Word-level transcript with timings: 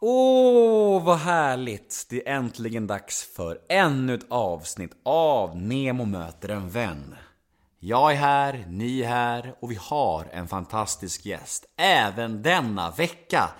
Åh, 0.00 1.04
vad 1.04 1.18
härligt! 1.18 2.06
Det 2.10 2.28
är 2.28 2.36
äntligen 2.36 2.86
dags 2.86 3.22
för 3.36 3.58
ännu 3.68 4.14
ett 4.14 4.26
avsnitt 4.28 4.92
av 5.02 5.56
Nemo 5.56 6.04
möter 6.04 6.48
en 6.48 6.70
vän. 6.70 7.14
Jag 7.80 8.12
är 8.12 8.16
här, 8.16 8.64
ni 8.68 9.00
är 9.00 9.08
här 9.08 9.54
och 9.60 9.70
vi 9.70 9.78
har 9.80 10.26
en 10.32 10.48
fantastisk 10.48 11.26
gäst 11.26 11.64
även 11.76 12.42
denna 12.42 12.90
vecka. 12.90 13.50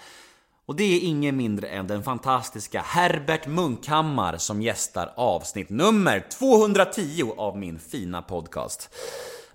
Och 0.67 0.77
det 0.77 0.85
är 0.85 1.01
ingen 1.01 1.37
mindre 1.37 1.69
än 1.69 1.87
den 1.87 2.03
fantastiska 2.03 2.81
Herbert 2.81 3.47
Munkhammar 3.47 4.37
som 4.37 4.63
gästar 4.63 5.13
avsnitt 5.17 5.71
nummer 5.71 6.27
210 6.39 7.33
av 7.37 7.59
min 7.59 7.79
fina 7.79 8.23
podcast. 8.23 8.91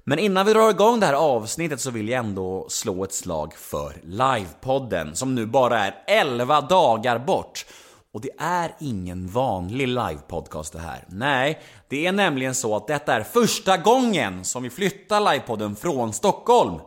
Men 0.04 0.20
innan 0.20 0.46
vi 0.46 0.54
drar 0.54 0.70
igång 0.70 1.00
det 1.00 1.06
här 1.06 1.14
avsnittet 1.14 1.82
så 1.82 1.92
vill 1.92 2.10
jag 2.10 2.26
ändå 2.26 2.66
slå 2.70 3.04
ett 3.04 3.14
slag 3.14 3.54
för 3.54 3.94
livepodden 4.04 5.16
som 5.16 5.36
nu 5.36 5.46
bara 5.46 5.80
är 5.80 6.04
11 6.08 6.62
dagar 6.62 7.20
bort. 7.20 7.66
Och 8.14 8.22
det 8.22 8.30
är 8.38 8.76
ingen 8.80 9.28
vanlig 9.28 9.88
livepodcast 9.88 10.74
det 10.74 10.80
här. 10.80 11.06
Nej, 11.08 11.62
det 11.88 12.08
är 12.08 12.12
nämligen 12.12 12.56
så 12.56 12.76
att 12.76 12.88
detta 12.88 13.14
är 13.14 13.24
första 13.24 13.78
gången 13.78 14.46
som 14.46 14.64
vi 14.64 14.70
flyttar 14.70 15.34
livepodden 15.34 15.76
från 15.76 16.14
Stockholm. 16.14 16.80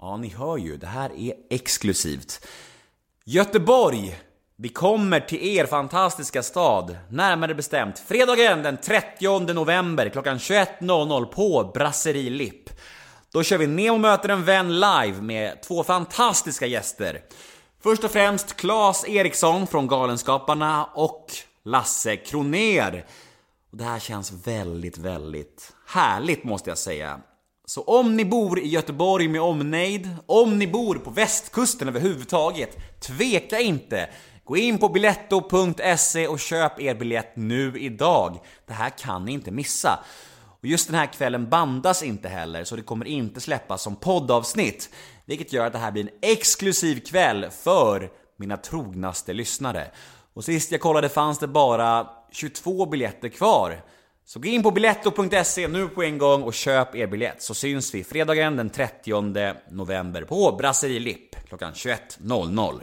Ja, 0.00 0.16
ni 0.16 0.28
hör 0.28 0.56
ju, 0.56 0.76
det 0.76 0.86
här 0.86 1.12
är 1.18 1.34
exklusivt. 1.50 2.46
Göteborg! 3.24 4.18
Vi 4.56 4.68
kommer 4.68 5.20
till 5.20 5.58
er 5.58 5.66
fantastiska 5.66 6.42
stad, 6.42 6.96
närmare 7.10 7.54
bestämt 7.54 7.98
fredagen 7.98 8.62
den 8.62 8.76
30 8.76 9.52
november 9.52 10.08
klockan 10.08 10.38
21.00 10.38 11.24
på 11.24 11.70
Brasserie 11.74 12.30
Lipp. 12.30 12.70
Då 13.32 13.42
kör 13.42 13.58
vi 13.58 13.66
Nemo 13.66 13.98
möter 13.98 14.28
en 14.28 14.44
vän 14.44 14.80
live 14.80 15.22
med 15.22 15.62
två 15.62 15.84
fantastiska 15.84 16.66
gäster. 16.66 17.20
Först 17.82 18.04
och 18.04 18.10
främst 18.10 18.56
Claes 18.56 19.08
Eriksson 19.08 19.66
från 19.66 19.86
Galenskaparna 19.86 20.84
och 20.84 21.26
Lasse 21.64 22.16
Kroner. 22.16 23.06
Och 23.72 23.78
det 23.78 23.84
här 23.84 23.98
känns 23.98 24.32
väldigt, 24.32 24.98
väldigt 24.98 25.72
härligt 25.86 26.44
måste 26.44 26.70
jag 26.70 26.78
säga. 26.78 27.20
Så 27.66 27.82
om 27.82 28.16
ni 28.16 28.24
bor 28.24 28.60
i 28.60 28.68
Göteborg 28.68 29.28
med 29.28 29.40
omnejd, 29.40 30.08
om 30.26 30.58
ni 30.58 30.66
bor 30.66 30.94
på 30.94 31.10
västkusten 31.10 31.88
överhuvudtaget, 31.88 33.00
tveka 33.00 33.60
inte! 33.60 34.08
Gå 34.44 34.56
in 34.56 34.78
på 34.78 34.88
biletto.se 34.88 36.28
och 36.28 36.40
köp 36.40 36.80
er 36.80 36.94
biljett 36.94 37.36
nu 37.36 37.78
idag. 37.78 38.38
Det 38.66 38.72
här 38.72 38.90
kan 38.90 39.24
ni 39.24 39.32
inte 39.32 39.50
missa. 39.50 40.04
Och 40.60 40.66
just 40.66 40.86
den 40.86 40.96
här 40.96 41.06
kvällen 41.06 41.50
bandas 41.50 42.02
inte 42.02 42.28
heller, 42.28 42.64
så 42.64 42.76
det 42.76 42.82
kommer 42.82 43.06
inte 43.06 43.40
släppas 43.40 43.82
som 43.82 43.96
poddavsnitt. 43.96 44.90
Vilket 45.24 45.52
gör 45.52 45.66
att 45.66 45.72
det 45.72 45.78
här 45.78 45.92
blir 45.92 46.02
en 46.02 46.30
exklusiv 46.30 47.00
kväll 47.00 47.46
för 47.50 48.10
mina 48.36 48.56
trognaste 48.56 49.32
lyssnare. 49.32 49.90
Och 50.34 50.44
sist 50.44 50.72
jag 50.72 50.80
kollade 50.80 51.08
fanns 51.08 51.38
det 51.38 51.48
bara 51.48 52.08
22 52.32 52.86
biljetter 52.86 53.28
kvar. 53.28 53.84
Så 54.24 54.40
gå 54.40 54.48
in 54.48 54.62
på 54.62 54.70
biletto.se 54.70 55.68
nu 55.68 55.88
på 55.88 56.02
en 56.02 56.18
gång 56.18 56.42
och 56.42 56.54
köp 56.54 56.94
er 56.94 57.06
biljett 57.06 57.42
så 57.42 57.54
syns 57.54 57.94
vi 57.94 58.04
fredagen 58.04 58.56
den 58.56 58.70
30 58.70 59.54
november 59.70 60.24
på 60.24 60.56
Brasserie 60.58 61.00
Lipp 61.00 61.48
klockan 61.48 61.72
21.00. 61.72 62.80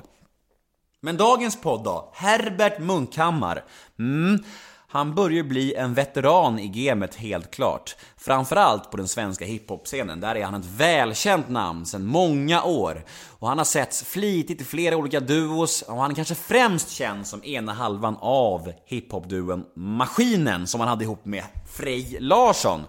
Men 1.01 1.17
dagens 1.17 1.61
podd 1.61 1.83
då? 1.83 2.11
Herbert 2.13 2.79
Munkhammar. 2.79 3.63
Mm, 3.99 4.43
han 4.87 5.15
börjar 5.15 5.43
bli 5.43 5.75
en 5.75 5.93
veteran 5.93 6.59
i 6.59 6.67
gamet 6.67 7.15
helt 7.15 7.51
klart. 7.51 7.95
Framförallt 8.17 8.91
på 8.91 8.97
den 8.97 9.07
svenska 9.07 9.45
hiphop-scenen. 9.45 10.19
Där 10.19 10.35
är 10.35 10.43
han 10.43 10.61
ett 10.61 10.65
välkänt 10.65 11.49
namn 11.49 11.85
sedan 11.85 12.05
många 12.05 12.63
år. 12.63 13.05
Och 13.39 13.47
han 13.47 13.57
har 13.57 13.65
setts 13.65 14.03
flitigt 14.03 14.61
i 14.61 14.63
flera 14.63 14.97
olika 14.97 15.19
duos 15.19 15.81
och 15.81 15.95
han 15.95 16.11
är 16.11 16.15
kanske 16.15 16.35
främst 16.35 16.89
känd 16.89 17.27
som 17.27 17.43
ena 17.43 17.73
halvan 17.73 18.17
av 18.19 18.73
hiphop-duon 18.85 19.65
Maskinen 19.75 20.67
som 20.67 20.79
han 20.79 20.89
hade 20.89 21.03
ihop 21.03 21.25
med 21.25 21.43
Frej 21.75 22.17
Larsson. 22.19 22.81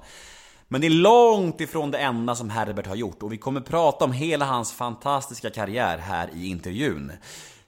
Men 0.68 0.80
det 0.80 0.86
är 0.86 0.90
långt 0.90 1.60
ifrån 1.60 1.90
det 1.90 1.98
enda 1.98 2.34
som 2.34 2.50
Herbert 2.50 2.86
har 2.86 2.96
gjort 2.96 3.22
och 3.22 3.32
vi 3.32 3.38
kommer 3.38 3.60
prata 3.60 4.04
om 4.04 4.12
hela 4.12 4.44
hans 4.44 4.72
fantastiska 4.72 5.50
karriär 5.50 5.98
här 5.98 6.30
i 6.34 6.46
intervjun. 6.46 7.12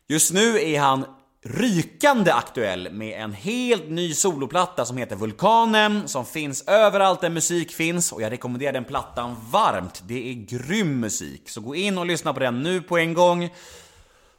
Just 0.08 0.32
nu 0.32 0.60
är 0.60 0.80
han 0.80 1.04
rykande 1.44 2.32
aktuell 2.32 2.92
med 2.92 3.22
en 3.22 3.32
helt 3.32 3.90
ny 3.90 4.14
soloplatta 4.14 4.84
som 4.84 4.96
heter 4.96 5.16
Vulkanen 5.16 6.08
som 6.08 6.24
finns 6.24 6.68
överallt 6.68 7.20
där 7.20 7.30
musik 7.30 7.72
finns 7.72 8.12
och 8.12 8.22
jag 8.22 8.32
rekommenderar 8.32 8.72
den 8.72 8.84
plattan 8.84 9.36
varmt. 9.50 10.02
Det 10.06 10.30
är 10.30 10.34
grym 10.34 11.00
musik, 11.00 11.48
så 11.48 11.60
gå 11.60 11.74
in 11.74 11.98
och 11.98 12.06
lyssna 12.06 12.34
på 12.34 12.40
den 12.40 12.62
nu 12.62 12.82
på 12.82 12.98
en 12.98 13.14
gång. 13.14 13.50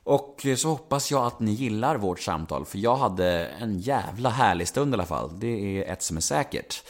Och 0.03 0.45
så 0.57 0.69
hoppas 0.69 1.11
jag 1.11 1.25
att 1.25 1.39
ni 1.39 1.51
gillar 1.51 1.95
vårt 1.95 2.19
samtal, 2.19 2.65
för 2.65 2.77
jag 2.77 2.95
hade 2.95 3.45
en 3.45 3.79
jävla 3.79 4.29
härlig 4.29 4.67
stund 4.67 4.93
i 4.93 4.95
alla 4.95 5.05
fall. 5.05 5.39
Det 5.39 5.47
är 5.77 5.93
ett 5.93 6.03
som 6.03 6.17
är 6.17 6.21
säkert. 6.21 6.83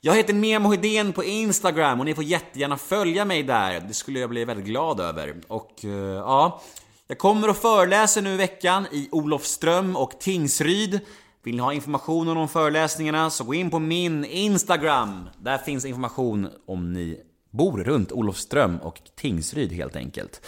Jag 0.00 0.14
heter 0.14 0.34
Memo 0.34 0.70
Hedén 0.70 1.12
på 1.12 1.24
Instagram 1.24 2.00
och 2.00 2.06
ni 2.06 2.14
får 2.14 2.24
jättegärna 2.24 2.76
följa 2.76 3.24
mig 3.24 3.42
där. 3.42 3.80
Det 3.80 3.94
skulle 3.94 4.20
jag 4.20 4.30
bli 4.30 4.44
väldigt 4.44 4.66
glad 4.66 5.00
över. 5.00 5.34
Och 5.48 5.84
eh, 5.84 5.90
ja, 5.90 6.62
jag 7.10 7.18
kommer 7.18 7.50
och 7.50 7.56
föreläser 7.56 8.22
nu 8.22 8.34
i 8.34 8.36
veckan 8.36 8.86
i 8.92 9.08
Olofström 9.12 9.96
och 9.96 10.20
Tingsryd. 10.20 11.00
Vill 11.42 11.56
ni 11.56 11.62
ha 11.62 11.72
information 11.72 12.28
om 12.28 12.34
de 12.34 12.48
föreläsningarna 12.48 13.30
så 13.30 13.44
gå 13.44 13.54
in 13.54 13.70
på 13.70 13.78
min 13.78 14.24
Instagram. 14.24 15.28
Där 15.38 15.58
finns 15.58 15.84
information 15.84 16.48
om 16.66 16.92
ni 16.92 17.20
bor 17.50 17.78
runt 17.78 18.12
Olofström 18.12 18.78
och 18.78 19.00
Tingsryd 19.16 19.72
helt 19.72 19.96
enkelt. 19.96 20.46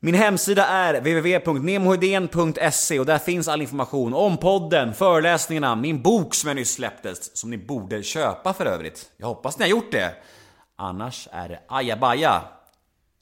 Min 0.00 0.14
hemsida 0.14 0.66
är 0.66 1.00
www.nemohedén.se 1.00 3.00
och 3.00 3.06
där 3.06 3.18
finns 3.18 3.48
all 3.48 3.60
information 3.60 4.14
om 4.14 4.36
podden, 4.36 4.94
föreläsningarna, 4.94 5.76
min 5.76 6.02
bok 6.02 6.34
som 6.34 6.48
jag 6.48 6.56
nyss 6.56 6.72
släppte, 6.72 7.14
som 7.14 7.50
ni 7.50 7.58
borde 7.58 8.02
köpa 8.02 8.54
för 8.54 8.66
övrigt. 8.66 9.10
Jag 9.16 9.26
hoppas 9.26 9.58
ni 9.58 9.64
har 9.64 9.70
gjort 9.70 9.92
det. 9.92 10.14
Annars 10.76 11.28
är 11.32 11.48
det 11.48 11.60
ajabaja. 11.68 12.57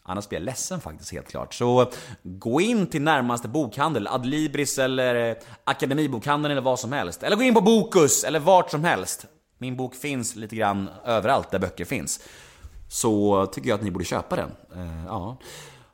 Annars 0.08 0.28
blir 0.28 0.38
jag 0.38 0.44
ledsen 0.44 0.80
faktiskt 0.80 1.12
helt 1.12 1.28
klart. 1.28 1.54
Så 1.54 1.90
gå 2.22 2.60
in 2.60 2.86
till 2.86 3.02
närmaste 3.02 3.48
bokhandel, 3.48 4.06
Adlibris 4.06 4.78
eller 4.78 5.30
eh, 5.30 5.36
Akademibokhandeln 5.64 6.52
eller 6.52 6.62
vad 6.62 6.78
som 6.78 6.92
helst. 6.92 7.22
Eller 7.22 7.36
gå 7.36 7.42
in 7.42 7.54
på 7.54 7.60
Bokus 7.60 8.24
eller 8.24 8.40
vart 8.40 8.70
som 8.70 8.84
helst. 8.84 9.26
Min 9.58 9.76
bok 9.76 9.94
finns 9.94 10.36
lite 10.36 10.56
grann 10.56 10.90
överallt 11.04 11.50
där 11.50 11.58
böcker 11.58 11.84
finns. 11.84 12.20
Så 12.88 13.46
tycker 13.46 13.68
jag 13.68 13.76
att 13.76 13.84
ni 13.84 13.90
borde 13.90 14.04
köpa 14.04 14.36
den. 14.36 14.50
Uh, 14.76 15.06
ja. 15.06 15.36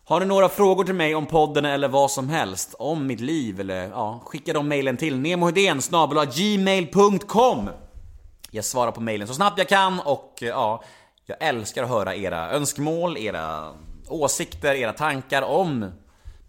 Har 0.04 0.20
ni 0.20 0.26
några 0.26 0.48
frågor 0.48 0.84
till 0.84 0.94
mig 0.94 1.14
om 1.14 1.26
podden 1.26 1.64
eller 1.64 1.88
vad 1.88 2.10
som 2.10 2.28
helst, 2.28 2.74
om 2.78 3.06
mitt 3.06 3.20
liv 3.20 3.60
eller 3.60 3.88
ja, 3.88 4.22
skicka 4.24 4.52
de 4.52 4.68
mejlen 4.68 4.96
till 4.96 5.18
nemohedén 5.18 5.80
gmail.com 6.34 7.70
Jag 8.50 8.64
svarar 8.64 8.92
på 8.92 9.00
mejlen 9.00 9.28
så 9.28 9.34
snabbt 9.34 9.58
jag 9.58 9.68
kan 9.68 10.00
och 10.00 10.42
eh, 10.42 10.48
ja, 10.48 10.82
jag 11.26 11.36
älskar 11.40 11.82
att 11.82 11.88
höra 11.88 12.14
era 12.14 12.50
önskemål, 12.50 13.16
era 13.16 13.72
åsikter, 14.12 14.74
era 14.74 14.92
tankar 14.92 15.42
om 15.42 15.90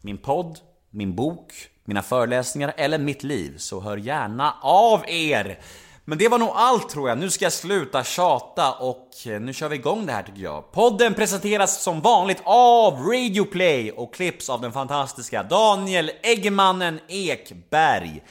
min 0.02 0.18
podd, 0.18 0.60
min 0.90 1.16
bok, 1.16 1.54
mina 1.86 2.02
föreläsningar 2.02 2.74
eller 2.78 2.98
mitt 2.98 3.24
liv 3.24 3.58
så 3.58 3.80
hör 3.80 3.98
gärna 3.98 4.54
av 4.62 5.04
er! 5.08 5.60
Men 6.06 6.18
det 6.18 6.28
var 6.28 6.38
nog 6.38 6.52
allt 6.54 6.90
tror 6.90 7.10
jag. 7.10 7.18
Nu 7.18 7.30
ska 7.30 7.46
jag 7.46 7.54
sluta 7.54 8.04
tjata 8.04 8.72
och 8.72 9.10
eh, 9.26 9.42
nu 9.42 9.54
kör 9.54 9.70
vi 9.70 9.76
igång 9.76 10.06
det 10.06 10.12
här 10.12 10.24
tycker 10.24 10.42
jag. 10.42 10.72
Podden 10.72 11.14
presenteras 11.14 11.84
som 11.84 12.02
vanligt 12.02 12.42
av 12.44 12.94
Radioplay 12.94 13.92
och 13.92 14.14
klipps 14.14 14.50
av 14.50 14.62
den 14.62 14.72
fantastiska 14.72 15.44
Daniel 15.44 16.12
Eggemannen 16.24 17.00
Ekberg. 17.08 18.24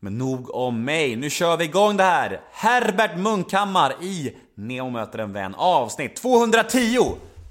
Men 0.00 0.18
nog 0.18 0.54
om 0.54 0.84
mig, 0.84 1.16
nu 1.16 1.30
kör 1.30 1.56
vi 1.56 1.64
igång 1.64 1.96
det 1.96 2.04
här! 2.04 2.40
Herbert 2.52 3.16
Munkhammar 3.16 3.94
i 4.02 4.36
Neo 4.54 4.90
möter 4.90 5.18
en 5.18 5.32
vän 5.32 5.54
avsnitt 5.54 6.16
210! 6.16 6.98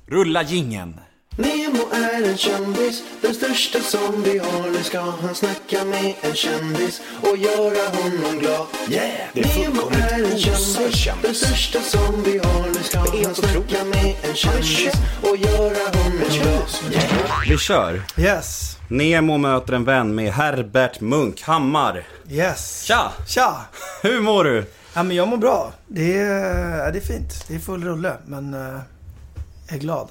Rulla 0.08 0.44
gingen. 0.44 1.00
Nemo 1.38 1.84
är 1.92 2.30
en 2.30 2.38
kändis, 2.38 3.04
den 3.22 3.34
största 3.34 3.80
som 3.80 4.24
vi 4.24 4.38
har. 4.38 4.72
Nu 4.72 4.84
ska 4.84 5.00
han 5.00 5.36
snacka 5.36 5.86
med 5.86 6.14
en 6.22 6.34
kändis 6.34 7.02
och 7.22 7.38
göra 7.38 7.90
honom 7.90 8.40
glad. 8.40 8.68
Yeah, 8.90 9.12
det 9.34 9.42
är 9.42 9.70
Nemo 9.70 9.82
är 9.92 10.32
en 10.32 10.38
kändis, 10.38 11.08
den 11.22 11.36
största 11.36 11.82
som 11.82 12.24
vi 12.24 12.38
har. 12.38 12.68
Nu 12.68 12.84
ska 12.84 13.00
han 13.00 13.36
snacka 13.36 13.84
med 13.86 14.16
en 14.30 14.36
kändis 14.36 14.94
och 15.22 15.38
göra 15.38 15.98
honom 15.98 16.20
glad. 16.30 16.68
Vi 17.50 17.58
kör! 17.58 18.02
Yes. 18.18 18.78
Nemo 18.88 19.38
möter 19.38 19.74
en 19.74 19.84
vän 19.84 20.16
med 20.16 20.34
Herbert 20.34 21.00
Munkhammar. 21.02 22.08
Yes. 22.30 22.84
Tja! 22.84 23.12
Tja! 23.28 23.56
Hur 24.02 24.22
mår 24.22 24.44
du? 24.44 24.66
Ja, 24.94 25.04
men 25.04 25.16
jag 25.16 25.28
mår 25.28 25.38
bra. 25.38 25.74
Det 25.88 26.18
är, 26.18 26.92
det 26.92 27.00
är 27.00 27.06
fint. 27.06 27.46
Det 27.48 27.56
är 27.56 27.60
full 27.60 27.84
rulle, 27.84 28.14
men 28.26 28.54
eh, 28.54 28.80
är 29.68 29.78
glad. 29.78 30.08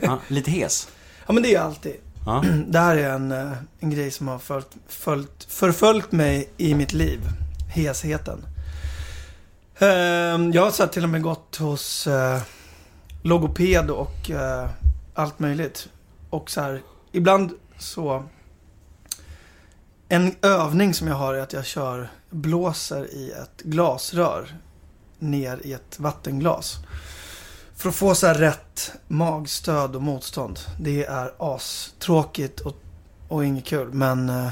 Ja, 0.00 0.18
lite 0.28 0.50
hes. 0.50 0.88
ja, 1.26 1.32
men 1.32 1.42
det 1.42 1.48
är 1.48 1.54
jag 1.54 1.64
alltid. 1.64 1.96
Ja. 2.26 2.44
Det 2.66 2.78
här 2.78 2.96
är 2.96 3.10
en, 3.10 3.32
eh, 3.32 3.52
en 3.80 3.90
grej 3.90 4.10
som 4.10 4.28
har 4.28 4.38
följt, 4.38 4.76
följt, 4.88 5.44
förföljt 5.48 6.12
mig 6.12 6.50
i 6.56 6.74
mitt 6.74 6.92
liv. 6.92 7.20
Hesheten. 7.74 8.46
Ehm, 9.78 10.52
jag 10.52 10.62
har 10.62 10.70
så 10.70 10.86
till 10.86 11.02
och 11.02 11.08
med 11.08 11.22
gått 11.22 11.56
hos 11.56 12.06
eh, 12.06 12.40
logoped 13.22 13.90
och 13.90 14.30
eh, 14.30 14.70
allt 15.14 15.38
möjligt. 15.38 15.88
Och 16.30 16.50
så 16.50 16.60
här, 16.60 16.82
ibland 17.12 17.50
så 17.78 18.24
En 20.08 20.34
övning 20.42 20.94
som 20.94 21.08
jag 21.08 21.14
har 21.14 21.34
är 21.34 21.40
att 21.40 21.52
jag 21.52 21.66
kör, 21.66 22.10
blåser 22.30 23.14
i 23.14 23.30
ett 23.30 23.62
glasrör 23.62 24.56
ner 25.18 25.60
i 25.64 25.72
ett 25.72 25.98
vattenglas. 25.98 26.76
För 27.78 27.88
att 27.88 27.94
få 27.94 28.14
så 28.14 28.26
här 28.26 28.34
rätt 28.34 28.92
magstöd 29.08 29.96
och 29.96 30.02
motstånd. 30.02 30.58
Det 30.80 31.04
är 31.04 31.32
astråkigt 31.38 32.60
och, 32.60 32.76
och 33.28 33.44
inget 33.44 33.64
kul. 33.64 33.92
Men 33.92 34.28
eh, 34.28 34.48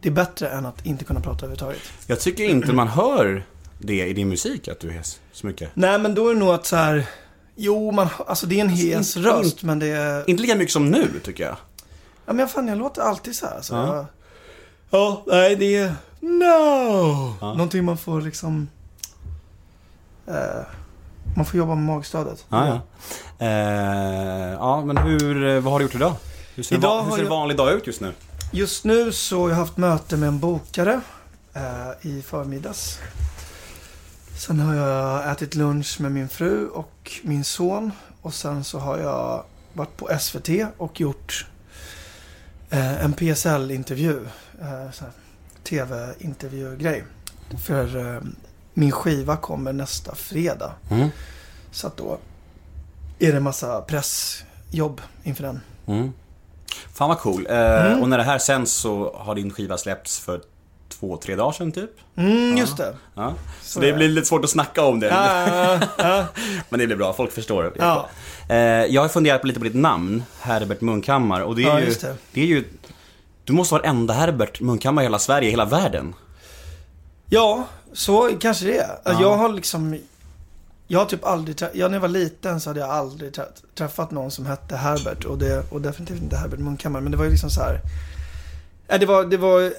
det 0.00 0.08
är 0.08 0.12
bättre 0.12 0.48
än 0.48 0.66
att 0.66 0.86
inte 0.86 1.04
kunna 1.04 1.20
prata 1.20 1.36
överhuvudtaget. 1.46 1.82
Jag 2.06 2.20
tycker 2.20 2.44
inte 2.44 2.72
man 2.72 2.88
hör 2.88 3.46
det 3.78 4.06
i 4.06 4.12
din 4.12 4.28
musik, 4.28 4.68
att 4.68 4.80
du 4.80 4.88
är 4.88 4.92
hes 4.92 5.20
så 5.32 5.46
mycket. 5.46 5.70
Nej 5.74 5.98
men 5.98 6.14
då 6.14 6.28
är 6.28 6.34
det 6.34 6.40
nog 6.40 6.48
att 6.50 6.66
så 6.66 6.76
här. 6.76 7.06
Jo, 7.56 7.90
man, 7.92 8.08
alltså 8.26 8.46
det 8.46 8.56
är 8.56 8.64
en 8.64 8.68
hes 8.68 9.16
inte- 9.16 9.28
röst 9.28 9.62
men 9.62 9.78
det 9.78 9.86
är... 9.86 10.30
Inte 10.30 10.42
lika 10.42 10.54
mycket 10.54 10.72
som 10.72 10.90
nu, 10.90 11.20
tycker 11.24 11.44
jag. 11.44 11.56
Ja 12.26 12.32
men 12.32 12.48
fan 12.48 12.68
jag 12.68 12.78
låter 12.78 13.02
alltid 13.02 13.36
så 13.36 13.46
här. 13.46 13.60
Så 13.60 13.74
Ja. 13.74 13.94
jag, 13.96 14.06
ja, 14.90 15.22
nej 15.26 15.56
det 15.56 15.76
är... 15.76 15.94
No! 16.20 17.34
Ja. 17.40 17.54
Någonting 17.54 17.84
man 17.84 17.98
får 17.98 18.20
liksom... 18.20 18.68
Eh, 20.26 20.62
man 21.36 21.44
får 21.46 21.58
jobba 21.58 21.74
med 21.74 21.84
magstödet. 21.84 22.44
Ja, 22.48 22.66
ja. 22.66 22.80
Eh, 23.46 24.52
ja, 24.52 24.84
men 24.84 24.96
hur, 24.96 25.46
eh, 25.46 25.60
vad 25.60 25.72
har 25.72 25.78
du 25.78 25.84
gjort 25.84 25.94
idag? 25.94 26.14
Hur 26.54 26.62
ser, 26.62 26.76
Idag 26.76 26.98
en, 26.98 27.04
hur 27.04 27.10
ser 27.12 27.18
en 27.18 27.24
jag- 27.24 27.30
vanlig 27.30 27.56
dag 27.56 27.72
ut 27.72 27.86
just 27.86 28.00
nu? 28.00 28.12
Just 28.52 28.84
nu 28.84 29.12
så 29.12 29.40
har 29.42 29.48
jag 29.48 29.56
haft 29.56 29.76
möte 29.76 30.16
med 30.16 30.26
en 30.28 30.38
bokare 30.38 31.00
eh, 31.54 32.06
i 32.10 32.22
förmiddags. 32.22 32.98
Sen 34.36 34.60
har 34.60 34.74
jag 34.74 35.30
ätit 35.32 35.54
lunch 35.54 36.00
med 36.00 36.12
min 36.12 36.28
fru 36.28 36.66
och 36.68 37.12
min 37.22 37.44
son. 37.44 37.92
Och 38.22 38.34
sen 38.34 38.64
så 38.64 38.78
har 38.78 38.98
jag 38.98 39.44
varit 39.72 39.96
på 39.96 40.08
SVT 40.20 40.48
och 40.78 41.00
gjort 41.00 41.46
eh, 42.70 43.04
en 43.04 43.12
PSL-intervju. 43.12 44.20
Eh, 44.60 44.90
TV-intervjugrej. 45.64 47.04
För 47.66 48.14
eh, 48.14 48.20
min 48.80 48.92
skiva 48.92 49.36
kommer 49.36 49.72
nästa 49.72 50.14
fredag. 50.14 50.72
Mm. 50.90 51.08
Så 51.70 51.86
att 51.86 51.96
då 51.96 52.18
är 53.18 53.30
det 53.30 53.36
en 53.36 53.42
massa 53.42 53.80
pressjobb 53.80 55.00
inför 55.22 55.42
den. 55.42 55.60
Mm. 55.86 56.12
Fan 56.94 57.08
vad 57.08 57.18
cool. 57.18 57.46
Eh, 57.50 57.86
Mm. 57.86 58.02
Och 58.02 58.08
när 58.08 58.18
det 58.18 58.24
här 58.24 58.38
sänds 58.38 58.72
så 58.72 59.14
har 59.18 59.34
din 59.34 59.50
skiva 59.50 59.78
släppts 59.78 60.18
för 60.18 60.40
två, 60.88 61.16
tre 61.16 61.36
dagar 61.36 61.52
sedan 61.52 61.72
typ. 61.72 61.90
Mm, 62.16 62.56
just 62.56 62.76
det. 62.76 62.94
Ja. 63.14 63.34
Så, 63.62 63.72
Så 63.72 63.80
det 63.80 63.92
blir 63.92 64.08
lite 64.08 64.26
svårt 64.26 64.44
att 64.44 64.50
snacka 64.50 64.84
om 64.84 65.00
det. 65.00 65.06
Ja, 65.06 65.78
Men 66.68 66.80
det 66.80 66.86
blir 66.86 66.96
bra, 66.96 67.12
folk 67.12 67.32
förstår 67.32 67.72
ja. 67.78 68.08
Eh, 68.48 68.56
jag 68.94 69.02
har 69.02 69.08
funderat 69.08 69.40
på 69.40 69.46
lite 69.46 69.60
på 69.60 69.64
ditt 69.64 69.74
namn, 69.74 70.22
Herbert 70.40 70.80
Munkhammar. 70.80 71.40
Och 71.40 71.56
det 71.56 71.64
är, 71.64 71.78
ju, 71.78 71.86
det. 71.86 72.16
det 72.32 72.40
är 72.40 72.46
ju... 72.46 72.64
Du 73.44 73.52
måste 73.52 73.74
vara 73.74 73.82
enda 73.82 74.14
Herbert 74.14 74.60
Munkhammar 74.60 75.02
i 75.02 75.04
hela 75.04 75.18
Sverige, 75.18 75.50
hela 75.50 75.64
världen. 75.64 76.14
Ja, 77.32 77.66
så 77.92 78.30
kanske 78.40 78.64
det 78.66 78.78
är. 78.78 78.98
Ja. 79.04 79.20
Jag 79.20 79.36
har 79.36 79.48
liksom... 79.48 79.98
Jag 80.86 80.98
har 80.98 81.06
typ 81.06 81.24
aldrig 81.24 81.56
trä- 81.56 81.70
ja, 81.74 81.88
när 81.88 81.94
jag 81.94 82.00
var 82.00 82.08
liten 82.08 82.60
så 82.60 82.70
hade 82.70 82.80
jag 82.80 82.90
aldrig 82.90 83.32
trä- 83.32 83.52
träffat 83.74 84.10
någon 84.10 84.30
som 84.30 84.46
hette 84.46 84.76
Herbert. 84.76 85.24
Och, 85.24 85.38
det, 85.38 85.72
och 85.72 85.80
definitivt 85.80 86.22
inte 86.22 86.36
Herbert 86.36 86.60
Munkhammar. 86.60 87.00
Men 87.00 87.12
det 87.12 87.18
var 87.18 87.24
ju 87.24 87.30
liksom 87.30 87.50
så 87.50 87.60
här... 87.60 87.80
Det 88.86 89.06
var... 89.06 89.24
Det 89.24 89.36
var, 89.36 89.72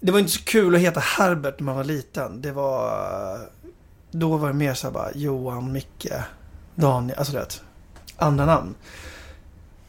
det 0.00 0.12
var 0.12 0.18
inte 0.18 0.32
så 0.32 0.42
kul 0.44 0.74
att 0.74 0.80
heta 0.80 1.00
Herbert 1.00 1.60
när 1.60 1.64
man 1.64 1.76
var 1.76 1.84
liten. 1.84 2.42
Det 2.42 2.52
var... 2.52 3.38
Då 4.10 4.36
var 4.36 4.48
det 4.48 4.54
mer 4.54 4.74
så 4.74 4.86
här 4.86 4.94
bara 4.94 5.12
Johan, 5.14 5.72
Micke, 5.72 6.06
Daniel. 6.74 7.18
Alltså 7.18 7.32
vet. 7.32 7.62
Andra 8.16 8.46
namn. 8.46 8.74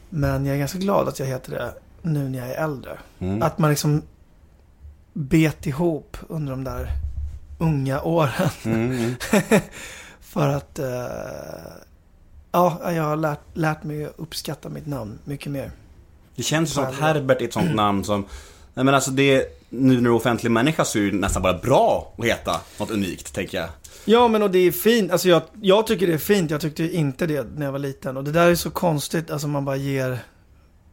Men 0.10 0.45
jag 0.45 0.56
är 0.56 0.60
ganska 0.60 0.78
glad 0.78 1.07
att 1.07 1.19
jag 1.19 1.25
heter 1.25 1.51
det 1.51 1.74
nu 2.01 2.30
när 2.30 2.40
jag 2.40 2.50
är 2.50 2.63
äldre. 2.63 2.98
Mm. 3.19 3.42
Att 3.42 3.57
man 3.57 3.69
liksom 3.69 4.01
bet 5.13 5.66
ihop 5.66 6.18
under 6.30 6.51
de 6.51 6.63
där 6.63 6.92
unga 7.57 8.01
åren. 8.01 8.50
Mm, 8.63 8.92
mm. 8.92 9.15
För 10.21 10.48
att 10.48 10.80
eh, 10.80 10.86
ja, 12.51 12.92
jag 12.92 13.04
har 13.04 13.15
lärt, 13.15 13.39
lärt 13.54 13.83
mig 13.83 14.06
att 14.06 14.13
uppskatta 14.18 14.69
mitt 14.69 14.88
namn 14.88 15.19
mycket 15.24 15.51
mer. 15.51 15.71
Det 16.36 16.44
känns 16.44 16.74
som 16.74 16.83
att. 16.83 16.95
Herbert 16.95 17.42
är 17.42 17.45
ett 17.45 17.54
sånt 17.54 17.75
namn 17.75 18.04
som... 18.04 18.25
Nej 18.74 18.86
men 18.86 18.95
alltså 18.95 19.12
det... 19.12 19.54
Nu 19.69 19.94
när 19.94 20.01
du 20.01 20.09
är 20.09 20.12
offentlig 20.15 20.51
människa 20.51 20.86
så 20.86 21.00
är 21.00 21.12
det 21.12 21.18
nästan 21.18 21.42
bara 21.42 21.57
bra 21.57 22.13
att 22.18 22.25
heta 22.25 22.62
något 22.80 22.92
unikt, 22.92 23.33
tänker 23.33 23.57
jag. 23.57 23.69
Ja, 24.06 24.27
men 24.27 24.44
och 24.44 24.51
det 24.51 24.59
är 24.59 24.71
fint. 24.71 25.12
Alltså 25.12 25.30
jag, 25.30 25.42
jag 25.62 25.88
tycker 25.88 26.07
det 26.07 26.13
är 26.13 26.18
fint. 26.18 26.51
Jag 26.51 26.62
tyckte 26.62 26.95
inte 26.95 27.27
det 27.27 27.48
när 27.56 27.65
jag 27.65 27.71
var 27.71 27.80
liten. 27.80 28.18
Och 28.18 28.24
det 28.24 28.31
där 28.31 28.51
är 28.51 28.56
så 28.56 28.69
konstigt. 28.69 29.31
Alltså 29.31 29.48
man 29.48 29.65
bara 29.65 29.75
ger 29.75 30.19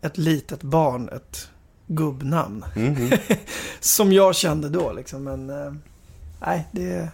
ett 0.02 0.19
litet 0.19 0.62
barn 0.62 1.08
ett 1.08 1.49
gubbnamn. 1.87 2.64
Mm, 2.76 2.96
mm. 2.96 3.19
Som 3.81 4.12
jag 4.12 4.37
kände 4.37 4.69
då 4.69 4.93
liksom. 4.93 5.25
Men 5.25 5.50
eh, 5.50 5.72
nej, 6.46 6.69
det... 6.73 7.08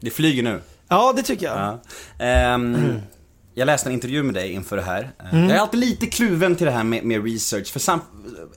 Det 0.00 0.10
flyger 0.10 0.42
nu. 0.42 0.60
Ja, 0.88 1.12
det 1.16 1.22
tycker 1.22 1.46
jag. 1.46 1.56
Ja. 1.58 1.78
Ehm, 2.24 3.00
Jag 3.54 3.66
läste 3.66 3.88
en 3.88 3.92
intervju 3.92 4.22
med 4.22 4.34
dig 4.34 4.52
inför 4.52 4.76
det 4.76 4.82
här. 4.82 5.10
Eh, 5.20 5.32
Mm. 5.34 5.48
Jag 5.48 5.56
är 5.56 5.60
alltid 5.60 5.80
lite 5.80 6.06
kluven 6.06 6.56
till 6.56 6.66
det 6.66 6.72
här 6.72 6.84
med, 6.84 7.04
med 7.04 7.24
research. 7.24 7.72
För 7.72 7.80
sam, 7.80 8.00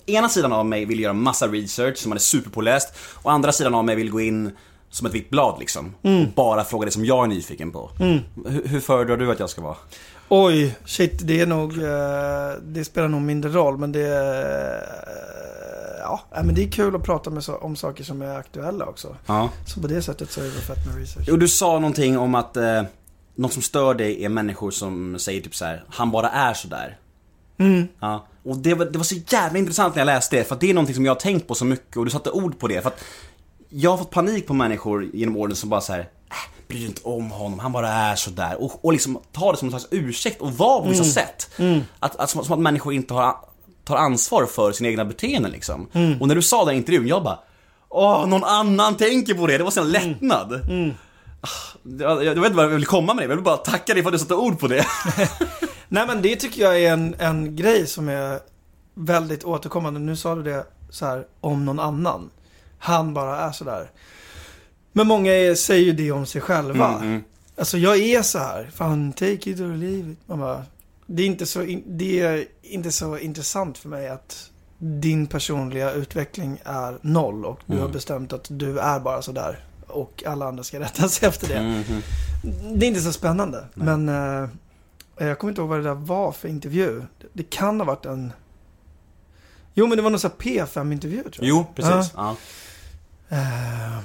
ena 0.05 0.29
sidan 0.29 0.53
av 0.53 0.65
mig 0.65 0.85
vill 0.85 0.99
göra 0.99 1.13
massa 1.13 1.47
research 1.47 1.97
som 1.97 2.09
man 2.09 2.15
är 2.17 2.19
superpåläst. 2.21 2.93
Och 3.13 3.31
andra 3.31 3.51
sidan 3.51 3.75
av 3.75 3.85
mig 3.85 3.95
vill 3.95 4.09
gå 4.11 4.21
in 4.21 4.51
som 4.89 5.07
ett 5.07 5.13
vitt 5.13 5.29
blad 5.29 5.59
liksom. 5.59 5.95
Mm. 6.03 6.25
Bara 6.35 6.63
fråga 6.63 6.85
det 6.85 6.91
som 6.91 7.05
jag 7.05 7.23
är 7.23 7.27
nyfiken 7.27 7.71
på. 7.71 7.89
Hur, 7.99 8.67
hur 8.67 8.79
föredrar 8.79 9.17
du 9.17 9.31
att 9.31 9.39
jag 9.39 9.49
ska 9.49 9.61
vara? 9.61 9.77
Oj, 10.29 10.75
shit, 10.85 11.19
det 11.27 11.41
är 11.41 11.45
nog... 11.45 11.71
eh, 11.83 12.61
det 12.63 12.85
spelar 12.85 13.07
nog 13.07 13.21
mindre 13.21 13.51
roll, 13.51 13.77
men 13.77 13.91
det... 13.91 14.07
ja, 16.01 16.43
men 16.43 16.55
det 16.55 16.63
är 16.63 16.71
kul 16.71 16.95
att 16.95 17.03
prata 17.03 17.29
med, 17.29 17.43
om 17.61 17.75
saker 17.75 18.03
som 18.03 18.21
är 18.21 18.35
aktuella 18.37 18.85
också. 18.85 19.15
Ja. 19.25 19.49
Så 19.65 19.81
på 19.81 19.87
det 19.87 20.01
sättet 20.01 20.31
så 20.31 20.41
är 20.41 20.45
det 20.45 20.51
fett 20.51 20.85
med 20.85 20.95
research. 20.95 21.29
Och 21.29 21.39
du 21.39 21.47
sa 21.47 21.79
någonting 21.79 22.17
om 22.17 22.35
att 22.35 22.57
eh, 22.57 22.83
något 23.35 23.53
som 23.53 23.61
stör 23.61 23.93
dig 23.93 24.25
är 24.25 24.29
människor 24.29 24.71
som 24.71 25.19
säger 25.19 25.41
typ 25.41 25.55
så 25.55 25.65
här: 25.65 25.83
han 25.89 26.11
bara 26.11 26.29
är 26.29 26.53
sådär. 26.53 26.97
Mm. 27.57 27.87
Ja. 27.99 28.27
Och 28.43 28.57
det 28.57 28.73
var, 28.73 28.85
det 28.85 28.97
var 28.97 29.05
så 29.05 29.15
jävla 29.27 29.59
intressant 29.59 29.95
när 29.95 29.99
jag 29.99 30.05
läste 30.05 30.35
det, 30.35 30.43
för 30.43 30.55
att 30.55 30.61
det 30.61 30.69
är 30.69 30.73
någonting 30.73 30.95
som 30.95 31.05
jag 31.05 31.13
har 31.15 31.19
tänkt 31.19 31.47
på 31.47 31.55
så 31.55 31.65
mycket 31.65 31.97
och 31.97 32.05
du 32.05 32.11
satte 32.11 32.31
ord 32.31 32.59
på 32.59 32.67
det. 32.67 32.81
För 32.81 32.89
att 32.89 33.03
jag 33.69 33.91
har 33.91 33.97
fått 33.97 34.11
panik 34.11 34.47
på 34.47 34.53
människor 34.53 35.09
genom 35.13 35.37
åren 35.37 35.55
som 35.55 35.69
bara 35.69 35.81
så 35.81 35.93
här, 35.93 35.99
äh, 35.99 36.67
bryr 36.67 36.79
dig 36.79 36.87
inte 36.87 37.01
om 37.03 37.31
honom, 37.31 37.59
han 37.59 37.71
bara 37.71 37.89
är 37.89 38.15
sådär. 38.15 38.61
Och, 38.61 38.85
och 38.85 38.91
liksom 38.91 39.19
ta 39.31 39.51
det 39.51 39.57
som 39.57 39.67
en 39.67 39.71
slags 39.71 39.87
ursäkt 39.91 40.41
och 40.41 40.53
vara 40.53 40.83
på 40.83 40.89
vissa 40.89 41.03
sätt. 41.03 41.49
Att, 41.99 42.15
att, 42.15 42.29
som, 42.29 42.45
som 42.45 42.53
att 42.53 42.59
människor 42.59 42.93
inte 42.93 43.13
har, 43.13 43.35
tar 43.83 43.95
ansvar 43.97 44.45
för 44.45 44.71
sina 44.71 44.89
egna 44.89 45.05
beteenden 45.05 45.51
liksom. 45.51 45.87
Och 46.19 46.27
när 46.27 46.35
du 46.35 46.41
sa 46.41 46.65
den 46.65 46.73
i 46.73 46.77
intervjun, 46.77 47.07
jag 47.07 47.23
bara 47.23 47.39
Åh, 47.89 48.27
någon 48.27 48.43
annan 48.43 48.97
tänker 48.97 49.33
på 49.33 49.47
det, 49.47 49.57
det 49.57 49.63
var 49.63 49.71
sån 49.71 49.91
lättnad. 49.91 50.53
Ah, 51.41 51.47
Jag, 51.99 52.23
jag 52.25 52.35
vet 52.35 52.45
inte 52.45 52.49
vad 52.57 52.65
jag 52.65 52.69
vill 52.69 52.85
komma 52.85 53.13
med 53.13 53.21
det, 53.23 53.29
jag 53.29 53.35
vill 53.35 53.43
bara 53.43 53.57
tacka 53.57 53.93
dig 53.93 54.03
för 54.03 54.09
att 54.09 54.13
du 54.13 54.19
satte 54.19 54.35
ord 54.35 54.59
på 54.59 54.67
det. 54.67 54.85
Nej, 55.87 56.07
men 56.07 56.21
det 56.21 56.35
tycker 56.35 56.61
jag 56.61 56.79
är 56.83 56.93
en, 56.93 57.15
en 57.19 57.55
grej 57.55 57.87
som 57.87 58.09
är 58.09 58.39
väldigt 58.95 59.43
återkommande. 59.43 59.99
Nu 59.99 60.15
sa 60.15 60.35
du 60.35 60.43
det 60.43 60.65
så 60.89 61.05
här 61.05 61.25
om 61.41 61.65
någon 61.65 61.79
annan. 61.79 62.29
Han 62.79 63.13
bara 63.13 63.37
är 63.37 63.51
sådär. 63.51 63.91
Men 64.93 65.07
många 65.07 65.33
är, 65.33 65.55
säger 65.55 65.85
ju 65.85 65.91
det 65.91 66.11
om 66.11 66.25
sig 66.25 66.41
själva. 66.41 66.87
Mm, 66.87 67.01
mm. 67.07 67.23
Alltså 67.57 67.77
jag 67.77 67.97
är 67.97 68.21
så 68.21 68.39
här. 68.39 68.71
Fan, 68.75 69.13
take 69.13 69.49
it 69.49 69.59
or 69.59 69.75
leave 69.77 70.11
it. 70.11 70.17
Man 70.25 70.39
bara, 70.39 70.63
det, 71.15 71.23
är 71.23 71.27
inte 71.27 71.45
så, 71.45 71.63
in- 71.63 71.83
det 71.85 72.19
är 72.21 72.45
inte 72.61 72.91
så 72.91 73.17
intressant 73.17 73.77
för 73.77 73.89
mig 73.89 74.09
att 74.09 74.49
din 74.77 75.27
personliga 75.27 75.91
utveckling 75.91 76.59
är 76.65 76.97
noll 77.01 77.45
och 77.45 77.59
du 77.65 77.73
Mm. 77.73 77.85
har 77.85 77.93
bestämt 77.93 78.33
att 78.33 78.47
du 78.49 78.79
är 78.79 78.99
bara 78.99 79.21
så 79.21 79.31
där 79.31 79.65
och 79.87 80.23
alla 80.27 80.47
andra 80.47 80.63
ska 80.63 80.79
rätta 80.87 81.09
sig 81.09 81.29
efter 81.29 81.47
det. 81.47 81.55
Mm. 81.57 81.83
Det 82.79 82.85
är 82.85 82.87
inte 82.87 83.01
så 83.01 83.11
spännande. 83.13 83.65
Men 83.73 84.09
eh, 84.09 84.49
jag 85.17 85.39
kommer 85.39 85.51
inte 85.51 85.61
ihåg 85.61 85.69
vad 85.69 85.79
det 85.79 85.83
där 85.83 85.93
var 85.93 86.31
för 86.31 86.47
intervju. 86.47 87.01
Det, 87.33 87.43
kan 87.43 87.79
ha 87.79 87.85
varit 87.87 88.05
en... 88.05 88.33
Jo, 89.73 89.87
men 89.87 89.97
det 89.97 90.01
var 90.01 90.09
någon 90.09 90.19
sån 90.19 90.31
här 90.39 90.65
P5-intervju 90.65 91.21
tror 91.23 91.33
jag. 91.39 91.47
Jo, 91.47 91.65
precis. 91.75 92.13
Ja. 92.15 92.35
Eh, 93.29 93.97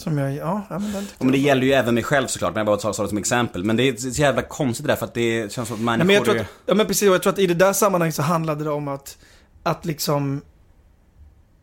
som 0.00 0.18
jag, 0.18 0.34
ja, 0.34 0.62
ja 0.70 0.78
men 0.78 0.92
den 0.92 1.02
Ja, 1.04 1.08
men 1.24 1.32
det 1.32 1.38
var- 1.38 1.44
gäller 1.46 1.62
ju 1.66 1.72
även 1.72 1.94
mig 1.94 2.02
själv 2.02 2.26
såklart, 2.26 2.54
men 2.54 2.66
jag 2.66 2.80
bara 2.80 2.92
sa 2.94 3.02
det 3.02 3.08
som 3.08 3.18
exempel. 3.18 3.64
Men 3.64 3.76
det 3.76 3.88
är 3.88 3.96
så 3.96 4.08
jävla 4.08 4.42
konstigt 4.42 4.86
det 4.86 4.92
där 4.92 4.96
för 4.96 5.06
att 5.06 5.14
det 5.14 5.52
känns 5.52 5.68
som 5.68 5.76
att 5.76 5.80
människor 5.82 6.06
men 6.06 6.14
jag 6.16 6.24
tror 6.24 6.38
att, 6.40 6.46
ja 6.66 6.74
men 6.74 6.86
precis, 6.86 7.08
och 7.08 7.14
jag 7.14 7.22
tror 7.22 7.32
att 7.32 7.38
i 7.38 7.46
det 7.46 7.54
där 7.54 7.72
sammanhanget 7.72 8.14
så 8.14 8.22
handlade 8.22 8.64
det 8.64 8.70
om 8.70 8.88
att, 8.88 9.18
att 9.62 9.84
liksom 9.84 10.40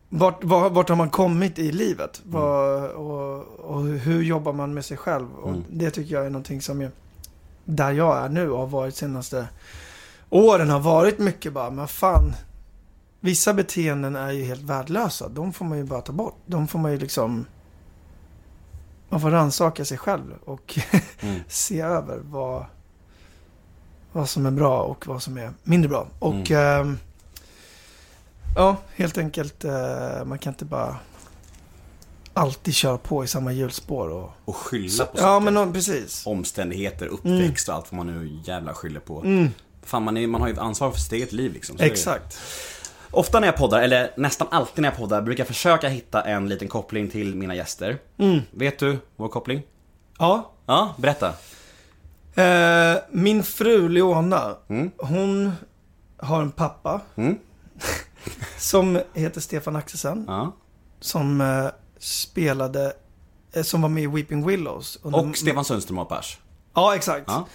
vart, 0.08 0.44
vart, 0.44 0.72
vart 0.72 0.88
har 0.88 0.96
man 0.96 1.10
kommit 1.10 1.58
i 1.58 1.72
livet? 1.72 2.20
Vad, 2.24 2.84
och, 2.90 3.42
och 3.42 3.82
hur 3.84 4.22
jobbar 4.22 4.52
man 4.52 4.74
med 4.74 4.84
sig 4.84 4.96
själv? 4.96 5.26
Och 5.34 5.48
Mm. 5.48 5.64
det 5.70 5.90
tycker 5.90 6.14
jag 6.14 6.26
är 6.26 6.30
någonting 6.30 6.62
som 6.62 6.80
är, 6.80 6.90
där 7.64 7.92
jag 7.92 8.16
är 8.24 8.28
nu 8.28 8.50
och 8.50 8.58
har 8.58 8.66
varit 8.66 8.96
senaste 8.96 9.46
åren 10.30 10.70
har 10.70 10.80
varit 10.80 11.18
mycket 11.18 11.52
bara, 11.52 11.70
men 11.70 11.88
fan. 11.88 12.32
Vissa 13.20 13.54
beteenden 13.54 14.16
är 14.16 14.30
ju 14.32 14.44
helt 14.44 14.62
värdelösa. 14.62 15.28
De 15.28 15.52
får 15.52 15.64
man 15.64 15.78
ju 15.78 15.84
bara 15.84 16.00
ta 16.00 16.12
bort. 16.12 16.36
De 16.46 16.68
får 16.68 16.78
man 16.78 16.92
ju 16.92 16.98
liksom... 16.98 17.46
Man 19.08 19.20
får 19.20 19.30
rannsaka 19.30 19.84
sig 19.84 19.98
själv 19.98 20.34
och 20.44 20.78
Mm. 21.20 21.40
se 21.48 21.80
över 21.80 22.18
vad, 22.24 22.64
vad 24.12 24.28
som 24.28 24.46
är 24.46 24.50
bra 24.50 24.82
och 24.82 25.06
vad 25.06 25.22
som 25.22 25.38
är 25.38 25.52
mindre 25.62 25.88
bra. 25.88 26.06
Och 26.18 26.50
ehm, 26.50 26.98
Ja, 28.56 28.76
helt 28.96 29.18
enkelt. 29.18 29.64
Eh, 29.64 30.24
man 30.24 30.38
kan 30.38 30.52
inte 30.52 30.64
bara 30.64 30.96
alltid 32.34 32.74
köra 32.74 32.98
på 32.98 33.24
i 33.24 33.26
samma 33.26 33.52
hjulspår. 33.52 34.08
Och... 34.08 34.30
Och 34.44 34.56
skylla 34.56 35.04
på 35.04 35.12
Ja, 35.18 35.22
saker. 35.22 35.44
men 35.44 35.54
no, 35.54 35.72
precis. 35.72 36.26
Omständigheter, 36.26 37.06
uppväxt 37.06 37.68
och 37.68 37.74
allt 37.74 37.92
vad 37.92 37.96
man 37.96 38.06
nu 38.06 38.40
jävla 38.44 38.74
skyller 38.74 39.00
på. 39.00 39.20
Mm, 39.22 39.48
Fan, 39.82 40.02
man, 40.02 40.16
är, 40.16 40.26
man 40.26 40.40
har 40.40 40.48
ju 40.48 40.52
ett 40.54 40.60
ansvar 40.60 40.90
för 40.90 40.98
sitt 41.00 41.12
eget 41.12 41.32
liv 41.32 41.52
liksom. 41.52 41.78
Så 41.78 41.84
är 41.84 41.88
det. 41.88 42.20
Ofta 43.10 43.40
när 43.40 43.48
jag 43.48 43.56
poddar, 43.56 43.80
eller 43.82 44.10
nästan 44.16 44.48
alltid 44.50 44.82
när 44.82 44.88
jag 44.88 44.98
poddar, 44.98 45.22
brukar 45.22 45.40
jag 45.40 45.48
försöka 45.48 45.88
hitta 45.88 46.22
en 46.22 46.48
liten 46.48 46.68
koppling 46.68 47.08
till 47.10 47.34
mina 47.34 47.54
gäster. 47.54 47.98
Mm. 48.18 48.40
Vet 48.50 48.78
du 48.78 48.98
vår 49.16 49.28
koppling? 49.28 49.62
Ja. 50.18 50.50
Ja, 50.66 50.94
berätta. 50.98 51.32
Eh, 52.34 52.96
min 53.10 53.42
fru 53.42 53.88
Leona, 53.88 54.56
Mm. 54.68 54.90
hon 54.98 55.52
har 56.16 56.42
en 56.42 56.50
pappa 56.50 57.00
Mm. 57.16 57.38
som 58.58 59.00
heter 59.14 59.40
Stefan 59.40 59.76
Axelsen. 59.76 60.24
Ja. 60.28 60.52
Som 61.00 61.40
eh, 61.40 61.66
spelade, 61.98 62.92
eh, 63.52 63.62
som 63.62 63.82
var 63.82 63.88
med 63.88 64.02
i 64.02 64.06
Weeping 64.06 64.46
Willows. 64.46 64.98
Under, 65.02 65.18
Och 65.28 65.36
Stefan 65.36 65.64
Sundström 65.64 65.98
och 65.98 66.08
Pers. 66.08 66.38
Ja, 66.74 66.94
exakt. 66.96 67.24
Ja. 67.26 67.46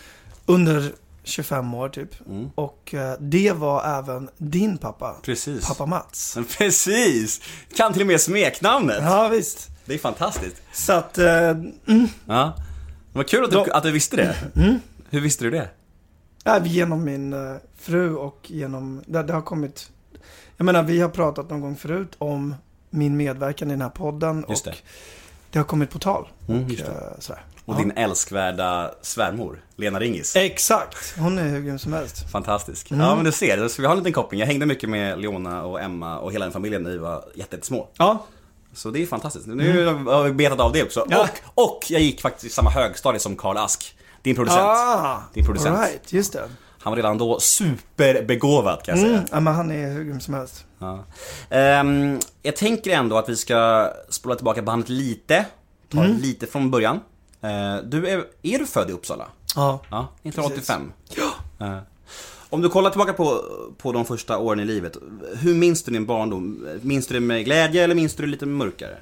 Under 0.45 0.93
25 1.24 1.74
år 1.74 1.89
typ. 1.89 2.27
Mm. 2.27 2.50
Och 2.56 2.94
eh, 2.94 3.15
det 3.20 3.51
var 3.51 3.98
även 4.00 4.30
din 4.38 4.77
pappa. 4.77 5.15
Precis. 5.24 5.68
Pappa 5.68 5.86
Mats. 5.86 6.38
Precis! 6.58 7.42
Kan 7.75 7.94
till 7.94 8.01
och 8.01 8.08
med 8.08 8.22
smeknamnet. 8.22 8.98
Ja, 9.01 9.27
visst. 9.27 9.70
Det 9.86 9.94
är 9.94 9.98
fantastiskt. 9.98 10.62
Så 10.74 10.94
att, 10.94 11.18
eh, 11.18 11.50
mm, 11.50 12.08
Ja. 12.25 12.53
Vad 13.13 13.27
kul 13.27 13.44
att 13.44 13.50
du, 13.51 13.56
Då- 13.58 13.68
att 13.74 13.84
du 13.84 13.92
visste 13.92 14.15
det. 14.15 14.36
mm. 14.56 14.80
Hur 15.10 15.22
visste 15.22 15.44
du 15.44 15.51
det? 15.51 15.70
Ja, 16.44 16.65
genom 16.65 17.03
min 17.03 17.34
eh, 17.34 17.56
fru 17.80 18.15
och 18.15 18.39
genom, 18.44 19.01
det, 19.06 19.24
det 19.24 19.34
har 19.34 19.42
kommit, 19.42 19.92
jag 20.58 20.65
menar 20.65 20.84
vi 20.84 21.00
har 21.01 21.10
pratat 21.10 21.50
någon 21.50 21.62
gång 21.62 21.75
förut 21.75 22.12
om 22.18 22.56
min 22.89 23.18
medverkan 23.18 23.68
i 23.68 23.72
den 23.72 23.82
här 23.82 23.89
podden 23.89 24.46
Just 24.50 24.68
och 24.68 24.74
det. 24.74 24.77
det 25.51 25.60
har 25.60 25.65
kommit 25.65 25.89
på 25.89 26.00
tal. 26.00 26.27
Mm, 26.48 26.63
och, 26.63 26.70
just 26.70 26.86
det. 26.86 26.92
eh, 26.92 27.20
sådär. 27.20 27.42
Och 27.65 27.74
Ja. 27.74 27.77
din 27.77 27.91
älskvärda 27.91 28.91
svärmor, 29.01 29.62
Lena 29.75 30.00
Ringis. 30.00 30.36
Exakt, 30.36 31.13
hon 31.17 31.38
är 31.38 31.43
hur 31.50 31.62
grym 31.62 31.79
som 31.79 31.93
helst. 31.93 32.32
Fantastisk. 32.32 32.91
Mm. 32.91 33.05
Ja 33.05 33.15
men 33.15 33.25
du 33.25 33.32
ser, 33.32 33.67
så 33.67 33.82
vi 33.82 33.86
har 33.88 33.93
en 33.93 33.98
liten 34.00 34.13
koppling. 34.13 34.39
Jag 34.39 34.48
hängde 34.48 34.65
mycket 34.65 34.89
med 34.89 35.20
Leona 35.22 35.63
och 35.63 35.82
Emma 35.82 36.20
och 36.20 36.32
hela 36.34 36.46
den 36.46 36.51
familjen 36.53 36.84
när 36.84 36.89
vi 36.91 36.98
var 36.98 37.25
jättesmå. 37.36 37.88
Ja, 37.98 38.25
Så 38.74 38.89
det 38.91 39.01
är 39.01 39.05
fantastiskt. 39.05 39.48
Nu 39.48 39.86
har 39.88 40.24
vi 40.24 40.32
betat 40.32 40.60
av 40.60 40.72
det 40.74 40.84
också. 40.84 41.00
Mm. 41.05 41.12
Ja. 41.12 41.27
Och, 41.53 41.74
och 41.75 41.84
jag 41.89 42.01
gick 42.01 42.22
faktiskt 42.22 42.46
i 42.46 42.50
samma 42.50 42.70
högstadie 42.70 43.20
som 43.20 43.36
Karl 43.36 43.58
Ask. 43.58 43.96
Din 44.22 44.36
producent. 44.36 44.62
ah, 44.65 45.22
Din 45.34 45.46
producent. 45.46 45.79
right, 45.79 46.13
just 46.13 46.34
det. 46.34 46.43
Han 46.79 46.91
var 46.91 46.96
redan 46.98 47.17
då 47.17 47.39
superbegåvad 47.39 48.84
kan 48.84 48.96
jag 48.98 49.05
säga. 49.05 49.17
Mm. 49.17 49.27
Ja, 49.32 49.39
men 49.39 49.53
han 49.55 49.72
är 49.72 49.91
hur 49.93 50.03
grym 50.03 50.20
som 50.20 50.34
helst. 50.34 50.65
Ja. 50.79 51.03
Ehm, 51.50 52.20
jag 52.41 52.55
tänker 52.55 52.91
ändå 52.91 53.17
att 53.17 53.29
vi 53.29 53.36
ska 53.36 53.89
spola 54.10 54.36
tillbaka 54.36 54.62
bandet 54.62 54.89
lite. 54.89 55.46
Ta 55.91 56.03
Mm. 56.03 56.17
lite 56.17 56.48
från 56.48 56.72
början. 56.72 57.00
Eh, 57.43 57.77
du 57.83 58.07
är, 58.07 58.25
är 58.41 58.59
du 58.59 58.65
född 58.65 58.89
i 58.89 58.93
Uppsala? 58.93 59.27
Ja. 59.55 59.79
Ja, 59.91 60.07
1985. 60.23 60.91
Ja. 61.59 61.81
Om 62.50 62.62
du 62.62 62.69
kollar 62.69 62.89
tillbaka 62.89 63.13
på, 63.13 63.43
på 63.77 63.91
de 63.91 64.05
första 64.05 64.38
åren 64.38 64.59
i 64.59 64.65
livet, 64.65 64.97
hur 65.35 65.55
minns 65.55 65.83
du 65.83 65.91
din 65.91 66.05
barndom? 66.05 66.67
Minns 66.81 67.07
du 67.07 67.13
det 67.13 67.19
med 67.19 67.45
glädje 67.45 67.83
eller 67.83 67.95
minns 67.95 68.15
du 68.15 68.23
det 68.23 68.29
lite 68.29 68.45
mörkare? 68.45 68.97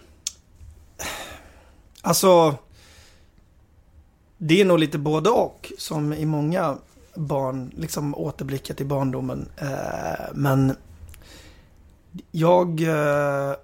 Alltså, 2.01 2.55
det 4.37 4.61
är 4.61 4.65
nog 4.65 4.79
lite 4.79 4.97
både 4.97 5.29
och 5.29 5.71
som 5.77 6.13
i 6.13 6.25
många 6.25 6.77
barn, 7.15 7.71
liksom 7.77 8.15
återblickar 8.15 8.75
till 8.75 8.85
barndomen. 8.85 9.49
Eh, 9.57 10.25
men 10.33 10.75
jag 12.31 12.81
eh, 12.81 13.55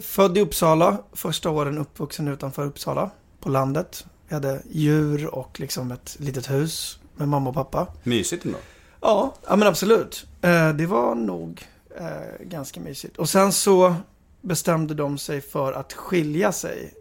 född 0.00 0.38
i 0.38 0.40
Uppsala, 0.40 0.98
första 1.12 1.50
åren 1.50 1.78
uppvuxen 1.78 2.28
utanför 2.28 2.64
Uppsala, 2.64 3.10
på 3.40 3.48
landet. 3.48 4.06
Vi 4.28 4.34
hade 4.34 4.62
djur 4.70 5.34
och 5.34 5.60
liksom 5.60 5.92
ett 5.92 6.16
litet 6.18 6.50
hus 6.50 6.98
med 7.16 7.28
mamma 7.28 7.48
och 7.50 7.54
pappa. 7.54 7.86
Mysigt 8.02 8.44
ändå. 8.44 8.58
Ja, 9.00 9.34
ja 9.48 9.56
men 9.56 9.68
absolut. 9.68 10.26
Eh, 10.42 10.72
det 10.72 10.86
var 10.86 11.14
nog 11.14 11.66
eh, 11.98 12.46
ganska 12.46 12.80
mysigt. 12.80 13.16
Och 13.16 13.28
sen 13.28 13.52
så 13.52 13.94
bestämde 14.40 14.94
de 14.94 15.18
sig 15.18 15.40
för 15.40 15.72
att 15.72 15.92
skilja 15.92 16.52
sig 16.52 16.94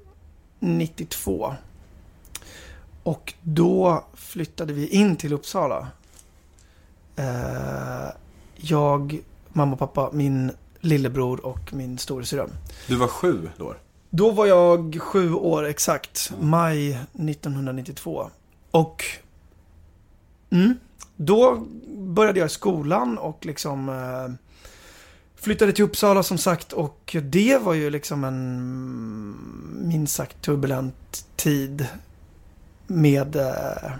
92. 0.60 1.56
Och 3.04 3.34
då 3.42 4.06
flyttade 4.14 4.74
vi 4.74 4.88
in 4.88 5.16
till 5.16 5.34
Uppsala. 5.34 5.88
Eh, 7.16 8.10
jag, 8.56 9.22
mamma 9.50 9.74
och 9.74 9.80
pappa, 9.80 10.10
min 10.14 10.52
lillebror 10.82 11.46
och 11.46 11.74
min 11.74 11.98
storasyrra. 11.98 12.48
Du 12.88 12.96
var 12.96 13.08
sju 13.08 13.50
då? 13.58 13.76
Då 14.10 14.32
var 14.32 14.46
jag 14.46 14.98
sju 15.02 15.34
år 15.34 15.66
exakt. 15.66 16.32
Maj 16.40 16.90
1992. 17.14 18.30
Och 18.72 19.06
mm, 20.50 20.76
då 21.16 21.68
började 21.98 22.40
jag 22.40 22.48
i 22.48 22.50
skolan 22.50 23.18
och 23.18 23.46
liksom 23.46 23.90
eh, 23.90 24.50
flyttade 25.36 25.74
till 25.74 25.86
Uppsala 25.86 26.24
som 26.24 26.38
sagt. 26.38 26.74
Och 26.74 27.16
det 27.24 27.58
var 27.58 27.74
ju 27.74 27.90
liksom 27.90 28.24
en 28.24 29.36
minst 29.88 30.16
sagt 30.16 30.42
turbulent 30.42 31.26
tid 31.36 31.88
med 32.88 33.36
eh, 33.36 33.92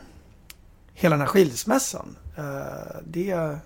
hela 0.94 1.14
den 1.14 1.22
här 1.22 1.28
skilsmässan. 1.28 2.16
Eh, 2.38 2.96
det 3.06 3.58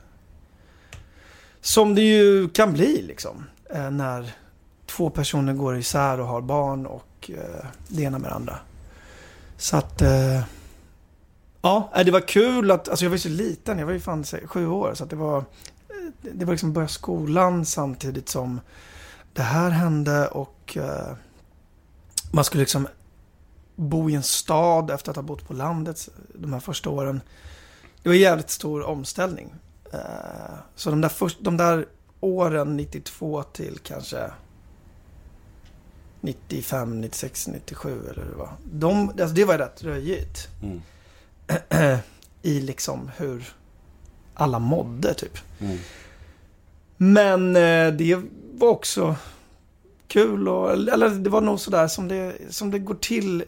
som 1.65 1.95
det 1.95 2.01
ju 2.01 2.49
kan 2.49 2.73
bli 2.73 3.01
liksom. 3.01 3.45
Eh, 3.69 3.91
när 3.91 4.35
två 4.85 5.09
personer 5.09 5.53
går 5.53 5.77
isär 5.77 6.19
och 6.19 6.27
har 6.27 6.41
barn 6.41 6.85
och 6.85 7.31
eh, 7.33 7.65
det 7.87 8.01
ena 8.01 8.19
med 8.19 8.29
det 8.29 8.35
andra. 8.35 8.59
Så 9.57 9.77
att... 9.77 10.01
Eh, 10.01 10.41
ja, 11.61 11.91
det 12.05 12.11
var 12.11 12.27
kul 12.27 12.71
att... 12.71 12.89
Alltså 12.89 13.05
jag 13.05 13.09
var 13.09 13.15
ju 13.15 13.21
så 13.21 13.29
liten. 13.29 13.79
Jag 13.79 13.85
var 13.85 13.93
ju 13.93 13.99
fan 13.99 14.23
sju 14.23 14.67
år. 14.67 14.93
Så 14.93 15.03
att 15.03 15.09
det 15.09 15.15
var... 15.15 15.43
Det 16.21 16.45
var 16.45 16.53
liksom 16.53 16.73
börja 16.73 16.87
skolan 16.87 17.65
samtidigt 17.65 18.29
som 18.29 18.59
det 19.33 19.41
här 19.41 19.69
hände 19.69 20.27
och 20.27 20.77
man 22.31 22.43
skulle 22.43 22.61
liksom 22.61 22.87
bo 23.75 24.09
i 24.09 24.15
en 24.15 24.23
stad 24.23 24.91
efter 24.91 25.09
att 25.09 25.15
ha 25.15 25.23
bott 25.23 25.47
på 25.47 25.53
landet 25.53 26.09
de 26.33 26.53
här 26.53 26.59
första 26.59 26.89
åren. 26.89 27.21
Det 28.03 28.09
var 28.09 28.15
en 28.15 28.21
jävligt 28.21 28.49
stor 28.49 28.83
omställning. 28.83 29.55
Eh, 29.95 30.55
så 30.75 30.89
de 30.89 31.01
där, 31.01 31.09
först, 31.09 31.37
de 31.41 31.57
där 31.57 31.85
åren 32.19 32.77
92 32.77 33.43
till 33.43 33.79
kanske 33.83 34.31
95, 36.21 37.01
96, 37.01 37.47
97 37.47 37.99
eller 38.09 38.23
hur 38.23 38.31
det 38.31 38.37
var. 38.37 38.53
De, 38.71 39.09
alltså 39.09 39.27
det 39.27 39.45
var 39.45 39.57
rätt 39.57 39.83
röjigt. 39.83 40.47
Mm. 40.63 40.81
I 42.41 42.59
liksom 42.59 43.11
hur 43.17 43.53
alla 44.33 44.59
mådde 44.59 45.13
typ. 45.13 45.37
Mm. 45.59 45.77
Men 46.97 47.55
eh, 47.55 47.97
det 47.97 48.21
var 48.53 48.67
också 48.67 49.15
kul 50.07 50.47
och, 50.47 50.71
eller 50.71 51.09
det 51.09 51.29
var 51.29 51.41
nog 51.41 51.59
sådär 51.59 51.87
som 51.87 52.07
det, 52.07 52.35
som 52.49 52.71
det 52.71 52.79
går 52.79 52.95
till 52.95 53.43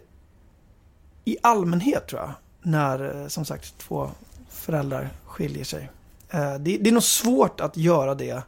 i 1.25 1.37
allmänhet 1.43 2.07
tror 2.07 2.21
jag. 2.21 2.31
När 2.61 3.21
eh, 3.21 3.27
som 3.27 3.45
sagt 3.45 3.77
två 3.77 4.11
föräldrar 4.49 5.09
skiljer 5.25 5.63
sig. 5.63 5.89
Eh, 6.29 6.53
det, 6.55 6.77
det 6.77 6.89
är 6.89 6.93
nog 6.93 7.03
svårt 7.03 7.61
att 7.61 7.77
göra 7.77 8.15
det 8.15 8.41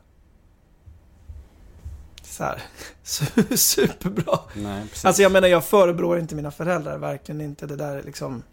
så 2.24 2.43
här, 2.43 2.62
su- 3.03 3.55
superbra. 3.55 4.39
Nej, 4.55 4.88
precis. 4.89 5.05
Alltså 5.05 5.21
jag 5.21 5.31
menar 5.31 5.48
jag 5.48 5.65
förebrår 5.65 6.19
inte 6.19 6.36
mina 6.36 6.51
föräldrar, 6.51 6.98
verkligen 6.98 7.41
inte. 7.41 7.65
Det 7.67 7.75
där 7.75 7.95
är 7.98 8.03
liksom, 8.03 8.43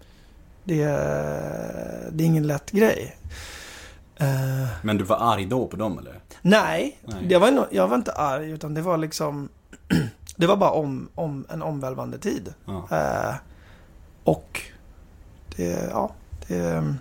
det, 0.65 0.83
är- 0.83 2.09
det 2.13 2.25
är 2.25 2.27
ingen 2.27 2.47
lätt 2.47 2.71
grej. 2.71 3.17
Eh, 4.17 4.67
Men 4.83 4.97
du 4.99 5.05
var 5.05 5.17
arg 5.35 5.47
då 5.47 5.67
på 5.67 5.77
dem 5.77 5.99
eller? 5.99 6.21
nej, 6.43 6.99
Nej. 7.05 7.27
Jag, 7.31 7.41
var, 7.41 7.69
jag 7.71 7.89
var 7.89 7.97
inte 7.97 8.13
arg 8.13 8.51
utan 8.51 8.75
det 8.75 8.83
var 8.83 8.97
liksom, 8.97 9.49
det 10.37 10.47
var 10.47 10.57
bara 10.57 10.71
om, 10.71 11.09
om 11.15 11.47
en 11.51 11.63
omvälvande 11.63 12.19
tid. 12.19 12.55
Ja. 12.65 12.89
Eh, 12.91 13.35
och 14.25 14.63
det, 15.57 15.89
ja, 15.91 16.11
det, 16.49 16.95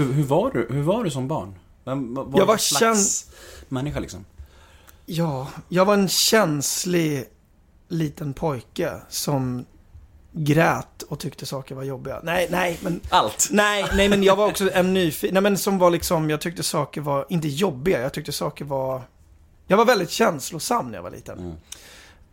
Hur, 0.00 0.12
hur, 0.12 0.24
var 0.24 0.50
du, 0.50 0.66
hur 0.70 0.82
var 0.82 1.04
du 1.04 1.10
som 1.10 1.28
barn? 1.28 1.54
Vem, 1.84 2.14
vad, 2.14 2.40
Jag 2.40 2.46
var 2.46 2.56
slags 2.56 3.30
människa 3.68 4.00
liksom? 4.00 4.24
ja, 5.06 5.48
jag 5.68 5.84
var 5.84 5.94
en 5.94 6.08
känslig 6.08 7.24
liten 7.88 8.34
pojke 8.34 8.92
som 9.08 9.64
grät 10.32 11.02
och 11.02 11.18
tyckte 11.18 11.46
saker 11.46 11.74
var 11.74 11.82
jobbiga. 11.82 12.20
Nej, 12.22 12.48
nej, 12.50 12.78
men 12.82 13.00
Allt! 13.10 13.48
Nej, 13.50 13.84
nej 13.94 14.08
men 14.08 14.22
jag 14.22 14.36
var 14.36 14.46
också 14.46 14.70
en 14.72 14.94
nyfiken, 14.94 15.34
nej 15.34 15.42
men 15.42 15.58
som 15.58 15.78
var 15.78 15.90
liksom, 15.90 16.30
jag 16.30 16.40
tyckte 16.40 16.62
saker 16.62 17.00
var, 17.00 17.26
inte 17.28 17.48
jobbiga, 17.48 18.00
jag 18.00 18.12
tyckte 18.12 18.32
saker 18.32 18.64
var, 18.64 19.02
jag 19.66 19.76
var 19.76 19.84
väldigt 19.84 20.10
känslosam 20.10 20.88
när 20.88 20.94
jag 20.98 21.02
var 21.02 21.10
liten. 21.10 21.38
Mm. 21.38 21.56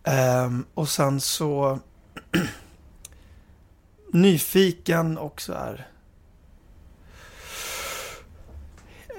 Ehm, 0.04 0.66
och 0.74 0.90
sen 0.90 1.22
så, 1.22 1.80
nyfiken 4.12 5.18
och 5.18 5.42
så 5.42 5.54
här. 5.54 5.88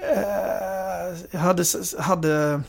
Eh, 0.01 1.17
jag 1.31 1.39
hade, 1.39 1.63
hade... 1.99 2.61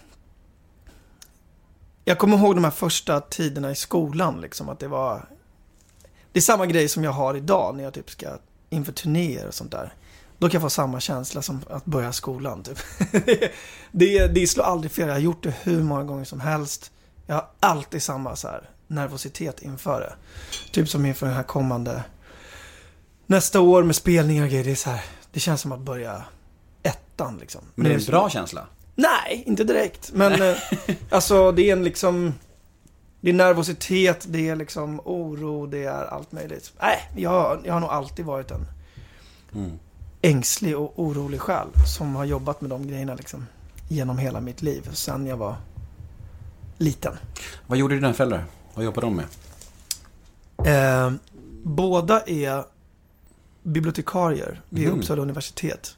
Jag 2.05 2.19
kommer 2.19 2.37
ihåg 2.37 2.55
de 2.55 2.65
här 2.65 2.71
första 2.71 3.21
tiderna 3.21 3.71
i 3.71 3.75
skolan, 3.75 4.41
liksom, 4.41 4.69
att 4.69 4.79
det 4.79 4.89
var... 4.89 5.29
Det 6.33 6.39
är 6.39 6.43
samma 6.43 6.67
grej 6.67 6.89
som 6.89 7.05
jag 7.05 7.13
har 7.13 7.35
idag 7.35 7.77
när 7.77 7.85
jag 7.85 7.95
typ 7.95 8.11
ska 8.11 8.29
inför 8.71 8.93
turnéer 8.93 9.47
och 9.47 9.55
sånt 9.55 9.71
där. 9.71 9.95
Då 10.39 10.49
kan 10.49 10.53
jag 10.53 10.63
få 10.63 10.71
samma 10.71 11.01
känsla 11.01 11.43
som 11.43 11.61
att 11.71 11.85
börja 11.85 12.13
skolan. 12.13 12.63
Typ. 12.63 12.79
det, 13.93 14.27
det 14.27 14.47
slår 14.47 14.65
aldrig 14.65 14.93
fel. 14.93 15.09
Jag 15.09 15.15
har 15.15 15.21
gjort 15.21 15.43
det 15.43 15.55
hur 15.63 15.83
många 15.83 16.05
gånger 16.05 16.25
som 16.25 16.41
helst. 16.41 16.93
Jag 17.27 17.35
har 17.35 17.47
alltid 17.61 18.03
samma 18.03 18.37
så 18.37 18.49
här, 18.49 18.71
nervositet 18.87 19.63
inför 19.63 20.01
det. 20.01 20.13
Typ 20.73 20.89
som 20.89 21.07
inför 21.07 21.27
den 21.27 21.37
här 21.37 21.43
kommande 21.43 22.05
nästa 23.27 23.61
år 23.61 23.83
med 23.83 23.97
spelningar 23.97 24.45
och 24.45 24.51
grejer. 24.51 24.65
Det, 24.65 24.71
är 24.71 24.75
så 24.75 24.91
här, 24.91 25.05
det 25.33 25.41
känns 25.41 25.61
som 25.61 25.73
att 25.73 25.81
börja 25.81 26.25
ettan 27.21 27.39
liksom. 27.41 27.61
Men 27.75 27.85
det 27.85 27.95
är 27.95 27.99
en 27.99 28.05
bra 28.05 28.31
känsla? 28.31 28.67
Nej, 28.95 29.45
inte 29.47 29.65
direkt. 29.65 30.11
Men 30.13 30.43
eh, 30.43 30.57
alltså 31.11 31.53
det 31.53 31.63
är 31.69 31.73
en 31.73 31.85
liksom... 31.85 32.35
Det 33.21 33.31
är 33.31 33.35
nervositet, 33.35 34.25
det 34.29 34.49
är 34.49 34.57
liksom 34.57 35.01
oro, 35.05 35.67
det 35.67 35.85
är 35.85 36.05
allt 36.05 36.33
möjligt. 36.33 36.73
Nej, 36.81 37.11
jag, 37.17 37.61
jag 37.65 37.73
har 37.73 37.81
nog 37.81 37.91
alltid 37.91 38.25
varit 38.25 38.51
en 38.51 38.67
Mm. 39.55 39.79
ängslig 40.23 40.79
och 40.79 40.93
orolig 40.97 41.41
själ 41.41 41.67
som 41.97 42.15
har 42.17 42.25
jobbat 42.25 42.61
med 42.61 42.71
de 42.71 42.87
grejerna 42.89 43.15
liksom 43.15 43.47
genom 43.89 44.19
hela 44.19 44.41
mitt 44.41 44.63
liv 44.63 44.89
sen 44.93 45.27
jag 45.27 45.37
var 45.37 45.57
liten. 46.79 47.13
Vad 47.67 47.79
gjorde 47.79 47.95
dina 47.95 48.13
föräldrar? 48.13 48.45
Vad 48.75 48.85
jobbar 48.85 49.03
de 49.03 49.17
med? 49.17 49.27
Eh, 51.05 51.13
båda 51.63 52.21
är 52.21 52.65
bibliotekarier 53.63 54.61
vid 54.69 54.89
Mhm. 54.89 54.99
Uppsala 54.99 55.23
universitet. 55.23 55.97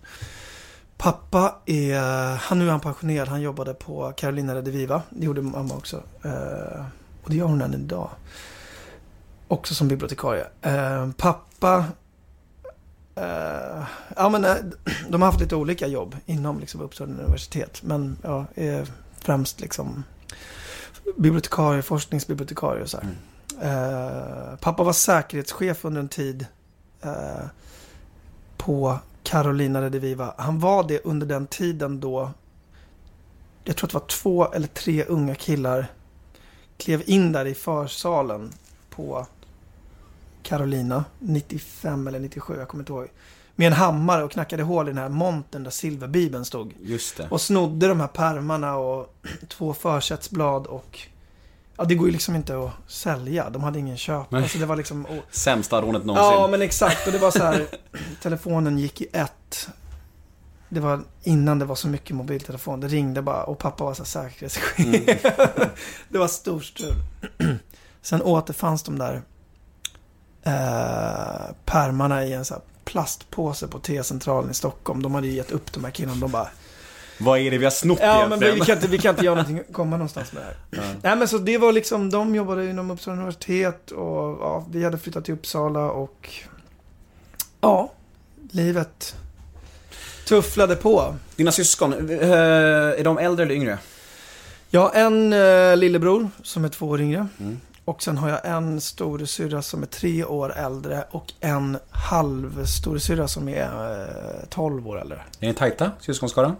Pappa 1.03 1.55
är, 1.67 2.01
han 2.37 2.59
nu 2.59 2.67
är 2.67 2.71
han 2.71 2.81
pensionerad, 2.81 3.29
han 3.29 3.41
jobbade 3.41 3.75
på 3.75 4.13
Carolina 4.17 4.55
Rediviva. 4.55 5.03
Det 5.11 5.27
gjorde 5.27 5.43
mamma 5.43 5.75
också. 5.75 6.03
Eh, 6.25 6.85
och 7.23 7.31
det 7.31 7.37
gör 7.37 7.47
hon 7.47 7.63
än 7.63 7.75
idag. 7.75 8.11
Också 9.49 9.75
som 9.75 9.89
bibliotekarie. 9.89 10.47
Eh, 10.63 11.11
pappa, 11.17 11.85
eh, 13.15 13.85
ja 14.17 14.29
men 14.29 14.45
eh, 14.45 14.55
de 15.09 15.23
har 15.23 15.29
haft 15.29 15.41
lite 15.41 15.57
olika 15.57 15.87
jobb 15.87 16.17
inom 16.27 16.61
liksom, 16.61 16.81
Uppsala 16.81 17.13
universitet. 17.13 17.83
Men 17.83 18.17
ja, 18.23 18.47
är 18.55 18.87
främst 19.19 19.61
liksom 19.61 20.05
bibliotekarie, 21.17 21.83
forskningsbibliotekarie 21.83 22.83
och 22.83 22.91
så. 22.91 22.99
Mm. 22.99 23.15
Eh, 23.61 24.57
pappa 24.61 24.83
var 24.83 24.93
säkerhetschef 24.93 25.85
under 25.85 26.01
en 26.01 26.09
tid 26.09 26.47
eh, 27.01 27.47
på 28.57 28.99
Carolina 29.33 29.83
Rediviva. 29.83 30.35
Han 30.39 30.59
var 30.59 30.89
det 30.89 31.01
under 31.05 31.27
den 31.27 31.47
tiden 31.47 32.01
då 32.01 32.31
jag 33.65 33.77
tror 33.77 33.87
att 33.87 33.91
det 33.91 33.99
var 33.99 34.07
två 34.07 34.53
eller 34.53 34.67
tre 34.67 35.05
unga 35.05 35.35
killar 35.35 35.87
klev 36.77 37.03
in 37.07 37.33
där 37.33 37.45
i 37.45 37.55
försalen 37.55 38.53
på 38.91 39.27
Carolina 40.43 41.05
95 41.19 42.09
eller 42.09 42.19
97, 42.19 42.55
jag 42.59 42.69
kommer 42.69 42.83
inte 42.83 42.93
ihåg. 42.93 43.09
Med 43.55 43.67
en 43.67 43.73
hammare 43.73 44.25
och 44.25 44.31
knackade 44.31 44.63
hål 44.63 44.89
i 44.89 44.91
den 44.91 44.99
här 44.99 45.09
montern 45.09 45.63
där 45.63 45.71
silverbibeln 45.71 46.45
stod. 46.45 46.75
Just 46.83 47.17
det. 47.17 47.29
Och 47.31 47.41
snodde 47.41 47.89
de 47.89 48.01
här 48.01 48.09
pärmarna 48.09 48.77
och 48.77 49.15
två 49.49 49.75
försättsblad 49.75 50.67
och... 50.67 51.01
Ja, 51.77 51.85
det 51.85 51.95
går 51.95 52.07
ju 52.07 52.13
liksom 52.13 52.37
inte 52.37 52.59
att 52.59 52.71
sälja. 52.87 53.51
De 53.51 53.63
hade 53.63 53.79
ingen 53.79 53.97
köp. 53.97 54.35
Alltså 54.35 54.59
det 54.59 54.67
var 54.67 54.77
liksom... 54.77 55.07
Och, 55.07 55.25
Sämsta 55.31 55.83
rånet 55.83 56.05
någonsin. 56.05 56.33
ja, 56.33 56.49
men 56.51 56.63
exakt. 56.63 57.07
Och 57.07 57.13
det 57.13 57.19
var 57.19 57.31
så 57.31 57.43
här... 57.43 57.67
telefonen 58.23 58.79
gick 58.79 59.01
i 59.01 59.07
ett. 59.13 59.69
Det 60.69 60.81
var 60.81 61.05
innan 61.23 61.59
det 61.59 61.65
var 61.65 61.75
så 61.75 61.89
mycket 61.89 62.17
mobiltelefon. 62.17 62.81
Det 62.81 62.89
ringde 62.89 63.23
bara 63.23 63.45
och 63.45 63.59
pappa 63.59 63.85
var 63.85 63.95
så 63.95 64.05
säkerhetschef. 64.05 65.23
det 66.09 66.19
var 66.19 66.29
storstrul. 66.29 66.95
Sen 68.03 68.23
återfanns 68.23 68.83
de 68.83 68.99
där 68.99 69.23
eh, 70.43 71.55
pärmarna 71.65 72.25
i 72.25 72.33
en 72.33 72.45
så 72.45 72.55
här 72.55 72.63
plastpåse 72.85 73.69
på 73.69 73.79
T-centralen 73.79 74.51
i 74.51 74.55
Stockholm. 74.55 75.03
De 75.03 75.15
hade 75.15 75.27
ju 75.27 75.33
gett 75.33 75.51
upp 75.51 75.73
de 75.73 75.85
här 75.85 75.91
killarna. 75.91 76.21
De 76.21 76.31
bara 76.31 76.49
Vad 77.23 77.39
är 77.39 77.51
det 77.51 77.59
vi 77.59 77.65
har 77.65 77.71
snott 77.71 77.99
Ja, 78.03 78.27
men 78.29 78.39
vi, 78.39 78.47
egentligen? 78.47 78.55
vi, 78.55 78.67
kan 78.67 78.77
inte, 78.77 78.89
vi 78.89 78.99
kan 78.99 79.11
inte 79.15 79.25
göra 79.25 79.35
någonting, 79.35 79.63
komma 79.73 79.97
någonstans 79.97 80.33
med 80.33 80.43
det 80.43 80.47
här. 80.47 80.57
Ja. 80.71 80.99
Nej, 81.03 81.17
men 81.17 81.29
så 81.29 81.39
det 81.39 81.59
var 81.59 81.73
liksom, 81.73 82.11
de 82.11 82.35
jobbade 82.35 82.71
inom 82.71 82.91
Uppsala 82.91 83.17
universitet 83.17 83.91
och 83.91 84.39
ja, 84.41 84.67
vi 84.71 84.85
hade 84.85 84.99
flyttat 84.99 85.25
till 85.25 85.35
Uppsala 85.35 85.91
och 85.91 86.31
ja, 87.61 87.93
livet 88.51 89.17
tufflade 90.29 90.77
på. 90.77 91.15
Dina 91.37 91.53
syskon, 91.53 92.11
eh, 92.11 92.31
är 92.31 93.05
de 93.05 93.19
äldre 93.19 93.45
eller 93.45 93.55
yngre? 93.55 93.79
Jag 94.71 94.81
har 94.81 94.91
en 94.95 95.33
eh, 95.33 95.77
lillebror 95.77 96.29
som 96.43 96.65
är 96.65 96.69
två 96.69 96.87
år 96.87 97.01
yngre. 97.01 97.27
Mm. 97.41 97.61
Och 97.85 98.03
sen 98.03 98.19
har 98.19 98.29
jag 98.29 98.41
en 98.45 98.81
storasyrra 98.81 99.63
som 99.63 99.83
är 99.83 99.87
tre 99.87 100.25
år 100.25 100.57
äldre 100.57 101.05
och 101.11 101.33
en 101.41 101.79
halvstorasyrra 101.91 103.29
som 103.29 103.49
är 103.49 104.01
eh, 104.01 104.49
12 104.49 104.89
år 104.89 105.01
äldre. 105.01 105.21
Är 105.41 105.47
ni 105.47 105.55
tajta, 105.55 105.91
syskonskaran? 106.01 106.57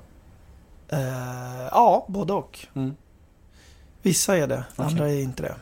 Eh, 0.93 1.69
ja, 1.71 2.07
både 2.09 2.33
och. 2.33 2.67
Mm. 2.75 2.95
Vissa 4.03 4.37
är 4.37 4.47
det, 4.47 4.65
Okej. 4.77 4.87
andra 4.87 5.11
är 5.11 5.23
inte 5.23 5.43
det. 5.43 5.55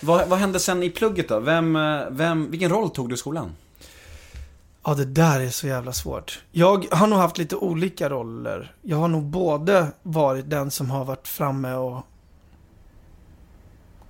Vad, 0.00 0.28
vad 0.28 0.38
hände 0.38 0.60
sen 0.60 0.82
i 0.82 0.90
plugget 0.90 1.28
då? 1.28 1.40
Vem, 1.40 1.76
eh, 1.76 2.00
vem, 2.10 2.50
vilken 2.50 2.70
roll 2.70 2.90
tog 2.90 3.08
du 3.08 3.14
i 3.14 3.18
skolan? 3.18 3.52
Ja, 4.84 4.94
det 4.94 5.04
där 5.04 5.40
är 5.40 5.48
så 5.48 5.66
jävla 5.66 5.92
svårt. 5.92 6.42
Jag 6.52 6.86
har 6.90 7.06
nog 7.06 7.18
haft 7.18 7.38
lite 7.38 7.56
olika 7.56 8.08
roller. 8.10 8.74
Jag 8.82 8.96
har 8.96 9.08
nog 9.08 9.22
både 9.22 9.86
varit 10.02 10.50
den 10.50 10.70
som 10.70 10.90
har 10.90 11.04
varit 11.04 11.28
framme 11.28 11.74
och 11.74 12.02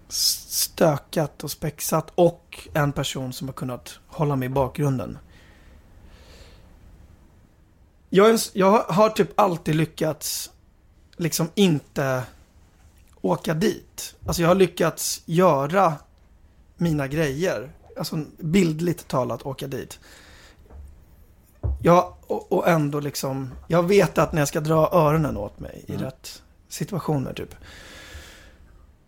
stökat 0.08 1.44
och 1.44 1.50
spexat 1.50 2.12
och 2.14 2.68
en 2.74 2.92
person 2.92 3.32
som 3.32 3.48
har 3.48 3.52
kunnat 3.52 3.98
hålla 4.06 4.36
mig 4.36 4.46
i 4.46 4.48
bakgrunden. 4.48 5.18
Jag, 8.14 8.38
jag 8.52 8.78
har 8.78 9.08
typ 9.10 9.40
alltid 9.40 9.74
lyckats 9.74 10.50
liksom 11.16 11.48
inte 11.54 12.22
åka 13.20 13.54
dit. 13.54 14.14
Alltså 14.26 14.42
jag 14.42 14.48
har 14.48 14.54
lyckats 14.54 15.22
göra 15.24 15.94
mina 16.76 17.06
grejer. 17.06 17.72
Alltså 17.98 18.24
bildligt 18.38 19.08
talat 19.08 19.46
åka 19.46 19.66
dit. 19.66 19.98
Ja, 21.82 22.16
och, 22.26 22.52
och 22.52 22.68
ändå 22.68 23.00
liksom, 23.00 23.50
jag 23.68 23.82
vet 23.82 24.18
att 24.18 24.32
när 24.32 24.40
jag 24.40 24.48
ska 24.48 24.60
dra 24.60 24.88
öronen 24.92 25.36
åt 25.36 25.60
mig 25.60 25.84
i 25.86 25.92
Mm. 25.92 26.04
rätt 26.04 26.42
situationer 26.68 27.32
typ. 27.32 27.54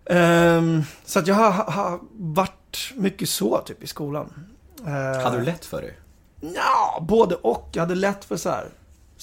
Ehm, 0.07 0.83
så 1.05 1.19
att 1.19 1.27
jag 1.27 1.35
har, 1.35 1.51
har 1.51 2.01
varit 2.13 2.93
mycket 2.95 3.29
så 3.29 3.59
typ 3.59 3.83
i 3.83 3.87
skolan. 3.87 4.47
Uh, 4.87 5.23
Hade 5.23 5.39
du 5.39 5.45
lätt 5.45 5.65
för 5.65 5.83
dig? 5.83 5.99
Ja, 6.41 7.01
både 7.01 7.35
och. 7.35 7.69
Jag 7.73 7.83
hade 7.83 7.95
lätt 7.95 8.25
för 8.25 8.37
så 8.37 8.51
här 8.51 8.69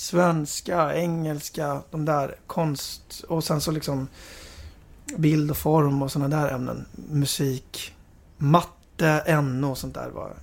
svenska, 0.01 0.95
engelska, 0.95 1.81
de 1.91 2.05
där 2.05 2.35
konst 2.47 3.23
och 3.27 3.43
sen 3.43 3.61
så 3.61 3.71
liksom 3.71 4.07
bild 5.17 5.51
och 5.51 5.57
form 5.57 6.01
och 6.01 6.11
sådana 6.11 6.41
där 6.41 6.53
ämnen. 6.53 6.85
Musik, 7.09 7.93
matte, 8.37 9.41
NO 9.41 9.71
och 9.71 9.77
sånt 9.77 9.93
där 9.93 10.09
var 10.09 10.33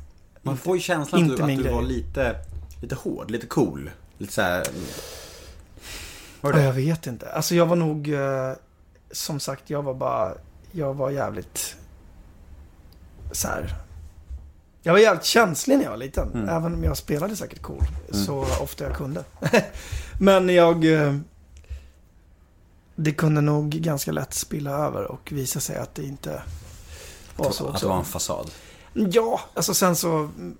Man 0.43 0.57
får 0.57 0.77
ju 0.77 0.83
känslan 0.83 1.21
inte 1.21 1.33
att 1.43 1.49
du, 1.49 1.55
att 1.55 1.63
du 1.63 1.71
var 1.71 1.83
lite, 1.83 2.37
lite 2.83 2.95
hård, 2.95 3.31
lite 3.31 3.47
cool. 3.47 3.91
Lite 4.19 4.33
såhär... 4.33 4.67
Var 6.41 6.51
Ja, 6.53 6.59
det? 6.59 6.65
jag 6.65 6.73
vet 6.73 7.07
inte. 7.07 7.33
Alltså 7.33 7.55
jag 7.55 7.67
var 7.67 7.77
nog, 7.77 8.13
eh, 8.13 8.53
som 9.11 9.41
sagt, 9.41 9.71
jag 9.71 9.83
var 9.83 9.95
bara, 9.95 10.35
jag 10.73 10.95
var 10.95 11.11
jävligt 11.11 11.77
så 13.33 13.49
här. 13.49 13.75
Jag 14.89 14.93
var 14.93 15.01
jävligt 15.01 15.25
känslig 15.25 15.77
när 15.77 15.85
jag 15.85 15.91
var 15.91 15.97
liten. 15.99 16.33
Mm. 16.33 16.49
Även 16.49 16.75
om 16.75 16.85
jag 16.85 16.97
spelade 16.97 17.37
säkert 17.37 17.63
cool. 17.63 17.85
Mm. 18.13 18.25
Så 18.25 18.41
ofta 18.61 18.85
jag 18.85 18.97
kunde. 18.97 19.25
Men 20.21 20.49
jag... 20.49 20.93
eh, 20.93 21.17
Det 22.97 23.13
kunde 23.13 23.41
nog 23.41 23.71
ganska 23.71 24.13
lätt 24.13 24.35
spilla 24.35 24.71
över 24.71 25.05
och 25.05 25.33
visa 25.33 25.61
sig 25.61 25.77
att 25.77 25.95
det 25.95 26.03
inte 26.03 26.43
var 27.37 27.51
så 27.51 27.65
Att 27.67 27.71
också. 27.71 27.87
det 27.87 27.91
var 27.93 27.99
en 27.99 28.05
fasad. 28.05 28.51
Ja, 28.93 29.41
alltså 29.55 29.75
sen 29.75 29.97
så... 29.97 30.17
mm, 30.17 30.57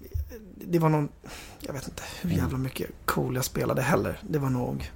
Det 0.55 0.79
var 0.79 0.89
någon... 0.89 1.09
Jag 1.61 1.73
vet 1.73 1.89
inte 1.89 2.03
hur 2.21 2.31
Mm. 2.31 2.43
jävla 2.45 2.59
mycket 2.59 2.91
cool 3.05 3.35
jag 3.35 3.45
spelade 3.45 3.83
heller. 3.83 4.21
Det 4.29 4.39
var 4.39 4.51
nog... 4.51 4.91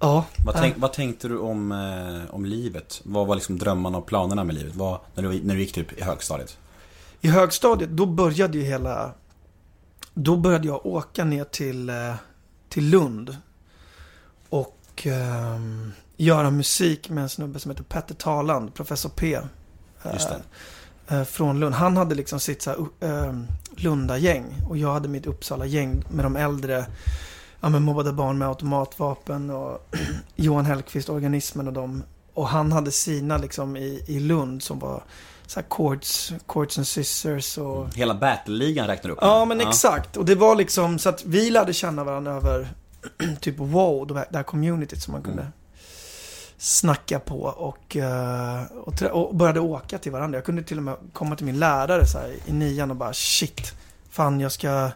Ja. 0.00 0.24
Vad, 0.46 0.54
äh, 0.54 0.60
tänk, 0.60 0.74
vad 0.78 0.92
tänkte 0.92 1.28
du 1.28 1.38
om, 1.38 1.72
eh, 1.72 2.34
om 2.34 2.44
livet? 2.44 3.00
Vad 3.04 3.26
var 3.26 3.34
liksom 3.34 3.58
drömmarna 3.58 3.98
och 3.98 4.06
planerna 4.06 4.44
med 4.44 4.54
livet? 4.54 4.74
Vad, 4.74 5.00
när, 5.14 5.22
du, 5.22 5.42
när 5.42 5.54
du 5.54 5.60
gick 5.60 5.72
typ 5.74 5.92
i 5.98 6.02
högstadiet? 6.02 6.58
I 7.26 7.28
högstadiet, 7.28 7.90
då 7.90 8.06
började 8.06 8.58
ju 8.58 8.64
hela... 8.64 9.10
Då 10.14 10.36
började 10.36 10.66
jag 10.66 10.86
åka 10.86 11.24
ner 11.24 11.44
till, 11.44 11.88
eh, 11.88 12.14
till 12.68 12.90
Lund. 12.90 13.36
Och 14.48 15.06
ehm, 15.06 15.92
göra 16.16 16.50
musik 16.50 17.10
med 17.10 17.22
en 17.22 17.28
snubbe 17.28 17.58
som 17.58 17.70
heter 17.70 17.84
Petter 17.84 18.14
Taland, 18.14 18.74
Professor 18.74 19.08
P. 19.08 19.34
eh, 19.34 20.12
Just 20.12 20.28
eh, 21.08 21.24
från 21.24 21.60
Lund. 21.60 21.74
Han 21.74 21.96
hade 21.96 22.14
liksom 22.14 22.40
sitt 22.40 22.62
så 22.62 22.70
här, 22.70 23.08
uh, 23.08 23.42
Lunda-gäng. 23.76 24.62
Och 24.68 24.76
jag 24.76 24.92
hade 24.92 25.08
mitt 25.08 25.26
Uppsala-gäng 25.26 26.04
med 26.10 26.24
de 26.24 26.36
äldre. 26.36 26.86
Ja, 27.60 27.68
men 27.68 27.82
mobbade 27.82 28.12
barn 28.12 28.38
med 28.38 28.48
automatvapen 28.48 29.50
och 29.50 29.96
Johan 30.36 30.66
Hellqvist, 30.66 31.08
Organismen 31.08 31.66
och 31.66 31.72
dem. 31.72 32.02
Och 32.34 32.48
han 32.48 32.72
hade 32.72 32.90
sina 32.90 33.38
liksom 33.38 33.76
i, 33.76 34.04
i 34.06 34.20
Lund 34.20 34.62
som 34.62 34.78
var 34.78 35.02
så 35.46 35.60
här 35.60 35.66
Courts, 35.70 36.32
Courts 36.48 36.78
and 36.78 36.86
Sisters 36.86 37.58
och... 37.58 37.94
Hela 37.94 38.14
Battle-ligan 38.14 38.86
räknar 38.86 39.10
upp. 39.10 39.18
Ja, 39.20 39.44
men 39.44 39.60
exakt. 39.60 40.16
Och 40.16 40.24
det 40.24 40.34
var 40.34 40.56
liksom 40.56 40.98
så 40.98 41.08
att 41.08 41.24
vi 41.24 41.50
lärde 41.50 41.72
känna 41.72 42.04
varandra 42.04 42.32
över 42.32 42.68
typ 43.40 43.58
wow, 43.58 44.06
det 44.06 44.14
här- 44.14 44.26
det 44.30 44.36
här 44.36 44.44
communityt 44.44 45.02
som 45.02 45.12
man 45.12 45.22
kunde 45.22 45.42
Mm. 45.42 45.52
snacka 46.58 47.18
på 47.18 47.40
och, 47.42 47.96
eh, 47.96 48.62
och, 48.84 49.02
och 49.02 49.34
började 49.34 49.60
åka 49.60 49.98
till 49.98 50.12
varandra. 50.12 50.36
Jag 50.38 50.44
kunde 50.44 50.62
till 50.62 50.76
och 50.76 50.82
med 50.82 50.96
komma 51.12 51.36
till 51.36 51.46
min 51.46 51.58
lärare 51.58 52.06
så 52.06 52.18
här, 52.18 52.34
i 52.46 52.52
nian 52.52 52.90
och 52.90 52.96
bara 52.96 53.12
shit, 53.12 53.74
fan 54.10 54.40
jag 54.40 54.52
ska 54.52 54.90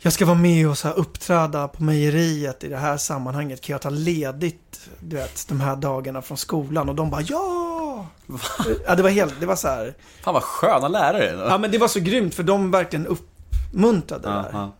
jag 0.00 0.12
ska 0.12 0.26
vara 0.26 0.38
med 0.38 0.68
och 0.68 0.78
så 0.78 0.88
här 0.88 0.98
uppträda 0.98 1.68
på 1.68 1.82
mejeriet 1.82 2.64
i 2.64 2.68
det 2.68 2.76
här 2.76 2.96
sammanhanget. 2.96 3.60
Kan 3.60 3.72
jag 3.74 3.82
ta 3.82 3.90
ledigt, 3.90 4.80
du 5.00 5.16
vet, 5.16 5.48
de 5.48 5.60
här 5.60 5.76
dagarna 5.76 6.22
från 6.22 6.38
skolan? 6.38 6.88
Och 6.88 6.94
de 6.94 7.10
bara 7.10 7.20
ja! 7.20 8.06
ja, 8.86 8.94
det 8.94 9.02
var 9.02 9.10
helt, 9.10 9.40
det 9.40 9.46
var 9.46 9.56
så 9.56 9.68
här. 9.68 9.94
Fan 10.22 10.34
vad 10.34 10.42
sköna 10.42 10.88
lärare. 10.88 11.46
Ja, 11.50 11.58
men 11.58 11.70
det 11.70 11.78
var 11.78 11.88
så 11.88 12.00
grymt 12.00 12.34
för 12.34 12.42
de 12.42 12.70
verkligen 12.70 13.06
uppmuntrade 13.06 14.28
det 14.28 14.34
Ja, 14.34 14.42
där. 14.42 14.50
ja. 14.52 14.74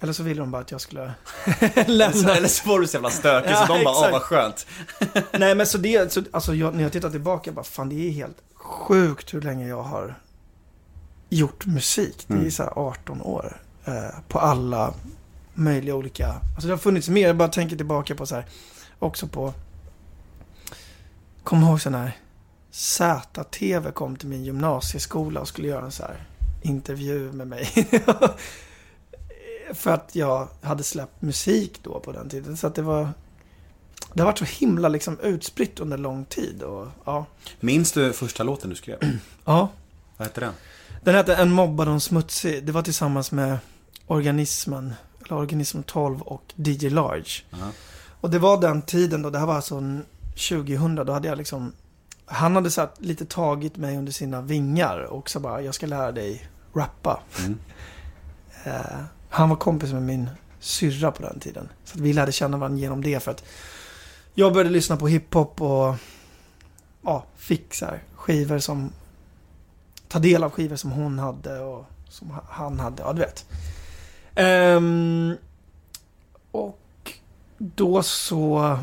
Eller 0.00 0.12
så 0.12 0.22
ville 0.22 0.40
de 0.40 0.50
bara 0.50 0.62
att 0.62 0.70
jag 0.70 0.80
skulle 0.80 1.12
lämna. 1.86 2.36
Eller 2.36 2.48
så 2.48 2.68
var 2.68 2.80
du 2.80 2.86
så 2.86 2.94
jävla 2.96 3.10
stökig 3.10 3.50
Ja, 3.50 3.66
så 3.66 3.72
de 3.74 3.84
bara, 3.84 3.94
åh 3.94 4.10
vad 4.12 4.22
skönt. 4.22 4.66
Nej, 5.38 5.54
men 5.54 5.66
så 5.66 5.78
det, 5.78 6.12
så, 6.12 6.22
alltså 6.30 6.54
jag, 6.54 6.74
när 6.74 6.82
jag 6.82 6.92
tittar 6.92 7.10
tillbaka, 7.10 7.52
bara 7.52 7.64
fan 7.64 7.88
det 7.88 8.08
är 8.08 8.10
helt 8.10 8.36
sjukt 8.54 9.34
hur 9.34 9.40
länge 9.40 9.68
jag 9.68 9.82
har 9.82 10.18
gjort 11.28 11.66
musik. 11.66 12.24
Det 12.26 12.34
är 12.34 12.38
Mm. 12.38 12.50
så 12.50 12.62
här 12.62 12.72
18 12.78 13.22
år. 13.22 13.56
Eh, 13.86 14.14
på 14.28 14.38
alla 14.38 14.94
möjliga 15.54 15.94
olika, 15.94 16.28
alltså 16.28 16.66
det 16.66 16.72
har 16.72 16.78
funnits 16.78 17.08
mer. 17.08 17.26
Jag 17.26 17.36
bara 17.36 17.48
tänker 17.48 17.76
tillbaka 17.76 18.14
på 18.14 18.26
så 18.26 18.34
här, 18.34 18.46
också 18.98 19.26
på, 19.26 19.54
kom 21.42 21.62
ihåg 21.62 21.80
sån 21.80 21.94
här 21.94 22.16
ZTV 22.70 23.90
kom 23.92 24.16
till 24.16 24.28
min 24.28 24.44
gymnasieskola 24.44 25.40
och 25.40 25.48
skulle 25.48 25.68
göra 25.68 25.84
en 25.84 25.92
så 25.92 26.02
här 26.02 26.26
intervju 26.62 27.32
med 27.32 27.46
mig. 27.46 27.68
För 29.74 29.90
att 29.90 30.14
jag 30.14 30.48
hade 30.62 30.82
släppt 30.82 31.22
musik 31.22 31.80
då 31.82 32.00
på 32.00 32.12
den 32.12 32.28
tiden. 32.28 32.56
Så 32.56 32.66
att 32.66 32.74
det 32.74 32.82
var, 32.82 33.08
det 34.12 34.20
har 34.20 34.26
varit 34.26 34.38
så 34.38 34.44
himla 34.44 34.88
liksom 34.88 35.20
utspritt 35.20 35.80
under 35.80 35.98
lång 35.98 36.24
tid. 36.24 36.62
Och, 36.62 36.88
ja. 37.04 37.26
Minns 37.60 37.92
du 37.92 38.12
första 38.12 38.42
låten 38.42 38.70
du 38.70 38.76
skrev? 38.76 38.98
ja. 39.44 39.68
Vad 40.16 40.28
hette 40.28 40.40
den? 40.40 40.52
Den 41.04 41.14
hette 41.14 41.34
En 41.34 41.52
mobbad 41.52 41.88
och 41.88 41.94
en 41.94 42.00
smutsig. 42.00 42.66
Det 42.66 42.72
var 42.72 42.82
tillsammans 42.82 43.32
med 43.32 43.58
Organismen, 44.06 44.94
eller 45.24 45.36
Organism 45.36 45.82
12 45.82 46.22
och 46.22 46.42
DJ 46.56 46.88
Large. 46.88 47.30
Ja. 47.50 47.70
Och 48.20 48.30
det 48.30 48.38
var 48.38 48.60
den 48.60 48.82
tiden 48.82 49.22
då, 49.22 49.30
det 49.30 49.38
här 49.38 49.46
var 49.46 49.54
alltså 49.54 49.74
en 49.76 50.04
2000, 50.30 50.94
då 50.94 51.12
hade 51.12 51.28
jag 51.28 51.38
liksom 51.38 51.72
Han 52.26 52.54
hade 52.56 52.70
så 52.70 52.80
här 52.80 52.90
lite 52.98 53.24
tagit 53.24 53.76
mig 53.76 53.96
under 53.98 54.12
sina 54.12 54.40
vingar 54.40 54.98
och 54.98 55.30
så 55.30 55.40
bara, 55.40 55.62
jag 55.62 55.74
ska 55.74 55.86
lära 55.86 56.12
dig 56.12 56.48
rappa. 56.74 57.20
Mm. 57.38 57.58
Eh, 58.64 59.00
han 59.28 59.48
var 59.48 59.56
kompis 59.56 59.92
med 59.92 60.02
min 60.02 60.30
syrra 60.60 61.10
på 61.12 61.22
den 61.22 61.40
tiden. 61.40 61.68
Så 61.84 61.98
vi 61.98 62.12
lärde 62.12 62.32
känna 62.32 62.56
varandra 62.56 62.80
genom 62.80 63.02
det 63.02 63.20
för 63.22 63.30
att 63.30 63.44
jag 64.34 64.52
började 64.52 64.70
lyssna 64.70 64.96
på 64.96 65.08
hiphop 65.08 65.60
och 65.60 65.94
ja, 67.02 67.24
fick 67.36 67.74
så 67.74 67.84
här 67.86 68.02
skivor 68.14 68.58
som 68.58 68.92
ta 70.08 70.18
del 70.18 70.44
av 70.44 70.50
skivor 70.50 70.76
som 70.76 70.90
hon 70.90 71.18
hade 71.18 71.60
och 71.60 71.84
som 72.08 72.30
ha- 72.30 72.44
han 72.48 72.80
hade. 72.80 73.02
Ja, 73.02 73.12
du 73.12 73.20
vet. 73.20 73.46
Ehm, 74.36 75.36
och 76.50 77.12
då 77.58 78.02
så 78.02 78.78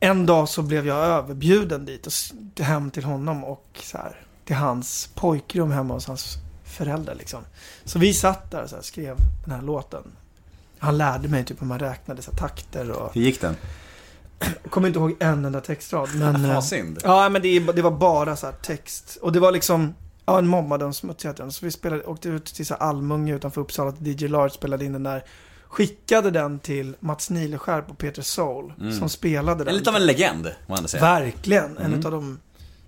en 0.00 0.26
dag 0.26 0.48
så 0.48 0.62
blev 0.62 0.86
jag 0.86 0.96
överbjuden 0.96 1.84
dit 1.84 2.06
och 2.06 2.64
hem 2.64 2.90
till 2.90 3.04
honom 3.04 3.44
och 3.44 3.80
så 3.82 3.98
här, 3.98 4.16
till 4.44 4.56
hans 4.56 5.10
pojkrum 5.14 5.70
hemma 5.70 5.94
hos 5.94 6.06
hans 6.06 6.36
föräldrar 6.64 7.14
liksom. 7.14 7.42
Så 7.84 7.98
vi 7.98 8.14
satt 8.14 8.50
där 8.50 8.62
och 8.62 8.70
så 8.70 8.76
här, 8.76 8.82
skrev 8.82 9.16
den 9.44 9.54
här 9.54 9.62
låten. 9.62 10.02
Han 10.78 10.98
lärde 10.98 11.28
mig 11.28 11.44
typ 11.44 11.62
hur 11.62 11.66
man 11.66 11.78
räknade 11.78 12.22
så 12.22 12.30
här, 12.30 12.38
takter 12.38 12.90
och... 12.90 13.14
Hur 13.14 13.22
gick 13.22 13.40
den? 13.40 13.56
Jag 14.62 14.70
kommer 14.70 14.88
inte 14.88 14.98
ihåg 14.98 15.16
en 15.20 15.44
enda 15.44 15.60
textrad 15.60 16.08
men... 16.14 16.44
eh, 16.44 16.54
Vad 16.54 16.64
synd. 16.64 16.98
Ja, 17.02 17.28
men 17.28 17.42
det, 17.42 17.58
det 17.58 17.82
var 17.82 17.90
bara 17.90 18.36
så 18.36 18.46
här 18.46 18.54
text. 18.62 19.18
Och 19.22 19.32
det 19.32 19.40
var 19.40 19.52
liksom, 19.52 19.94
ja, 20.26 20.38
en 20.38 20.46
mobbad 20.46 20.82
och 20.82 20.96
smutsig 20.96 21.36
den. 21.36 21.52
Så 21.52 21.64
vi 21.64 21.70
spelade, 21.70 22.02
åkte 22.04 22.28
ut 22.28 22.44
till 22.44 22.66
så 22.66 22.74
Almunge 22.74 23.34
utanför 23.34 23.60
Uppsala 23.60 23.92
till 23.92 24.22
DJ 24.22 24.28
Large 24.28 24.50
spelade 24.54 24.84
in 24.84 24.92
den 24.92 25.02
där. 25.02 25.24
Skickade 25.68 26.30
den 26.30 26.58
till 26.58 26.96
Mats 27.00 27.30
Nileskär 27.30 27.82
på 27.82 27.94
Peter 27.94 28.22
Soul. 28.22 28.72
Mm. 28.80 28.98
Som 28.98 29.08
spelade 29.08 29.64
den. 29.64 29.68
En 29.68 29.74
lite 29.78 29.90
av 29.90 29.96
en 29.96 30.06
legend, 30.06 30.50
må 30.66 30.74
man 30.74 30.88
säga. 30.88 31.00
Verkligen, 31.00 31.76
en 31.78 31.86
Mm. 31.94 32.06
av 32.06 32.12
de 32.12 32.38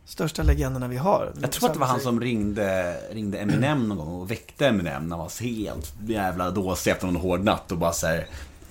största 0.06 0.42
legenderna 0.42 0.88
vi 0.88 0.96
har. 0.96 1.32
Jag 1.40 1.52
tror 1.52 1.68
att 1.68 1.72
det 1.74 1.80
var 1.80 1.86
han 1.86 2.00
som 2.00 2.20
ringde, 2.20 2.96
ringde 3.12 3.38
Eminem 3.38 3.88
någon 3.88 3.98
gång 3.98 4.08
och 4.08 4.30
väckte 4.30 4.66
Eminem 4.66 5.08
när 5.08 5.16
han 5.16 5.18
var 5.26 5.42
helt 5.42 5.92
jävla 6.06 6.50
dåsig 6.50 6.90
efter 6.90 7.06
någon 7.06 7.16
hård 7.16 7.40
natt 7.44 7.72
och 7.72 7.78
bara 7.78 7.92
såhär 7.92 8.26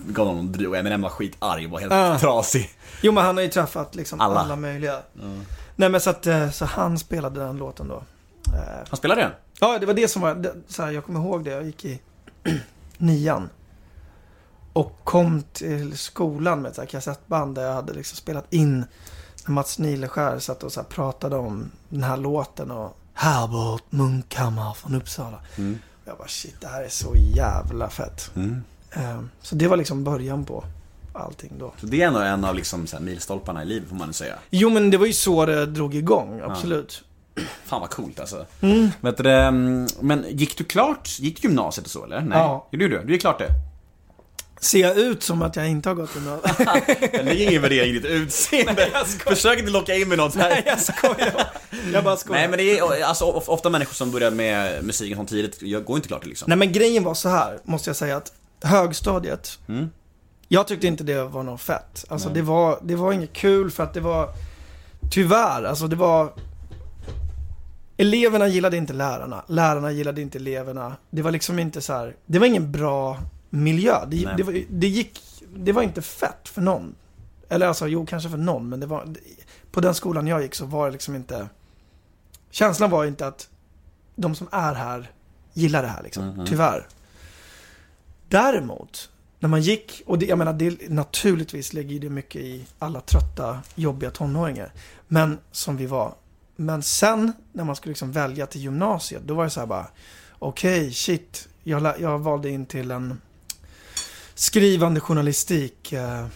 gav 0.08 0.28
honom 0.28 0.52
dryg 0.52 0.69
och 0.69 0.78
Eminem 0.78 1.02
var 1.02 1.10
skitarg 1.10 1.65
och 1.65 1.71
var 1.71 1.80
helt 1.80 1.93
Ah. 1.93 2.19
trasig. 2.19 2.69
Jo, 3.02 3.12
men 3.12 3.26
han 3.26 3.38
har 3.38 3.43
ju 3.43 3.49
träffat 3.49 3.95
liksom 3.95 4.21
Alla. 4.21 4.39
alla, 4.39 4.56
möjliga. 4.56 4.99
Nej, 5.76 5.89
men 5.89 6.02
så 6.02 6.10
att, 6.10 6.28
eh, 6.28 6.52
så 6.52 6.65
han 6.65 6.99
spelade 6.99 7.39
den 7.39 7.58
låten 7.58 7.88
då. 7.88 8.04
Eh, 8.47 8.88
Han 8.89 8.97
spelade 8.97 9.21
den? 9.21 9.32
Ja, 9.60 9.79
det 9.79 9.86
var 9.86 9.93
det 9.93 10.08
som 10.08 10.21
var, 10.21 10.36
det, 10.36 10.53
så 10.67 10.84
här, 10.84 10.91
jag 10.91 11.06
kommer 11.06 11.19
ihåg 11.19 11.43
det, 11.43 11.51
jag 11.51 11.65
gick 11.65 11.86
i 11.86 12.01
nian. 12.97 13.49
Och 14.73 14.99
kom 15.03 15.43
till 15.53 15.97
skolan 15.97 16.62
med 16.62 16.77
ett 16.77 16.89
kassettband 16.89 17.56
där 17.56 17.63
jag 17.63 17.73
hade 17.73 17.93
liksom 17.93 18.15
spelat 18.17 18.53
in 18.53 18.86
när 19.45 19.51
Mats 19.53 19.79
Nileskär 19.79 20.39
satt 20.39 20.63
och 20.63 20.71
så 20.71 20.84
pratade 20.84 21.36
om 21.36 21.71
den 21.89 22.03
här 22.03 22.17
låten 22.17 22.71
och 22.71 22.97
Herbert 23.13 23.84
Munkhammar 23.89 24.73
från 24.73 24.95
Uppsala. 24.95 25.39
Mm. 25.58 25.79
Jag 26.06 26.17
bara 26.17 26.27
shit, 26.27 26.56
det 26.62 26.67
här 26.67 26.84
är 26.84 26.89
så 26.89 27.15
jävla 27.15 27.89
fett. 27.89 28.32
Mm. 28.36 28.63
Eh, 28.91 29.19
Så 29.41 29.56
det 29.56 29.67
var 29.67 29.77
liksom 29.77 30.03
början 30.03 30.45
på 30.45 30.63
allting 31.13 31.51
då. 31.60 31.73
Så 31.77 31.86
det 31.86 32.01
är 32.01 32.08
ändå 32.08 32.19
en 32.19 32.45
av 32.45 32.56
liksom 32.56 32.88
milstolparna 32.99 33.63
i 33.63 33.65
livet 33.65 33.89
får 33.89 33.95
man 33.95 34.13
säga. 34.13 34.36
Jo 34.49 34.69
men 34.69 34.89
det 34.91 34.97
var 34.97 35.06
ju 35.06 35.13
så 35.13 35.45
det 35.45 35.65
drog 35.65 35.95
igång, 35.95 36.41
absolut. 36.43 37.03
Fan 37.65 37.82
vad 37.82 37.89
coolt 37.89 38.19
alltså. 38.19 38.46
Mm. 38.62 38.89
Vet 39.02 39.17
du, 39.17 39.24
men 40.02 40.26
gick 40.30 40.58
du 40.58 40.63
klart, 40.63 41.10
gick 41.19 41.41
du 41.41 41.48
gymnasiet 41.48 41.86
och 41.86 41.91
så 41.91 42.04
eller? 42.06 42.22
Nej. 42.22 42.38
Ja. 42.38 42.67
Gjorde 42.72 42.88
du 42.88 42.98
det? 42.98 43.04
Du 43.04 43.13
gick 43.13 43.22
klart 43.22 43.39
det? 43.39 43.50
Ser 44.62 44.80
jag 44.82 44.98
ut 44.98 45.24
som 45.24 45.41
att 45.41 45.56
jag 45.56 45.69
inte 45.69 45.89
har 45.89 45.96
gått 45.96 46.15
gymnasiet? 46.15 46.58
Det 47.12 47.24
ligger 47.24 47.50
ingen 47.50 47.62
värdering 47.62 47.89
i 47.89 47.93
ditt 47.93 48.06
utseende. 48.06 48.89
Försök 49.28 49.60
inte 49.60 49.72
locka 49.72 49.96
in 49.96 50.10
med 50.10 50.17
något 50.17 50.36
här. 50.36 50.50
Nej, 50.50 50.63
jag 50.65 50.80
skojar. 50.82 51.48
Jag 51.93 52.04
bara 52.04 52.17
skojar. 52.17 52.39
Nej 52.39 52.48
men 52.50 52.58
det 52.58 52.80
är 52.80 53.04
alltså, 53.04 53.26
of- 53.26 53.50
ofta 53.50 53.69
människor 53.69 53.93
som 53.93 54.12
börjar 54.12 54.32
med 54.32 54.84
musiken 54.84 55.17
så 55.17 55.26
tidigt, 55.26 55.62
jag 55.62 55.84
går 55.86 55.96
inte 55.96 56.08
klart 56.08 56.22
det 56.24 56.28
liksom. 56.30 56.46
Nej 56.50 56.58
men 56.58 56.72
grejen 56.72 57.04
var 57.04 57.13
så 57.13 57.30
här, 57.30 57.60
måste 57.63 57.89
jag 57.89 57.98
säga 57.98 58.17
att 58.17 58.34
högstadiet, 58.63 59.60
Mm. 59.67 59.89
jag 60.48 60.67
tyckte 60.67 60.88
inte 60.88 61.04
det 61.04 61.24
var 61.24 61.43
något 61.43 61.62
fett. 61.62 62.06
Alltså 62.10 62.28
Nej. 62.28 62.36
det 62.36 62.41
var, 62.41 62.80
det 62.84 62.96
var 62.96 63.13
inget 63.13 63.34
kul 63.34 63.72
för 63.72 63.84
att 63.84 63.93
det 63.93 64.00
var, 64.00 64.30
tyvärr, 65.12 65.63
alltså 65.63 65.88
det 65.88 65.96
var 65.96 66.34
Eleverna 67.97 68.47
gillade 68.47 68.77
inte 68.77 68.93
lärarna, 68.93 69.43
lärarna 69.47 69.91
gillade 69.91 70.21
inte 70.21 70.38
eleverna. 70.38 70.95
Det 71.10 71.21
var 71.21 71.32
liksom 71.32 71.60
inte 71.60 71.82
så 71.82 71.93
här, 71.93 72.15
det 72.25 72.39
var 72.39 72.47
ingen 72.47 72.71
bra 72.71 73.19
miljö. 73.49 74.06
Det, 74.08 74.34
det, 74.38 74.43
var, 74.43 74.63
det 74.69 74.88
gick, 74.88 75.21
det 75.56 75.71
var 75.71 75.82
inte 75.84 76.01
fett 76.01 76.49
för 76.49 76.62
någon. 76.62 76.95
Eller 77.49 77.67
alltså, 77.67 77.88
jo 77.88 78.06
kanske 78.06 78.29
för 78.29 78.38
någon, 78.38 78.69
men 78.69 78.79
det 78.79 78.86
var, 78.86 79.08
på 79.71 79.82
den 79.82 79.95
skolan 79.95 80.27
jag 80.27 80.41
gick 80.41 80.56
så 80.56 80.65
var 80.65 80.86
det 80.86 80.91
liksom 80.91 81.15
inte, 81.15 81.49
känslan 82.51 82.89
var 82.89 83.06
inte 83.06 83.27
att 83.27 83.49
de 84.15 84.36
som 84.36 84.47
är 84.51 84.73
här 84.73 85.12
gillar 85.53 85.82
det 85.82 85.88
här 85.88 86.03
liksom, 86.03 86.27
Mhm. 86.29 86.45
tyvärr. 86.45 86.88
Däremot, 88.29 89.10
när 89.39 89.49
man 89.49 89.62
gick, 89.62 90.01
och 90.06 90.19
det, 90.19 90.25
jag 90.25 90.38
menar, 90.38 90.53
det, 90.53 90.89
naturligtvis 90.89 91.73
lägger 91.73 91.99
det 91.99 92.10
mycket 92.10 92.41
i 92.41 92.65
alla 92.79 93.01
trötta, 93.01 93.60
jobbiga 93.75 94.12
tonåringar. 94.12 94.71
Men 95.08 95.38
som 95.51 95.77
vi 95.77 95.86
var. 95.86 96.13
Men 96.55 96.83
sen 96.83 97.33
när 97.51 97.63
man 97.63 97.75
skulle 97.75 97.91
liksom 97.91 98.11
välja 98.11 98.47
till 98.47 98.61
gymnasiet, 98.61 99.21
då 99.25 99.33
var 99.33 99.43
det 99.43 99.49
så 99.49 99.59
här 99.59 99.67
bara, 99.67 99.87
okej, 100.39 100.91
shit, 100.93 101.47
jag, 101.63 101.99
jag 101.99 102.19
valde 102.19 102.49
in 102.49 102.65
till 102.65 102.91
en 102.91 103.21
skrivande 104.35 104.99
journalistik 104.99 105.93
eh, 105.93 106.27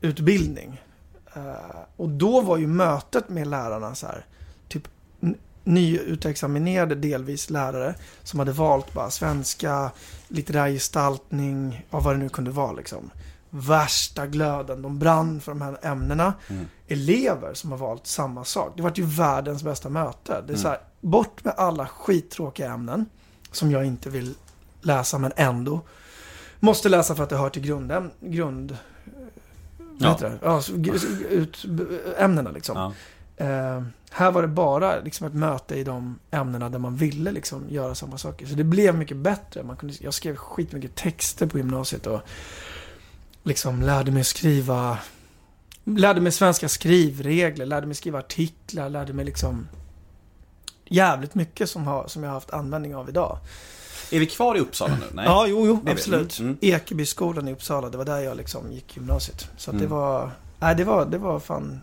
utbildning. 0.00 0.80
Eh, 1.34 1.76
och 1.96 2.08
då 2.08 2.40
var 2.40 2.58
ju 2.58 2.66
mötet 2.66 3.28
med 3.28 3.46
lärarna 3.46 3.94
så 3.94 4.06
här, 4.06 4.26
typ 4.68 4.88
nyutexaminerade 5.64 6.94
delvis 6.94 7.50
lärare 7.50 7.94
som 8.22 8.38
hade 8.38 8.52
valt 8.52 8.94
bara 8.94 9.10
svenska, 9.10 9.90
litterär 10.28 10.70
gestaltning, 10.70 11.86
ja, 11.90 12.00
vad 12.00 12.14
det 12.14 12.18
nu 12.18 12.28
kunde 12.28 12.50
vara 12.50 12.72
liksom. 12.72 13.10
Värsta 13.50 14.26
glöden, 14.26 14.82
de 14.82 14.98
brann 14.98 15.40
för 15.40 15.52
de 15.52 15.62
här 15.62 15.78
ämnena. 15.82 16.32
Mm. 16.48 16.66
Elever 16.88 17.54
som 17.54 17.70
har 17.70 17.78
valt 17.78 18.06
samma 18.06 18.44
sak. 18.44 18.72
Det 18.76 18.82
var 18.82 18.92
ju 18.94 19.04
världens 19.04 19.62
bästa 19.62 19.88
möte. 19.88 20.44
Det 20.46 20.52
är 20.52 20.56
så 20.56 20.68
Mm. 20.68 20.78
här, 20.80 20.80
bort 21.00 21.44
med 21.44 21.54
alla 21.56 21.86
skittråkiga 21.86 22.72
ämnen 22.72 23.06
som 23.52 23.70
jag 23.70 23.84
inte 23.84 24.10
vill 24.10 24.34
läsa 24.80 25.18
men 25.18 25.32
ändå. 25.36 25.80
måste 26.60 26.88
läsa 26.88 27.14
för 27.14 27.22
att 27.22 27.30
det 27.30 27.36
hör 27.36 27.50
till 27.50 27.62
grundäm, 27.62 28.10
grund... 28.20 28.76
Ja. 29.98 30.10
heter 30.10 30.30
det? 30.30 30.38
Ja, 30.42 30.62
så 30.62 30.72
ut, 31.30 31.64
ämnena 32.18 32.50
liksom. 32.50 32.76
Ja. 32.76 33.44
Eh, 33.46 33.82
här 34.10 34.30
var 34.30 34.42
det 34.42 34.48
bara 34.48 35.00
liksom 35.00 35.26
ett 35.26 35.34
möte 35.34 35.74
i 35.74 35.84
de 35.84 36.18
ämnena 36.30 36.68
där 36.68 36.78
man 36.78 36.96
ville 36.96 37.30
liksom 37.30 37.64
göra 37.68 37.94
samma 37.94 38.18
saker. 38.18 38.46
Så 38.46 38.54
det 38.54 38.64
blev 38.64 38.94
mycket 38.94 39.16
bättre. 39.16 39.62
Man 39.62 39.76
kunde, 39.76 39.94
jag 40.00 40.14
skrev 40.14 40.36
skitmycket 40.36 40.94
texter 40.94 41.46
på 41.46 41.58
gymnasiet 41.58 42.06
och 42.06 42.20
liksom 43.42 43.82
lärde 43.82 44.10
mig 44.10 44.24
skriva 44.24 44.98
Lärde 45.84 46.20
mig 46.20 46.32
svenska 46.32 46.68
skrivregler, 46.68 47.66
lärde 47.66 47.86
mig 47.86 47.96
skriva 47.96 48.18
artiklar, 48.18 48.88
lärde 48.88 49.12
mig 49.12 49.24
liksom 49.24 49.68
jävligt 50.84 51.34
mycket 51.34 51.70
som, 51.70 51.86
har, 51.86 52.08
som 52.08 52.22
jag 52.22 52.30
har 52.30 52.34
haft 52.34 52.50
användning 52.50 52.96
av 52.96 53.08
idag. 53.08 53.38
Är 54.10 54.20
vi 54.20 54.26
kvar 54.26 54.56
i 54.56 54.60
Uppsala 54.60 54.94
nu? 54.94 55.06
Nej. 55.12 55.24
Ja, 55.24 55.46
jo, 55.46 55.66
jo, 55.66 55.80
absolut. 55.90 56.38
Mm, 56.38 56.50
mm. 56.50 56.58
Ekebyskolan 56.74 57.48
i 57.48 57.52
Uppsala, 57.52 57.88
det 57.88 57.98
var 57.98 58.04
där 58.04 58.18
jag 58.18 58.36
liksom 58.36 58.72
gick 58.72 58.96
gymnasiet. 58.96 59.48
Så 59.56 59.70
att 59.70 59.78
det 59.78 59.84
Mm. 59.84 59.96
var, 59.96 60.30
nej 60.58 60.74
det 60.74 60.84
var, 60.84 61.06
det 61.06 61.18
var 61.18 61.40
fan, 61.40 61.80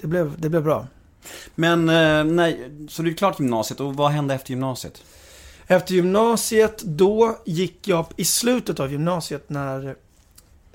det 0.00 0.06
blev, 0.06 0.40
det 0.40 0.48
blev 0.48 0.62
bra. 0.62 0.86
Men, 1.54 1.88
eh, 1.88 2.24
nej, 2.24 2.70
så 2.88 3.02
du 3.02 3.10
är 3.10 3.14
klart 3.14 3.40
gymnasiet 3.40 3.80
och 3.80 3.94
vad 3.96 4.10
hände 4.10 4.34
efter 4.34 4.50
gymnasiet? 4.50 5.02
Efter 5.66 5.94
gymnasiet, 5.94 6.82
då 6.82 7.38
gick 7.44 7.88
jag 7.88 8.06
i 8.16 8.24
slutet 8.24 8.80
av 8.80 8.92
gymnasiet 8.92 9.50
när, 9.50 9.96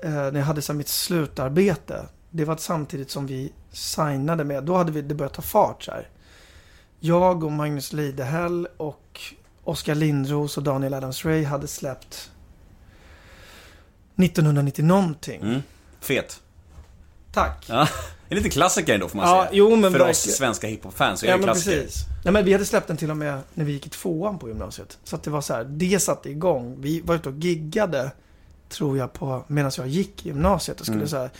eh, 0.02 0.10
när 0.10 0.36
jag 0.36 0.44
hade 0.46 0.62
så 0.62 0.72
mitt 0.74 0.88
slutarbete. 0.88 2.06
Det 2.30 2.44
var 2.44 2.56
samtidigt 2.56 3.10
som 3.10 3.26
vi 3.26 3.52
signade 3.72 4.44
med, 4.44 4.64
då 4.64 4.76
hade 4.76 4.92
vi, 4.92 5.02
det 5.02 5.14
börjat 5.14 5.34
ta 5.34 5.42
fart 5.42 5.82
så 5.82 5.90
här. 5.90 6.08
Jag 7.00 7.44
och 7.44 7.52
Magnus 7.52 7.92
Lidehäll 7.92 8.68
och 8.76 9.20
Oskar 9.64 9.94
Lindros 9.94 10.56
och 10.56 10.62
Daniel 10.62 10.94
Adams-Ray 10.94 11.44
hade 11.44 11.66
släppt 11.66 12.30
1990 14.16 14.84
någonting. 14.84 15.40
Mm. 15.42 15.62
Fet. 16.00 16.40
Tack. 17.32 17.66
Ja. 17.68 17.88
En 18.32 18.36
liten 18.36 18.50
klassiker 18.50 18.94
ändå 18.94 19.08
får 19.08 19.16
man 19.16 19.28
Ja, 19.28 19.42
säga. 19.42 19.50
jo 19.52 19.76
men 19.76 19.92
För 19.92 20.08
oss 20.08 20.18
svenska 20.18 20.66
hiphop-fans 20.66 21.20
så 21.20 21.26
är 21.26 21.30
Ja 21.30 21.36
det 21.36 21.40
men 21.40 21.46
klassiker. 21.54 21.80
precis. 21.82 22.04
Nej 22.24 22.32
men 22.32 22.44
vi 22.44 22.52
hade 22.52 22.64
släppt 22.64 22.86
den 22.88 22.96
till 22.96 23.10
och 23.10 23.16
med 23.16 23.40
när 23.54 23.64
vi 23.64 23.72
gick 23.72 23.86
i 23.86 23.88
tvåan 23.88 24.38
på 24.38 24.48
gymnasiet. 24.48 24.98
Så 25.04 25.16
att 25.16 25.22
det 25.22 25.30
var 25.30 25.40
så 25.40 25.54
här, 25.54 25.64
det 25.64 26.02
satte 26.02 26.30
igång. 26.30 26.76
Vi 26.80 27.00
var 27.00 27.14
ute 27.14 27.28
och 27.28 27.34
giggade, 27.34 28.10
tror 28.70 28.98
jag, 28.98 29.12
på 29.12 29.44
medan 29.46 29.72
jag 29.76 29.88
gick 29.88 30.26
i 30.26 30.28
gymnasiet 30.28 30.80
och 30.80 30.86
skulle 30.86 30.98
Mm. 30.98 31.08
så 31.08 31.16
här, 31.16 31.30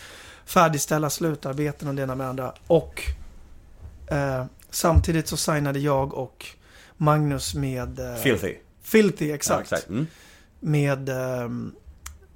färdigställa 0.45 1.11
slutarbeten 1.11 1.89
och 1.89 1.95
det 1.95 2.03
ena 2.03 2.15
med 2.15 2.27
det 2.27 2.31
andra. 2.31 2.53
Och 2.67 3.03
eh, 4.07 4.45
samtidigt 4.71 5.29
så 5.29 5.37
signade 5.37 5.79
jag 5.79 6.15
och 6.15 6.47
Magnus 6.97 7.55
med... 7.55 7.99
Eh, 8.01 8.15
Filthy. 8.15 8.55
Filthy, 8.83 9.33
exakt. 9.33 9.71
Ja, 9.71 9.77
exakt. 9.77 9.91
Mm. 9.91 10.07
Med, 10.61 11.09
eh, 11.09 11.49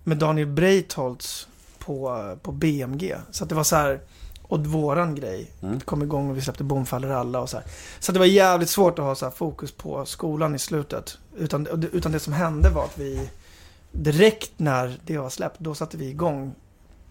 med 0.05 0.19
Daniel 0.19 0.47
Breitholtz 0.49 1.49
på, 1.79 2.37
på 2.43 2.53
BMG. 2.53 3.17
Så 3.31 3.43
att 3.45 3.49
det 3.49 3.55
var 3.55 3.65
så 3.65 3.77
här, 3.77 4.01
och 4.43 4.67
våran 4.67 5.15
grej 5.15 5.51
Mm. 5.63 5.81
kom 5.81 6.03
igång 6.03 6.31
och 6.31 6.37
vi 6.37 6.41
släppte 6.41 6.65
Bom 6.65 6.87
faller 6.87 7.09
alla 7.09 7.41
och 7.41 7.51
så 7.51 7.57
här. 7.57 7.67
Så 7.99 8.13
det 8.13 8.19
var 8.19 8.27
jävligt 8.27 8.71
svårt 8.71 8.99
att 8.99 9.05
ha 9.05 9.15
så 9.15 9.25
här 9.27 9.33
fokus 9.33 9.73
på 9.73 10.07
skolan 10.07 10.55
i 10.55 10.59
slutet. 10.59 11.19
Utan, 11.37 11.67
utan 11.93 12.13
det 12.13 12.21
som 12.21 12.33
hände 12.33 12.71
var 12.71 12.85
att 12.85 12.99
vi 12.99 13.31
direkt 13.95 14.53
när 14.57 14.99
det 15.05 15.19
var 15.19 15.31
släppt, 15.31 15.61
då 15.61 15.75
satte 15.75 15.97
vi 15.97 16.09
igång 16.09 16.55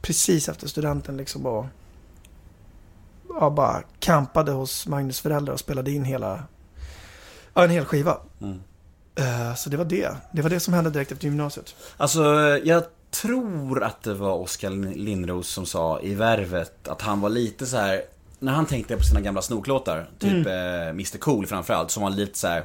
precis 0.01 0.49
efter 0.49 0.67
studenten 0.67 1.17
liksom 1.17 1.45
och 1.45 1.65
ja, 3.29 3.49
bara 3.49 3.83
campade 3.99 4.51
hos 4.51 4.87
Magnus 4.87 5.19
föräldrar 5.19 5.53
och 5.53 5.59
spelade 5.59 5.91
in 5.91 6.03
hela, 6.03 6.43
ja, 7.53 7.63
en 7.63 7.69
hel 7.69 7.85
skiva. 7.85 8.17
Mm. 8.41 8.59
Eh, 9.15 9.55
Så 9.55 9.69
det 9.69 9.77
var 9.77 9.85
det. 9.85 10.09
Det 10.31 10.41
var 10.41 10.49
det 10.49 10.59
som 10.59 10.73
hände 10.73 10.89
direkt 10.89 11.11
efter 11.11 11.25
gymnasiet. 11.25 11.75
Alltså, 11.97 12.23
jag 12.63 12.83
tror 13.11 13.83
att 13.83 14.03
det 14.03 14.13
var 14.13 14.33
Oskar 14.33 14.69
Lindros 14.95 15.47
som 15.47 15.65
sa 15.65 15.99
i 16.01 16.15
Värvet 16.15 16.87
att 16.87 17.01
han 17.01 17.21
var 17.21 17.29
lite 17.29 17.65
så 17.65 17.77
här 17.77 18.01
när 18.39 18.53
han 18.53 18.65
tänkte 18.65 18.97
på 18.97 19.03
sina 19.03 19.21
gamla 19.21 19.41
snoklåtar, 19.41 20.09
typ 20.19 20.47
eh, 20.47 20.87
Mr 20.89 21.17
Cool 21.17 21.47
framförallt, 21.47 21.91
som 21.91 22.03
var 22.03 22.09
lite 22.09 22.39
så 22.39 22.47
här. 22.47 22.63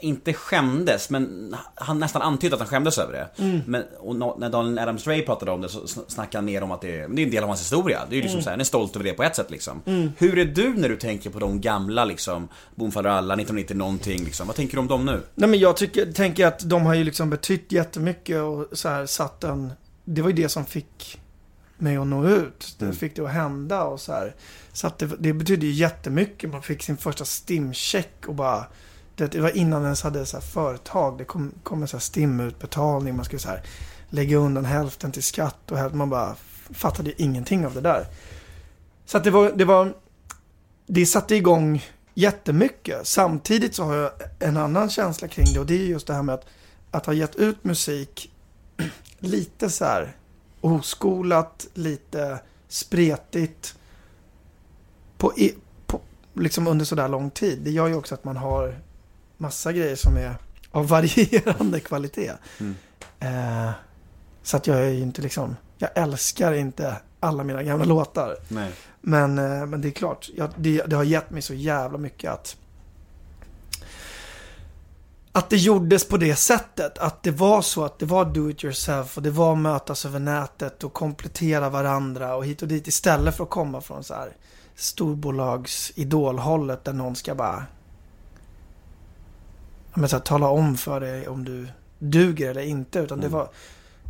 Inte 0.00 0.32
skämdes, 0.32 1.10
men 1.10 1.56
han 1.74 1.98
nästan 1.98 2.22
antydde 2.22 2.54
att 2.54 2.60
han 2.60 2.68
skämdes 2.68 2.98
över 2.98 3.12
det. 3.12 3.42
Men, 3.66 3.84
och 3.98 4.16
när 4.38 4.50
Daniel 4.50 4.78
Adams 4.78 5.06
Ray 5.06 5.22
pratade 5.22 5.50
om 5.50 5.60
det 5.60 5.68
så 5.68 5.80
sn- 5.84 6.04
snackade 6.08 6.38
han 6.38 6.44
mer 6.44 6.62
om 6.62 6.70
att 6.72 6.80
det, 6.80 7.00
är- 7.00 7.08
det 7.08 7.22
är 7.22 7.24
en 7.24 7.30
del 7.30 7.42
av 7.42 7.48
hans 7.48 7.60
historia. 7.60 8.00
Det 8.08 8.14
är 8.14 8.16
ju 8.16 8.22
liksom 8.22 8.40
så 8.42 8.44
här, 8.48 8.52
han 8.52 8.60
är 8.60 8.64
stolt 8.64 8.96
över 8.96 9.04
det 9.04 9.12
på 9.12 9.22
ett 9.22 9.36
sätt 9.36 9.50
liksom. 9.50 9.82
Hur 10.18 10.38
är 10.38 10.44
du 10.44 10.74
när 10.74 10.88
du 10.88 10.96
tänker 10.96 11.30
på 11.30 11.38
de 11.38 11.60
gamla 11.60 12.04
liksom, 12.04 12.48
Boom 12.74 12.92
faller 12.92 13.10
alla, 13.10 13.34
1990 13.34 13.76
någonting 13.76 14.24
liksom. 14.24 14.46
Vad 14.46 14.56
tänker 14.56 14.74
du 14.74 14.80
om 14.80 14.88
dem 14.88 15.04
nu? 15.04 15.22
Nej 15.34 15.48
men 15.50 15.58
jag 15.58 15.76
tycker, 15.76 16.12
tänker 16.12 16.46
att 16.46 16.58
de 16.70 16.86
har 16.86 16.94
ju 16.94 17.04
liksom 17.04 17.30
betytt 17.30 17.72
jättemycket 17.72 18.40
och 18.42 18.66
så 18.72 18.88
här 18.88 19.06
satt 19.06 19.44
en... 19.44 19.72
Det 20.04 20.22
var 20.22 20.28
ju 20.30 20.36
det 20.36 20.48
som 20.48 20.64
fick 20.64 21.20
mig 21.78 21.96
att 21.96 22.06
nå 22.06 22.28
ut. 22.28 22.74
Det 22.78 22.84
Mm. 22.84 22.96
fick 22.96 23.16
det 23.16 23.22
att 23.22 23.32
hända 23.32 23.82
och 23.84 24.00
så 24.00 24.12
här. 24.12 24.34
Så 24.72 24.86
att 24.86 24.98
det, 24.98 25.10
det 25.18 25.32
betydde 25.32 25.66
ju 25.66 25.72
jättemycket. 25.72 26.50
Man 26.50 26.62
fick 26.62 26.82
sin 26.82 26.96
första 26.96 27.24
stimcheck 27.24 28.12
och 28.26 28.34
bara... 28.34 28.64
Det, 29.16 29.26
det 29.26 29.40
var 29.40 29.56
innan 29.56 29.84
ens 29.84 30.02
hade 30.02 30.26
så 30.26 30.36
här 30.36 30.44
företag. 30.44 31.18
Det 31.18 31.24
kom, 31.24 31.52
kom 31.62 31.82
en 31.82 31.88
så 31.88 31.96
här 31.96 32.02
stimutbetalning. 32.02 33.16
Man 33.16 33.24
skulle 33.24 33.40
så 33.40 33.48
här 33.48 33.62
lägga 34.10 34.36
undan 34.36 34.64
hälften 34.64 35.12
till 35.12 35.22
skatt 35.22 35.70
och 35.70 35.78
hälften. 35.78 35.98
Man 35.98 36.10
bara 36.10 36.36
fattade 36.70 37.22
ingenting 37.22 37.66
av 37.66 37.74
det 37.74 37.80
där. 37.80 38.06
Så 39.06 39.16
att 39.16 39.24
det 39.24 39.30
var... 39.30 39.52
Det, 39.52 39.64
var, 39.64 39.94
det 40.86 41.06
satte 41.06 41.36
igång 41.36 41.84
jättemycket. 42.14 43.06
Samtidigt 43.06 43.74
så 43.74 43.84
har 43.84 43.94
jag 43.96 44.10
en 44.38 44.56
annan 44.56 44.90
känsla 44.90 45.28
kring 45.28 45.46
det 45.54 45.60
och 45.60 45.66
det 45.66 45.74
är 45.74 45.86
just 45.86 46.06
det 46.06 46.14
här 46.14 46.22
med 46.22 46.34
att, 46.34 46.46
att 46.90 47.06
ha 47.06 47.12
gett 47.12 47.36
ut 47.36 47.64
musik 47.64 48.32
lite 49.18 49.70
så 49.70 49.84
här 49.84 50.16
oskolat, 50.60 51.66
lite 51.74 52.38
spretigt 52.68 53.74
på, 55.18 55.32
e, 55.36 55.50
på, 55.86 56.00
liksom 56.34 56.66
under 56.66 56.84
sådär 56.84 57.08
lång 57.08 57.30
tid. 57.30 57.58
Det 57.62 57.70
gör 57.70 57.86
ju 57.86 57.94
också 57.94 58.14
att 58.14 58.24
man 58.24 58.36
har 58.36 58.78
massa 59.36 59.72
grejer 59.72 59.96
som 59.96 60.16
är 60.16 60.36
av 60.70 60.88
varierande 60.88 61.80
kvalitet. 61.80 62.32
Mm. 62.58 62.74
Eh, 63.20 63.70
så 64.42 64.56
att 64.56 64.66
jag 64.66 64.78
är 64.78 64.90
ju 64.90 65.00
inte 65.00 65.22
liksom, 65.22 65.56
jag 65.78 65.90
älskar 65.94 66.52
inte 66.52 66.96
alla 67.20 67.44
mina 67.44 67.62
gamla 67.62 67.84
låtar. 67.94 68.36
Nej. 68.48 68.72
Men, 69.00 69.38
eh, 69.38 69.66
men 69.66 69.80
det 69.80 69.88
är 69.88 69.92
klart, 69.92 70.30
jag, 70.36 70.50
det, 70.56 70.82
det 70.82 70.96
har 70.96 71.04
gett 71.04 71.30
mig 71.30 71.42
så 71.42 71.54
jävla 71.54 71.98
mycket 71.98 72.30
att 72.30 72.56
att 75.36 75.50
det 75.50 75.56
gjordes 75.56 76.08
på 76.08 76.16
det 76.16 76.36
sättet. 76.36 76.98
Att 76.98 77.22
det 77.22 77.30
var 77.30 77.62
så 77.62 77.84
att 77.84 77.98
det 77.98 78.06
var 78.06 78.24
do 78.24 78.50
it 78.50 78.64
yourself 78.64 79.16
och 79.16 79.22
det 79.22 79.30
var 79.30 79.56
mötas 79.56 80.04
över 80.04 80.18
nätet 80.18 80.84
och 80.84 80.92
komplettera 80.92 81.70
varandra 81.70 82.36
och 82.36 82.46
hit 82.46 82.62
och 82.62 82.68
dit 82.68 82.86
istället 82.86 83.36
för 83.36 83.44
att 83.44 83.50
komma 83.50 83.80
från 83.80 84.04
så 84.04 84.14
här 84.14 84.36
storbolags 84.74 85.92
idolhållet 85.94 86.84
där 86.84 86.92
någon 86.92 87.16
ska 87.16 87.34
bara 87.34 87.64
men 89.96 90.08
så 90.08 90.16
här, 90.16 90.22
tala 90.22 90.48
om 90.48 90.76
för 90.76 91.00
dig 91.00 91.28
om 91.28 91.44
du 91.44 91.68
duger 91.98 92.50
eller 92.50 92.62
inte. 92.62 92.98
Utan 92.98 93.20
det 93.20 93.26
Mm. 93.26 93.38
var 93.38 93.48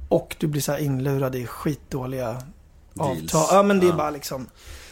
och 0.08 0.36
du 0.40 0.46
blir 0.46 0.60
så 0.62 0.72
här 0.72 0.78
inlurad 0.78 1.34
i 1.34 1.46
skitdåliga 1.46 2.42
Deals. 2.94 3.34
avtal. 3.34 3.46
Ja 3.56 3.62
men 3.62 3.80
det 3.80 3.86
är 3.86 3.90
Ja. 3.90 3.96
bara 3.96 4.10
liksom. 4.10 4.46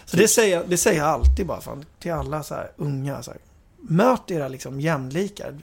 Så 0.05 0.17
det 0.17 0.29
säger, 0.29 0.65
det 0.69 0.77
säger 0.77 1.01
jag 1.01 1.09
alltid 1.09 1.47
bara 1.47 1.61
fan, 1.61 1.85
till 2.01 2.13
alla 2.13 2.43
så 2.43 2.55
här 2.55 2.71
unga. 2.77 3.23
Så 3.23 3.31
här, 3.31 3.41
möt 3.81 4.31
era 4.31 4.49
liksom 4.49 4.81
jämlikar. 4.81 5.59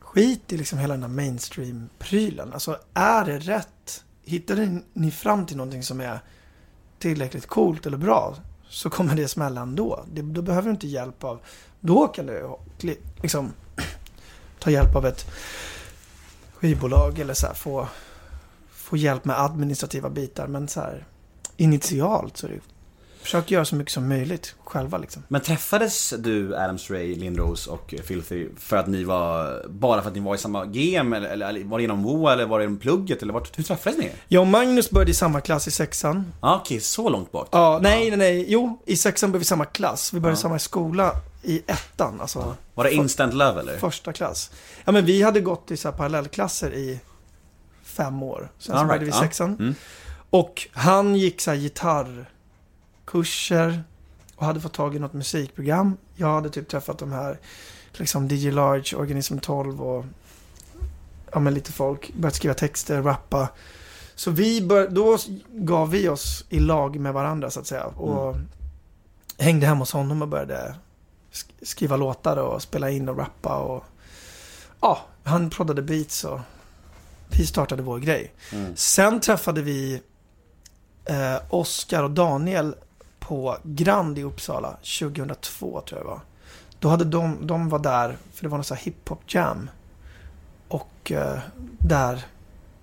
Skit 0.00 0.52
i 0.52 0.56
liksom 0.56 0.78
hela 0.78 0.94
den 0.94 1.02
här 1.02 1.10
mainstream-prylen. 1.10 2.52
Alltså 2.52 2.78
är 2.94 3.24
det 3.24 3.38
rätt? 3.38 4.04
Hittar 4.24 4.80
ni- 4.92 5.10
fram 5.10 5.46
till 5.46 5.56
någonting 5.56 5.82
som 5.82 6.00
är 6.00 6.18
tillräckligt 6.98 7.46
coolt 7.46 7.86
eller 7.86 7.96
bra 7.96 8.34
så 8.68 8.90
kommer 8.90 9.14
det 9.14 9.28
smälla 9.28 9.60
ändå. 9.60 10.04
Det, 10.12 10.22
då 10.22 10.42
behöver 10.42 10.64
du 10.68 10.70
inte 10.70 10.86
hjälp 10.88 11.24
av... 11.24 11.40
Då 11.80 12.08
kan 12.08 12.26
du 12.26 12.56
liksom 13.22 13.52
ta 14.64 14.70
hjälp 14.70 14.96
av 14.96 15.06
ett 15.06 15.26
skivbolag 16.54 17.18
eller 17.18 17.34
så 17.34 17.46
här, 17.46 17.54
få, 17.54 17.88
få 18.74 18.96
hjälp 18.96 19.24
med 19.24 19.40
administrativa 19.40 20.10
bitar. 20.10 20.46
Men 20.46 20.68
så 20.68 20.80
här 20.80 21.04
initialt 21.56 22.36
så 22.36 22.46
är 22.46 22.50
det 22.50 22.60
Försök 23.22 23.50
göra 23.50 23.64
så 23.64 23.76
mycket 23.76 23.92
som 23.92 24.08
möjligt 24.08 24.54
själva 24.64 24.98
liksom. 24.98 25.22
Men 25.28 25.40
träffades 25.40 26.14
du, 26.18 26.56
Adams 26.56 26.90
Ray, 26.90 27.14
Lindros 27.14 27.66
och 27.66 27.94
Filthy 28.04 28.48
för 28.58 28.76
att 28.76 28.86
ni 28.86 29.04
var, 29.04 29.62
bara 29.68 30.02
för 30.02 30.08
att 30.08 30.14
ni 30.14 30.20
var 30.20 30.34
i 30.34 30.38
samma 30.38 30.64
game? 30.64 31.16
Eller, 31.16 31.28
eller 31.28 31.64
var 31.64 31.78
det 31.78 31.82
genom 31.82 32.02
WoA 32.02 32.32
eller 32.32 32.46
var 32.46 32.58
det 32.58 32.64
genom 32.64 32.78
plugget? 32.78 33.22
Eller 33.22 33.32
vart, 33.32 33.58
hur 33.58 33.64
träffades 33.64 33.98
ni? 33.98 34.10
Jag 34.28 34.40
och 34.40 34.46
Magnus 34.46 34.90
började 34.90 35.10
i 35.10 35.14
samma 35.14 35.40
klass 35.40 35.68
i 35.68 35.70
sexan. 35.70 36.32
Ja, 36.40 36.60
okej, 36.64 36.80
så 36.80 37.08
långt 37.08 37.32
bak. 37.32 37.48
Ja, 37.52 37.78
nej, 37.82 38.08
nej, 38.10 38.16
nej. 38.18 38.44
Jo, 38.48 38.78
i 38.86 38.96
sexan 38.96 39.30
började 39.30 39.38
vi 39.38 39.44
samma 39.44 39.64
klass. 39.64 40.12
Vi 40.12 40.20
började 40.20 40.34
Ja. 40.36 40.38
i 40.38 40.42
samma 40.42 40.58
skola 40.58 41.12
i 41.44 41.62
ettan, 41.66 42.20
alltså 42.20 42.56
Var 42.74 42.84
det 42.84 42.92
instant 42.92 43.34
love 43.34 43.60
eller? 43.60 43.78
första 43.78 44.12
klass. 44.12 44.50
Ja, 44.84 44.92
men 44.92 45.04
vi 45.04 45.22
hade 45.22 45.40
gått 45.40 45.70
i 45.70 45.76
så 45.76 45.90
här 45.90 45.96
parallellklasser 45.96 46.74
i 46.74 47.00
fem 47.82 48.22
år. 48.22 48.48
Sen 48.58 48.78
så 48.78 48.84
började 48.84 49.04
vi 49.04 49.10
right, 49.10 49.16
ja. 49.16 49.22
sexan. 49.22 49.56
Mm. 49.58 49.74
Och 50.30 50.68
han 50.72 51.16
gick 51.16 51.40
så 51.40 51.50
här 51.50 51.58
gitarrkurser 51.58 53.84
och 54.36 54.46
hade 54.46 54.60
fått 54.60 54.74
tag 54.74 54.96
i 54.96 54.98
något 54.98 55.12
musikprogram. 55.12 55.96
Jag 56.14 56.34
hade 56.34 56.50
typ 56.50 56.68
träffat 56.68 56.98
de 56.98 57.12
här, 57.12 57.38
liksom 57.92 58.28
DJ 58.28 58.50
Large, 58.50 58.96
Organism 58.96 59.38
12 59.38 59.82
och 59.82 60.04
ja, 61.32 61.40
men 61.40 61.54
lite 61.54 61.72
folk, 61.72 62.14
börjat 62.14 62.34
skriva 62.34 62.54
texter, 62.54 63.02
rappa. 63.02 63.48
Så 64.14 64.30
vi 64.30 64.62
bör, 64.62 64.88
då 64.88 65.18
gav 65.50 65.90
vi 65.90 66.08
oss 66.08 66.44
i 66.48 66.60
lag 66.60 67.00
med 67.00 67.14
varandra 67.14 67.50
så 67.50 67.60
att 67.60 67.66
säga. 67.66 67.84
Och 67.84 68.36
hängde 69.38 69.66
hemma 69.66 69.80
hos 69.80 69.92
honom 69.92 70.22
och 70.22 70.28
började 70.28 70.74
skriva 71.62 71.96
låtar 71.96 72.36
och 72.36 72.62
spela 72.62 72.90
in 72.90 73.08
och 73.08 73.18
rappa. 73.18 73.56
Och, 73.56 73.84
ja, 74.80 74.98
han 75.24 75.50
proddade 75.50 75.82
beats 75.82 76.24
och 76.24 76.40
vi 77.30 77.46
startade 77.46 77.82
vår 77.82 77.98
grej. 77.98 78.32
Mm. 78.52 78.76
Sen 78.76 79.20
träffade 79.20 79.62
vi 79.62 80.02
eh, 81.04 81.36
Oskar 81.50 82.02
och 82.02 82.10
Daniel 82.10 82.74
på 83.18 83.56
Grand 83.62 84.18
i 84.18 84.22
Uppsala 84.22 84.76
2002 85.00 85.80
tror 85.80 86.00
jag 86.00 86.06
det 86.06 86.10
var. 86.10 86.20
Då 86.78 86.88
hade 86.88 87.04
de, 87.04 87.46
de 87.46 87.68
var 87.68 87.78
där, 87.78 88.16
för 88.32 88.42
det 88.42 88.48
var 88.48 88.58
någon 88.58 88.64
sån 88.64 88.76
här 88.76 88.84
hiphop 88.84 89.20
jam. 89.26 89.70
Och 90.68 91.12
eh, 91.12 91.38
där 91.78 92.24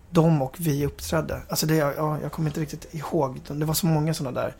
de 0.09 0.41
och 0.41 0.55
vi 0.59 0.85
uppträdde. 0.85 1.41
Alltså 1.49 1.65
det, 1.65 1.75
ja, 1.75 2.19
jag 2.21 2.31
kommer 2.31 2.49
inte 2.49 2.61
riktigt 2.61 2.93
ihåg. 2.93 3.41
Det 3.47 3.65
var 3.65 3.73
så 3.73 3.85
många 3.85 4.13
sådana 4.13 4.41
där 4.41 4.55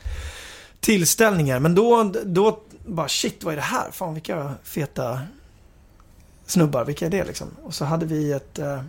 tillställningar. 0.82 1.60
Men 1.60 1.76
då, 1.76 2.12
då 2.26 2.60
bara 2.86 3.08
shit, 3.08 3.44
vad 3.44 3.54
är 3.54 3.56
det 3.56 3.62
här? 3.64 3.92
Fan 3.92 4.14
vilka 4.14 4.54
feta 4.64 5.20
snubbar, 6.46 6.86
vilka 6.86 7.06
är 7.06 7.10
det 7.10 7.26
liksom? 7.26 7.48
Och 7.64 7.74
så 7.74 7.86
hade 7.86 8.06
vi 8.06 8.32
ett... 8.32 8.60
Eh, 8.60 8.82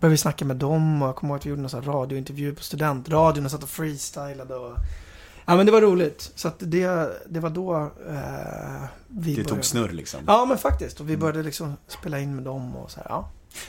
började 0.00 0.12
vi 0.12 0.16
snacka 0.16 0.44
med 0.44 0.56
dem 0.56 1.02
och 1.02 1.08
jag 1.08 1.16
kommer 1.16 1.34
ihåg 1.34 1.38
att 1.38 1.46
vi 1.46 1.50
gjorde 1.50 1.62
någon 1.62 1.70
sån 1.70 1.84
radiointervju 1.84 2.54
på 2.54 2.62
studentradion 2.62 3.44
och 3.44 3.50
satt 3.50 3.62
och 3.62 3.68
freestylade 3.68 4.54
och... 4.54 4.76
Ja 5.46 5.56
men 5.56 5.66
det 5.66 5.72
var 5.72 5.80
roligt. 5.80 6.32
Så 6.34 6.48
att 6.48 6.54
det, 6.58 7.10
det 7.28 7.40
var 7.40 7.50
då 7.50 7.74
eh, 8.08 8.84
vi 9.08 9.34
Det 9.34 9.42
började... 9.42 9.44
tog 9.44 9.64
snurr 9.64 9.88
liksom. 9.92 10.20
Ja 10.26 10.44
men 10.44 10.58
faktiskt. 10.58 11.00
Och 11.00 11.10
vi 11.10 11.16
började 11.16 11.42
liksom 11.42 11.76
spela 11.88 12.18
in 12.20 12.34
med 12.34 12.44
dem 12.44 12.76
och 12.76 12.90
så 12.90 13.00
här, 13.00 13.06
ja. 13.08 13.28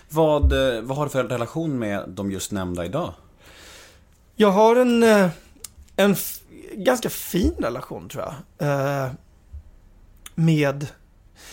Vad, 0.09 0.75
eh, 0.75 0.81
vad 0.81 0.97
har 0.97 1.05
du 1.05 1.09
för 1.09 1.23
relation 1.23 1.79
med 1.79 2.09
de 2.09 2.31
just 2.31 2.51
nämnda 2.51 2.85
idag? 2.85 3.13
Jag 4.35 4.51
har 4.51 4.75
en, 4.75 5.03
eh, 5.03 5.29
en 5.95 6.15
ganska 6.75 7.09
fin 7.09 7.53
relation 7.59 8.09
tror 8.09 8.23
jag. 8.23 8.33
Eh, 8.69 9.11
med, 10.35 10.87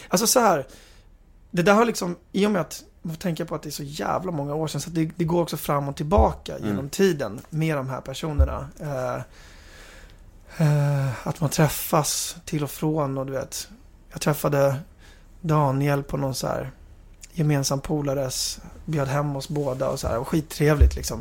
alltså 0.08 0.26
så 0.26 0.40
här. 0.40 0.66
Det 1.50 1.62
där 1.62 1.74
har 1.74 1.84
liksom, 1.84 2.16
i 2.32 2.46
och 2.46 2.50
med 2.50 2.60
att 2.60 2.84
man 3.02 3.14
får 3.14 3.20
tänka 3.20 3.44
på 3.46 3.54
att 3.54 3.62
det 3.62 3.68
är 3.68 3.70
så 3.70 3.82
jävla 3.82 4.32
många 4.32 4.54
år 4.54 4.66
sedan. 4.66 4.80
Så 4.80 4.90
det, 4.90 5.10
det 5.16 5.24
går 5.24 5.42
också 5.42 5.56
fram 5.56 5.88
och 5.88 5.96
tillbaka 5.96 6.56
Mm. 6.56 6.68
genom 6.68 6.88
tiden 6.88 7.40
med 7.50 7.76
de 7.76 7.88
här 7.88 8.00
personerna. 8.00 8.68
Eh, 8.80 9.14
eh, 10.66 11.26
att 11.28 11.40
man 11.40 11.50
träffas 11.50 12.36
till 12.44 12.64
och 12.64 12.70
från 12.70 13.18
och 13.18 13.26
du 13.26 13.32
vet. 13.32 13.68
Jag 14.12 14.20
träffade 14.20 14.76
Daniel 15.40 16.02
på 16.02 16.16
någon 16.16 16.34
så 16.34 16.46
här 16.46 16.70
gemensam 17.32 17.80
polares, 17.80 18.60
bjöd 18.84 19.08
hem 19.08 19.36
oss 19.36 19.48
båda 19.48 19.88
och 19.88 20.00
så 20.00 20.08
här. 20.08 20.18
Och 20.18 20.28
skittrevligt 20.28 20.96
liksom. 20.96 21.20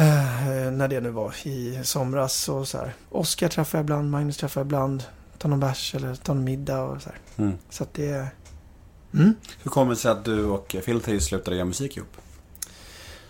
Eh, 0.00 0.70
när 0.70 0.88
det 0.88 1.00
nu 1.00 1.10
var 1.10 1.34
i 1.46 1.80
somras 1.84 2.48
och 2.48 2.68
så 2.68 2.78
här. 2.78 2.94
Oskar 3.10 3.48
träffar 3.48 3.78
jag 3.78 3.84
ibland, 3.84 4.10
Magnus 4.10 4.36
träffar 4.36 4.60
jag 4.60 4.66
ibland. 4.66 5.02
Tar 5.38 5.48
någon 5.48 5.60
bärs 5.60 5.94
eller 5.94 6.14
tar 6.14 6.34
någon 6.34 6.44
middag 6.44 6.82
och 6.82 7.02
så 7.02 7.08
här. 7.08 7.18
Mm. 7.36 7.58
Så 7.70 7.82
att 7.82 7.94
det... 7.94 8.26
Mm. 9.14 9.34
Hur 9.62 9.70
kommer 9.70 9.90
det 9.90 9.96
sig 9.96 10.10
att 10.10 10.24
du 10.24 10.44
och 10.44 10.76
Filter 10.82 11.18
slutade 11.18 11.56
göra 11.56 11.66
musik 11.66 11.96
ihop? 11.96 12.16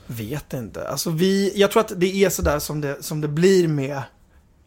Vet 0.06 0.52
inte. 0.52 0.88
Alltså 0.88 1.10
vi, 1.10 1.52
jag 1.56 1.70
tror 1.70 1.80
att 1.80 1.92
det 1.96 2.24
är 2.24 2.30
sådär 2.30 2.58
som 2.58 2.80
det, 2.80 3.02
som 3.02 3.20
det 3.20 3.28
blir 3.28 3.68
med 3.68 4.02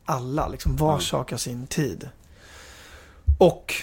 alla. 0.06 0.48
Liksom 0.48 0.78
var 0.78 0.90
Mm. 0.90 1.02
sak 1.02 1.32
har 1.32 1.38
sin 1.38 1.68
tid. 1.68 2.10
Och 3.38 3.74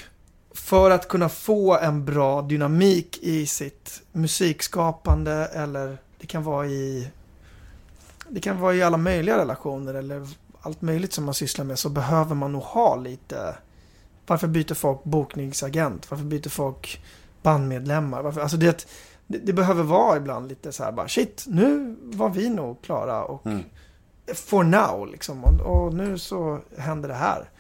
för 0.55 0.91
att 0.91 1.09
kunna 1.09 1.29
få 1.29 1.79
en 1.79 2.05
bra 2.05 2.43
dynamik 2.43 3.19
i 3.23 3.47
sitt 3.47 4.03
musikskapande 4.13 5.33
eller 5.33 5.99
det 6.21 6.27
kan 6.27 6.43
vara 6.43 6.67
i 6.67 7.09
det 8.31 8.41
kan 8.41 8.61
vara 8.61 8.75
i 8.75 8.83
alla 8.83 8.97
möjliga 8.97 9.39
relationer 9.39 9.95
eller 9.95 10.29
allt 10.61 10.83
möjligt 10.83 11.13
som 11.13 11.25
man 11.25 11.35
sysslar 11.35 11.65
med 11.65 11.79
så 11.79 11.89
behöver 11.89 12.35
man 12.35 12.53
nog 12.53 12.63
ha 12.63 12.97
lite 12.97 13.57
varför 14.27 14.47
byter 14.47 14.75
folk 14.75 15.05
bokningsagent? 15.05 16.11
Varför 16.11 16.25
byter 16.25 16.49
folk 16.49 17.05
bandmedlemmar? 17.43 18.23
Varför, 18.23 18.41
alltså 18.41 18.57
det, 18.57 18.87
det, 19.27 19.39
det 19.39 19.53
behöver 19.53 19.83
vara 19.83 20.17
ibland 20.17 20.49
lite 20.49 20.73
så 20.73 20.85
här 20.85 20.93
bara 20.93 21.09
shit, 21.09 21.45
nu 21.49 21.97
var 22.03 22.29
vi 22.31 22.49
nog 22.49 22.83
klara 22.83 23.25
och 23.25 23.47
Mm. 23.47 23.65
for 24.35 24.63
now 24.65 25.09
liksom. 25.13 25.45
Och, 25.45 25.61
och 25.61 25.95
nu 25.95 26.19
så 26.19 26.61
händer 26.79 27.09
det 27.09 27.15
här. 27.15 27.51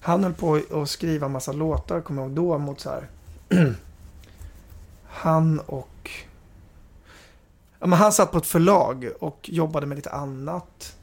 Han 0.00 0.24
höll 0.24 0.34
på 0.34 0.60
att 0.82 0.90
skriva 0.90 1.28
massa 1.28 1.52
låtar, 1.52 2.00
kommer 2.00 2.22
jag 2.22 2.28
ihåg 2.28 2.36
då, 2.36 2.58
mot 2.58 2.80
så 2.80 2.90
här. 2.90 3.08
han 5.06 5.60
och... 5.60 5.88
Ja, 7.82 7.88
men 7.88 7.98
han 7.98 8.12
satt 8.12 8.32
på 8.32 8.38
ett 8.38 8.46
förlag 8.46 9.10
och 9.20 9.38
jobbade 9.52 9.86
med 9.86 9.96
lite 9.96 10.10
annat. 10.10 10.96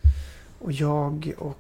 Och 0.60 0.72
jag 0.72 1.34
och... 1.38 1.58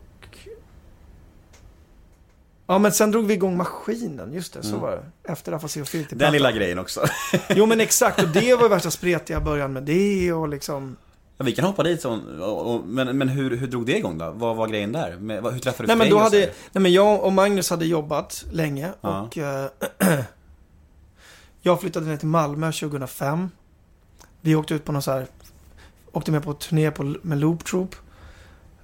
Ja, 2.67 2.79
men 2.79 2.91
sen 2.91 3.11
drog 3.11 3.25
vi 3.25 3.33
igång 3.33 3.57
maskinen. 3.57 4.33
Just 4.33 4.53
det, 4.53 4.63
så 4.63 4.69
Mm. 4.69 4.81
var 4.81 4.91
det. 4.91 5.31
Efter 5.31 5.51
Afasi 5.51 5.81
och 5.81 5.87
Filter. 5.87 6.15
Den 6.15 6.33
lilla 6.33 6.51
grejen 6.51 6.79
också. 6.79 7.01
Jo, 7.49 7.65
men 7.65 7.79
exakt. 7.81 8.23
Och 8.23 8.29
det 8.29 8.55
var 8.55 8.63
ju 8.63 8.69
värsta 8.69 8.91
spretiga 8.91 9.39
början 9.39 9.73
med 9.73 9.83
det 9.83 10.33
och 10.33 10.49
liksom... 10.49 10.97
Ja, 11.37 11.45
vi 11.45 11.51
kan 11.55 11.65
hoppa 11.65 11.83
dit, 11.83 12.01
så, 12.01 12.19
och, 12.41 12.73
och, 12.75 12.87
men, 12.87 13.17
men 13.17 13.29
hur, 13.29 13.57
hur 13.57 13.67
drog 13.67 13.85
det 13.85 13.97
igång 13.97 14.17
då? 14.17 14.31
Vad 14.31 14.55
var 14.55 14.67
grejen 14.67 14.91
där? 14.91 15.17
Med, 15.17 15.43
hur 15.43 15.59
träffade 15.59 15.83
du 15.83 15.87
Nej 15.87 15.97
men, 15.97 16.09
då 16.09 16.19
hade, 16.19 16.37
nej 16.71 16.81
men 16.81 16.93
jag 16.93 17.23
och 17.23 17.33
Magnus 17.33 17.69
hade 17.69 17.85
jobbat 17.85 18.45
länge 18.51 18.89
Ja. 19.01 19.21
och 19.21 19.37
eh, 19.37 19.65
jag 21.61 21.81
flyttade 21.81 22.05
ner 22.05 22.17
till 22.17 22.27
Malmö 22.27 22.71
2005. 22.71 23.49
Vi 24.41 24.55
åkte 24.55 24.73
ut 24.73 24.85
på 24.85 24.91
någon 24.91 25.01
så 25.01 25.11
här, 25.11 25.27
åkte 26.11 26.31
med 26.31 26.43
på 26.43 26.53
turné 26.53 26.91
på, 26.91 27.15
med 27.21 27.37
Loop 27.37 27.65
Troop. 27.65 27.95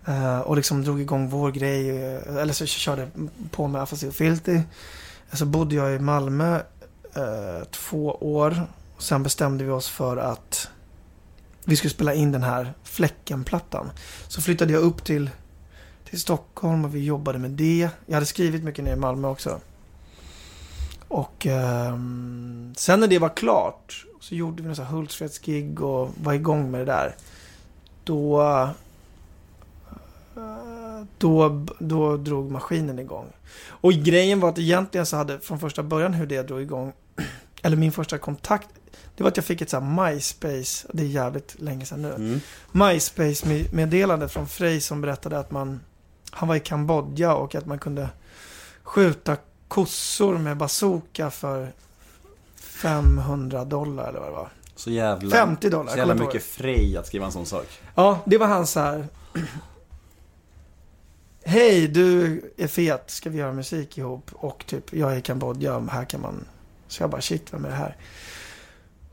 Uh, 0.08 0.40
och 0.40 0.56
liksom 0.56 0.84
drog 0.84 1.02
igång 1.02 1.30
vår 1.30 1.52
grej, 1.52 1.92
uh, 1.92 2.38
eller 2.38 2.54
så 2.54 2.66
körde 2.66 3.08
på 3.52 3.68
med 3.68 3.82
Afasi 3.82 4.10
och 4.10 4.14
Filti. 4.14 4.56
Eh, 4.56 5.36
så 5.36 5.46
bodde 5.46 5.76
jag 5.76 5.96
i 5.96 6.00
Malmö 6.00 6.56
uh, 7.18 7.64
två 7.72 8.12
år. 8.12 8.68
Sen 8.98 9.24
bestämde 9.24 9.64
vi 9.64 9.72
oss 9.72 9.90
för 9.90 10.18
att 10.18 10.70
vi 11.64 11.76
skulle 11.76 11.92
spela 11.92 12.14
in 12.14 12.32
den 12.32 12.44
här 12.44 12.74
Fläcken-plattan. 12.84 13.92
Så 14.28 14.42
flyttade 14.42 14.74
jag 14.74 14.82
upp 14.82 15.04
till 15.04 15.30
till 16.10 16.22
Stockholm 16.22 16.86
och 16.86 16.96
vi 16.96 17.06
jobbade 17.06 17.40
med 17.40 17.52
det. 17.52 17.90
Jag 18.06 18.14
hade 18.14 18.26
skrivit 18.26 18.64
mycket 18.64 18.84
nere 18.84 18.94
i 18.94 18.98
Malmö 18.98 19.28
också. 19.28 19.60
Och 21.08 21.46
ehm, 21.46 22.74
sen 22.78 23.00
när 23.00 23.08
det 23.08 23.20
var 23.20 23.30
klart 23.30 24.06
så 24.26 24.36
gjorde 24.36 24.64
vi 24.64 24.70
en 24.70 24.76
Hultsfredsgig 24.76 25.82
och 25.82 26.10
var 26.24 26.34
igång 26.34 26.72
med 26.72 26.82
det 26.82 26.86
där. 26.86 27.16
Då, 28.04 28.70
då, 31.18 31.66
då 31.80 32.18
drog 32.18 32.52
maskinen 32.52 33.00
igång. 33.00 33.28
Och 33.68 33.94
grejen 33.94 34.40
var 34.40 34.50
att 34.50 34.60
egentligen 34.60 35.06
så 35.06 35.18
hade 35.18 35.40
från 35.40 35.60
första 35.60 35.84
början 35.84 36.14
hur 36.14 36.26
det 36.26 36.42
drog 36.42 36.62
igång, 36.62 36.94
eller 37.62 37.78
min 37.78 37.92
första 37.92 38.18
kontakt, 38.18 38.70
det 39.16 39.24
var 39.24 39.32
att 39.32 39.38
jag 39.38 39.46
fick 39.46 39.62
ett 39.62 39.70
så 39.70 39.80
här 39.80 40.12
MySpace, 40.14 40.88
det 40.94 41.04
är 41.04 41.08
jävligt 41.08 41.62
länge 41.62 41.86
sedan 41.86 42.02
nu. 42.02 42.14
Mm. 42.14 42.40
MySpace-meddelande 42.72 44.30
från 44.30 44.48
Frey 44.48 44.82
som 44.82 45.02
berättade 45.02 45.40
att 45.40 45.52
man, 45.52 45.80
han 46.32 46.48
var 46.48 46.56
i 46.56 46.60
Kambodja 46.60 47.36
och 47.36 47.56
att 47.56 47.66
man 47.66 47.80
kunde 47.80 48.10
skjuta 48.84 49.38
kossor 49.68 50.38
med 50.38 50.58
bazooka 50.58 51.32
för 51.32 51.72
500 52.76 53.66
dollar 53.66 54.10
eller 54.10 54.20
vad 54.20 54.30
det 54.30 54.36
var. 54.36 54.50
Så 54.76 54.92
jävla... 54.92 55.36
50 55.36 55.70
dollar, 55.70 55.92
Så 55.92 55.98
jävla 55.98 56.16
mycket 56.16 56.44
frej 56.44 56.98
att 56.98 57.08
skriva 57.08 57.26
en 57.26 57.32
sån 57.32 57.46
sak. 57.46 57.68
Ja, 57.96 58.20
det 58.26 58.38
var 58.38 58.48
han 58.48 58.68
så 58.68 58.80
här. 58.80 59.08
Hej, 61.46 61.88
du 61.88 62.42
är 62.58 62.68
fet, 62.68 63.04
ska 63.08 63.30
vi 63.30 63.38
göra 63.38 63.54
musik 63.54 63.98
ihop? 63.98 64.32
Och 64.34 64.64
typ, 64.68 64.94
jag 64.94 65.14
är 65.14 65.18
i 65.18 65.22
Kambodja, 65.22 65.80
här 65.80 66.06
kan 66.06 66.22
man... 66.22 66.46
Så 66.88 67.04
jag 67.04 67.10
bara, 67.10 67.22
shit, 67.22 67.54
vem 67.54 67.66
är 67.66 67.70
det 67.70 67.76
här? 67.76 67.98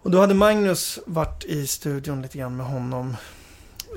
Och 0.03 0.11
då 0.11 0.21
hade 0.21 0.35
Magnus 0.35 0.99
varit 1.07 1.45
i 1.45 1.67
studion 1.67 2.23
lite 2.23 2.39
grann 2.39 2.57
med 2.57 2.67
honom 2.67 3.17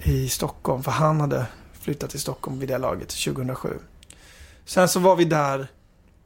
i 0.04 0.30
Stockholm. 0.30 0.84
För 0.84 0.92
han 0.92 1.22
hade 1.22 1.46
flyttat 1.74 2.10
till 2.10 2.20
Stockholm 2.20 2.60
vid 2.60 2.70
det 2.70 2.78
laget, 2.78 3.10
2007. 3.10 3.80
Sen 4.66 4.89
så 4.89 5.00
var 5.00 5.16
vi 5.16 5.26
där 5.26 5.68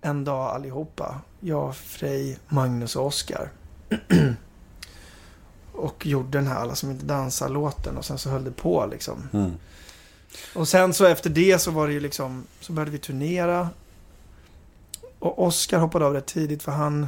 en 0.02 0.24
dag 0.24 0.56
allihopa. 0.56 1.22
Jag, 1.40 1.76
Frej, 1.76 2.38
Magnus 2.48 2.96
och 2.96 3.06
Oskar. 3.06 3.52
och 5.74 6.06
gjorde 6.06 6.38
den 6.38 6.48
här 6.48 6.56
Alla 6.56 6.76
som 6.76 6.92
inte 6.92 7.06
dansar-låten. 7.06 7.98
Och 7.98 8.06
sen 8.06 8.18
så 8.18 8.30
höll 8.30 8.44
det 8.44 8.52
på 8.52 8.86
liksom. 8.92 9.30
Mm. 9.34 9.52
Och 10.56 10.68
sen 10.68 10.94
så 10.94 11.06
efter 11.06 11.30
det 11.30 11.60
så 11.60 11.72
var 11.72 11.88
det 11.88 11.94
ju 11.94 12.00
liksom, 12.00 12.44
så 12.60 12.74
började 12.74 12.92
vi 12.92 12.98
turnera. 12.98 13.70
Och 15.20 15.44
Oscar 15.44 15.80
hoppade 15.80 16.06
av 16.06 16.14
rätt 16.14 16.26
tidigt 16.26 16.64
för 16.64 16.72
han 16.72 17.08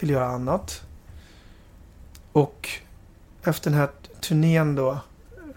ville 0.00 0.12
göra 0.12 0.26
annat. 0.26 0.82
Och 2.32 2.68
efter 3.42 3.70
den 3.70 3.80
här 3.80 3.88
turnén 4.20 4.74
då, 4.74 4.90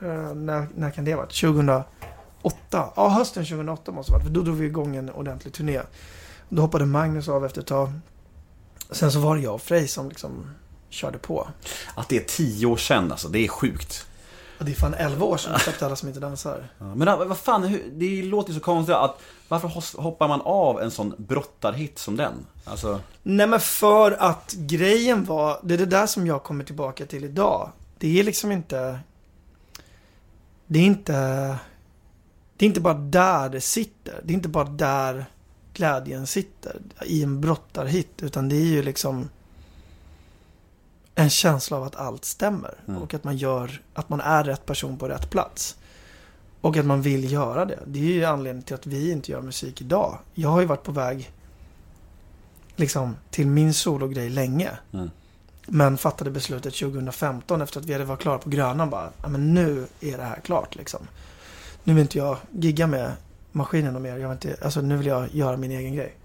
eh, 0.02 0.34
när, 0.34 0.68
när 0.76 0.92
kan 0.92 1.06
det 1.06 1.12
ha 1.12 1.18
varit? 1.18 1.42
2008? 1.42 1.84
Ja, 2.96 3.10
hösten 3.10 3.44
2008 3.44 3.92
måste 3.92 4.12
det 4.12 4.14
ha 4.14 4.20
varit. 4.20 4.28
För 4.28 4.34
då 4.34 4.42
drog 4.42 4.56
vi 4.56 4.66
igång 4.66 4.96
en 4.96 5.10
ordentlig 5.10 5.54
turné. 5.54 5.82
Då 6.50 6.62
hoppade 6.62 6.86
Magnus 6.86 7.30
av 7.30 7.46
efter 7.46 7.62
ett 7.62 7.68
tag. 7.68 7.92
Sen 8.92 9.12
så 9.12 9.20
var 9.20 9.36
det 9.36 9.42
jag 9.42 9.54
och 9.54 9.62
Frej 9.62 9.88
som 9.88 10.10
liksom 10.10 10.46
körde 10.90 11.18
på. 11.18 11.48
Att 11.96 12.10
det 12.10 12.18
är 12.18 12.24
tio 12.24 12.66
år 12.66 12.78
sedan 12.78 13.12
alltså, 13.12 13.28
det 13.28 13.40
är 13.40 13.48
sjukt. 13.48 14.08
Och 14.60 14.66
det 14.66 14.72
är 14.72 14.76
fan 14.76 14.94
11 14.94 15.26
år 15.26 15.38
sedan 15.38 15.54
vi 15.54 15.60
släppte 15.60 15.86
Alla 15.86 15.96
som 15.96 16.08
inte 16.08 16.20
dansar. 16.20 16.70
Ja, 16.78 16.96
Men 16.96 17.08
äh, 17.08 17.18
vad 17.18 17.38
fan, 17.38 17.80
det 17.92 18.24
låter 18.24 18.54
ju 18.54 18.60
så 18.60 18.66
konstigt 18.66 18.96
att 18.96 19.22
varför 19.48 20.02
hoppar 20.02 20.28
man 20.28 20.42
av 20.42 20.82
en 20.82 20.92
sån 20.92 21.14
brottarhit 21.18 22.00
som 22.00 22.18
den? 22.18 22.34
Alltså, 22.66 23.00
Nej 23.24 23.48
men 23.48 23.60
för 23.60 24.12
att 24.12 24.54
grejen 24.58 25.26
var, 25.26 25.60
det 25.64 25.74
är 25.74 25.78
det 25.78 25.86
där 25.86 26.08
som 26.08 26.28
jag 26.28 26.44
kommer 26.44 26.64
tillbaka 26.64 27.06
till 27.06 27.24
idag. 27.24 27.72
Det 27.98 28.20
är 28.20 28.24
liksom 28.24 28.52
inte, 28.52 29.00
det 30.68 30.80
är 30.80 30.84
inte, 30.84 31.14
det 32.58 32.66
är 32.66 32.68
inte 32.68 32.82
bara 32.82 32.94
där 32.94 33.50
det 33.50 33.62
sitter. 33.62 34.22
Det 34.24 34.34
är 34.34 34.36
inte 34.36 34.50
bara 34.50 34.64
där 34.64 35.26
glädjen 35.78 36.28
sitter 36.28 36.82
i 37.06 37.24
en 37.24 37.42
brottarhit. 37.42 38.24
Utan 38.24 38.50
det 38.50 38.56
är 38.56 38.66
ju 38.66 38.84
liksom 38.84 39.30
en 41.16 41.30
känsla 41.30 41.78
av 41.78 41.84
att 41.84 41.96
allt 41.96 42.26
stämmer. 42.26 42.74
Mm. 42.88 43.02
Och 43.02 43.14
att 43.14 43.24
man 43.24 43.38
gör, 43.38 43.82
att 43.94 44.10
man 44.10 44.22
är 44.22 44.44
rätt 44.44 44.66
person 44.66 44.98
på 44.98 45.08
rätt 45.10 45.30
plats. 45.30 45.78
Och 46.62 46.78
att 46.78 46.86
man 46.86 47.02
vill 47.02 47.32
göra 47.32 47.66
det. 47.66 47.80
Det 47.86 48.00
är 48.00 48.14
ju 48.14 48.26
anledningen 48.26 48.64
till 48.64 48.76
att 48.76 48.88
vi 48.88 49.12
inte 49.12 49.32
gör 49.32 49.42
musik 49.42 49.82
idag. 49.82 50.18
Jag 50.34 50.50
har 50.50 50.60
ju 50.62 50.66
varit 50.66 50.84
på 50.84 50.92
väg 50.92 51.32
liksom 52.76 53.16
till 53.30 53.48
min 53.48 53.74
sologrej 53.74 54.30
länge. 54.30 54.72
Mm. 54.94 55.10
Men 55.68 55.98
fattade 55.98 56.32
beslutet 56.32 56.76
2015 56.76 57.62
efter 57.62 57.80
att 57.80 57.86
vi 57.86 57.94
hade 57.94 58.06
varit 58.06 58.22
klara 58.22 58.38
på 58.38 58.50
Grönan 58.50 58.90
bara. 58.90 59.10
Men 59.28 59.54
nu 59.54 59.88
är 60.02 60.18
det 60.18 60.24
här 60.24 60.40
klart 60.40 60.76
liksom. 60.76 61.08
Nu 61.84 61.94
vill 61.94 62.02
inte 62.02 62.18
jag 62.18 62.38
gigga 62.52 62.88
med 62.88 63.12
maskinen 63.52 63.96
och 63.96 64.02
mer. 64.02 64.18
Jag 64.18 64.30
vill 64.30 64.32
inte, 64.32 64.58
alltså 64.62 64.82
nu 64.82 64.98
vill 64.98 65.08
jag 65.08 65.36
göra 65.36 65.58
min 65.58 65.72
egen 65.72 65.96
grej. 65.96 66.18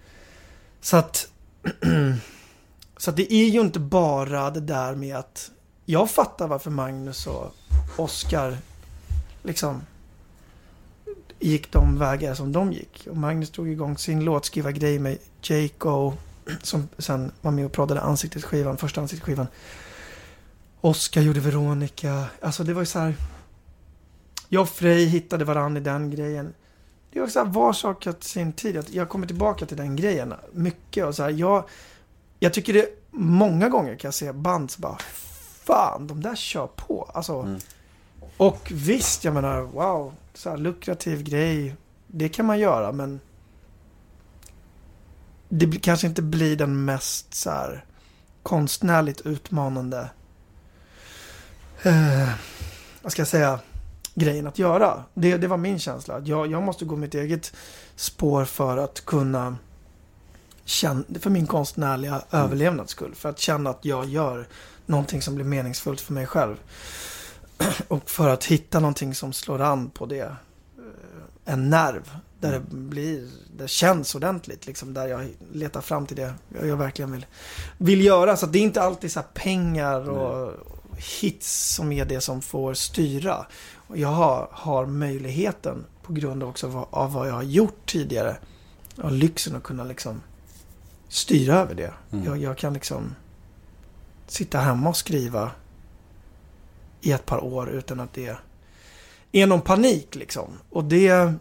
Så 0.81 0.97
att 0.97 1.29
Så 3.03 3.11
att 3.11 3.17
det 3.17 3.33
är 3.33 3.49
ju 3.49 3.61
inte 3.61 3.81
bara 3.81 4.51
det 4.51 4.61
där 4.61 4.95
med 4.95 5.17
att 5.17 5.51
jag 5.85 6.11
fattar 6.11 6.49
varför 6.49 6.71
Magnus 6.71 7.27
och 7.27 7.55
Oscar 7.97 8.57
liksom 9.43 9.83
gick 11.39 11.73
de 11.73 11.99
vägar 11.99 12.35
som 12.35 12.53
de 12.53 12.73
gick. 12.73 13.07
Och 13.11 13.17
Magnus 13.17 13.51
drog 13.51 13.69
igång 13.69 13.99
sin 13.99 14.25
låtskrivargrej 14.25 14.99
med 14.99 15.19
Jaco. 15.43 16.13
som 16.63 16.89
sen 16.99 17.33
var 17.41 17.51
med 17.51 17.67
och 17.67 17.73
proddade 17.73 18.01
ansiktesskivan, 18.01 18.77
första 18.77 19.01
ansiktesskivan. 19.01 19.47
Oscar 20.81 21.21
gjorde 21.21 21.41
Veronica. 21.41 22.25
Alltså 22.41 22.65
det 22.65 22.75
var 22.75 22.83
ju 22.83 22.87
så 22.87 22.99
här. 22.99 23.15
Jag 24.49 24.63
och 24.63 24.69
Frej 24.69 25.05
hittade 25.05 25.45
varandra 25.45 25.81
i 25.81 25.85
den 25.85 26.11
grejen. 26.11 26.55
Det 27.13 27.21
var 27.21 27.27
så 27.27 27.39
här, 27.39 27.47
var 27.47 27.73
sak 27.73 28.07
att 28.07 28.25
sin 28.25 28.53
tid. 28.53 28.85
Jag 28.91 29.09
kommer 29.09 29.27
tillbaka 29.27 29.67
till 29.67 29.77
den 29.77 29.97
grejen 29.97 30.35
mycket. 30.53 31.07
Och 31.07 31.15
så 31.15 31.23
här, 31.23 31.31
jag, 31.31 31.65
jag 32.39 32.55
tycker 32.55 32.73
det 32.73 32.89
många 33.11 33.69
gånger 33.69 33.97
kan 33.97 34.09
jag 34.09 34.15
se 34.15 34.33
band 34.33 34.71
som 34.71 34.83
bara 34.83 34.99
Fan, 35.65 36.07
de 36.07 36.23
där 36.23 36.35
kör 36.35 36.67
på. 36.67 37.11
Alltså, 37.15 37.41
Mm. 37.41 37.61
Och 38.37 38.73
visst, 38.75 39.25
jag 39.25 39.35
menar, 39.35 39.61
wow. 39.61 40.15
Så 40.35 40.51
här, 40.51 40.57
lukrativ 40.57 41.23
grej. 41.23 41.77
Det 42.07 42.29
kan 42.29 42.47
man 42.47 42.59
göra, 42.59 42.93
men 42.93 43.21
det 45.49 45.83
kanske 45.83 46.07
inte 46.07 46.23
blir 46.23 46.57
den 46.57 46.85
mest 46.85 47.35
så 47.35 47.51
här, 47.51 47.85
konstnärligt 48.43 49.21
utmanande 49.21 50.11
eh, 51.83 52.29
vad 53.03 53.13
ska 53.13 53.21
jag 53.21 53.29
säga, 53.29 53.61
grejen 54.15 54.47
att 54.47 54.59
göra. 54.59 55.05
Det, 55.15 55.37
det 55.37 55.49
var 55.49 55.57
min 55.57 55.79
känsla. 55.79 56.21
Jag, 56.25 56.47
jag 56.51 56.63
måste 56.63 56.85
gå 56.85 56.97
mitt 56.97 57.15
eget 57.15 57.53
spår 57.97 58.45
för 58.45 58.77
att 58.77 59.05
kunna 59.05 59.57
känna, 60.65 61.05
för 61.21 61.31
min 61.31 61.47
konstnärliga 61.47 62.23
överlevnads 62.31 62.91
skull. 62.93 63.15
För 63.15 63.29
att 63.29 63.39
känna 63.39 63.71
att 63.71 63.85
jag 63.85 64.05
gör 64.09 64.47
någonting 64.87 65.23
som 65.23 65.35
blir 65.35 65.45
meningsfullt 65.45 66.01
för 66.01 66.13
mig 66.13 66.27
själv. 66.27 66.57
Och 67.89 68.11
för 68.11 68.29
att 68.29 68.45
hitta 68.45 68.81
någonting 68.81 69.15
som 69.15 69.33
slår 69.33 69.61
an 69.61 69.91
på 69.91 70.07
det. 70.07 70.21
eh, 70.21 70.33
En 71.45 71.71
nerv. 71.71 72.11
Där 72.41 72.53
det 72.53 72.61
blir, 72.77 73.29
det 73.57 73.69
känns 73.69 74.15
ordentligt. 74.15 74.67
Liksom, 74.67 74.95
där 74.95 75.07
jag 75.07 75.29
letar 75.53 75.81
fram 75.81 76.07
till 76.07 76.17
det 76.17 76.35
jag, 76.63 76.77
verkligen 76.77 77.13
vill, 77.13 77.27
vill 77.79 78.05
göra. 78.05 78.37
Så 78.37 78.47
det 78.47 78.59
är 78.59 78.63
inte 78.63 78.83
alltid 78.83 79.13
så 79.13 79.23
pengar 79.35 80.11
och 80.11 80.53
hits 81.21 81.75
som 81.75 81.93
är 81.93 82.05
det 82.05 82.21
som 82.21 82.43
får 82.43 82.75
styra. 82.75 83.47
Jag 83.95 84.09
har, 84.09 84.49
har 84.51 84.87
möjligheten 84.87 85.85
på 86.03 86.13
grund 86.13 86.43
av 86.43 86.49
också 86.49 86.67
vad, 86.67 86.87
av 86.91 87.13
vad 87.13 87.29
jag 87.29 87.35
har 87.35 87.43
gjort 87.43 87.87
tidigare. 87.87 88.37
Jag 88.97 89.05
har 89.05 89.11
lyxen 89.11 89.57
att 89.57 89.63
kunna 89.63 89.85
liksom 89.85 90.21
styra 91.09 91.55
över 91.55 91.75
det. 91.75 91.93
Mm. 92.13 92.25
Jag, 92.25 92.39
jag 92.39 92.59
kan 92.59 92.73
liksom 92.73 93.15
sitta 94.27 94.59
hemma 94.59 94.89
och 94.89 94.97
skriva 94.97 95.51
i 97.01 97.13
ett 97.13 97.27
par 97.27 97.45
år 97.45 97.71
utan 97.71 98.01
att 98.01 98.13
det 98.13 98.37
är 99.33 99.47
någon 99.47 99.61
panik 99.61 100.15
liksom. 100.15 100.59
Och 100.71 100.85
det, 100.85 101.33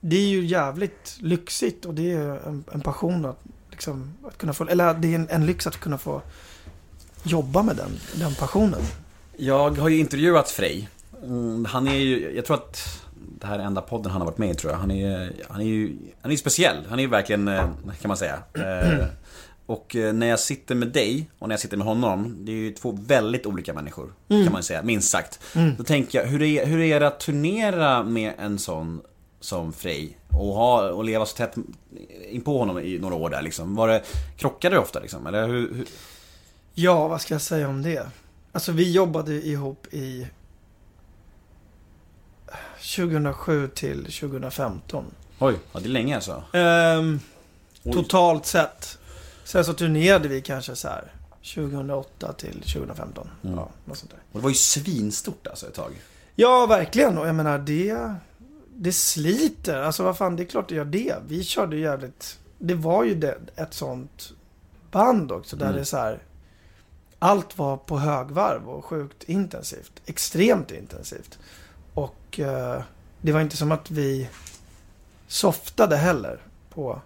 det 0.00 0.16
är 0.16 0.28
ju 0.28 0.46
jävligt 0.46 1.16
lyxigt 1.20 1.84
och 1.84 1.94
det 1.94 2.12
är 2.12 2.48
en, 2.48 2.64
en 2.72 2.80
passion 2.80 3.24
att, 3.24 3.38
liksom, 3.70 4.14
att 4.24 4.38
kunna 4.38 4.52
få, 4.52 4.64
eller 4.64 4.94
det 4.94 5.08
är 5.08 5.14
en, 5.14 5.28
en 5.28 5.46
lyx 5.46 5.66
att 5.66 5.76
kunna 5.76 5.98
få 5.98 6.22
jobba 7.22 7.62
med 7.62 7.76
den, 7.76 7.90
den 8.14 8.34
passionen. 8.34 8.80
jag 9.36 9.78
har 9.78 9.88
ju 9.88 9.98
intervjuat 9.98 10.50
Frej. 10.50 10.88
Mm, 11.22 11.64
Han 11.64 11.88
är 11.88 11.94
ju, 11.94 12.32
jag 12.36 12.44
tror 12.44 12.56
att 12.56 13.02
det 13.40 13.46
här 13.46 13.58
är 13.58 13.62
enda 13.62 13.80
podden 13.80 14.12
han 14.12 14.20
har 14.20 14.26
varit 14.26 14.38
med 14.38 14.50
i 14.50 14.54
tror 14.54 14.72
jag. 14.72 14.78
Han 14.78 14.90
är, 14.90 15.32
han 15.48 15.60
är 15.60 15.64
ju, 15.64 15.96
han 16.20 16.32
är 16.32 16.36
speciell. 16.36 16.76
Han 16.88 16.98
är 16.98 17.02
ju 17.02 17.08
verkligen, 17.08 17.48
eh, 17.48 17.64
kan 18.00 18.08
man 18.08 18.16
säga. 18.16 18.38
Eh, 18.54 19.06
Och 19.66 19.96
eh, 19.96 20.12
när 20.12 20.26
jag 20.26 20.40
sitter 20.40 20.74
med 20.74 20.88
dig 20.88 21.30
och 21.38 21.48
när 21.48 21.52
jag 21.52 21.60
sitter 21.60 21.76
med 21.76 21.86
honom, 21.86 22.36
det 22.40 22.52
är 22.52 22.56
ju 22.56 22.70
två 22.72 22.98
väldigt 23.06 23.46
olika 23.46 23.74
människor. 23.74 24.12
Kan 24.28 24.52
man 24.52 24.62
säga, 24.62 24.82
minst 24.82 25.10
sagt. 25.10 25.40
Då 25.78 25.84
tänker 25.84 26.18
jag, 26.18 26.26
hur 26.26 26.42
är, 26.42 26.66
hur 26.66 26.80
är 26.80 27.00
det 27.00 27.06
att 27.06 27.20
turnera 27.20 28.02
med 28.02 28.32
en 28.38 28.58
sån 28.58 29.00
som 29.40 29.72
Frej? 29.72 30.18
Och, 30.28 30.54
ha, 30.54 30.90
och 30.90 31.04
leva 31.04 31.26
så 31.26 31.36
tätt 31.36 31.54
in 32.30 32.40
på 32.40 32.58
honom 32.58 32.78
i 32.78 32.98
några 32.98 33.14
år 33.14 33.30
där 33.30 33.42
liksom. 33.42 33.74
Var 33.74 33.88
det, 33.88 34.02
krockade 34.36 34.76
det 34.76 34.80
ofta 34.80 35.00
liksom? 35.00 35.26
Eller 35.26 35.48
hur, 35.48 35.74
hur? 35.74 35.86
Ja, 36.74 37.08
vad 37.08 37.20
ska 37.20 37.34
jag 37.34 37.42
säga 37.42 37.68
om 37.68 37.82
det? 37.82 38.06
Alltså 38.52 38.72
vi 38.72 38.92
jobbade 38.92 39.32
ihop 39.34 39.86
i 39.90 40.26
2007 42.96 43.68
till 43.68 43.98
2015. 44.04 45.04
Oj, 45.38 45.54
ja, 45.72 45.80
det 45.80 45.86
är 45.86 45.90
länge 45.90 46.14
alltså. 46.14 46.42
Ehm, 46.52 47.20
totalt 47.84 48.46
sett. 48.46 48.98
Sen 49.44 49.64
så 49.64 49.72
turnerade 49.74 50.28
vi 50.28 50.40
kanske 50.40 50.76
så 50.76 50.88
här 50.88 51.12
2008 51.54 52.32
till 52.32 52.62
2015. 52.62 53.30
Mm. 53.44 53.56
Ja, 53.56 53.68
något 53.84 53.98
sånt 53.98 54.10
där. 54.10 54.20
Och 54.32 54.38
det 54.38 54.42
var 54.42 54.50
ju 54.50 54.54
svinstort 54.56 55.46
alltså 55.46 55.66
ett 55.66 55.74
tag. 55.74 55.92
Ja, 56.34 56.66
verkligen. 56.66 57.18
Och 57.18 57.28
jag 57.28 57.34
menar, 57.34 57.58
det, 57.58 58.14
det 58.76 58.92
sliter. 58.92 59.82
Alltså 59.82 60.02
vad 60.02 60.18
fan, 60.18 60.36
det 60.36 60.42
är 60.42 60.44
klart 60.44 60.68
det 60.68 60.74
gör 60.74 60.84
det. 60.84 61.14
Vi 61.28 61.44
körde 61.44 61.76
ju 61.76 61.82
jävligt... 61.82 62.38
Det 62.58 62.74
var 62.74 63.04
ju 63.04 63.14
det, 63.14 63.38
ett 63.56 63.74
sånt 63.74 64.32
band 64.90 65.32
också. 65.32 65.56
Där 65.56 65.66
Mm. 65.66 65.76
det 65.76 65.80
är 65.80 65.84
så 65.84 65.96
här... 65.96 66.18
Allt 67.18 67.58
var 67.58 67.76
på 67.76 67.98
högvarv 67.98 68.68
och 68.68 68.84
sjukt 68.84 69.24
intensivt. 69.24 69.92
Extremt 70.06 70.70
intensivt. 70.70 71.38
Och 72.28 72.40
eh, 72.40 72.82
det 73.20 73.32
var 73.32 73.40
inte 73.40 73.56
som 73.56 73.72
att 73.72 73.90
vi 73.90 74.28
softade 75.26 75.96
heller 75.96 76.40
på... 76.70 77.00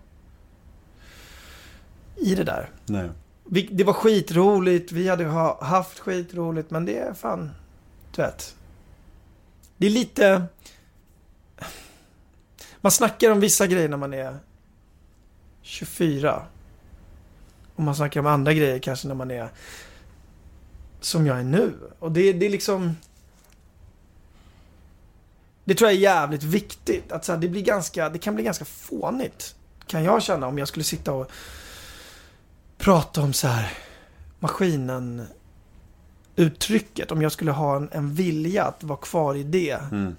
I 2.16 2.34
det 2.34 2.44
där. 2.44 2.70
Nej. 2.86 3.10
Vi, 3.44 3.68
det 3.72 3.84
var 3.84 3.92
skitroligt, 3.92 4.92
vi 4.92 5.08
hade 5.08 5.24
ha, 5.24 5.64
haft 5.64 5.98
skitroligt, 5.98 6.70
men 6.70 6.84
det 6.84 6.98
är 6.98 7.14
fan, 7.14 7.50
du 8.14 8.22
vet. 8.22 8.56
Det 9.76 9.86
är 9.86 9.90
lite... 9.90 10.44
Man 12.80 12.92
snackar 12.92 13.30
om 13.30 13.40
vissa 13.40 13.66
grejer 13.66 13.88
när 13.88 13.96
man 13.96 14.14
är 14.14 14.36
24. 15.62 16.42
Och 17.74 17.82
man 17.82 17.96
snackar 17.96 18.20
om 18.20 18.26
andra 18.26 18.52
grejer 18.52 18.78
kanske 18.78 19.08
när 19.08 19.14
man 19.14 19.30
är 19.30 19.48
som 21.00 21.26
jag 21.26 21.38
är 21.38 21.44
nu. 21.44 21.74
Och 21.98 22.12
det, 22.12 22.32
det 22.32 22.46
är 22.46 22.50
liksom... 22.50 22.96
Det 25.64 25.74
tror 25.74 25.90
jag 25.90 25.96
är 25.96 26.00
jävligt 26.02 26.42
viktigt. 26.42 27.12
Att 27.12 27.24
så 27.24 27.32
här, 27.32 27.38
det, 27.38 27.48
blir 27.48 27.62
ganska, 27.62 28.08
det 28.08 28.18
kan 28.18 28.34
bli 28.34 28.44
ganska 28.44 28.64
fånigt. 28.64 29.54
Kan 29.86 30.04
jag 30.04 30.22
känna 30.22 30.46
om 30.46 30.58
jag 30.58 30.68
skulle 30.68 30.84
sitta 30.84 31.12
och 31.12 31.30
prata 32.78 33.22
om 33.22 33.32
så 33.32 33.48
här 33.48 33.72
maskinen 34.40 35.26
uttrycket. 36.36 37.10
Om 37.12 37.22
jag 37.22 37.32
skulle 37.32 37.50
ha 37.50 37.76
en, 37.76 37.88
en 37.92 38.14
vilja 38.14 38.64
att 38.64 38.82
vara 38.84 38.98
kvar 38.98 39.34
i 39.34 39.42
det 39.42 39.80
Mm. 39.90 40.16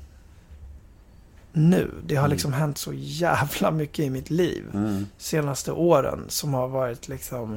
nu. 1.54 1.92
Det 2.06 2.16
har 2.16 2.24
Mm. 2.26 2.32
liksom 2.32 2.54
hänt 2.54 2.78
så 2.78 2.92
jävla 2.94 3.72
mycket 3.72 4.06
i 4.06 4.10
mitt 4.10 4.30
liv. 4.30 4.66
Mm. 4.74 5.08
Senaste 5.18 5.72
åren 5.72 6.26
som 6.28 6.54
har 6.54 6.68
varit 6.68 7.08
liksom 7.08 7.50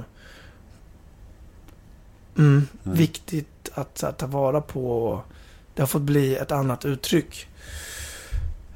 mm, 2.39 2.67
Mm. 2.85 2.99
viktigt 2.99 3.71
att 3.75 4.03
här, 4.03 4.13
ta 4.13 4.27
vara 4.27 4.61
på. 4.61 5.07
Och 5.09 5.23
det 5.75 5.83
har 5.83 5.87
fått 5.87 6.03
bli 6.03 6.37
ett 6.37 6.53
annat 6.53 6.85
uttryck. 6.85 7.49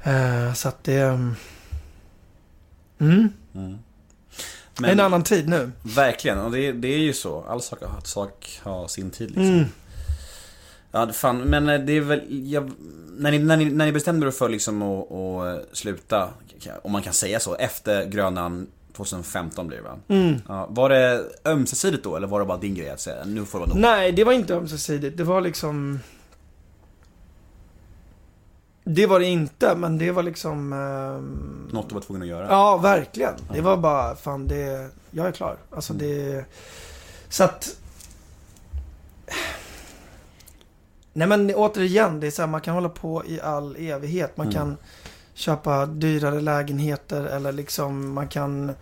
Eh, 0.03 0.53
så 0.53 0.67
att 0.67 0.83
det... 0.83 0.99
Mm. 0.99 1.33
Mm. 3.55 3.77
Men- 4.79 4.89
En 4.89 4.99
annan 4.99 5.23
tid 5.23 5.49
nu. 5.49 5.71
Verkligen, 5.83 6.39
och 6.39 6.51
det, 6.51 6.71
det 6.71 6.87
är 6.87 6.97
ju 6.99 7.13
så. 7.13 7.43
All 7.43 7.61
sak, 7.61 7.79
sak 8.03 8.59
har 8.63 8.87
sin 8.87 9.09
tid 9.11 9.27
liksom. 9.29 9.45
Mm. 9.45 9.65
Ja, 10.91 11.07
fan, 11.13 11.37
men 11.37 11.69
eh, 11.69 11.79
det 11.79 11.93
är 11.93 12.01
väl, 12.01 12.21
jag, 12.51 12.71
när, 13.17 13.31
ni, 13.31 13.39
när, 13.39 13.57
ni, 13.57 13.65
när 13.65 13.85
ni 13.85 13.91
bestämde 13.91 14.27
er 14.27 14.31
för 14.31 14.49
liksom 14.49 14.81
att, 14.81 15.11
att 15.11 15.77
sluta, 15.77 16.29
om 16.83 16.91
man 16.91 17.01
kan 17.01 17.13
säga 17.13 17.39
så, 17.39 17.55
efter 17.55 18.05
Grönan 18.05 18.67
2015 18.95 19.67
blir 19.67 19.77
det 19.77 19.83
va? 19.83 19.97
Mm. 20.07 20.35
Ja, 20.47 20.67
var 20.69 20.89
det 20.89 21.23
ömsesidigt 21.45 22.03
då, 22.03 22.15
eller 22.15 22.27
var 22.27 22.39
det 22.39 22.45
bara 22.45 22.57
din 22.57 22.75
grej 22.75 22.89
att 22.89 22.99
säga 22.99 23.23
nu 23.25 23.45
får 23.45 23.59
det 23.59 23.65
vara 23.65 23.69
nog? 23.73 23.81
Nej, 23.81 24.11
det 24.11 24.23
var 24.23 24.33
inte 24.33 24.55
ömsesidigt. 24.55 25.17
Det 25.17 25.23
var 25.23 25.41
liksom... 25.41 25.99
Det 28.95 29.05
var 29.07 29.19
det 29.19 29.25
inte, 29.25 29.75
men 29.75 29.97
det 29.97 30.11
var 30.11 30.23
liksom... 30.23 30.73
ehm, 30.73 31.69
Något 31.71 31.89
du 31.89 31.95
var 31.95 32.01
tvungen 32.01 32.21
att 32.21 32.27
göra? 32.27 32.47
Ja, 32.49 32.77
verkligen. 32.77 33.33
Det 33.53 33.61
var 33.61 33.77
bara, 33.77 34.15
fan 34.15 34.47
det... 34.47 34.89
Jag 35.11 35.27
är 35.27 35.31
klar. 35.31 35.57
Alltså 35.71 35.93
det... 35.93 36.45
Så 37.29 37.43
att... 37.43 37.75
Nej 41.13 41.27
men 41.27 41.55
återigen, 41.55 42.19
det 42.19 42.27
är 42.27 42.31
så 42.31 42.41
här, 42.41 42.47
man 42.49 42.61
kan 42.61 42.73
hålla 42.73 42.89
på 42.89 43.23
i 43.25 43.41
all 43.41 43.75
evighet. 43.75 44.37
Man 44.37 44.47
Mm. 44.47 44.53
kan 44.55 44.77
köpa 45.33 45.85
dyrare 45.85 46.41
lägenheter 46.41 47.23
eller 47.25 47.51
liksom 47.51 48.13
man 48.13 48.27
kan... 48.27 48.69
eh, 48.69 48.75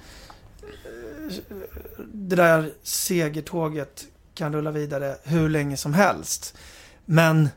Det 2.13 2.35
där 2.35 2.71
segertåget 2.83 4.05
kan 4.33 4.53
rulla 4.53 4.71
vidare 4.71 5.15
hur 5.23 5.49
länge 5.49 5.77
som 5.77 5.93
helst. 5.93 6.57
Men... 7.05 7.49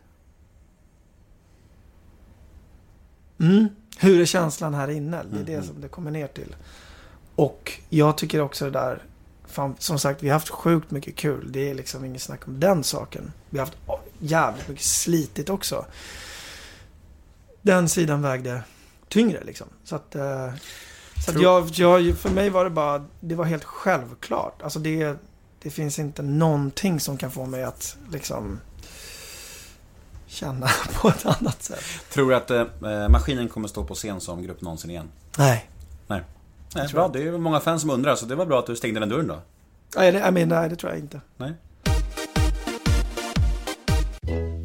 Mm, 3.43 3.69
hur 3.99 4.21
är 4.21 4.25
känslan 4.25 4.75
här 4.75 4.91
inne? 4.91 5.23
Det 5.33 5.41
är 5.41 5.45
det 5.45 5.53
Mm. 5.55 5.67
som 5.67 5.81
det 5.81 5.89
kommer 5.89 6.11
ner 6.11 6.27
till. 6.27 6.57
Och 7.35 7.73
jag 7.89 8.19
tycker 8.19 8.41
också 8.41 8.65
det 8.65 8.71
där... 8.71 9.03
Fan, 9.47 9.75
som 9.79 9.99
sagt, 9.99 10.23
vi 10.23 10.29
har 10.29 10.35
haft 10.35 10.49
sjukt 10.49 10.91
mycket 10.91 11.17
kul. 11.17 11.53
Det 11.53 11.71
är 11.71 11.75
liksom 11.75 12.05
inget 12.05 12.23
snack 12.23 12.49
om 12.49 12.61
den 12.61 12.85
saken. 12.85 13.33
Vi 13.51 13.59
har 13.59 13.67
haft 13.67 13.79
jävligt 14.19 14.69
mycket 14.69 14.85
slitigt 14.85 15.51
också. 15.51 15.85
Den 17.63 17.89
sidan 17.89 18.23
vägde 18.23 18.63
tyngre 19.09 19.45
liksom. 19.45 19.67
Så 19.85 19.97
att... 19.97 20.15
Eh, 20.15 20.51
så 21.25 21.31
att 21.31 21.43
jag, 21.43 21.69
jag, 21.69 22.19
för 22.19 22.31
mig 22.31 22.51
var 22.51 22.65
det 22.65 22.71
bara... 22.71 23.05
Det 23.21 23.35
var 23.35 23.45
helt 23.45 23.65
självklart. 23.65 24.63
Alltså 24.63 24.79
det... 24.79 25.17
Det 25.63 25.71
finns 25.71 25.99
inte 25.99 26.23
någonting 26.23 27.01
som 27.01 27.17
kan 27.17 27.31
få 27.31 27.47
mig 27.47 27.65
att 27.65 27.97
liksom... 28.13 28.61
Känna 30.33 30.69
på 31.01 31.09
ett 31.09 31.27
annat 31.27 31.63
sätt. 31.63 31.85
Tror 32.13 32.31
du 32.31 32.37
att 32.37 32.51
eh, 32.51 32.65
maskinen 33.09 33.49
kommer 33.49 33.69
stå 33.69 33.85
på 33.85 33.95
scen 33.95 34.21
som 34.21 34.43
grupp 34.43 34.61
någonsin 34.61 34.91
igen? 34.91 35.09
Nej. 35.39 35.69
Nej, 36.75 36.89
tror 36.89 37.01
bra. 37.01 37.09
Det 37.09 37.23
är 37.29 37.39
många 37.39 37.61
fans 37.61 37.81
som 37.81 37.91
undrar, 37.91 38.15
så 38.15 38.27
det 38.27 38.35
var 38.35 38.47
bra 38.47 38.59
att 38.59 38.67
du 38.67 38.77
stängde 38.77 39.01
den 39.01 39.09
dörren 39.09 39.27
då. 39.27 39.39
Nej, 39.97 40.13
det, 40.13 40.19
I 40.19 40.31
mean, 40.31 40.49
nej, 40.49 40.69
det 40.69 40.77
tror 40.77 40.93
jag 40.93 41.01
inte. 41.01 41.21
Nej? 41.37 41.53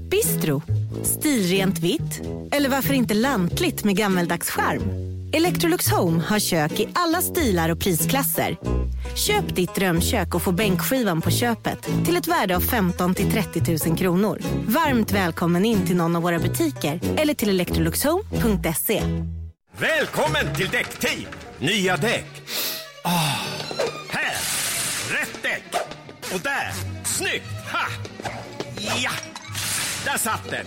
Bistro. 0.09 0.61
Stilrent 1.03 1.79
vitt. 1.79 2.21
Eller 2.51 2.69
varför 2.69 2.93
inte 2.93 3.13
lantligt 3.13 3.83
med 3.83 3.97
gammeldags 3.97 4.49
charm? 4.49 4.81
Electrolux 5.33 5.91
Home 5.91 6.23
har 6.23 6.39
kök 6.39 6.79
i 6.79 6.87
alla 6.93 7.21
stilar 7.21 7.69
och 7.69 7.79
prisklasser. 7.79 8.57
Köp 9.17 9.55
ditt 9.55 9.75
drömkök 9.75 10.35
och 10.35 10.41
få 10.41 10.51
bänkskivan 10.51 11.21
på 11.21 11.31
köpet 11.31 11.89
till 12.05 12.17
ett 12.17 12.27
värde 12.27 12.55
av 12.55 12.59
15 12.59 13.15
till 13.15 13.31
30 13.31 13.87
000 13.87 13.97
kronor. 13.97 14.41
Varmt 14.67 15.11
välkommen 15.11 15.65
in 15.65 15.85
till 15.85 15.95
någon 15.95 16.15
av 16.15 16.21
våra 16.21 16.39
butiker 16.39 16.99
eller 17.17 17.33
till 17.33 17.49
electroluxhome.se. 17.49 19.01
Välkommen 19.77 20.55
till 20.55 20.69
Däckteam! 20.69 21.25
Nya 21.59 21.97
däck. 21.97 22.25
Oh. 23.05 23.41
här! 24.09 24.35
Rätt 25.19 25.43
däck! 25.43 25.81
Och 26.33 26.39
där! 26.39 26.71
Snyggt! 27.03 27.45
Ha! 27.71 27.87
Ja! 29.03 29.11
Där 30.05 30.17
satt 30.17 30.49
den! 30.49 30.65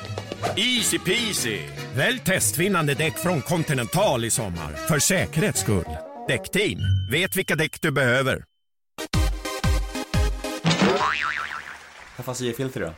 Easy 0.57 0.99
peasy! 0.99 1.59
Välj 1.95 2.19
testvinnande 2.19 2.95
däck 2.95 3.19
från 3.19 3.43
Continental 3.43 4.25
i 4.25 4.31
sommar. 4.31 4.87
För 4.89 4.99
säkerhets 4.99 5.61
skull. 5.61 6.10
Däckteam, 6.29 6.79
vet 7.11 7.37
vilka 7.37 7.57
däck 7.57 7.81
du 7.81 7.91
behöver. 7.91 8.45
Vad 12.17 12.25
fan 12.27 12.35
säger 12.35 12.53
filter 12.53 12.81
då? 12.81 12.91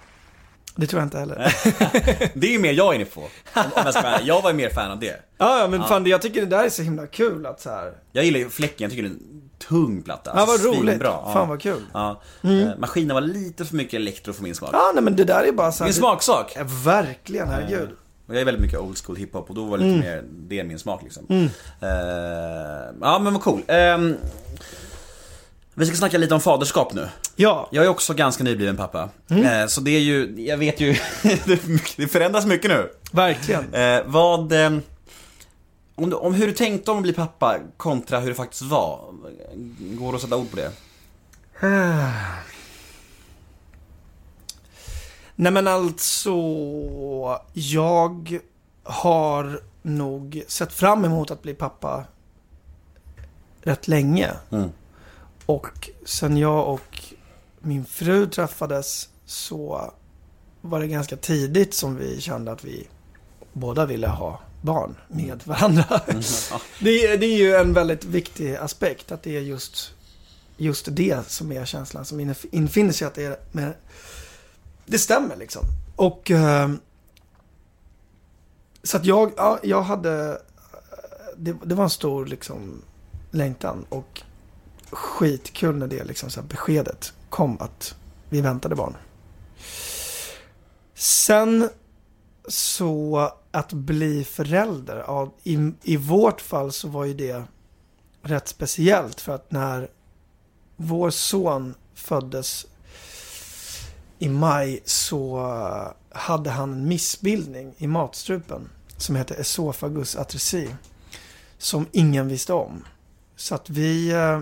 Det 0.76 0.86
tror 0.86 1.00
jag 1.00 1.06
inte 1.06 1.18
heller. 1.18 1.36
Det 2.38 2.46
är 2.46 2.50
ju 2.52 2.58
mer 2.58 2.72
jag 2.72 2.90
är 2.90 2.94
inne 2.94 3.04
på. 3.04 3.20
Om 3.20 3.28
jag 3.74 3.94
ska. 3.94 4.20
Jag 4.22 4.42
var 4.42 4.52
mer 4.52 4.70
fan 4.70 4.90
av 4.90 4.98
det. 5.00 5.20
Ja, 5.38 5.58
ja, 5.58 5.68
men 5.68 5.82
fan 5.84 6.04
det- 6.04 6.10
jag 6.10 6.22
tycker 6.22 6.40
det 6.40 6.46
där 6.46 6.64
är 6.64 6.68
så 6.68 6.82
himla 6.82 7.06
kul 7.06 7.46
att 7.46 7.60
så 7.60 7.70
här. 7.70 7.92
Jag 8.12 8.24
gillar 8.24 8.38
ju 8.38 8.50
fläcken, 8.50 8.76
jag 8.84 8.90
tycker 8.90 9.02
det 9.02 9.08
är 9.08 9.12
en 9.12 9.50
tung 9.68 10.02
platta. 10.02 10.32
Ja, 10.36 10.44
vad 10.46 10.64
roligt. 10.64 10.80
Svinbra. 10.80 11.08
Ja. 11.08 11.30
Fan 11.32 11.48
vad 11.48 11.60
kul. 11.62 11.82
Ja. 11.92 12.22
Eh, 12.42 12.78
Maskinen 12.78 13.14
var 13.14 13.20
lite 13.20 13.64
för 13.64 13.76
mycket 13.76 13.94
elektro 13.94 14.32
för 14.32 14.42
min 14.42 14.54
smak. 14.54 14.70
Ja, 14.72 14.90
nej 14.94 15.02
men 15.04 15.16
det 15.16 15.24
där 15.24 15.44
är 15.48 15.52
bara 15.52 15.72
så 15.72 15.84
Det 15.84 15.84
är 15.84 15.86
här. 15.86 15.90
en 15.90 15.94
smaksak. 15.94 16.52
Ja, 16.56 16.64
verkligen, 16.84 17.48
herregud. 17.48 17.88
Och 18.32 18.36
jag 18.36 18.40
är 18.40 18.44
väldigt 18.44 18.62
mycket 18.62 18.78
old 18.78 18.98
school 18.98 19.16
hiphop 19.16 19.48
och 19.48 19.54
då 19.54 19.64
var 19.64 19.78
det 19.78 19.84
lite 19.84 19.98
mer, 20.00 20.24
det 20.30 20.60
är 20.60 20.64
min 20.64 20.78
smak 20.78 21.02
liksom. 21.02 21.26
Eh, 21.30 21.88
ja 23.00 23.18
men 23.18 23.32
vad 23.32 23.42
cool. 23.42 23.62
Ehm, 23.66 24.16
vi 25.74 25.86
ska 25.86 25.96
snacka 25.96 26.18
lite 26.18 26.34
om 26.34 26.40
faderskap 26.40 26.94
nu. 26.94 27.08
Ja, 27.36 27.68
Jag 27.72 27.84
är 27.84 27.88
också 27.88 28.14
ganska 28.14 28.44
nybliven 28.44 28.76
pappa. 28.76 29.08
Eh, 29.30 29.66
så 29.66 29.80
det 29.80 29.90
är 29.90 30.00
ju, 30.00 30.34
jag 30.46 30.56
vet 30.56 30.80
ju, 30.80 30.96
det 31.96 32.08
förändras 32.08 32.46
mycket 32.46 32.70
nu. 32.70 32.88
verkligen. 33.12 33.74
Eh, 33.74 34.00
vad... 34.06 34.52
Eh, 34.52 34.70
om, 35.94 36.10
du, 36.10 36.16
om 36.16 36.34
hur 36.34 36.46
du 36.46 36.52
tänkte 36.52 36.90
om 36.90 36.96
att 36.96 37.02
bli 37.02 37.12
pappa 37.12 37.58
kontra 37.76 38.20
hur 38.20 38.28
det 38.28 38.34
faktiskt 38.34 38.62
var. 38.62 39.00
Går 39.78 40.12
det 40.12 40.16
att 40.16 40.22
sätta 40.22 40.36
ord 40.36 40.50
på 40.50 40.56
det? 40.56 40.70
Nej 45.36 45.52
men 45.52 45.68
alltså, 45.68 46.30
jag 47.52 48.38
har 48.82 49.60
nog 49.82 50.42
sett 50.48 50.72
fram 50.72 51.04
emot 51.04 51.30
att 51.30 51.42
bli 51.42 51.54
pappa 51.54 52.04
rätt 53.62 53.88
länge. 53.88 54.30
Mm. 54.50 54.68
Och 55.46 55.90
sen 56.04 56.36
jag 56.36 56.68
och 56.68 57.04
min 57.60 57.84
fru 57.84 58.26
träffades 58.26 59.08
så 59.26 59.90
var 60.60 60.80
det 60.80 60.86
ganska 60.86 61.16
tidigt 61.16 61.74
som 61.74 61.96
vi 61.96 62.20
kände 62.20 62.52
att 62.52 62.64
vi 62.64 62.86
båda 63.52 63.86
ville 63.86 64.08
ha 64.08 64.40
barn 64.62 64.96
med 65.08 65.40
varandra. 65.44 65.84
Ja. 66.50 66.60
Det, 66.80 67.06
är- 67.06 67.18
det 67.18 67.26
är 67.26 67.36
ju 67.38 67.54
en 67.54 67.72
väldigt 67.72 68.04
viktig 68.04 68.54
aspekt 68.56 69.12
att 69.12 69.22
det 69.22 69.36
är 69.36 69.40
just, 69.40 69.94
just 70.56 70.86
det 70.90 71.28
som 71.30 71.52
är 71.52 71.64
känslan 71.64 72.04
som 72.04 72.20
inf- 72.20 72.46
infinner 72.52 72.92
sig 72.92 73.06
att 73.06 73.14
det 73.14 73.24
är 73.24 73.36
med, 73.52 73.74
det 74.86 74.98
stämmer 74.98 75.36
liksom. 75.36 75.64
Och 75.96 76.30
eh, 76.30 76.70
så 78.82 78.96
att 78.96 79.04
jag, 79.04 79.32
ja, 79.36 79.58
jag 79.62 79.82
hade, 79.82 80.42
det, 81.36 81.56
det 81.64 81.74
var 81.74 81.84
en 81.84 81.90
stor 81.90 82.26
liksom 82.26 82.82
längtan 83.30 83.86
och 83.88 84.22
skitkul 84.90 85.76
när 85.76 85.86
det 85.86 86.04
liksom 86.04 86.30
så 86.30 86.40
här 86.40 86.48
beskedet 86.48 87.12
kom 87.30 87.58
att 87.60 87.94
vi 88.28 88.40
väntade 88.40 88.74
barn. 88.74 88.96
Sen 90.94 91.68
så 92.48 93.30
att 93.50 93.72
bli 93.72 94.24
förälder, 94.24 95.04
ja, 95.06 95.32
i, 95.42 95.72
i 95.82 95.96
vårt 95.96 96.40
fall 96.40 96.72
så 96.72 96.88
var 96.88 97.04
ju 97.04 97.14
det 97.14 97.44
rätt 98.22 98.48
speciellt 98.48 99.20
för 99.20 99.34
att 99.34 99.50
när 99.50 99.88
vår 100.76 101.10
son 101.10 101.74
föddes 101.94 102.66
i 104.22 104.28
maj 104.28 104.80
så 104.84 105.38
eh, 105.38 106.18
hade 106.18 106.50
han 106.50 106.72
en 106.72 106.88
missbildning 106.88 107.74
i 107.78 107.86
matstrupen 107.86 108.68
som 108.96 109.16
heter 109.16 109.40
esophagus 109.40 110.16
atresi 110.16 110.74
som 111.58 111.86
ingen 111.92 112.28
visste 112.28 112.52
om. 112.52 112.84
Så 113.36 113.54
att 113.54 113.70
vi, 113.70 114.12
eh, 114.12 114.40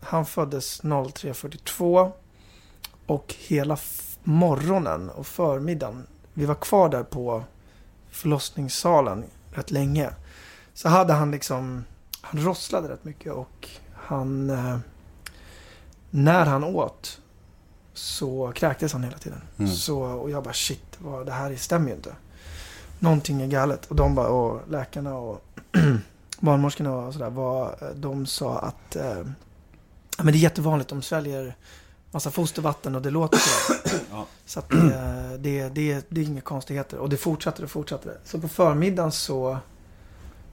han 0.00 0.26
föddes 0.26 0.82
03.42 0.82 2.12
och 3.06 3.34
hela 3.38 3.76
morgonen 4.22 5.10
och 5.10 5.26
förmiddagen, 5.26 6.06
vi 6.34 6.44
var 6.44 6.54
kvar 6.54 6.88
där 6.88 7.02
på 7.02 7.44
förlossningssalen 8.10 9.24
rätt 9.50 9.70
länge. 9.70 10.10
Så 10.74 10.88
hade 10.88 11.12
han 11.12 11.30
liksom, 11.30 11.84
han 12.20 12.44
rosslade 12.44 12.88
rätt 12.88 13.04
mycket 13.04 13.32
och 13.32 13.68
han, 13.94 14.50
eh, 14.50 14.78
när 16.10 16.46
han 16.46 16.64
åt 16.64 17.21
så 17.94 18.52
kräktes 18.54 18.92
han 18.92 19.04
hela 19.04 19.18
tiden. 19.18 19.40
Mm. 19.58 19.70
Så, 19.70 20.02
och 20.02 20.30
jag 20.30 20.44
bara 20.44 20.54
shit, 20.54 20.98
vad, 20.98 21.26
det 21.26 21.32
här 21.32 21.56
stämmer 21.56 21.88
ju 21.88 21.94
inte. 21.94 22.14
Någonting 22.98 23.42
är 23.42 23.46
galet. 23.46 23.86
Och 23.86 23.96
de 23.96 24.14
bara, 24.14 24.28
och 24.28 24.60
läkarna 24.68 25.14
och 25.14 25.44
barnmorskorna 26.40 26.92
och 26.92 27.12
sådär, 27.12 27.30
var, 27.30 27.76
de 27.94 28.26
sa 28.26 28.58
att 28.58 28.96
eh, 28.96 29.24
men 30.18 30.26
det 30.26 30.38
är 30.38 30.40
jättevanligt, 30.40 30.90
de 30.90 31.02
sväljer 31.02 31.56
massa 32.10 32.30
fostervatten 32.30 32.94
och 32.94 33.02
det 33.02 33.10
låter 33.10 33.38
så. 33.38 33.74
Ja. 34.10 34.26
Så 34.46 34.58
att 34.58 34.70
det, 34.70 35.38
det, 35.38 35.68
det, 35.68 36.06
det 36.08 36.20
är 36.20 36.24
inga 36.24 36.40
konstigheter. 36.40 36.98
Och 36.98 37.08
det 37.08 37.16
fortsatte 37.16 37.62
och 37.62 37.70
fortsatte. 37.70 38.18
Så 38.24 38.38
på 38.40 38.48
förmiddagen 38.48 39.12
så, 39.12 39.58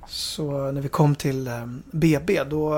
så 0.07 0.71
när 0.71 0.81
vi 0.81 0.89
kom 0.89 1.15
till 1.15 1.47
eh, 1.47 1.65
BB 1.91 2.43
då, 2.43 2.73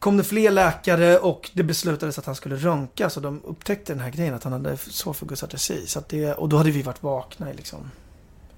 kom 0.00 0.16
det 0.16 0.24
fler 0.24 0.50
läkare 0.50 1.18
och 1.18 1.50
det 1.52 1.62
beslutades 1.62 2.18
att 2.18 2.26
han 2.26 2.34
skulle 2.34 2.56
röntga. 2.56 3.10
Så 3.10 3.20
de 3.20 3.40
upptäckte 3.44 3.92
den 3.92 4.00
här 4.00 4.10
grejen 4.10 4.34
att 4.34 4.44
han 4.44 4.52
hade 4.52 4.72
esofagus 4.72 5.42
artesi. 5.42 5.86
Så 5.86 6.02
det, 6.08 6.32
och 6.32 6.48
då 6.48 6.56
hade 6.56 6.70
vi 6.70 6.82
varit 6.82 7.02
vakna 7.02 7.50
i 7.50 7.54
liksom 7.54 7.90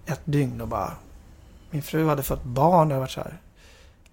ett 0.06 0.20
dygn 0.24 0.60
och 0.60 0.68
bara... 0.68 0.92
Min 1.70 1.82
fru 1.82 2.08
hade 2.08 2.22
fått 2.22 2.44
barn 2.44 2.88
och 2.88 2.94
det 2.94 3.00
varit 3.00 3.10
så 3.10 3.20
här. 3.20 3.40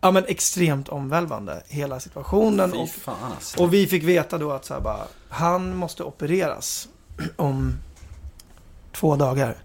Ja 0.01 0.11
men 0.11 0.25
extremt 0.25 0.89
omvälvande 0.89 1.63
hela 1.67 1.99
situationen. 1.99 2.73
Och, 2.73 2.89
alltså. 3.05 3.63
och 3.63 3.73
vi 3.73 3.87
fick 3.87 4.03
veta 4.03 4.37
då 4.37 4.51
att 4.51 4.65
så 4.65 4.73
här 4.73 4.81
bara, 4.81 5.07
han 5.29 5.75
måste 5.75 6.03
opereras 6.03 6.89
om 7.35 7.79
två 8.91 9.15
dagar. 9.15 9.57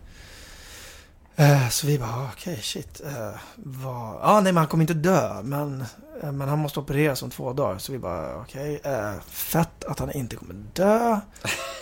Eh, 1.37 1.69
så 1.69 1.87
vi 1.87 1.99
bara, 1.99 2.11
ah, 2.11 2.29
okej 2.33 2.59
shit. 2.63 3.01
Eh, 3.05 3.41
vad, 3.57 4.19
ah, 4.23 4.41
nej 4.41 4.53
men 4.53 4.57
han 4.57 4.67
kommer 4.67 4.83
inte 4.83 4.95
dö, 4.95 5.43
men, 5.43 5.85
eh, 6.23 6.33
men 6.33 6.49
han 6.49 6.59
måste 6.59 6.81
opereras 6.81 7.23
om 7.23 7.31
två 7.31 7.53
dagar. 7.53 7.79
Så 7.79 7.93
vi 7.93 7.99
bara, 7.99 8.37
okej, 8.37 8.81
eh, 8.85 9.21
fett 9.21 9.85
att 9.85 9.99
han 9.99 10.13
inte 10.13 10.37
kommer 10.37 10.55
dö. 10.55 11.21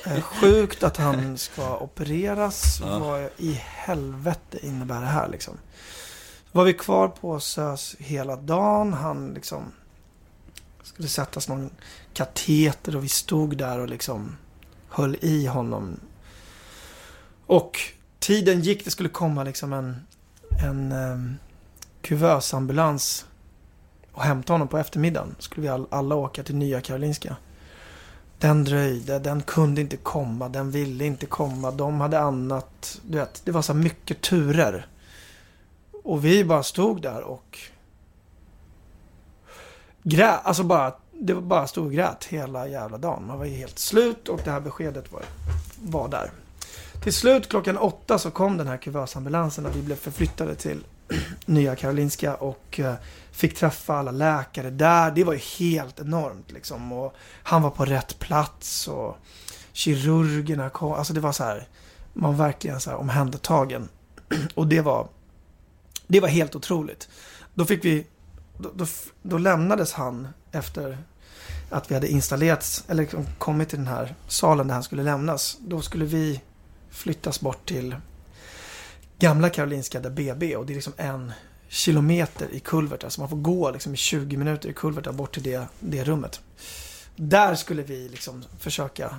Eh, 0.07 0.23
sjukt 0.41 0.83
att 0.83 0.97
han 0.97 1.39
ska 1.39 1.79
opereras. 1.79 2.81
Ja. 2.81 2.99
Vad 2.99 3.29
i 3.37 3.53
helvete 3.63 4.67
innebär 4.67 5.01
det 5.01 5.07
här 5.07 5.29
liksom? 5.29 5.55
Var 6.53 6.65
vi 6.65 6.75
kvar 6.75 7.09
på 7.09 7.41
SÖS 7.41 7.97
hela 7.99 8.37
dagen. 8.37 8.93
Han 8.93 9.35
liksom 9.35 9.73
skulle 10.83 11.09
sättas 11.09 11.49
någon 11.49 11.71
kateter 12.15 12.97
och 12.97 13.05
vi 13.05 13.09
stod 13.09 13.57
där 13.57 13.79
och 13.79 13.89
liksom 13.89 14.37
höll 14.89 15.17
i 15.21 15.47
honom. 15.47 16.01
Och 17.47 17.79
tiden 18.23 18.61
gick, 18.61 18.85
det 18.85 18.91
skulle 18.91 19.09
komma 19.09 19.45
liksom 19.45 19.73
en, 19.73 20.07
en 20.62 20.93
um, 20.93 21.37
kuvösambulans 22.03 23.27
och 24.12 24.23
hämta 24.23 24.53
honom 24.53 24.68
på 24.68 24.79
eftermiddagen. 24.79 25.35
Skulle 25.39 25.62
vi 25.62 25.68
all, 25.68 25.87
alla 25.91 26.14
åka 26.14 26.43
till 26.43 26.57
Nya 26.57 26.81
Karolinska. 26.81 27.37
Den 28.39 28.64
dröjde, 28.64 29.18
den 29.18 29.43
kunde 29.43 29.81
inte 29.81 29.97
komma, 29.97 30.49
den 30.49 30.70
ville 30.70 31.05
inte 31.05 31.27
komma, 31.27 31.70
de 31.70 32.01
hade 32.01 32.20
annat. 32.20 33.01
Du 33.09 33.18
vet, 33.18 33.43
det 33.45 33.53
var 33.53 33.62
så 33.62 33.75
mycket 33.75 34.20
turer. 34.20 34.87
Och 36.05 36.25
vi 36.25 36.45
bara 36.45 36.62
stod 36.62 37.03
där 37.03 37.23
och 37.23 37.59
grät, 40.03 40.41
alltså 40.45 40.62
bara, 40.62 40.95
det 41.12 41.35
var 41.35 41.43
bara 41.43 41.66
stod 41.66 41.87
och 41.87 41.93
grät 41.93 42.25
hela 42.25 42.68
jävla 42.68 42.99
dagen. 42.99 43.27
Man 43.27 43.39
var 43.39 43.45
ju 43.45 43.55
helt 43.55 43.79
slut 43.79 44.29
och 44.29 44.41
det 44.45 44.51
här 44.51 44.61
beskedet 44.61 45.12
var, 45.12 45.23
var 45.83 46.09
där. 46.09 46.31
Till 47.03 47.13
slut 47.13 47.49
klockan 47.49 47.79
åtta 47.79 48.19
så 48.19 48.31
kom 48.31 48.57
den 48.57 48.67
här 48.67 48.77
kuvösambulansen 48.77 49.67
och 49.67 49.77
vi 49.77 49.83
blev 49.83 49.97
förflyttade 49.97 50.55
till 50.55 50.85
Nya 51.47 51.77
Karolinska 51.77 52.35
och 52.35 52.81
eh, 52.81 52.95
fick 53.33 53.57
träffa 53.57 53.95
alla 53.95 54.11
läkare 54.11 54.71
där. 54.71 55.11
Det 55.11 55.25
var 55.25 55.33
ju 55.33 55.39
helt 55.39 56.01
enormt 56.01 56.53
liksom. 56.53 56.93
Och 56.93 57.15
han 57.43 57.63
var 57.63 57.71
på 57.71 57.85
rätt 57.85 58.19
plats 58.19 58.89
och 58.89 59.17
kirurgerna 59.73 60.71
kom. 60.71 60.93
Alltså 60.93 61.13
det 61.13 61.21
var 61.21 61.33
så 61.33 61.45
här, 61.45 61.69
man 62.13 62.37
var 62.37 62.47
verkligen 62.47 62.81
så 62.81 62.91
här 62.91 62.97
omhändertagen. 62.97 63.89
Och 64.55 64.67
det 64.67 64.81
var, 64.81 65.09
det 66.07 66.21
var 66.21 66.29
helt 66.29 66.55
otroligt. 66.55 67.09
Då 67.55 67.65
fick 67.65 67.85
vi, 67.85 68.07
då, 68.59 68.71
då, 68.75 68.87
då 69.23 69.39
lämnades 69.39 69.93
han 69.93 70.29
efter 70.53 70.99
att 71.71 71.91
vi 71.91 71.95
hade 71.95 72.09
installerats, 72.09 72.85
eller 72.89 73.09
kommit 73.39 73.69
till 73.69 73.79
den 73.79 73.89
här 73.89 74.15
salen 74.29 74.67
där 74.67 74.75
han 74.75 74.83
skulle 74.83 75.03
lämnas. 75.03 75.59
Då 75.61 75.81
skulle 75.81 76.05
vi 76.05 76.41
flyttas 76.93 77.40
bort 77.40 77.68
till 77.68 77.97
Gamla 79.18 79.51
Karolinska 79.51 80.01
där 80.01 80.11
BB 80.11 80.57
och 80.57 80.66
det 80.66 80.72
är 80.72 80.74
liksom 80.74 80.93
en 80.97 81.32
kilometer 81.68 82.49
i 82.53 82.61
kulvertar. 82.61 83.01
Så 83.01 83.07
alltså 83.07 83.20
man 83.20 83.28
får 83.28 83.36
gå 83.36 83.70
liksom 83.70 83.95
i 83.95 83.97
20 83.97 84.36
minuter 84.36 84.68
i 84.68 84.72
kulvertar 84.72 85.12
bort 85.12 85.34
till 85.34 85.43
det, 85.43 85.66
det 85.80 86.05
rummet. 86.05 86.40
Där 87.16 87.55
skulle 87.55 87.82
vi 87.82 88.09
liksom 88.09 88.45
försöka 88.59 89.16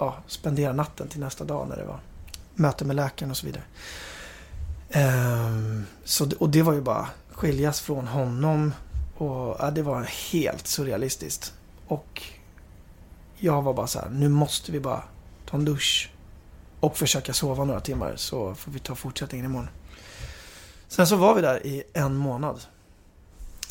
ja, 0.00 0.16
spendera 0.26 0.72
natten 0.72 1.08
till 1.08 1.20
nästa 1.20 1.44
dag 1.44 1.68
när 1.68 1.76
det 1.76 1.84
var 1.84 2.00
möte 2.54 2.84
med 2.84 2.96
läkaren 2.96 3.30
och 3.30 3.36
så 3.36 3.46
vidare. 3.46 3.62
Ehm, 4.90 5.84
så, 6.04 6.30
och 6.38 6.50
det 6.50 6.62
var 6.62 6.72
ju 6.72 6.80
bara 6.80 7.08
skiljas 7.32 7.80
från 7.80 8.06
honom 8.06 8.74
och 9.16 9.56
ja, 9.58 9.70
det 9.74 9.82
var 9.82 10.02
helt 10.32 10.66
surrealistiskt. 10.66 11.54
Och 11.86 12.22
jag 13.36 13.62
var 13.62 13.74
bara 13.74 13.86
så 13.86 13.98
här, 13.98 14.08
nu 14.10 14.28
måste 14.28 14.72
vi 14.72 14.80
bara 14.80 15.02
ta 15.54 15.58
en 15.58 15.64
dusch 15.64 16.10
och 16.80 16.96
försöka 16.96 17.32
sova 17.32 17.64
några 17.64 17.80
timmar 17.80 18.16
så 18.16 18.54
får 18.54 18.72
vi 18.72 18.78
ta 18.78 18.94
fortsättningen 18.94 19.46
imorgon. 19.46 19.68
Sen 20.88 21.06
så 21.06 21.16
var 21.16 21.34
vi 21.34 21.42
där 21.42 21.66
i 21.66 21.82
en 21.92 22.14
månad. 22.14 22.60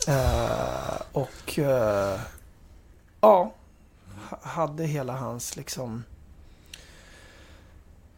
Eh, 0.07 1.01
och 1.11 1.59
eh, 1.59 2.19
ja, 3.21 3.53
ha- 4.29 4.39
hade 4.41 4.85
hela 4.85 5.13
hans 5.13 5.55
liksom... 5.55 6.03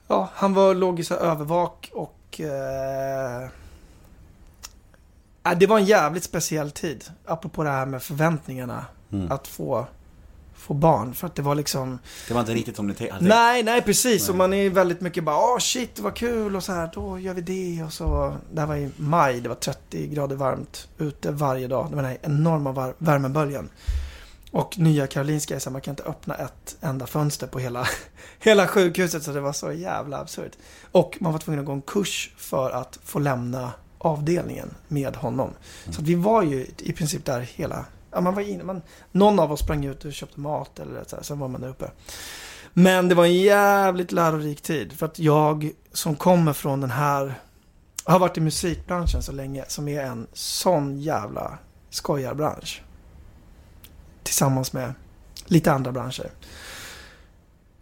Ja, 0.08 0.30
han 0.34 0.54
var 0.54 0.74
låg 0.76 1.00
i 1.00 1.04
så 1.04 1.14
här 1.14 1.22
övervak 1.22 1.92
och... 1.94 2.40
Eh, 2.40 3.50
ja, 5.44 5.56
det 5.56 5.68
var 5.68 5.80
en 5.80 5.86
jävligt 5.86 6.24
speciell 6.24 6.72
tid. 6.72 7.06
Apropå 7.26 7.64
det 7.64 7.70
här 7.70 7.86
med 7.86 8.04
förväntningarna. 8.04 8.86
Mm. 9.12 9.32
Att 9.32 9.48
få, 9.48 9.88
få 10.66 10.74
barn. 10.74 11.14
För 11.14 11.28
att 11.28 11.36
det 11.36 11.42
var 11.42 11.56
liksom... 11.56 12.00
Det 12.28 12.34
var 12.34 12.42
inte 12.42 12.54
riktigt 12.54 12.76
som 12.76 12.88
ni 12.88 13.10
hade 13.10 13.26
Nej, 13.28 13.64
nej 13.64 13.82
precis. 13.82 14.22
Nej. 14.22 14.30
Och 14.32 14.36
man 14.36 14.54
är 14.54 14.70
väldigt 14.70 15.02
mycket 15.02 15.24
bara, 15.24 15.38
åh 15.38 15.60
shit 15.60 16.00
vad 16.00 16.16
kul 16.16 16.56
och 16.56 16.64
så 16.64 16.72
här, 16.72 16.90
då 16.94 17.20
gör 17.20 17.34
vi 17.34 17.42
det 17.42 17.84
och 17.84 17.94
så. 17.94 18.36
Det 18.54 18.60
här 18.60 18.68
var 18.68 18.76
i 18.76 18.90
maj, 18.98 19.42
det 19.42 19.50
var 19.50 19.56
30 19.56 20.08
grader 20.08 20.36
varmt 20.36 20.88
ute 20.98 21.32
varje 21.32 21.68
dag. 21.68 21.88
Det 21.90 21.96
var 21.96 22.04
den 22.04 22.12
här 22.12 22.20
enorma 22.22 22.72
var- 22.72 22.94
värmeböljan. 22.98 23.70
Och 24.52 24.80
Nya 24.80 25.08
Karolinska 25.08 25.56
är 25.56 25.60
så 25.60 25.70
här, 25.70 25.72
man 25.72 25.82
kan 25.82 25.92
inte 25.92 26.04
öppna 26.04 26.36
ett 26.36 26.78
enda 26.82 27.08
fönster 27.08 27.48
på 27.48 27.60
hela, 27.60 27.88
hela 28.40 28.68
sjukhuset 28.68 29.24
så 29.24 29.32
det 29.32 29.42
var 29.42 29.54
så 29.54 29.72
jävla 29.72 30.18
absurt. 30.18 30.52
Och 30.92 31.18
man 31.20 31.32
var 31.32 31.40
tvungen 31.40 31.60
att 31.60 31.66
gå 31.66 31.72
en 31.72 31.82
kurs 31.82 32.32
för 32.38 32.70
att 32.70 33.00
få 33.04 33.20
lämna 33.20 33.72
avdelningen 33.98 34.70
med 34.88 35.16
honom. 35.16 35.50
Så 35.90 36.02
att 36.02 36.08
vi 36.08 36.16
var 36.16 36.44
ju 36.44 36.68
i 36.78 36.94
princip 36.94 37.26
där 37.26 37.40
hela, 37.42 37.86
ja 38.16 38.22
man 38.22 38.36
var 38.36 38.42
inne, 38.42 38.64
man, 38.64 38.82
någon 39.12 39.40
av 39.40 39.52
oss 39.52 39.60
sprang 39.60 39.86
ut 39.86 40.06
och 40.06 40.14
köpte 40.14 40.40
mat 40.40 40.80
eller 40.80 41.04
så 41.08 41.16
här, 41.16 41.24
sen 41.24 41.40
var 41.40 41.48
man 41.48 41.62
där 41.62 41.70
uppe. 41.70 41.92
Men 42.74 43.10
det 43.10 43.16
var 43.16 43.26
en 43.26 43.42
jävligt 43.42 44.12
lärorik 44.12 44.62
tid. 44.62 44.94
För 44.94 45.06
att 45.06 45.20
jag 45.20 45.72
som 45.94 46.16
kommer 46.16 46.54
från 46.54 46.82
den 46.82 46.92
här, 46.92 47.40
har 48.04 48.20
varit 48.20 48.38
i 48.38 48.42
musikbranschen 48.42 49.24
så 49.24 49.32
länge, 49.32 49.66
som 49.68 49.88
är 49.88 50.02
en 50.02 50.28
sån 50.34 51.00
jävla 51.00 51.58
skojarbransch. 51.90 52.82
Tillsammans 54.24 54.74
med 54.74 54.94
lite 55.46 55.72
andra 55.72 55.92
branscher. 55.92 56.30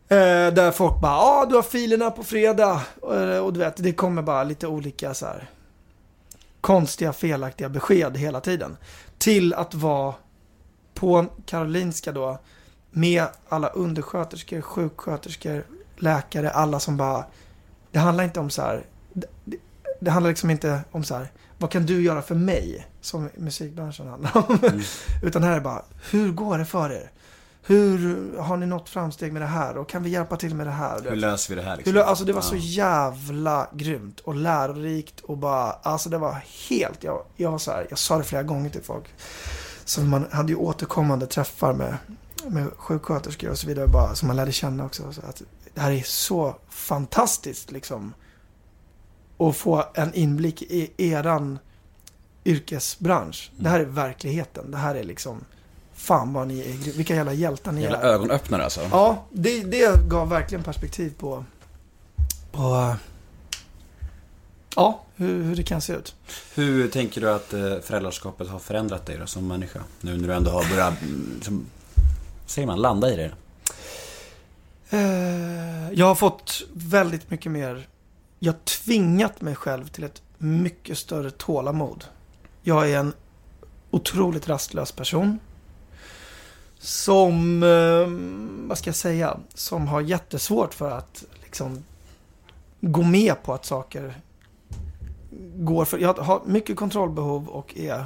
Eh, 0.08 0.54
där 0.54 0.72
folk 0.72 1.02
bara, 1.02 1.12
ja 1.12 1.42
ah, 1.42 1.46
du 1.46 1.56
har 1.56 1.62
filerna 1.62 2.12
på 2.12 2.24
fredag. 2.24 2.82
Och, 3.02 3.46
och 3.46 3.54
du 3.54 3.60
vet, 3.60 3.78
det 3.78 3.94
kommer 3.94 4.22
bara 4.22 4.44
lite 4.44 4.68
olika 4.68 5.14
så 5.14 5.26
här 5.26 5.50
konstiga, 6.64 7.14
felaktiga 7.14 7.70
besked 7.70 8.18
hela 8.18 8.42
tiden. 8.42 8.78
Till 9.18 9.54
att 9.54 9.74
vara 9.74 10.14
på 10.94 11.26
Karolinska 11.46 12.12
då 12.12 12.40
med 12.92 13.28
alla 13.50 13.68
undersköterskor, 13.68 14.62
sjuksköterskor, 14.62 15.66
läkare, 15.98 16.50
alla 16.50 16.80
som 16.80 16.98
bara... 16.98 17.26
Det 17.92 18.00
handlar 18.00 18.24
inte 18.24 18.40
om 18.40 18.50
så 18.50 18.62
här... 18.62 18.86
Det, 19.14 19.28
det, 20.00 20.12
handlar 20.12 20.32
liksom 20.32 20.50
inte 20.50 20.82
om 20.92 21.04
så 21.04 21.16
här, 21.16 21.32
vad 21.58 21.70
kan 21.72 21.86
du 21.86 22.02
göra 22.02 22.22
för 22.22 22.36
mig? 22.36 22.88
Som 23.02 23.30
musikbranschen 23.36 24.08
handlar 24.08 24.38
om. 24.38 24.60
Utan 25.24 25.44
här 25.44 25.56
är 25.56 25.60
bara, 25.60 25.82
hur 26.12 26.32
går 26.32 26.58
det 26.58 26.66
för 26.66 26.92
er? 26.92 27.12
Hur 27.66 28.38
har 28.38 28.58
ni 28.58 28.66
nått 28.66 28.90
framsteg 28.90 29.34
med 29.34 29.42
det 29.42 29.46
här? 29.46 29.78
Och 29.78 29.90
kan 29.90 30.04
vi 30.04 30.10
hjälpa 30.10 30.38
till 30.38 30.56
med 30.56 30.68
det 30.68 30.72
här? 30.72 31.02
Hur 31.10 31.16
löser 31.16 31.56
vi 31.56 31.62
det 31.62 31.68
här 31.68 31.78
liksom? 31.78 31.94
Hur, 31.94 32.02
alltså 32.02 32.24
det 32.24 32.34
var 32.34 32.42
så 32.42 32.56
jävla 32.56 33.68
grymt 33.74 34.20
och 34.20 34.36
lärorikt 34.36 35.20
och 35.20 35.38
bara, 35.38 35.72
alltså 35.72 36.10
det 36.10 36.18
var 36.18 36.44
helt, 36.70 37.04
jag, 37.04 37.24
jag 37.36 37.52
var 37.52 37.58
så 37.58 37.72
här, 37.72 37.88
jag 37.90 38.00
sa 38.00 38.18
det 38.18 38.24
flera 38.24 38.44
gånger 38.44 38.70
till 38.70 38.84
folk. 38.84 39.06
Så 39.86 40.02
man 40.02 40.26
hade 40.32 40.52
ju 40.52 40.56
återkommande 40.56 41.28
träffar 41.28 41.74
med, 41.74 41.98
med 42.48 42.68
sjuksköterskor 42.78 43.50
och 43.50 43.58
så 43.58 43.68
vidare 43.68 43.88
bara, 43.88 44.16
som 44.16 44.28
man 44.28 44.36
lärde 44.36 44.52
känna 44.52 44.86
också. 44.86 45.14
Så 45.14 45.22
att 45.22 45.42
det 45.74 45.82
här 45.82 45.92
är 45.92 46.02
så 46.06 46.56
fantastiskt 46.70 47.72
liksom. 47.72 48.14
Att 49.38 49.56
få 49.58 49.86
en 49.94 50.14
inblick 50.14 50.62
i 50.62 50.92
eran 50.98 51.60
yrkesbransch. 52.46 53.52
Det 53.58 53.70
här 53.70 53.80
är 53.80 53.86
verkligheten. 53.86 54.72
Det 54.72 54.78
här 54.78 54.96
är 54.96 55.04
liksom, 55.04 55.46
fan 55.94 56.34
vad 56.34 56.48
ni 56.48 56.60
är, 56.60 56.94
vilka 56.98 57.16
jävla 57.16 57.34
hjältar 57.34 57.72
ni 57.72 57.82
Jävla 57.82 58.02
är. 58.02 58.06
ögonöppnare 58.06 58.64
alltså. 58.64 58.82
Ja, 58.92 59.24
det, 59.32 59.64
det 59.64 60.10
gav 60.10 60.30
verkligen 60.30 60.64
perspektiv 60.64 61.14
på, 61.18 61.46
på 62.52 62.96
ja, 64.76 65.02
hur, 65.16 65.44
hur 65.44 65.56
det 65.56 65.64
kan 65.64 65.82
se 65.82 65.94
ut. 65.94 66.16
Hur 66.56 66.88
tänker 66.88 67.22
du 67.22 67.32
att 67.32 67.54
eh, 67.54 67.80
föräldraskapet 67.80 68.50
har 68.50 68.60
förändrat 68.60 69.06
dig 69.06 69.18
då 69.18 69.26
som 69.26 69.48
människa? 69.48 69.80
Nu 70.02 70.18
när 70.18 70.28
du 70.28 70.34
ändå 70.34 70.52
har 70.52 70.70
börjat, 70.70 71.02
mm, 71.02 71.40
som, 71.42 71.66
säger 72.46 72.68
man, 72.68 72.82
landa 72.82 73.14
i 73.14 73.16
det? 73.16 73.32
Eh, 74.90 75.92
jag 75.94 76.06
har 76.06 76.16
fått 76.16 76.62
väldigt 76.74 77.32
mycket 77.32 77.52
mer, 77.52 77.88
jag 78.40 78.54
har 78.54 78.60
tvingat 78.60 79.42
mig 79.42 79.56
själv 79.56 79.88
till 79.88 80.04
ett 80.04 80.22
mycket 80.38 80.98
större 80.98 81.32
tålamod. 81.32 82.04
Jag 82.62 82.92
är 82.92 82.98
en 82.98 83.14
otroligt 83.92 84.50
rastlös 84.50 84.92
person. 84.92 85.40
Som, 86.80 87.64
eh, 87.64 88.68
vad 88.68 88.78
ska 88.78 88.88
jag 88.88 88.96
säga, 88.96 89.38
som 89.54 89.88
har 89.88 90.02
jättesvårt 90.02 90.74
för 90.74 90.92
att 90.92 91.24
liksom 91.44 91.84
gå 92.82 93.04
med 93.04 93.44
på 93.44 93.54
att 93.54 93.66
saker 93.66 94.16
går 95.56 95.86
för... 95.86 95.98
Jag 95.98 96.14
har 96.14 96.42
mycket 96.46 96.76
kontrollbehov 96.78 97.48
och 97.50 97.78
är 97.78 98.06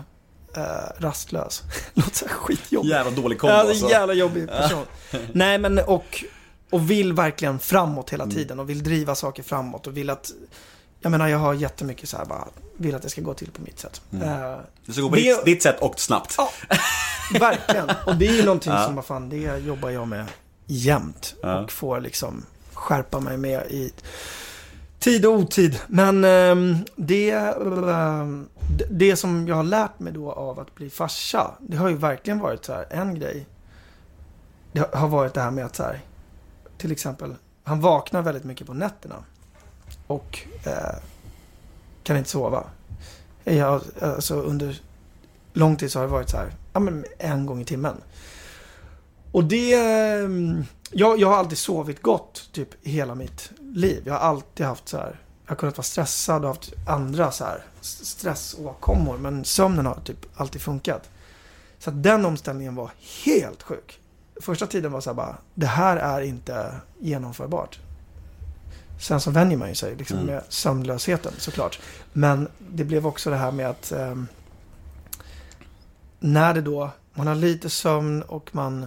eh, 0.56 0.64
rastlös. 0.98 1.64
Låter 1.94 2.16
så 2.16 2.26
här 2.28 2.34
skitjobbigt. 2.34 2.94
Jävla 2.94 3.12
dålig 3.22 3.40
kombo 3.40 3.54
Ja, 3.54 3.60
alltså. 3.60 3.86
en 3.86 3.92
jävla 3.92 4.14
jobbig 4.14 4.48
person. 4.48 4.86
Nej, 5.34 5.58
men 5.58 5.80
och, 5.80 6.24
och 6.70 6.92
vill 6.92 7.14
verkligen 7.14 7.60
framåt 7.60 8.10
hela 8.10 8.24
Mm. 8.24 8.36
tiden 8.36 8.60
och 8.60 8.70
vill 8.70 8.84
driva 8.84 9.16
saker 9.16 9.44
framåt 9.44 9.88
och 9.88 9.98
vill 9.98 10.10
att... 10.10 10.32
Jag 11.00 11.10
menar, 11.12 11.28
jag 11.28 11.38
har 11.38 11.54
jättemycket 11.54 12.10
så 12.10 12.18
här 12.18 12.26
bara, 12.26 12.48
vill 12.78 12.96
att 12.96 13.02
det 13.02 13.10
ska 13.10 13.22
gå 13.22 13.34
till 13.34 13.52
på 13.52 13.62
mitt 13.62 13.80
sätt. 13.80 14.02
Mm. 14.14 14.30
Eh, 14.44 14.58
Det 14.86 14.92
ska 14.94 15.02
gå 15.02 15.10
på 15.10 15.16
Det- 15.16 15.22
ditt, 15.22 15.46
ditt 15.46 15.64
sätt 15.64 15.80
och 15.80 16.00
snabbt. 16.00 16.36
Ja, 16.38 16.50
verkligen. 17.40 17.90
Och 18.06 18.16
det 18.16 18.28
är 18.28 18.34
ju 18.34 18.44
någonting 18.46 18.74
Ja. 18.74 18.86
som, 18.86 18.96
vad 18.96 19.06
fan, 19.06 19.30
det 19.30 19.58
jobbar 19.58 19.90
jag 19.90 20.08
med 20.08 20.26
jämt. 20.66 21.36
Ja. 21.42 21.60
Och 21.60 21.72
får 21.72 22.00
liksom 22.02 22.46
skärpa 22.74 23.20
mig 23.20 23.38
med 23.38 23.64
i 23.72 23.94
tid 25.00 25.26
och 25.26 25.34
otid. 25.34 25.80
Men 25.88 26.24
eh, 26.24 26.78
det, 26.96 27.54
det- 28.90 29.16
som 29.16 29.48
jag 29.48 29.56
har 29.56 29.64
lärt 29.64 30.00
mig 30.00 30.14
då 30.14 30.32
av 30.32 30.60
att 30.60 30.76
bli 30.76 30.90
farsa, 30.90 31.52
det 31.60 31.78
har 31.78 31.90
ju 31.90 31.96
verkligen 31.96 32.40
varit 32.40 32.66
så 32.66 32.74
här, 32.74 32.86
en 32.90 33.20
grej. 33.20 33.46
Det 34.72 34.96
har 34.96 35.08
varit 35.08 35.34
det 35.34 35.42
här 35.42 35.52
med 35.52 35.66
att 35.66 35.76
så 35.76 35.84
här, 35.84 36.00
till 36.78 36.92
exempel, 36.92 37.36
han 37.64 37.82
vaknar 37.82 38.22
väldigt 38.22 38.44
mycket 38.44 38.68
på 38.68 38.74
nätterna. 38.74 39.16
Och 40.08 40.40
eh, 40.66 40.96
kan 42.04 42.18
inte 42.18 42.30
sova. 42.30 42.64
Jag, 43.44 43.82
alltså 44.02 44.36
under 44.36 44.82
lång 45.54 45.76
tid 45.76 45.92
så 45.92 46.00
har 46.00 46.06
det 46.06 46.12
varit 46.12 46.30
så 46.30 46.38
här, 46.38 46.52
ja 46.74 46.80
men 46.80 47.06
en 47.18 47.46
gång 47.46 47.62
i 47.62 47.66
timmen. 47.66 47.96
Och 49.32 49.44
det, 49.44 49.74
ehm, 49.74 50.64
jag, 50.92 51.20
jag 51.20 51.28
har 51.28 51.36
alltid 51.38 51.58
sovit 51.58 52.02
gott 52.02 52.50
typ 52.52 52.70
hela 52.88 53.16
mitt 53.16 53.52
liv. 53.78 54.04
Jag 54.06 54.14
har 54.14 54.20
alltid 54.20 54.66
haft 54.66 54.88
så 54.90 54.98
här, 54.98 55.20
jag 55.46 55.52
har 55.52 55.56
kunnat 55.56 55.78
vara 55.78 55.84
stressad 55.84 56.42
och 56.46 56.48
haft 56.48 56.74
andra 56.88 57.32
så 57.32 57.44
här 57.44 57.64
stressåkommor. 57.82 59.18
Men 59.18 59.46
sömnen 59.46 59.86
har 59.86 59.96
typ 60.04 60.26
alltid 60.36 60.62
funkat. 60.62 61.10
Så 61.80 61.90
att 61.90 62.04
den 62.04 62.26
omställningen 62.26 62.76
var 62.76 62.92
helt 63.26 63.64
sjuk. 63.64 64.00
Första 64.42 64.68
tiden 64.68 64.92
var 64.92 65.02
så 65.02 65.10
här 65.10 65.16
bara, 65.16 65.38
det 65.54 65.66
här 65.66 65.98
är 65.98 66.22
inte 66.22 66.76
genomförbart. 67.00 67.80
Sen 69.00 69.20
så 69.22 69.32
vänjer 69.32 69.58
man 69.58 69.70
ju 69.70 69.76
sig 69.76 69.96
liksom 69.96 70.18
Mm. 70.18 70.26
med 70.34 70.44
sömnlösheten 70.50 71.32
såklart. 71.38 71.80
Men 72.14 72.48
det 72.72 72.84
blev 72.84 73.08
också 73.08 73.30
det 73.30 73.36
här 73.36 73.52
med 73.52 73.70
att 73.70 73.92
ehm, 73.92 74.28
när 76.20 76.54
det 76.54 76.62
då, 76.62 76.90
man 77.14 77.28
har 77.28 77.36
lite 77.36 77.70
sömn 77.70 78.22
och 78.22 78.50
man, 78.56 78.86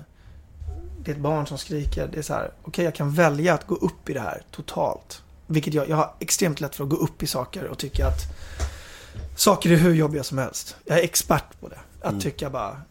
det 1.04 1.10
är 1.10 1.14
ett 1.14 1.20
barn 1.20 1.46
som 1.46 1.58
skriker. 1.58 2.08
Det 2.12 2.18
är 2.18 2.22
så 2.22 2.34
här, 2.34 2.50
okej 2.62 2.84
jag 2.84 2.94
kan 2.94 3.10
välja 3.14 3.54
att 3.54 3.66
gå 3.66 3.74
upp 3.74 4.08
i 4.10 4.12
det 4.12 4.20
här 4.20 4.42
totalt. 4.50 5.22
Vilket 5.46 5.74
jag, 5.74 5.88
jag 5.88 5.96
har 5.96 6.14
extremt 6.18 6.60
lätt 6.60 6.74
för 6.76 6.84
att 6.84 6.90
gå 6.90 6.96
upp 6.96 7.22
i 7.22 7.26
saker 7.26 7.64
och 7.64 7.78
tycka 7.78 8.06
att 8.06 8.20
saker 9.36 9.70
är 9.70 9.76
hur 9.76 9.94
jobbiga 9.94 10.22
som 10.22 10.38
helst. 10.38 10.76
Jag 10.84 10.98
är 10.98 11.02
expert 11.02 11.60
på 11.60 11.68
det. 11.68 11.78
Att 12.00 12.08
Mm. 12.10 12.20
tycka 12.20 12.50
bara, 12.50 12.82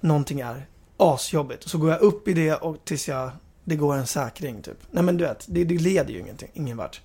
någonting 0.00 0.40
är 0.40 0.66
asjobbigt. 0.96 1.64
Och 1.64 1.70
så 1.70 1.78
går 1.78 1.90
jag 1.90 2.00
upp 2.00 2.28
i 2.28 2.32
det 2.32 2.54
och 2.54 2.76
tills 2.84 3.08
jag, 3.08 3.30
det 3.64 3.76
går 3.76 3.94
en 3.96 4.06
säkring 4.06 4.62
typ. 4.62 4.78
Nej 4.90 5.02
men 5.02 5.16
du 5.16 5.24
vet, 5.24 5.44
det, 5.48 5.64
det 5.64 5.78
leder 5.78 6.12
ju 6.12 6.20
ingenting, 6.20 6.50
ingen 6.54 6.76
vart. 6.76 7.00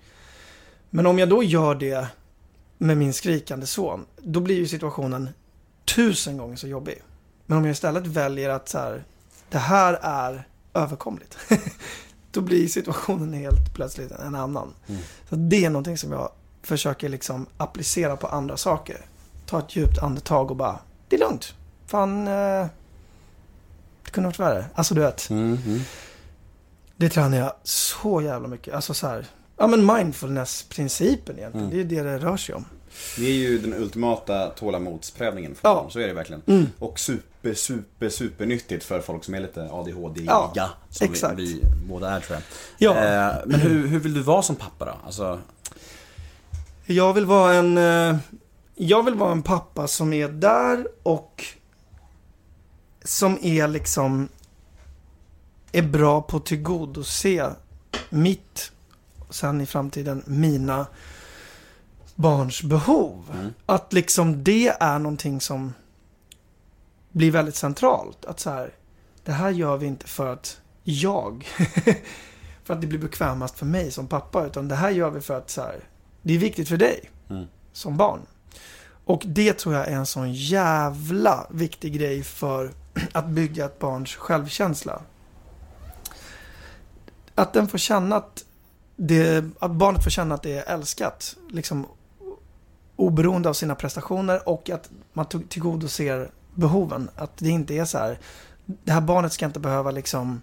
Men 0.90 1.06
om 1.06 1.20
jag 1.20 1.30
då 1.30 1.44
gör 1.44 1.76
det 1.76 2.08
med 2.78 2.98
min 2.98 3.14
skrikande 3.14 3.66
son, 3.66 4.06
då 4.18 4.40
blir 4.40 4.56
ju 4.56 4.68
situationen 4.68 5.30
tusen 5.96 6.38
gånger 6.38 6.56
så 6.56 6.68
jobbig. 6.68 7.02
Men 7.46 7.58
om 7.58 7.66
jag 7.66 7.72
istället 7.72 8.08
väljer 8.08 8.50
att 8.50 8.70
så 8.70 8.78
här, 8.78 9.04
det 9.50 9.58
här 9.58 10.00
är 10.02 10.48
överkomligt. 10.74 11.38
då 12.32 12.42
blir 12.42 12.68
situationen 12.68 13.34
helt 13.34 13.74
plötsligt 13.76 14.12
en 14.12 14.36
annan. 14.36 14.74
Mm. 14.88 15.02
Så 15.30 15.36
det 15.36 15.66
är 15.66 15.70
någonting 15.70 15.98
som 15.98 16.12
jag 16.12 16.32
försöker 16.64 17.10
liksom 17.10 17.46
applicera 17.58 18.18
på 18.18 18.28
andra 18.28 18.58
saker. 18.58 18.98
Ta 19.46 19.60
ett 19.60 19.76
djupt 19.76 19.98
andetag 19.98 20.52
och 20.52 20.58
bara, 20.58 20.80
det 21.08 21.16
är 21.16 21.20
lugnt. 21.20 21.54
Fan, 21.88 22.28
eh, 22.28 22.66
det 24.04 24.12
kunde 24.12 24.28
varit 24.30 24.40
värre. 24.40 24.66
Alltså 24.76 24.94
du 24.96 25.02
vet, 25.02 25.30
Mm, 25.30 25.58
mm. 25.66 25.80
det 26.98 27.10
tränar 27.10 27.38
jag 27.38 27.54
så 27.64 28.22
jävla 28.22 28.48
mycket. 28.48 28.74
Alltså 28.74 28.94
så 28.94 29.08
här, 29.08 29.26
ja 29.58 29.68
men 29.68 29.86
mindfulness-principen 29.86 31.38
egentligen. 31.38 31.68
Mm. 31.72 31.88
Det 31.88 31.98
är 32.00 32.04
det 32.04 32.10
det 32.12 32.18
rör 32.20 32.38
sig 32.38 32.56
om. 32.56 32.66
Det 33.18 33.26
är 33.26 33.34
ju 33.34 33.60
den 33.60 33.74
ultimata 33.74 34.48
tålamodsprövningen 34.50 35.56
för 35.56 35.70
Ja. 35.70 35.76
dem, 35.76 35.92
så 35.92 36.00
är 36.00 36.08
det 36.08 36.14
verkligen. 36.14 36.42
Mm. 36.48 36.68
Och 36.80 37.00
super, 37.00 37.29
super, 37.56 38.10
super 38.10 38.46
nyttigt 38.46 38.84
för 38.84 39.02
folk 39.02 39.24
som 39.24 39.34
är 39.34 39.40
lite 39.40 39.70
ADHD-iga. 39.72 40.50
Ja, 40.56 40.70
som 40.90 41.08
exakt. 41.14 41.40
Vi, 41.40 41.54
vi 41.54 41.64
båda 41.88 42.12
är 42.12 42.20
tror 42.20 42.40
jag. 42.78 42.96
Ja. 42.96 43.04
Eh, 43.04 43.36
men 43.46 43.60
hur, 43.60 43.88
hur 43.88 44.00
vill 44.00 44.14
du 44.14 44.22
vara 44.22 44.42
som 44.42 44.56
pappa 44.56 44.86
då? 44.86 44.96
Alltså, 45.06 45.40
Jag 46.86 47.14
vill 47.14 47.26
vara 47.26 47.54
en... 47.54 47.78
eh, 47.78 48.18
Jag 48.76 49.04
vill 49.04 49.14
vara 49.16 49.32
en 49.32 49.42
pappa 49.44 49.88
som 49.88 50.14
är 50.14 50.28
där 50.28 50.88
och 51.04 51.46
som 53.04 53.38
är 53.42 53.68
liksom 53.68 54.28
är 55.72 55.82
bra 55.82 56.22
på 56.22 56.38
att 56.38 56.46
tillgodose 56.46 57.52
mitt, 58.10 58.72
sen 59.30 59.62
i 59.62 59.66
framtiden 59.66 60.24
mina 60.28 60.86
barns 62.16 62.64
behov. 62.64 63.24
Mm. 63.34 63.54
Att 63.66 63.94
liksom 63.94 64.44
det 64.44 64.68
är 64.80 65.00
någonting 65.00 65.42
som 65.42 65.74
blir 67.20 67.32
väldigt 67.32 67.56
centralt. 67.56 68.26
Att 68.26 68.40
så 68.40 68.50
här, 68.50 68.74
det 69.24 69.32
här 69.32 69.50
gör 69.50 69.78
vi 69.78 69.86
inte 69.88 70.08
för 70.08 70.34
att 70.34 70.62
jag, 70.84 71.48
för 72.64 72.74
att 72.74 72.82
det 72.82 72.88
blir 72.88 73.00
bekvämast 73.00 73.58
för 73.58 73.66
mig 73.66 73.92
som 73.92 74.08
pappa. 74.08 74.46
Utan 74.46 74.68
det 74.68 74.76
här 74.76 74.90
gör 74.90 75.10
vi 75.10 75.22
för 75.22 75.38
att 75.38 75.50
så 75.50 75.62
här, 75.62 75.80
det 76.22 76.34
är 76.34 76.38
viktigt 76.38 76.70
för 76.70 76.78
dig 76.78 77.10
Mm. 77.30 77.46
som 77.74 77.98
barn. 77.98 78.20
Och 79.06 79.22
det 79.26 79.54
tror 79.54 79.76
jag 79.76 79.88
är 79.88 79.96
en 79.96 80.06
sån 80.06 80.34
jävla 80.34 81.48
viktig 81.50 81.94
grej 81.94 82.24
för 82.24 82.72
att 83.12 83.28
bygga 83.28 83.66
ett 83.66 83.80
barns 83.80 84.16
självkänsla. 84.16 85.02
Att 87.36 87.54
den 87.54 87.68
får 87.68 87.78
känna 87.78 88.16
att, 88.16 88.46
det, 88.96 89.46
att 89.60 89.72
barnet 89.72 90.04
får 90.04 90.12
känna 90.12 90.36
att 90.36 90.44
det 90.44 90.54
är 90.54 90.74
älskat. 90.74 91.36
Liksom 91.50 91.88
oberoende 92.96 93.50
av 93.50 93.54
sina 93.54 93.76
prestationer 93.76 94.50
och 94.50 94.70
att 94.70 94.90
man 95.14 95.26
tillgodoser 95.26 96.32
behoven. 96.60 97.10
Att 97.16 97.38
det 97.38 97.50
inte 97.50 97.74
är 97.74 97.86
så 97.86 97.98
här, 97.98 98.20
det 98.66 98.92
här 98.92 99.02
barnet 99.02 99.34
ska 99.34 99.46
inte 99.46 99.60
behöva 99.60 99.92
liksom 99.92 100.42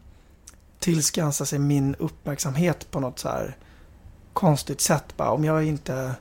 tillskansa 0.78 1.46
sig 1.46 1.58
min 1.58 1.94
uppmärksamhet 1.94 2.90
på 2.90 3.00
något 3.00 3.18
så 3.18 3.28
här 3.28 3.56
konstigt 4.32 4.80
sätt. 4.80 5.16
Bara, 5.16 5.30
om 5.30 5.44
jag 5.44 5.64
inte 5.64 6.14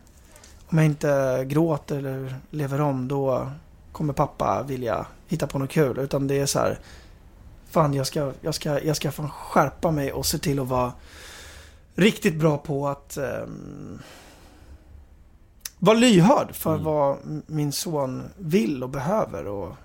om 0.67 0.77
jag 0.77 0.85
inte 0.85 1.45
gråter 1.47 1.97
eller 1.97 2.35
lever 2.49 2.81
om 2.81 3.07
då 3.07 3.51
kommer 3.91 4.13
pappa 4.13 4.63
vilja 4.63 5.05
hitta 5.27 5.47
på 5.47 5.59
något 5.59 5.69
kul. 5.69 5.99
Utan 5.99 6.27
det 6.27 6.39
är 6.39 6.45
så 6.45 6.59
här, 6.59 6.79
fan 7.69 7.93
jag 7.93 8.07
ska, 8.07 8.31
jag 8.41 8.55
ska, 8.55 8.81
jag 8.83 8.95
ska 8.95 9.11
fan 9.11 9.29
skärpa 9.29 9.91
mig 9.91 10.13
och 10.13 10.25
se 10.25 10.37
till 10.37 10.59
att 10.59 10.67
vara 10.67 10.91
riktigt 11.95 12.35
bra 12.35 12.57
på 12.57 12.87
att 12.87 13.17
ehm, 13.17 13.99
vara 15.79 15.97
lyhörd 15.97 16.55
för 16.55 16.71
Mm. 16.73 16.83
vad 16.83 17.17
min 17.47 17.71
son 17.71 18.23
vill 18.37 18.83
och 18.83 18.89
behöver 18.89 19.47
och 19.47 19.75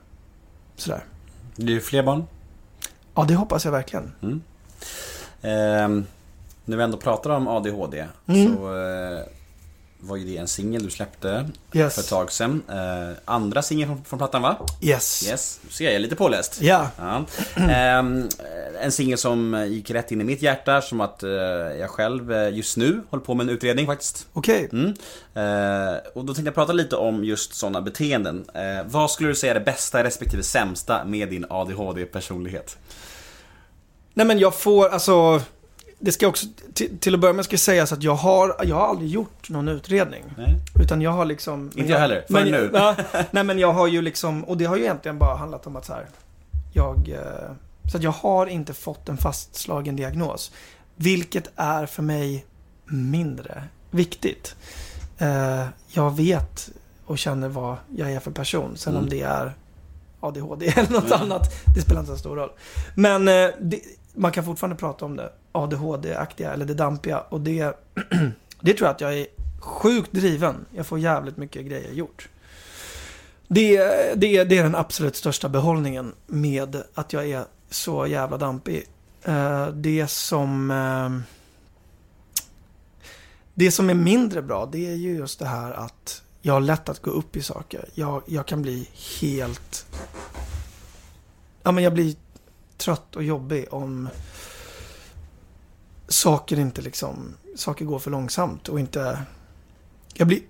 sådär. 0.81 1.05
blir 1.57 1.75
det 1.75 1.81
fler 1.81 2.03
barn? 2.03 2.25
Ja, 3.15 3.25
det 3.29 3.35
hoppas 3.35 3.65
jag 3.65 3.73
verkligen. 3.73 4.13
Mm. 4.23 4.43
Ehm, 5.43 6.07
när 6.65 6.77
vi 6.77 6.83
ändå 6.83 6.97
pratar 6.97 7.31
om 7.31 7.49
ADHD 7.49 8.07
Mm. 8.27 8.57
så 8.57 8.77
eh, 8.77 9.21
var 10.01 10.17
ju 10.17 10.25
det 10.25 10.37
en 10.37 10.49
singel 10.49 10.83
du 10.85 10.91
släppte 10.91 11.49
Yes. 11.73 11.95
för 11.95 12.01
ett 12.03 12.09
tag 12.09 12.33
sedan. 12.33 12.63
Eh, 12.69 13.17
andra 13.25 13.63
singeln 13.63 13.89
från, 13.95 14.05
från 14.05 14.19
plattan 14.19 14.43
va? 14.43 14.57
Yes. 14.81 15.29
Yes, 15.29 15.61
du 15.69 15.73
ser 15.73 15.85
jag 15.85 15.95
är 15.95 15.99
lite 15.99 16.17
påläst. 16.17 16.59
Ja. 16.63 16.89
Ja. 16.99 17.25
Ehm, 17.57 18.29
en 18.83 18.93
singel 18.93 19.19
som 19.19 19.67
gick 19.69 19.91
rätt 19.91 20.13
in 20.13 20.21
i 20.21 20.25
mitt 20.25 20.43
hjärta 20.43 20.83
som 20.83 21.01
att 21.01 21.23
eh, 21.23 21.31
jag 21.81 21.91
själv 21.91 22.33
eh, 22.33 22.55
just 22.55 22.77
nu 22.77 23.03
håller 23.11 23.25
på 23.25 23.35
med 23.35 23.45
en 23.45 23.51
utredning 23.51 23.87
faktiskt. 23.87 24.27
Okej. 24.33 24.69
Mm. 24.73 24.87
Eh, 25.35 25.97
och 26.15 26.25
då 26.25 26.35
tänkte 26.35 26.49
jag 26.49 26.55
prata 26.55 26.73
lite 26.73 26.97
om 26.97 27.25
just 27.25 27.55
sådana 27.55 27.81
beteenden. 27.83 28.45
Eh, 28.55 28.87
vad 28.87 29.11
skulle 29.11 29.29
du 29.29 29.35
säga 29.35 29.51
är 29.51 29.59
det 29.59 29.65
bästa 29.65 30.05
respektive 30.05 30.43
sämsta 30.43 31.05
med 31.05 31.29
din 31.29 31.47
ADHD-personlighet? 31.51 32.79
Nej 34.15 34.27
men 34.27 34.39
jag 34.39 34.55
får, 34.55 34.89
alltså, 34.89 35.43
det 36.01 36.13
ska 36.13 36.27
också, 36.27 36.47
till, 36.75 36.99
till 36.99 37.15
att 37.15 37.21
börja 37.21 37.33
med 37.33 37.45
ska 37.45 37.59
sägas 37.59 37.93
att 37.93 38.03
jag 38.03 38.15
har, 38.15 38.57
jag 38.65 38.77
har 38.77 38.87
aldrig 38.89 39.11
gjort 39.11 39.51
någon 39.51 39.69
utredning. 39.69 40.25
Nej? 40.37 40.57
Utan 40.83 41.03
jag 41.03 41.11
har 41.11 41.25
liksom... 41.25 41.71
Inte 41.75 41.93
jag 41.93 41.99
heller, 41.99 42.25
förrän 42.31 42.51
men, 42.51 42.61
nu. 42.61 42.71
Ja, 42.75 42.97
nej 43.31 43.45
men 43.45 43.59
jag 43.59 43.73
har 43.73 43.87
ju 43.87 44.03
liksom, 44.03 44.45
och 44.45 44.57
det 44.57 44.65
har 44.65 44.77
ju 44.77 44.83
egentligen 44.83 45.19
bara 45.19 45.37
handlat 45.37 45.67
om 45.67 45.77
att 45.77 45.85
så 45.85 45.93
här, 45.93 46.07
jag, 46.73 47.09
eh, 47.09 47.53
så 47.91 47.97
att 47.97 48.03
jag 48.03 48.11
har 48.11 48.47
inte 48.47 48.75
fått 48.75 49.09
en 49.09 49.17
fastslagen 49.17 49.97
diagnos. 49.97 50.53
Vilket 50.97 51.51
är 51.57 51.87
för 51.87 52.03
mig 52.03 52.47
mindre 52.85 53.65
viktigt. 53.91 54.57
Eh, 55.19 55.65
jag 55.89 56.17
vet 56.17 56.71
och 57.07 57.19
känner 57.19 57.49
vad 57.49 57.77
jag 57.97 58.13
är 58.13 58.21
för 58.21 58.31
person. 58.31 58.77
Sen 58.77 58.93
Mm. 58.93 59.05
om 59.05 59.11
det 59.11 59.23
är 59.23 59.53
ADHD 60.21 60.67
eller 60.77 60.91
något 60.91 61.13
annat. 61.13 61.53
Det 61.75 61.81
spelar 61.81 62.01
inte 62.01 62.13
så 62.13 62.19
stor 62.19 62.37
roll. 62.37 62.51
Men 62.95 63.29
eh, 63.29 63.51
det, 63.61 63.81
man 64.15 64.33
kan 64.33 64.45
fortfarande 64.45 64.77
prata 64.77 65.05
om 65.05 65.17
det 65.17 65.33
ADHD-aktiga 65.53 66.53
eller 66.53 66.65
det 66.65 66.75
dampiga. 66.75 67.21
Och 67.21 67.41
det, 67.41 67.77
det 68.61 68.75
tror 68.75 68.87
jag 68.87 68.95
att 68.95 69.01
jag 69.01 69.15
är 69.19 69.27
sjukt 69.59 70.13
driven. 70.13 70.67
Jag 70.75 70.87
får 70.87 70.99
jävligt 70.99 71.37
mycket 71.37 71.67
grejer 71.67 71.93
gjort. 71.93 72.29
Det, 73.49 73.79
det, 74.15 74.45
det 74.45 74.59
är 74.59 74.63
den 74.63 74.75
absolut 74.75 75.17
största 75.17 75.49
behållningen 75.49 76.13
med 76.27 76.83
att 76.95 77.13
jag 77.13 77.31
är 77.31 77.45
så 77.71 78.07
jävla 78.07 78.37
dampig. 78.37 78.87
Eh, 79.23 79.67
det 79.67 80.11
som... 80.11 80.71
Eh, 80.71 81.37
det 83.55 83.71
som 83.71 83.91
är 83.91 83.95
mindre 83.95 84.43
bra, 84.43 84.69
det 84.73 84.87
är 84.87 84.95
ju 84.95 85.17
just 85.17 85.39
det 85.39 85.47
här 85.47 85.73
att 85.73 86.23
jag 86.43 86.55
har 86.55 86.61
lätt 86.61 86.89
att 86.89 87.03
gå 87.03 87.11
upp 87.11 87.37
i 87.37 87.43
saker. 87.43 87.89
Jag, 87.95 88.23
jag 88.27 88.47
kan 88.47 88.63
bli 88.63 88.89
helt... 89.21 89.87
Ja, 91.63 91.73
men 91.73 91.85
jag 91.85 91.95
blir 91.95 92.15
trött 92.81 93.17
och 93.17 93.23
jobbig 93.23 93.67
om 93.71 94.09
saker 96.09 96.59
inte 96.59 96.83
liksom... 96.83 97.35
Saker 97.57 97.85
går 97.85 97.99
för 97.99 98.11
långsamt 98.11 98.69
och 98.69 98.81
inte... 98.81 99.23
Jag 100.15 100.29
blir, 100.29 100.41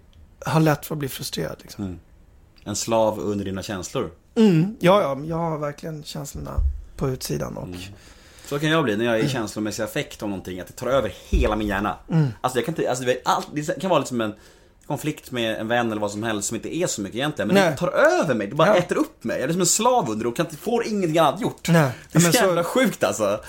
har 0.47 0.61
lätt 0.61 0.87
för 0.87 0.95
att 0.95 0.99
bli 0.99 1.09
frustrerad. 1.09 1.57
Liksom. 1.63 1.85
Mm. 1.85 1.99
En 2.65 2.77
slav 2.77 3.19
under 3.19 3.45
dina 3.45 3.63
känslor. 3.63 4.11
Mm, 4.35 4.77
ja, 4.81 5.03
ja, 5.03 5.25
jag 5.25 5.37
har 5.37 5.59
verkligen 5.59 6.03
känslorna 6.03 6.57
på 6.97 7.09
utsidan 7.09 7.57
och... 7.57 7.67
Mm. 7.67 7.81
Så 8.47 8.59
kan 8.59 8.71
jag 8.71 8.85
bli 8.85 8.97
när 8.97 9.05
jag 9.05 9.19
är 9.19 9.25
i 9.25 9.29
känslomässig 9.29 9.83
affekt 9.83 10.23
om 10.23 10.31
någonting, 10.31 10.61
att 10.61 10.67
det 10.67 10.73
tar 10.73 10.87
över 10.87 11.13
hela 11.29 11.57
min 11.57 11.69
hjärna. 11.69 11.97
Mm. 12.09 12.29
Alltså 12.41 12.59
jag 12.59 12.67
kan 12.67 12.73
inte, 12.73 12.91
alltså, 12.91 13.05
allt, 13.25 13.49
det 13.53 13.81
kan 13.81 13.91
vara 13.91 14.01
liksom 14.01 14.21
en 14.21 14.35
konflikt 14.91 15.31
med 15.31 15.59
en 15.61 15.69
vän 15.69 15.91
eller 15.91 16.01
vad 16.01 16.11
som 16.11 16.23
helst 16.23 16.49
som 16.49 16.55
inte 16.57 16.77
är 16.77 16.87
så 16.87 17.01
mycket 17.01 17.17
egentligen. 17.17 17.47
Men 17.49 17.55
Nej. 17.55 17.71
det 17.71 17.77
tar 17.77 17.89
över 17.89 18.35
mig, 18.35 18.47
det 18.47 18.55
bara 18.55 18.69
Ja. 18.69 18.77
äter 18.77 18.97
upp 18.99 19.25
mig. 19.25 19.41
Jag 19.41 19.49
är 19.49 19.53
som 19.53 19.61
en 19.61 19.67
slav 19.67 20.11
under 20.11 20.27
och 20.27 20.37
kan, 20.37 20.47
inte- 20.47 20.57
får 20.57 20.87
ingenting 20.87 21.19
annat 21.19 21.41
gjort. 21.41 21.69
Nej, 21.69 21.91
Det 22.13 22.19
är 22.19 22.23
men 22.23 22.33
så 22.33 22.39
så- 22.39 22.45
jävla 22.45 22.65
sjukt 22.65 23.05
alltså. 23.05 23.41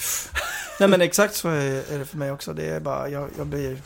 Nej 0.80 0.90
men 0.90 1.02
exakt 1.02 1.36
så 1.36 1.50
är 1.50 2.00
det 2.00 2.06
för 2.06 2.18
mig 2.18 2.32
också. 2.32 2.54
Det 2.54 2.66
är 2.70 2.80
bara, 2.80 3.10
jag, 3.10 3.30
jag 3.38 3.48
blir... 3.48 3.82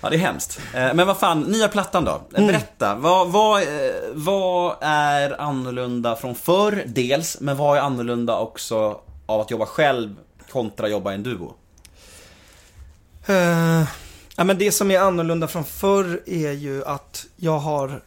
Ja, 0.00 0.10
det 0.10 0.16
är 0.16 0.20
hemskt. 0.20 0.60
Eh, 0.74 0.94
Men 0.94 1.06
vad 1.06 1.18
fan, 1.18 1.40
nya 1.40 1.68
plattan 1.68 2.04
då? 2.04 2.20
Mm. 2.34 2.46
Berätta, 2.46 2.94
vad, 2.94 3.28
vad, 3.28 3.62
eh, 3.62 3.68
vad 4.12 4.76
är 4.80 5.40
annorlunda 5.40 6.16
från 6.16 6.34
förr, 6.34 6.82
dels, 6.86 7.36
men 7.40 7.56
vad 7.56 7.76
är 7.78 7.82
annorlunda 7.82 8.38
också 8.38 9.00
av 9.26 9.40
att 9.40 9.50
jobba 9.50 9.66
själv 9.66 10.16
kontra 10.52 10.88
jobba 10.88 11.12
i 11.12 11.14
en 11.14 11.22
duo? 11.22 11.54
Eh, 13.26 13.82
ja, 14.36 14.44
men 14.44 14.58
det 14.58 14.72
som 14.72 14.90
är 14.90 14.98
annorlunda 14.98 15.48
från 15.48 15.64
förr 15.64 16.22
är 16.26 16.52
ju 16.52 16.84
att 16.84 17.26
jag 17.36 17.58
har 17.58 18.02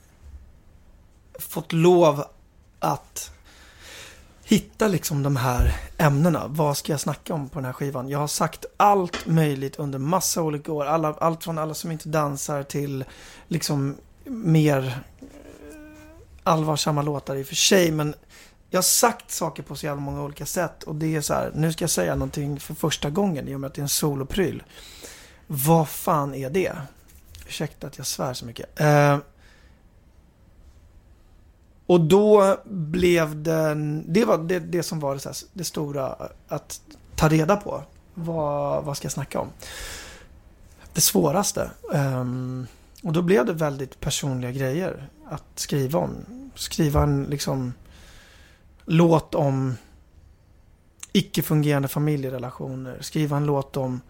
fått 1.40 1.74
lov 1.74 2.24
att 2.80 3.32
hitta 4.44 4.88
liksom 4.88 5.24
de 5.24 5.36
här 5.36 5.76
ämnena. 5.98 6.48
Vad 6.48 6.78
ska 6.78 6.94
jag 6.94 7.00
snacka 7.00 7.34
om 7.34 7.50
på 7.50 7.60
den 7.60 7.66
här 7.66 7.74
skivan? 7.74 8.10
Jag 8.10 8.20
har 8.20 8.28
sagt 8.28 8.66
allt 8.78 9.26
möjligt 9.26 9.76
under 9.76 10.00
massa 10.00 10.42
olika 10.42 10.72
år. 10.72 10.86
Alla, 10.86 11.14
allt 11.14 11.44
från 11.44 11.58
alla 11.58 11.74
som 11.74 11.92
inte 11.92 12.10
dansar 12.10 12.64
till 12.64 13.06
liksom 13.48 13.96
mer 14.26 14.86
eh, 15.20 15.28
allvarsamma 16.44 17.02
låtar 17.02 17.36
i 17.36 17.44
och 17.44 17.48
för 17.48 17.56
sig. 17.56 17.92
Men 17.92 18.14
jag 18.70 18.78
har 18.78 18.84
sagt 18.84 19.32
saker 19.32 19.64
på 19.64 19.76
så 19.76 19.86
jävla 19.86 20.02
många 20.02 20.24
olika 20.24 20.46
sätt. 20.46 20.84
Och 20.84 20.96
det 20.96 21.16
är 21.16 21.22
så 21.22 21.34
här, 21.34 21.52
nu 21.56 21.74
ska 21.74 21.84
jag 21.84 21.90
säga 21.90 22.16
någonting 22.16 22.60
för 22.60 22.74
första 22.74 23.10
gången 23.10 23.48
i 23.48 23.56
och 23.56 23.60
med 23.60 23.68
att 23.68 23.74
det 23.74 23.80
är 23.80 23.84
en 23.84 23.90
solopryl. 23.90 24.64
Vad 25.48 25.90
fan 25.90 26.34
är 26.34 26.50
det? 26.50 26.78
Ursäkta 27.48 27.88
att 27.88 27.98
jag 27.98 28.08
svär 28.08 28.34
så 28.34 28.46
mycket. 28.46 28.80
Eh, 28.80 29.18
och 31.86 32.02
då 32.02 32.58
blev 32.66 33.44
det, 33.44 33.76
det 34.06 34.26
var 34.26 34.38
det, 34.38 34.60
det 34.60 34.84
som 34.84 35.00
var 35.00 35.14
det, 35.14 35.20
så 35.20 35.30
här, 35.30 35.38
det 35.54 35.64
stora 35.64 36.16
att 36.48 36.82
ta 37.16 37.30
reda 37.30 37.56
på. 37.56 37.84
Vad, 38.14 38.84
vad 38.84 38.98
ska 38.98 39.06
jag 39.06 39.12
snacka 39.12 39.40
om? 39.40 39.48
Det 40.94 41.02
svåraste. 41.02 41.72
Eh, 41.94 42.26
och 43.04 43.14
då 43.14 43.22
blev 43.22 43.46
det 43.46 43.54
väldigt 43.54 44.00
personliga 44.00 44.52
grejer 44.52 45.10
att 45.30 45.44
skriva 45.56 46.00
om. 46.00 46.16
Skriva 46.56 47.04
en 47.04 47.24
liksom 47.24 47.74
låt 48.86 49.36
om 49.36 49.76
icke-fungerande 51.12 51.88
familjerelationer. 51.88 52.98
Skriva 53.02 53.38
en 53.38 53.46
låt 53.46 53.78
om 53.78 54.02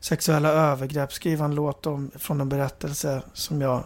sexuella 0.00 0.48
övergrepp. 0.48 1.12
Skriva 1.12 1.44
en 1.44 1.54
låt 1.54 1.86
om, 1.86 2.10
från 2.18 2.40
en 2.40 2.48
berättelse 2.48 3.22
som 3.32 3.60
jag 3.60 3.84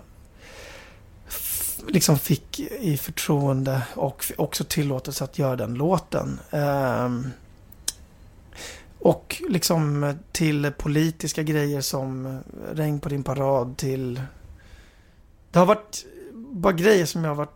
liksom 1.88 2.18
fick 2.18 2.60
i 2.60 2.96
förtroende 2.96 3.82
och 3.94 4.32
också 4.36 4.64
tillåtelse 4.64 5.24
att 5.24 5.38
göra 5.38 5.56
den 5.56 5.74
låten. 5.74 6.40
Um, 6.50 7.30
och 8.98 9.42
liksom 9.48 10.14
till 10.32 10.72
politiska 10.78 11.42
grejer 11.42 11.80
som 11.80 12.38
regn 12.72 13.00
på 13.00 13.08
din 13.08 13.22
parad 13.22 13.76
till... 13.76 14.22
Det 15.50 15.58
har 15.58 15.66
varit 15.66 16.06
bara 16.32 16.72
grejer 16.72 17.06
som 17.06 17.24
jag 17.24 17.30
har 17.30 17.36
varit... 17.36 17.54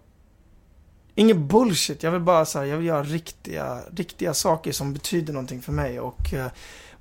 Ingen 1.15 1.49
bullshit, 1.49 2.03
jag 2.03 2.11
vill 2.11 2.21
bara 2.21 2.45
säga, 2.45 2.67
jag 2.67 2.77
vill 2.77 2.87
göra 2.87 3.03
riktiga, 3.03 3.81
riktiga 3.97 4.35
saker 4.35 4.73
som 4.73 4.93
betyder 4.93 5.33
någonting 5.33 5.63
för 5.63 5.73
mig 5.73 6.01
och 6.01 6.35
eh, 6.35 6.47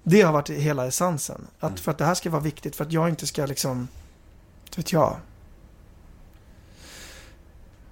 det 0.10 0.22
har 0.22 0.34
varit 0.34 0.50
hela 0.50 0.88
essensen. 0.88 1.48
Att 1.60 1.70
Mm. 1.70 1.78
för 1.78 1.92
att 1.92 1.98
det 1.98 2.06
här 2.06 2.14
ska 2.14 2.30
vara 2.30 2.42
viktigt, 2.42 2.76
för 2.76 2.86
att 2.86 2.92
jag 2.92 3.10
inte 3.10 3.28
ska 3.28 3.46
liksom, 3.46 3.88
vet 4.76 4.92
jag, 4.92 5.18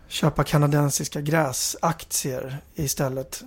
köpa 0.07 0.43
kanadensiska 0.43 1.21
gräsaktier 1.21 2.57
istället. 2.75 3.43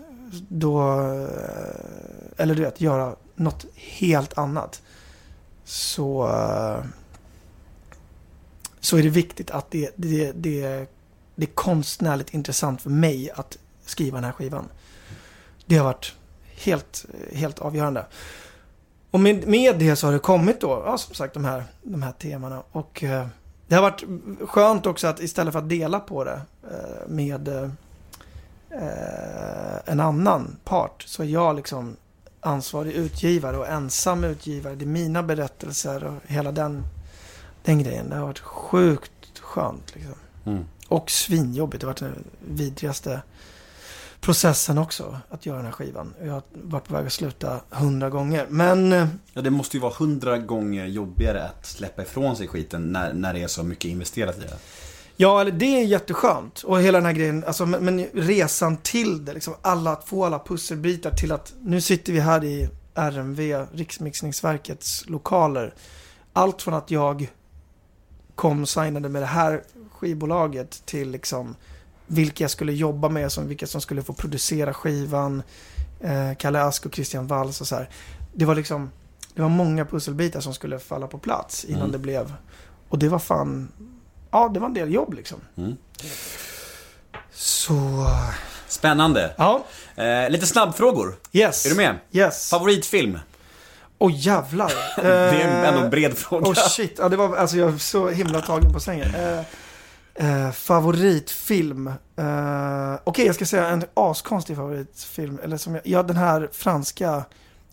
Då, 0.48 1.00
eh, 1.00 2.36
eller 2.36 2.54
du 2.54 2.62
vet, 2.62 2.80
göra 2.80 3.16
något 3.34 3.66
helt 3.74 4.38
annat. 4.38 4.82
Så, 5.64 6.28
eh, 6.28 6.84
så 8.80 8.96
är 8.96 9.02
det 9.02 9.08
viktigt 9.08 9.50
att 9.50 9.70
det, 9.70 9.90
det, 9.96 10.32
det, 10.32 10.86
det 11.34 11.44
är 11.44 11.54
konstnärligt 11.54 12.34
intressant 12.34 12.82
för 12.82 12.90
mig 12.90 13.30
att 13.30 13.58
skriva 13.84 14.16
den 14.16 14.24
här 14.24 14.32
skivan. 14.32 14.68
Det 15.66 15.76
har 15.76 15.84
varit 15.84 16.14
helt, 16.46 17.06
helt 17.32 17.58
avgörande. 17.58 18.06
Och 19.10 19.20
med, 19.20 19.46
med 19.46 19.78
det 19.78 19.96
så 19.96 20.06
har 20.06 20.12
det 20.12 20.18
kommit 20.18 20.60
då, 20.60 20.82
ja, 20.86 20.98
som 20.98 21.14
sagt, 21.14 21.34
de 21.34 21.44
här, 21.44 21.64
de 21.82 22.02
här 22.02 22.12
temana. 22.12 22.62
Och 22.72 23.04
eh, 23.04 23.26
det 23.66 23.74
har 23.74 23.82
varit 23.82 24.04
skönt 24.48 24.86
också 24.86 25.06
att 25.06 25.20
istället 25.20 25.52
för 25.52 25.58
att 25.58 25.68
dela 25.68 26.00
på 26.00 26.24
det 26.24 26.40
eh, 26.70 27.08
med 27.08 27.48
eh, 27.48 27.70
en 29.84 30.00
annan 30.00 30.56
part 30.64 31.02
så 31.02 31.22
är 31.22 31.26
jag 31.26 31.56
liksom 31.56 31.96
ansvarig 32.40 32.92
utgivare 32.92 33.56
och 33.56 33.68
ensam 33.68 34.24
utgivare. 34.24 34.74
Det 34.74 34.84
är 34.84 34.86
mina 34.86 35.22
berättelser 35.22 36.04
och 36.04 36.14
hela 36.26 36.52
den, 36.52 36.84
den 37.62 37.82
grejen. 37.82 38.10
Det 38.10 38.16
har 38.16 38.26
varit 38.26 38.38
sjukt 38.38 39.38
skönt 39.40 39.94
liksom. 39.94 40.14
Mm. 40.46 40.64
Och 40.88 41.10
svinjobbigt. 41.10 41.80
Det 41.80 41.86
har 41.86 41.92
varit 41.92 42.00
den 42.00 42.24
vidrigaste 42.48 43.22
processen 44.28 44.78
också, 44.78 45.18
att 45.28 45.46
göra 45.46 45.56
den 45.56 45.66
här 45.66 45.72
skivan. 45.72 46.14
Jag 46.24 46.32
har 46.32 46.42
varit 46.52 46.84
på 46.84 46.94
väg 46.94 47.06
att 47.06 47.12
sluta 47.12 47.60
hundra 47.70 48.10
gånger. 48.10 48.46
Men 48.48 48.92
eh, 48.92 49.08
Ja, 49.32 49.42
det 49.42 49.50
måste 49.50 49.76
ju 49.76 49.80
vara 49.80 49.92
hundra 49.98 50.38
gånger 50.38 50.86
jobbigare 50.86 51.44
att 51.44 51.66
släppa 51.66 52.02
ifrån 52.02 52.36
sig 52.36 52.48
skiten 52.48 52.92
när, 52.92 53.12
när 53.12 53.34
det 53.34 53.42
är 53.42 53.46
så 53.46 53.62
mycket 53.62 53.84
investerat 53.84 54.38
i 54.38 54.40
det. 54.40 54.56
Ja, 55.16 55.44
det 55.44 55.80
är 55.80 55.84
jätteskönt. 55.84 56.62
Och 56.62 56.80
hela 56.80 56.98
den 56.98 57.06
här 57.06 57.12
grejen, 57.12 57.44
alltså, 57.46 57.66
men, 57.66 57.84
men 57.84 58.06
resan 58.12 58.76
till 58.76 59.24
det, 59.24 59.32
liksom 59.32 59.54
alla, 59.62 59.92
att 59.92 60.08
få 60.08 60.24
alla 60.24 60.38
pusselbitar 60.38 61.10
till 61.10 61.32
att 61.32 61.54
nu 61.60 61.80
sitter 61.80 62.12
vi 62.12 62.20
här 62.20 62.44
i 62.44 62.68
RMV, 62.94 63.66
Riksmixningsverkets 63.72 65.04
lokaler. 65.06 65.74
Allt 66.32 66.62
från 66.62 66.74
att 66.74 66.90
jag 66.90 67.30
kom 68.34 68.66
signade 68.66 69.08
med 69.08 69.22
det 69.22 69.26
här 69.26 69.62
skivbolaget 69.92 70.86
till 70.86 71.10
liksom 71.10 71.56
vilka 72.08 72.44
jag 72.44 72.50
skulle 72.50 72.72
jobba 72.72 73.08
med, 73.08 73.32
som, 73.32 73.48
vilka 73.48 73.66
som 73.66 73.80
skulle 73.80 74.02
få 74.02 74.12
producera 74.12 74.74
skivan, 74.74 75.42
eh, 76.00 76.34
Kalle 76.38 76.62
Ask 76.62 76.86
och 76.86 76.94
Christian 76.94 77.26
Walls 77.26 77.60
och 77.60 77.66
så 77.66 77.74
här. 77.76 77.88
Det 78.34 78.44
var 78.44 78.54
liksom, 78.54 78.90
det 79.34 79.42
var 79.42 79.48
många 79.48 79.84
pusselbitar 79.84 80.40
som 80.40 80.54
skulle 80.54 80.78
falla 80.78 81.06
på 81.06 81.18
plats 81.18 81.64
innan 81.64 81.80
Mm. 81.80 81.92
det 81.92 81.98
blev, 81.98 82.32
och 82.88 82.98
det 82.98 83.08
var 83.08 83.18
fan 83.18 83.68
ja, 84.30 84.48
det 84.54 84.60
var 84.60 84.66
en 84.66 84.74
del 84.74 84.92
jobb 84.94 85.14
liksom. 85.14 85.38
Mm. 85.56 85.76
Så, 87.32 88.06
Spännande. 88.68 89.34
ja, 89.38 89.64
Eh, 89.96 90.30
lite 90.30 90.46
snabbfrågor. 90.46 91.16
yes. 91.32 91.66
Är 91.66 91.70
du 91.70 91.76
med? 91.76 91.96
Yes. 92.12 92.50
Favoritfilm? 92.50 93.18
Åh 93.98 94.12
jävlar. 94.14 94.72
Det 95.02 95.42
är 95.42 95.64
ändå 95.64 95.80
en 95.80 95.90
bred 95.90 96.18
fråga. 96.18 96.46
Åh 96.48 96.54
shit, 96.54 96.94
ja, 96.98 97.08
det 97.08 97.16
var, 97.16 97.36
alltså 97.36 97.56
jag 97.56 97.74
är 97.74 97.78
så 97.78 98.08
himla 98.08 98.40
tagen 98.40 98.72
på 98.72 98.80
sängen. 98.80 99.14
Eh, 99.14 99.40
eh, 100.18 100.50
favoritfilm. 100.50 101.86
Eh, 102.16 102.94
Okej, 103.04 103.26
jag 103.26 103.34
ska 103.34 103.46
säga 103.46 103.66
en 103.68 103.84
askonstig 103.94 104.56
favoritfilm. 104.56 105.38
Eller 105.42 105.56
som 105.56 105.74
jag, 105.74 105.86
ja, 105.86 106.02
den 106.02 106.16
här 106.16 106.48
franska 106.52 107.24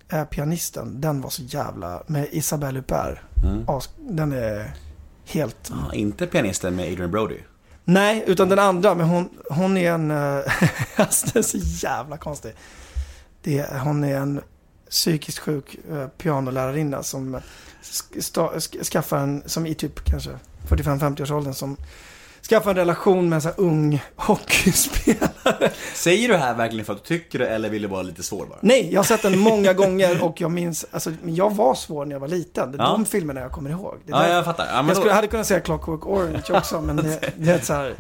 eh, 0.10 0.24
pianisten. 0.26 1.02
Den 1.02 1.22
var 1.22 1.30
så 1.30 1.42
jävla, 1.42 2.04
med 2.08 2.28
Isabelle 2.32 2.80
Huppert. 2.80 3.18
Mm. 3.44 3.64
As, 3.68 3.90
den 3.98 4.32
är 4.32 4.74
helt 5.26 5.72
Ah, 5.72 5.94
inte 5.94 6.28
pianisten 6.28 6.76
med 6.76 6.92
Adrian 6.92 7.12
Brody. 7.12 7.38
Nej, 7.86 8.24
utan 8.28 8.50
den 8.50 8.60
andra, 8.60 8.96
men 8.96 9.08
hon, 9.10 9.30
hon 9.50 9.78
är 9.78 9.92
en... 9.92 10.12
eh, 10.12 10.42
alltså 10.96 11.28
den 11.34 11.40
är 11.40 11.42
så 11.48 11.58
jävla 11.86 12.18
konstig. 12.18 12.54
Det, 13.42 13.68
hon 13.84 14.04
är 14.04 14.18
en 14.18 14.42
psykiskt 14.90 15.40
sjuk 15.40 15.78
uh, 15.92 16.08
pianolärarinna 16.08 17.04
som 17.04 17.38
sk- 17.84 18.84
skaffar 18.84 19.18
en, 19.18 19.44
som 19.46 19.66
i 19.66 19.76
typ 19.76 20.04
kanske 20.06 20.30
45-50 20.70 21.22
års 21.22 21.32
åldern 21.32 21.54
som 21.54 21.78
skaffar 22.50 22.70
en 22.70 22.76
relation 22.76 23.30
med 23.30 23.36
en 23.36 23.42
sån 23.42 23.52
här 23.58 23.64
ung 23.64 24.02
hockeyspelare. 24.16 25.72
Säger 25.94 26.28
du 26.28 26.34
det 26.34 26.40
här 26.40 26.54
verkligen 26.56 26.86
för 26.86 26.94
att 26.94 27.04
du 27.04 27.18
tycker 27.20 27.40
det 27.40 27.48
eller 27.48 27.70
vill 27.70 27.82
du 27.82 27.88
vara 27.88 28.02
lite 28.02 28.24
svår 28.24 28.46
bara? 28.46 28.60
Nej, 28.62 28.90
jag 28.94 29.00
har 29.00 29.04
sett 29.06 29.22
den 29.22 29.40
många 29.40 29.74
gånger 29.82 30.24
och 30.24 30.42
jag 30.42 30.52
minns, 30.52 30.86
alltså 30.92 31.12
jag 31.26 31.56
var 31.56 31.76
svår 31.76 32.06
när 32.06 32.16
jag 32.16 32.20
var 32.20 32.28
liten. 32.28 32.72
Det 32.72 32.78
är 32.78 32.82
Ja. 32.84 32.90
de 32.90 33.06
filmerna 33.06 33.42
jag 33.42 33.52
kommer 33.52 33.70
ihåg. 33.70 33.96
Det 34.06 34.12
Ja, 34.12 34.28
jag 34.28 34.46
fattar. 34.46 34.66
Ja, 34.66 34.76
jag 34.76 34.88
då, 34.88 34.96
skulle, 34.96 35.14
hade 35.14 35.28
kunnat 35.28 35.48
säga 35.48 35.60
Clockwork 35.60 36.06
Orange 36.06 36.44
också, 36.50 36.82
men 36.82 36.96
det, 36.96 37.20
det 37.38 37.52
är 37.52 37.60
så 37.60 37.74
här. 37.74 37.96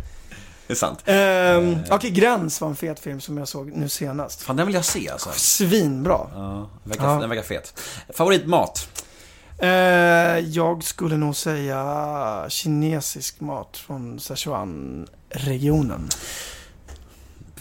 det 0.67 0.73
är 0.73 0.75
sant. 0.75 0.99
Ehm, 1.05 1.77
Okej, 1.91 2.09
Gräns 2.09 2.61
var 2.61 2.67
en 2.69 2.75
fet 2.75 2.99
film 2.99 3.21
som 3.21 3.37
jag 3.37 3.47
såg 3.47 3.71
nu 3.75 3.89
senast. 3.89 4.41
Fan, 4.41 4.55
den 4.55 4.65
vill 4.65 4.75
jag 4.75 4.85
se 4.85 5.09
alltså. 5.09 5.29
Svinbra. 5.33 6.19
Ja, 6.33 6.69
den 6.83 6.89
verkar, 6.91 7.05
Ja. 7.13 7.19
den 7.19 7.29
verkar 7.29 7.43
fet. 7.43 7.79
Favoritmat? 8.13 8.87
Eh, 9.57 9.69
jag 10.39 10.83
skulle 10.83 11.17
nog 11.17 11.35
säga 11.35 12.45
kinesisk 12.49 13.39
mat 13.39 13.77
från 13.77 14.19
Sichuan-regionen. 14.19 16.09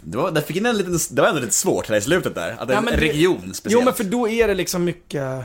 Det 0.06 0.16
var, 0.16 0.30
där 0.30 0.40
fick 0.40 0.56
en 0.56 0.76
liten, 0.76 0.98
det 1.10 1.22
var 1.22 1.28
ändå 1.28 1.40
lite 1.40 1.54
svårt 1.54 1.88
här 1.88 1.96
i 1.96 2.00
slutet 2.00 2.34
där. 2.34 2.56
Att 2.58 2.68
det 2.68 2.74
är 2.74 2.76
Ja, 2.76 2.78
en 2.78 2.84
men 2.84 2.94
det- 2.94 3.00
region 3.00 3.54
speciellt. 3.54 3.80
Jo, 3.80 3.84
men 3.84 3.94
för 3.94 4.04
då 4.04 4.28
är 4.28 4.48
det 4.48 4.54
liksom 4.54 4.84
mycket 4.84 5.44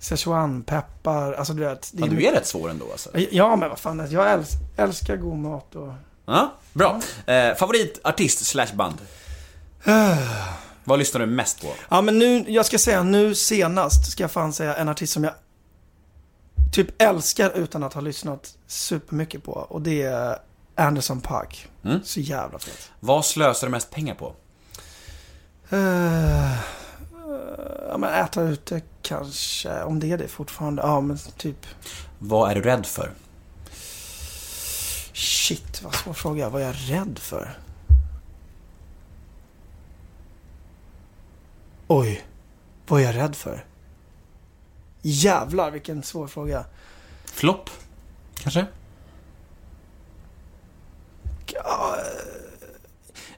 Sichuan-peppar, 0.00 1.32
alltså 1.32 1.52
du 1.52 1.60
vet. 1.64 1.90
Det 1.92 2.00
Ja, 2.00 2.06
du 2.06 2.24
är 2.26 2.32
rätt 2.32 2.46
svår 2.46 2.70
ändå 2.70 2.86
alltså. 2.92 3.10
Ja, 3.30 3.56
men 3.56 3.68
vad 3.68 3.78
fan, 3.78 4.06
jag 4.10 4.32
äls 4.32 4.48
älskar 4.76 5.16
god 5.16 5.38
mat 5.38 5.74
och... 5.74 5.92
Ja, 6.26 6.52
bra. 6.72 7.00
Eh, 7.26 7.54
favoritartist 7.56 8.44
slash 8.46 8.74
band? 8.74 8.94
Vad 10.86 10.98
lyssnar 10.98 11.20
du 11.20 11.26
mest 11.26 11.60
på? 11.62 11.68
Ja, 11.88 12.00
men 12.00 12.18
nu, 12.18 12.44
jag 12.48 12.66
ska 12.66 12.78
säga 12.78 13.02
nu 13.02 13.34
senast, 13.34 14.12
ska 14.12 14.22
jag 14.22 14.30
fan 14.30 14.52
säga 14.52 14.74
en 14.74 14.88
artist 14.88 15.12
som 15.12 15.24
jag 15.24 15.32
typ 16.72 17.02
älskar 17.02 17.50
utan 17.50 17.82
att 17.82 17.94
ha 17.94 18.00
lyssnat 18.00 18.58
supermycket 18.66 19.44
på. 19.44 19.52
Och 19.52 19.82
det 19.82 20.02
är 20.02 20.38
Anderson 20.74 21.20
Paak. 21.20 21.68
Mm. 21.84 22.00
Så 22.04 22.20
jävla 22.20 22.58
fet. 22.58 22.90
Vad 23.00 23.24
slösar 23.24 23.66
du 23.66 23.70
mest 23.70 23.90
pengar 23.90 24.14
på? 24.14 24.34
Uh, 25.72 26.56
ja, 27.88 27.98
men 27.98 28.14
äta 28.24 28.42
ute 28.42 28.82
kanske, 29.02 29.82
om 29.82 30.00
det 30.00 30.12
är 30.12 30.18
det 30.18 30.28
fortfarande. 30.28 30.82
Ja, 30.82 31.00
men 31.00 31.18
typ... 31.36 31.66
Vad 32.18 32.50
är 32.50 32.54
du 32.54 32.62
rädd 32.62 32.86
för? 32.86 33.12
Shit, 35.12 35.82
vad 35.82 35.94
svår 35.94 36.12
fråga. 36.12 36.48
Vad 36.48 36.62
är 36.62 36.66
jag 36.66 36.76
rädd 36.76 37.18
för? 37.18 37.58
Oj, 41.86 42.24
vad 42.86 43.00
är 43.00 43.04
jag 43.04 43.16
rädd 43.16 43.36
för? 43.36 43.64
Jävlar, 45.06 45.70
vilken 45.70 46.02
svår 46.02 46.26
fråga. 46.26 46.64
Flopp? 47.24 47.70
Kanske? 48.34 48.66
Ja, 51.54 51.96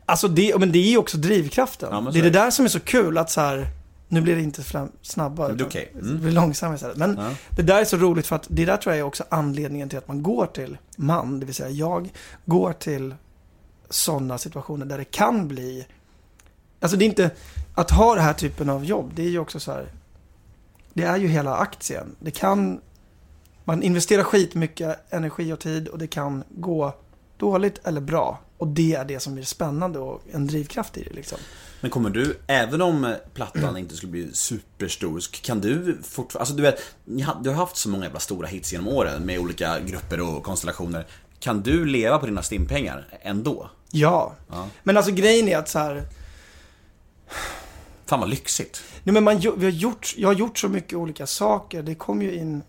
Alltså 0.08 0.28
det, 0.28 0.58
men 0.58 0.72
det 0.72 0.78
är 0.78 0.90
ju 0.90 0.96
också 0.98 1.16
drivkraften. 1.16 1.88
Ja, 1.92 2.10
det 2.12 2.18
är 2.18 2.22
det 2.22 2.30
där 2.30 2.50
som 2.50 2.64
är 2.64 2.68
så 2.68 2.80
kul 2.80 3.18
att 3.18 3.30
så 3.30 3.40
här, 3.40 3.68
nu 4.08 4.20
blir 4.20 4.36
det 4.36 4.42
inte 4.42 4.62
fram, 4.62 4.88
snabbare. 5.02 5.48
Det 5.48 5.54
utan 5.54 5.66
okej. 5.66 5.90
Det 5.94 6.00
Mm. 6.00 6.20
blir 6.20 6.32
långsammare 6.32 6.74
istället. 6.76 6.96
Men 6.96 7.16
Ja. 7.20 7.30
det 7.50 7.62
där 7.62 7.80
är 7.80 7.84
så 7.84 7.96
roligt 7.96 8.26
för 8.26 8.36
att 8.36 8.46
det 8.48 8.64
där 8.64 8.76
tror 8.76 8.94
jag 8.94 9.00
är 9.00 9.04
också 9.04 9.24
anledningen 9.28 9.88
till 9.88 9.98
att 9.98 10.08
man 10.08 10.22
går 10.22 10.46
till 10.46 10.78
man, 10.96 11.40
det 11.40 11.46
vill 11.46 11.54
säga 11.54 11.68
jag, 11.70 12.12
går 12.44 12.72
till 12.72 13.14
sådana 13.90 14.38
situationer 14.38 14.86
där 14.86 14.98
det 14.98 15.04
kan 15.04 15.48
bli, 15.48 15.86
alltså 16.80 16.96
det 16.96 17.04
är 17.04 17.06
inte, 17.06 17.30
att 17.74 17.90
ha 17.90 18.14
den 18.14 18.24
här 18.24 18.32
typen 18.32 18.70
av 18.70 18.84
jobb, 18.84 19.10
det 19.14 19.22
är 19.22 19.30
ju 19.30 19.38
också 19.38 19.60
så 19.60 19.72
här, 19.72 19.86
det 20.96 21.02
är 21.02 21.16
ju 21.16 21.28
hela 21.28 21.56
aktien. 21.56 22.16
Det 22.20 22.30
kan, 22.30 22.80
man 23.64 23.82
investerar 23.82 24.22
skitmycket 24.22 25.12
energi 25.12 25.52
och 25.52 25.60
tid 25.60 25.88
och 25.88 25.98
det 25.98 26.06
kan 26.06 26.44
gå 26.50 26.94
dåligt 27.36 27.86
eller 27.86 28.00
bra. 28.00 28.40
Och 28.58 28.68
det 28.68 28.94
är 28.94 29.04
det 29.04 29.20
som 29.20 29.38
är 29.38 29.42
spännande 29.42 29.98
och 29.98 30.22
en 30.32 30.46
drivkraft 30.46 30.96
i 30.96 31.02
det 31.02 31.14
liksom. 31.14 31.38
Men 31.80 31.90
kommer 31.90 32.10
du, 32.10 32.38
även 32.46 32.82
om 32.82 33.14
plattan 33.34 33.76
inte 33.76 33.96
skulle 33.96 34.12
bli 34.12 34.32
superstor, 34.32 35.42
kan 35.42 35.60
du 35.60 35.98
fortfarande, 36.02 36.40
alltså 36.40 36.54
du 36.54 36.62
vet, 36.62 36.80
du 37.42 37.50
har 37.50 37.56
haft 37.56 37.76
så 37.76 37.88
många 37.88 38.04
jävla 38.04 38.20
stora 38.20 38.46
hits 38.46 38.72
genom 38.72 38.88
åren 38.88 39.22
med 39.22 39.38
olika 39.38 39.80
grupper 39.80 40.20
och 40.20 40.42
konstellationer. 40.42 41.06
Kan 41.40 41.62
du 41.62 41.84
leva 41.84 42.18
på 42.18 42.26
dina 42.26 42.42
stimpengar 42.42 43.08
ändå? 43.20 43.70
Ja. 43.90 44.34
Ja. 44.48 44.68
Men 44.82 44.96
alltså 44.96 45.12
grejen 45.12 45.48
är 45.48 45.58
att 45.58 45.68
så 45.68 45.78
här, 45.78 46.02
Fan 48.06 48.20
vad 48.20 48.28
lyxigt. 48.28 48.82
nej 49.04 49.12
men 49.12 49.24
man, 49.24 49.38
vi 49.38 49.64
har 49.64 49.72
gjort, 49.72 50.14
jag 50.16 50.28
har 50.28 50.34
gjort 50.34 50.58
så 50.58 50.68
mycket 50.68 50.92
olika 50.98 51.26
saker. 51.26 51.82
Det 51.82 51.94
kom 51.94 52.22
ju 52.22 52.34
in, 52.34 52.62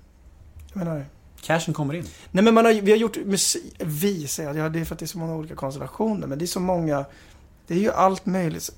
jag 0.74 0.78
menar, 0.78 1.06
Cashen 1.42 1.74
kommer 1.74 1.94
in. 1.94 2.06
nej 2.32 2.44
men 2.44 2.54
man 2.54 2.66
har, 2.66 2.74
vi 2.74 2.92
har 2.92 2.98
gjort 2.98 3.18
musik, 3.26 3.76
vi 3.80 4.28
säger 4.28 4.50
jag, 4.54 4.66
ja, 4.66 4.70
det 4.70 4.80
är 4.80 4.86
för 4.86 4.96
att 4.96 5.00
det 5.00 5.06
är 5.06 5.08
så 5.08 5.18
många 5.18 5.36
olika 5.36 5.56
konstellationer. 5.56 6.28
Men 6.28 6.40
det 6.40 6.46
är 6.46 6.48
så 6.48 6.60
många, 6.60 7.06
det 7.68 7.74
är 7.74 7.80
ju 7.80 7.92
allt 7.92 8.26
möjligt. 8.26 8.70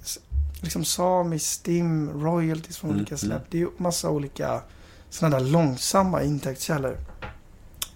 Liksom 0.62 0.86
Sami, 0.86 1.40
Stim, 1.40 2.24
royalties 2.24 2.78
från 2.78 2.90
Mm, 2.90 3.00
olika 3.02 3.18
släpp. 3.18 3.32
mm. 3.32 3.44
Det 3.50 3.58
är 3.58 3.60
ju 3.62 3.70
massa 3.78 4.10
olika 4.10 4.62
sådana 5.10 5.40
där 5.40 5.46
långsamma 5.46 6.24
intäktskällor. 6.24 6.98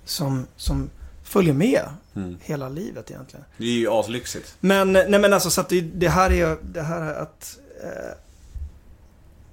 Som, 0.05 0.47
som 0.55 0.89
följer 1.24 1.53
med 1.53 1.82
Mm. 2.16 2.38
hela 2.41 2.70
livet 2.70 3.11
egentligen. 3.11 3.45
Det 3.57 3.64
är 3.64 3.68
ju 3.70 3.89
aslyxigt. 3.89 4.55
Men, 4.59 4.93
nej 4.93 5.20
men 5.20 5.34
alltså 5.34 5.49
så 5.49 5.61
att 5.61 5.70
det, 5.70 5.82
det 5.82 6.09
här 6.09 6.32
är, 6.32 6.57
det 6.64 6.82
här 6.82 7.01
är 7.01 7.14
att... 7.22 7.57
Eh, 7.84 7.89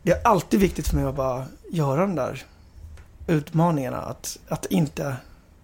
det 0.02 0.12
är 0.12 0.26
alltid 0.26 0.60
viktigt 0.60 0.88
för 0.88 0.96
mig 0.96 1.04
att 1.04 1.14
bara 1.16 1.44
göra 1.70 2.00
de 2.00 2.14
där 2.14 2.42
utmaningarna. 3.26 3.98
Att, 3.98 4.38
att 4.48 4.66
inte 4.66 5.16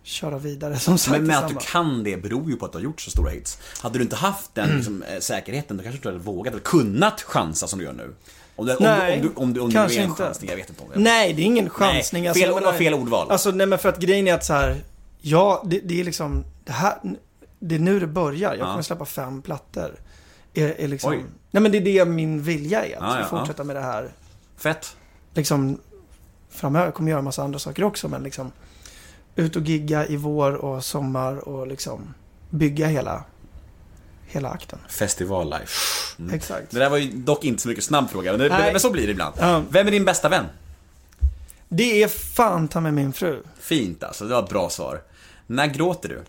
köra 0.02 0.38
vidare 0.38 0.78
som 0.78 0.98
sagt. 0.98 1.12
Men 1.18 1.26
med 1.26 1.38
att 1.38 1.48
du 1.48 1.56
kan 1.60 2.04
det 2.04 2.16
beror 2.16 2.50
ju 2.50 2.56
på 2.56 2.64
att 2.66 2.72
du 2.72 2.78
har 2.78 2.82
gjort 2.84 3.00
så 3.00 3.10
stora 3.10 3.30
hits. 3.30 3.58
Hade 3.82 3.98
du 3.98 4.02
inte 4.02 4.16
haft 4.16 4.54
den 4.54 4.76
liksom, 4.76 5.02
eh, 5.02 5.18
säkerheten, 5.20 5.76
då 5.76 5.82
kanske 5.82 5.94
du 5.94 5.96
inte 5.98 6.08
hade 6.08 6.18
vågat 6.36 6.52
eller 6.52 6.62
kunnat 6.64 7.22
chansa 7.22 7.66
som 7.66 7.78
du 7.78 7.84
gör 7.84 7.92
nu. 7.92 8.14
Om, 8.56 8.66
det, 8.66 8.76
om, 8.76 8.82
Nej, 8.84 9.16
om, 9.16 9.22
du, 9.22 9.32
om, 9.34 9.52
du, 9.52 9.60
om 9.60 9.70
kanske 9.70 9.96
det 9.98 10.00
är 10.00 10.04
en 10.04 10.10
inte. 10.10 10.22
chansning, 10.22 10.50
jag 10.50 10.56
vet 10.56 10.68
inte 10.68 10.82
om 10.82 10.88
det 10.94 10.98
Nej, 11.00 11.32
det 11.32 11.42
är 11.42 11.44
ingen 11.44 11.70
chansning. 11.70 12.22
Nej, 12.22 12.28
Alltså, 12.28 12.44
fel, 12.44 12.54
det 12.54 12.60
menar- 12.60 12.72
fel 12.78 12.94
ordval. 12.94 13.30
Alltså 13.30 13.50
nej 13.50 13.66
men 13.66 13.78
för 13.78 13.88
att 13.88 13.98
grejen 13.98 14.28
är 14.28 14.34
att 14.34 14.44
så 14.44 14.52
här. 14.52 14.76
Ja, 15.20 15.62
det, 15.66 15.80
det 15.84 16.00
är 16.00 16.04
liksom. 16.04 16.44
Det 16.64 16.72
här. 16.72 16.94
Det 17.58 17.74
är 17.74 17.78
nu 17.78 18.00
det 18.00 18.06
börjar. 18.06 18.50
Jag 18.54 18.58
Ja. 18.66 18.70
kommer 18.70 18.82
släppa 18.82 19.04
fem 19.04 19.42
plattor. 19.42 19.94
Är, 20.54 20.68
är 20.80 20.88
liksom, 20.88 21.10
Oj. 21.12 21.24
nej 21.50 21.62
men 21.62 21.72
det 21.72 21.78
är 21.78 21.82
det 21.82 22.04
min 22.04 22.42
vilja 22.42 22.84
är. 22.84 22.96
Att 22.96 23.02
Ja, 23.02 23.20
ja, 23.20 23.26
fortsätta 23.38 23.64
med 23.64 23.76
det 23.76 23.82
här. 23.82 24.12
Fett. 24.56 24.96
liksom 25.34 25.80
framöver 26.50 26.90
kommer 26.90 27.10
göra 27.10 27.18
en 27.18 27.24
massa 27.24 27.42
andra 27.42 27.58
saker 27.58 27.84
också 27.84 28.08
men 28.08 28.22
liksom 28.22 28.52
ut 29.36 29.56
och 29.56 29.62
gigga 29.62 30.06
i 30.06 30.16
vår 30.16 30.52
och 30.52 30.84
sommar 30.84 31.48
och 31.48 31.66
liksom 31.66 32.14
bygga 32.50 32.86
hela 32.86 33.24
hela 34.26 34.48
akten. 34.48 34.78
Festival 34.88 35.50
life. 35.50 35.72
Mm. 36.18 36.34
Exakt. 36.34 36.70
Det 36.70 36.78
där 36.78 36.90
var 36.90 36.96
ju 36.96 37.10
dock 37.12 37.44
inte 37.44 37.62
så 37.62 37.68
mycket 37.68 37.84
snabb 37.84 38.10
fråga, 38.10 38.32
men, 38.32 38.40
det, 38.40 38.48
men 38.48 38.80
så 38.80 38.90
blir 38.90 39.06
det 39.06 39.12
ibland. 39.12 39.34
Ja. 39.38 39.62
Vem 39.70 39.86
är 39.86 39.90
din 39.90 40.04
bästa 40.04 40.28
vän? 40.28 40.44
Det 41.68 42.02
är 42.02 42.08
fan 42.08 42.68
ta 42.68 42.80
med 42.80 42.94
min 42.94 43.12
fru. 43.12 43.42
Fint 43.58 44.04
alltså, 44.04 44.24
det 44.24 44.34
var 44.34 44.42
ett 44.42 44.48
bra 44.48 44.70
svar. 44.70 45.02
När 45.46 45.66
gråter 45.66 46.08
du? 46.08 46.22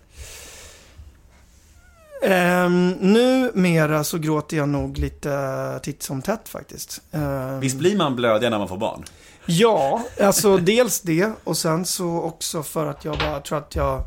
Um, 2.21 2.89
numera 2.89 4.03
så 4.03 4.17
gråter 4.17 4.57
jag 4.57 4.69
nog 4.69 4.97
lite 4.97 5.79
titt 5.83 6.03
som 6.03 6.21
tätt 6.21 6.49
faktiskt. 6.49 7.01
Ehm, 7.11 7.59
Visst 7.59 7.77
blir 7.77 7.97
man 7.97 8.15
blödig 8.15 8.51
när 8.51 8.59
man 8.59 8.67
får 8.67 8.77
barn? 8.77 9.03
Ja, 9.45 10.03
alltså 10.21 10.57
dels 10.57 11.01
det 11.01 11.31
och 11.43 11.57
sen 11.57 11.85
så 11.85 12.21
också 12.21 12.63
för 12.63 12.85
att 12.85 13.05
jag 13.05 13.17
bara 13.17 13.39
tror 13.39 13.57
att 13.57 13.75
jag 13.75 14.01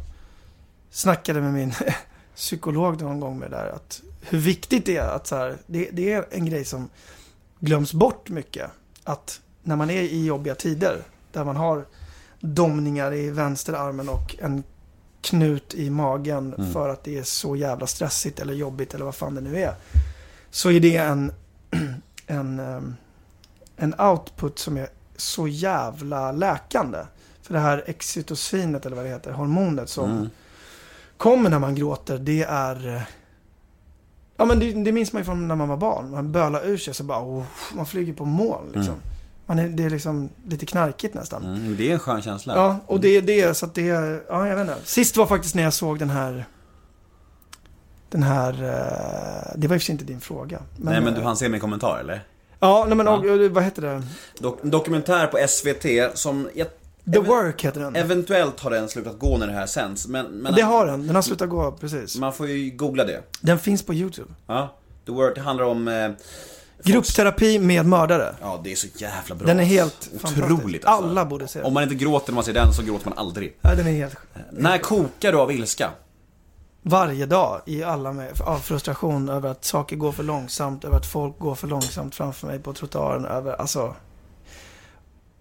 snackade 0.91 1.41
med 1.41 1.53
min 1.53 1.73
psykolog 2.37 3.03
någon 3.03 3.21
gång 3.21 3.39
med 3.39 3.51
det 3.51 3.57
där 3.57 3.67
att 3.67 4.03
hur 4.21 4.39
viktigt 4.39 4.87
det 4.87 4.97
är 4.97 5.09
att 5.09 5.27
så 5.27 5.37
här, 5.37 5.57
det, 5.67 5.89
det 5.93 6.13
är 6.13 6.27
en 6.31 6.47
grej 6.47 6.65
som 6.65 6.89
glöms 7.61 7.93
bort 7.93 8.29
mycket. 8.29 8.71
Att 9.05 9.41
när 9.63 9.77
man 9.77 9.91
är 9.91 10.03
i 10.03 10.27
jobbiga 10.27 10.55
tider 10.55 11.03
där 11.33 11.45
man 11.45 11.57
har 11.57 11.85
domningar 12.41 13.15
i 13.15 13.31
vänsterarmen 13.31 14.09
och 14.09 14.37
en 14.39 14.63
knut 15.23 15.75
i 15.75 15.91
magen 15.91 16.55
Mm. 16.59 16.73
för 16.73 16.89
att 16.89 17.05
det 17.05 17.19
är 17.19 17.23
så 17.23 17.57
jävla 17.57 17.87
stressigt 17.87 18.41
eller 18.41 18.55
jobbigt 18.55 18.95
eller 18.95 19.05
vad 19.05 19.15
fan 19.15 19.35
det 19.35 19.41
nu 19.41 19.57
är. 19.63 19.75
Så 20.51 20.71
är 20.71 20.81
det 20.81 20.97
en, 20.97 21.33
en, 22.27 22.59
ehm, 22.61 22.95
en 23.77 24.01
output 24.01 24.59
som 24.59 24.77
är 24.77 24.89
så 25.17 25.49
jävla 25.49 26.33
läkande. 26.33 26.99
För 27.43 27.55
det 27.55 27.61
här 27.61 27.85
exitocinet 27.87 28.87
eller 28.87 28.97
vad 28.97 29.05
det 29.05 29.09
heter, 29.11 29.33
hormonet 29.33 29.89
som 29.89 30.11
Mm. 30.11 30.31
kommer 31.17 31.51
när 31.51 31.59
man 31.59 31.75
gråter, 31.75 32.19
det 32.19 32.43
är... 32.43 33.03
Ja 34.37 34.45
men 34.45 34.59
det, 34.59 34.73
det 34.73 34.93
minns 34.93 35.13
man 35.13 35.21
ju 35.21 35.25
från 35.25 35.49
när 35.49 35.55
man 35.57 35.69
var 35.69 35.77
barn. 35.77 36.11
Man 36.11 36.33
bölar 36.33 36.65
ur 36.67 36.79
sig 36.79 36.95
så 36.95 37.05
bara, 37.05 37.23
oh, 37.23 37.45
man 37.75 37.87
flyger 37.87 38.13
på 38.13 38.25
moln 38.25 38.65
liksom. 38.67 38.85
Mm. 38.95 39.01
Man 39.51 39.59
är, 39.59 39.69
det 39.69 39.85
är 39.85 39.91
liksom 39.91 40.31
lite 40.49 40.67
knarkigt 40.67 41.15
nästan. 41.15 41.45
Mm, 41.45 41.77
det 41.77 41.89
är 41.89 41.93
en 41.93 41.99
skön 41.99 42.23
känsla. 42.23 42.55
Ja, 42.57 42.77
och 42.87 43.01
det 43.01 43.09
är 43.17 43.23
det, 43.23 43.55
så 43.57 43.67
att 43.67 43.75
det 43.75 43.89
är, 43.89 44.23
ja 44.29 44.49
jag 44.49 44.57
vet 44.57 44.69
inte. 44.69 44.81
Sist 44.85 45.17
var 45.17 45.27
faktiskt 45.27 45.55
när 45.55 45.63
jag 45.63 45.73
såg 45.73 45.99
den 45.99 46.11
här 46.11 46.45
Den 48.11 48.23
här, 48.23 48.53
eh, 48.53 49.53
det 49.59 49.69
var 49.69 49.79
sig 49.79 49.93
inte 49.93 50.05
din 50.05 50.21
fråga. 50.21 50.63
Nej 50.77 51.01
men 51.01 51.15
du 51.15 51.21
eh, 51.21 51.27
hann 51.27 51.37
se 51.37 51.49
min 51.49 51.61
kommentar 51.61 51.99
eller? 52.01 52.25
Ja, 52.61 52.85
nej 52.89 52.97
men 52.97 53.07
Ja. 53.07 53.49
vad 53.51 53.65
heter 53.65 53.83
det? 53.83 54.03
Dok- 54.41 54.59
en 54.63 54.71
dokumentär 54.71 55.27
på 55.27 55.39
SVT 55.49 56.19
som 56.19 56.49
jag, 56.55 56.67
The 57.13 57.19
Work 57.19 57.65
heter 57.65 57.81
den. 57.81 57.97
eventuellt 57.97 58.61
har 58.61 58.71
den 58.71 58.89
slutat 58.89 59.19
gå 59.19 59.39
när 59.39 59.47
det 59.47 59.53
här 59.53 59.67
sänds. 59.67 60.07
Men, 60.09 60.27
men 60.27 60.55
det 60.55 60.63
har 60.63 60.87
den, 60.87 61.07
den 61.07 61.15
har 61.15 61.23
slutat 61.23 61.49
gå, 61.49 61.73
precis. 61.73 62.19
man 62.19 62.33
får 62.33 62.49
ju 62.49 62.71
googla 62.71 63.05
det. 63.05 63.21
Den 63.41 63.59
finns 63.59 63.83
på 63.83 63.95
YouTube. 63.95 64.31
Ja. 64.47 64.75
The 65.07 65.13
Word 65.13 65.35
det 65.35 65.41
handlar 65.41 65.65
om... 65.65 66.15
Eh, 66.85 66.93
Gruppterapi 66.93 67.59
med 67.59 67.87
mördare. 67.87 68.35
ja, 68.41 68.61
det 68.65 68.73
är 68.73 68.77
så 68.77 68.87
jävla 68.97 69.35
bra. 69.35 69.47
Den 69.47 69.61
är 69.61 69.65
helt 69.65 70.11
Otroligt 70.25 70.85
alltså. 70.85 71.05
Alla 71.09 71.25
borde 71.25 71.49
se 71.49 71.59
Om 71.59 71.65
den. 71.65 71.73
man 71.75 71.83
inte 71.83 71.95
gråter 71.95 72.33
när 72.33 72.35
man 72.35 72.45
ser 72.45 72.53
den 72.53 72.73
så 72.73 72.83
gråter 72.83 73.09
man 73.09 73.19
aldrig. 73.19 73.57
Ja, 73.61 73.75
den 73.75 73.87
är 73.87 73.93
helt 73.93 74.17
När 74.53 74.79
kokar 74.79 75.33
du 75.33 75.39
av 75.39 75.53
ilska? 75.53 75.91
Varje 76.83 77.27
dag 77.27 77.61
i 77.67 77.83
alla 77.83 78.13
med, 78.13 78.41
av 78.41 78.59
frustration 78.59 79.29
över 79.29 79.51
att 79.51 79.65
saker 79.65 79.97
går 79.97 80.13
för 80.13 80.23
långsamt, 80.23 80.85
över 80.85 80.97
att 80.97 81.07
folk 81.07 81.39
går 81.39 81.55
för 81.55 81.69
långsamt 81.69 82.15
framför 82.15 82.47
mig 82.47 82.59
på 82.59 82.73
trottoaren, 82.73 83.25
över, 83.25 83.53
alltså 83.53 83.95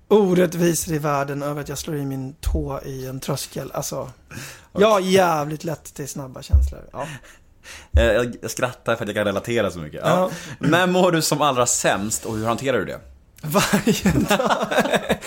orättvisor 0.07 0.93
i 0.93 0.97
världen, 0.97 1.43
över 1.43 1.61
att 1.61 1.69
jag 1.69 1.77
slår 1.77 1.97
i 1.97 2.05
min 2.05 2.33
tå 2.41 2.81
i 2.85 3.07
en 3.07 3.19
tröskel. 3.19 3.71
Alltså, 3.71 4.11
jag 4.73 4.89
har 4.91 4.99
jävligt 4.99 5.63
lätt 5.63 5.93
till 5.93 6.07
snabba 6.07 6.41
känslor. 6.41 6.81
Ja. 6.93 7.07
Jag, 7.91 8.35
jag, 8.41 8.51
skrattar 8.51 8.95
för 8.95 9.03
att 9.03 9.09
jag 9.09 9.15
kan 9.15 9.25
relatera 9.25 9.71
så 9.71 9.79
mycket. 9.79 10.01
Ja. 10.03 10.29
När 10.59 10.87
mår 10.87 11.11
du 11.11 11.21
som 11.21 11.41
allra 11.41 11.65
sämst 11.65 12.25
och 12.25 12.35
hur 12.37 12.45
hanterar 12.45 12.77
du 12.77 12.85
det? 12.85 12.99
Varje 13.41 14.11
dag. 14.29 14.65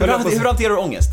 Hur, 0.00 0.38
hur 0.38 0.44
hanterar 0.46 0.68
du 0.70 0.76
ångest? 0.80 1.10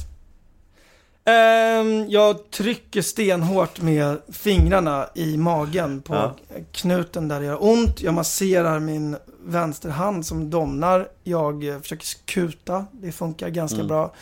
Ehm, 1.25 2.09
jag 2.09 2.51
trycker 2.51 3.01
stenhårt 3.01 3.81
med 3.81 4.17
fingrarna 4.31 5.09
i 5.15 5.37
magen 5.37 6.01
på 6.01 6.13
Ja. 6.13 6.35
knuten 6.71 7.27
där 7.27 7.39
det 7.39 7.45
gör 7.45 7.63
ont. 7.63 8.01
Jag 8.01 8.13
masserar 8.13 8.79
min 8.79 9.17
vänsterhand 9.45 10.25
som 10.25 10.49
domnar. 10.49 11.07
Jag 11.23 11.67
eh, 11.67 11.79
försöker 11.79 12.05
kuta. 12.25 12.85
Det 12.91 13.11
funkar 13.11 13.49
ganska 13.49 13.75
Mm. 13.75 13.87
bra. 13.87 14.13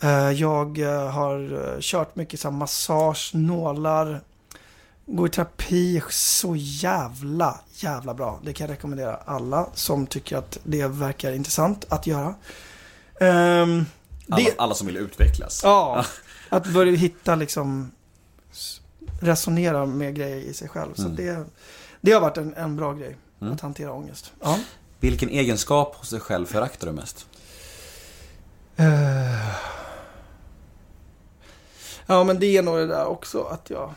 Eh, 0.00 0.30
jag 0.30 0.78
eh, 0.78 1.10
har 1.10 1.52
eh, 1.74 1.80
kört 1.80 2.16
mycket 2.16 2.40
så 2.40 2.50
massage, 2.50 3.30
nålar. 3.34 4.20
Går 5.06 5.26
i 5.26 5.30
terapi 5.30 6.02
så 6.10 6.54
jävla, 6.56 7.60
jävla 7.72 8.14
bra. 8.14 8.40
Det 8.44 8.52
kan 8.52 8.66
jag 8.66 8.74
rekommendera 8.74 9.16
alla 9.16 9.66
som 9.74 10.06
tycker 10.06 10.36
att 10.36 10.58
det 10.64 10.86
verkar 10.86 11.32
intressant 11.32 11.84
att 11.88 12.06
göra. 12.06 12.34
Ehm, 13.20 13.84
Alla, 14.28 14.44
det, 14.44 14.54
alla 14.58 14.74
som 14.74 14.86
vill 14.86 14.96
utvecklas. 14.96 15.60
Ja, 15.64 16.04
att 16.48 16.66
börja 16.66 16.92
hitta 16.96 17.34
liksom 17.34 17.90
resonera 19.20 19.86
med 19.86 20.14
grejer 20.14 20.36
i 20.36 20.54
sig 20.54 20.68
själv. 20.68 20.94
Så 20.94 21.02
Mm. 21.02 21.16
det, 21.16 21.44
det 22.00 22.12
har 22.12 22.20
varit 22.20 22.36
en, 22.36 22.54
en 22.54 22.76
bra 22.76 22.92
grej. 22.92 23.16
Mm. 23.40 23.52
Att 23.52 23.60
hantera 23.60 23.92
ångest. 23.92 24.32
Ja. 24.42 24.58
Vilken 25.00 25.28
egenskap 25.28 25.94
hos 25.96 26.10
dig 26.10 26.20
själv 26.20 26.46
föraktar 26.46 26.86
du 26.86 26.92
mest? 26.92 27.26
Eh. 28.76 29.54
Ja, 32.06 32.24
men 32.24 32.38
det 32.40 32.56
är 32.56 32.62
nog 32.62 32.76
det 32.76 32.86
där 32.86 33.04
också 33.06 33.42
att 33.42 33.70
jag... 33.70 33.94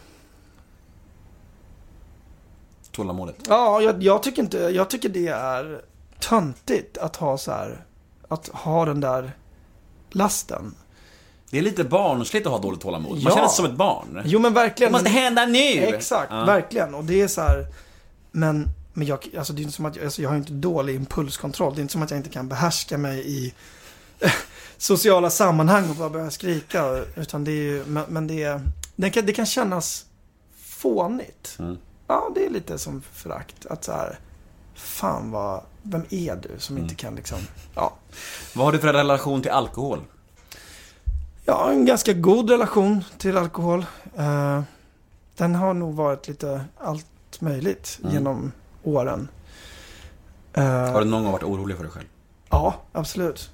Tålamodet. 2.98 3.36
Ja, 3.48 3.82
jag, 3.82 4.04
jag 4.04 4.24
tycker 4.24 4.42
inte... 4.42 4.58
Jag 4.58 4.90
tycker 4.90 5.10
det 5.10 5.28
är 5.28 5.82
töntigt 6.20 6.98
att 6.98 7.16
ha 7.16 7.38
så 7.38 7.52
här... 7.52 7.86
Att 8.28 8.48
ha 8.48 8.86
den 8.86 9.00
där 9.00 9.32
lasten. 10.12 10.76
Det 11.52 11.58
är 11.58 11.62
lite 11.62 11.84
barnsligt 11.84 12.46
att 12.46 12.52
ha 12.52 12.60
dåligt 12.60 12.82
tålamod. 12.82 13.12
Man 13.12 13.22
Ja. 13.22 13.30
känner 13.32 13.48
sig 13.48 13.56
som 13.56 13.66
ett 13.66 13.78
barn. 13.78 14.22
Jo, 14.26 14.40
men 14.40 14.54
verkligen. 14.54 14.92
Det 14.94 14.98
måste 14.98 15.10
hända 15.10 15.46
nu! 15.46 15.60
Exakt, 15.84 16.32
Ja. 16.32 16.46
verkligen. 16.46 16.96
Och 16.96 17.04
det 17.04 17.22
är 17.22 17.28
så 17.28 17.42
här, 17.42 17.66
men, 18.32 18.68
men 18.94 19.08
jag, 19.08 19.20
alltså 19.38 19.54
det 19.54 19.60
är 19.62 19.64
inte 19.64 19.76
som 19.76 19.86
att 19.86 19.96
jag, 19.96 20.06
alltså 20.06 20.22
jag 20.22 20.30
har 20.30 20.38
inte 20.38 20.54
dålig 20.54 20.96
impulskontroll. 20.96 21.76
Det 21.76 21.80
är 21.80 21.82
inte 21.82 21.92
som 21.92 22.02
att 22.02 22.12
jag 22.12 22.20
inte 22.20 22.30
kan 22.30 22.48
behärska 22.48 22.98
mig 22.98 23.24
i 23.28 23.54
sociala 24.78 25.30
sammanhang 25.30 25.90
och 25.90 25.96
bara 25.96 26.10
börja 26.10 26.32
skrika. 26.32 27.04
Utan 27.16 27.44
det 27.44 27.52
är 27.52 27.64
ju, 27.64 27.84
men, 27.88 28.04
men 28.08 28.28
det, 28.28 28.44
är, 28.44 28.62
det, 28.96 29.10
kan, 29.10 29.26
det 29.26 29.34
kan 29.34 29.46
kännas 29.46 30.06
fånigt. 30.64 31.56
Mm. 31.60 31.78
Ja, 32.08 32.30
det 32.36 32.46
är 32.46 32.50
lite 32.50 32.78
som 32.78 33.02
förakt. 33.02 33.66
Att 33.66 33.84
så 33.84 33.92
här, 33.92 34.20
fan 34.76 35.32
vad, 35.32 35.62
vem 35.82 36.06
är 36.10 36.36
du 36.36 36.50
som 36.60 36.76
Mm. 36.76 36.84
inte 36.84 36.96
kan 36.96 37.16
liksom, 37.16 37.40
ja. 37.76 37.94
Vad 38.56 38.66
har 38.66 38.72
du 38.72 38.80
för 38.80 38.94
relation 38.94 39.42
till 39.42 39.52
alkohol? 39.52 40.00
Har 41.48 41.72
en 41.72 41.86
ganska 41.86 42.14
god 42.14 42.50
relation 42.50 43.04
till 43.18 43.38
alkohol. 43.38 43.86
Eh, 44.18 44.62
den 45.36 45.56
har 45.56 45.74
nog 45.74 45.96
varit 45.96 46.28
lite 46.28 46.66
allt 46.78 47.42
möjligt 47.42 48.00
Mm. 48.02 48.14
genom 48.14 48.52
åren. 48.84 49.28
Eh, 50.54 50.64
Har 50.66 51.00
du 51.00 51.06
någon 51.08 51.24
gång 51.24 51.32
varit 51.32 51.44
orolig 51.44 51.78
för 51.78 51.84
dig 51.84 51.92
själv? 51.94 52.08
Ja, 52.50 52.76
absolut. 52.92 53.52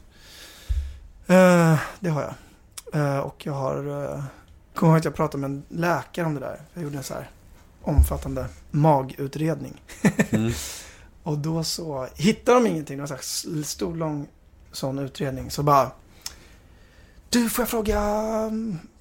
Eh, 1.27 1.79
det 1.99 2.09
har 2.09 2.21
jag. 2.21 2.33
Eh, 3.01 3.19
och 3.19 3.45
jag 3.45 3.53
har... 3.53 3.87
Uh, 3.87 4.23
kommer 4.75 4.91
ihåg 4.93 4.99
att 4.99 5.05
jag 5.05 5.15
pratade 5.15 5.37
med 5.41 5.49
en 5.49 5.63
läkare 5.79 6.25
om 6.25 6.33
det 6.33 6.39
där. 6.39 6.61
Jag 6.73 6.83
gjorde 6.83 6.97
en 6.97 7.03
så 7.03 7.13
här 7.13 7.29
omfattande 7.83 8.47
magutredning. 8.71 9.81
Mm. 10.29 10.51
Och 11.23 11.37
då 11.37 11.63
så 11.63 12.07
hittade 12.15 12.59
de 12.59 12.67
ingenting. 12.69 13.07
Så 13.07 13.13
här 13.13 13.63
stor, 13.63 13.95
lång 13.95 14.27
sån 14.71 14.99
utredning. 14.99 15.51
Så 15.51 15.63
bara... 15.63 15.91
Du, 17.29 17.49
får 17.49 17.61
jag 17.61 17.69
fråga... 17.69 17.99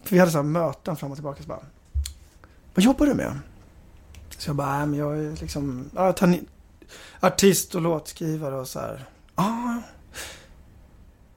För 0.02 0.10
vi 0.10 0.18
hade 0.18 0.30
så 0.30 0.38
här 0.38 0.42
möten 0.42 0.96
fram 0.96 1.10
och 1.10 1.16
tillbaka. 1.16 1.42
Så 1.42 1.48
bara, 1.48 1.64
Vad 2.74 2.84
jobbar 2.84 3.06
du 3.06 3.14
med? 3.14 3.38
Så 4.38 4.48
jag 4.48 4.56
bara, 4.56 4.78
nej 4.78 4.86
men 4.86 4.98
jag 4.98 5.18
är 5.18 5.36
liksom 5.40 5.90
ja, 5.94 6.14
artist 7.20 7.74
och 7.74 7.82
låtskrivare 7.82 8.54
och 8.54 8.68
så 8.68 8.80
här. 8.80 9.04
Ah, 9.34 9.74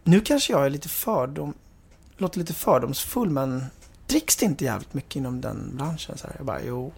nu 0.04 0.22
kanske 0.22 0.54
jag 0.54 0.66
är 0.66 0.70
lite 0.70 0.90
fördom... 0.90 1.54
Låter 2.18 2.40
lite 2.40 2.54
fördomsfull 2.54 3.30
men 3.30 3.66
dricks 4.08 4.36
det 4.36 4.46
inte 4.46 4.66
jävligt 4.66 4.94
mycket 4.94 5.16
inom 5.16 5.42
den 5.42 5.78
branschen? 5.78 6.18
Så 6.18 6.28
här. 6.28 6.36
Jag 6.38 6.46
bara, 6.46 6.62
jo. 6.64 6.94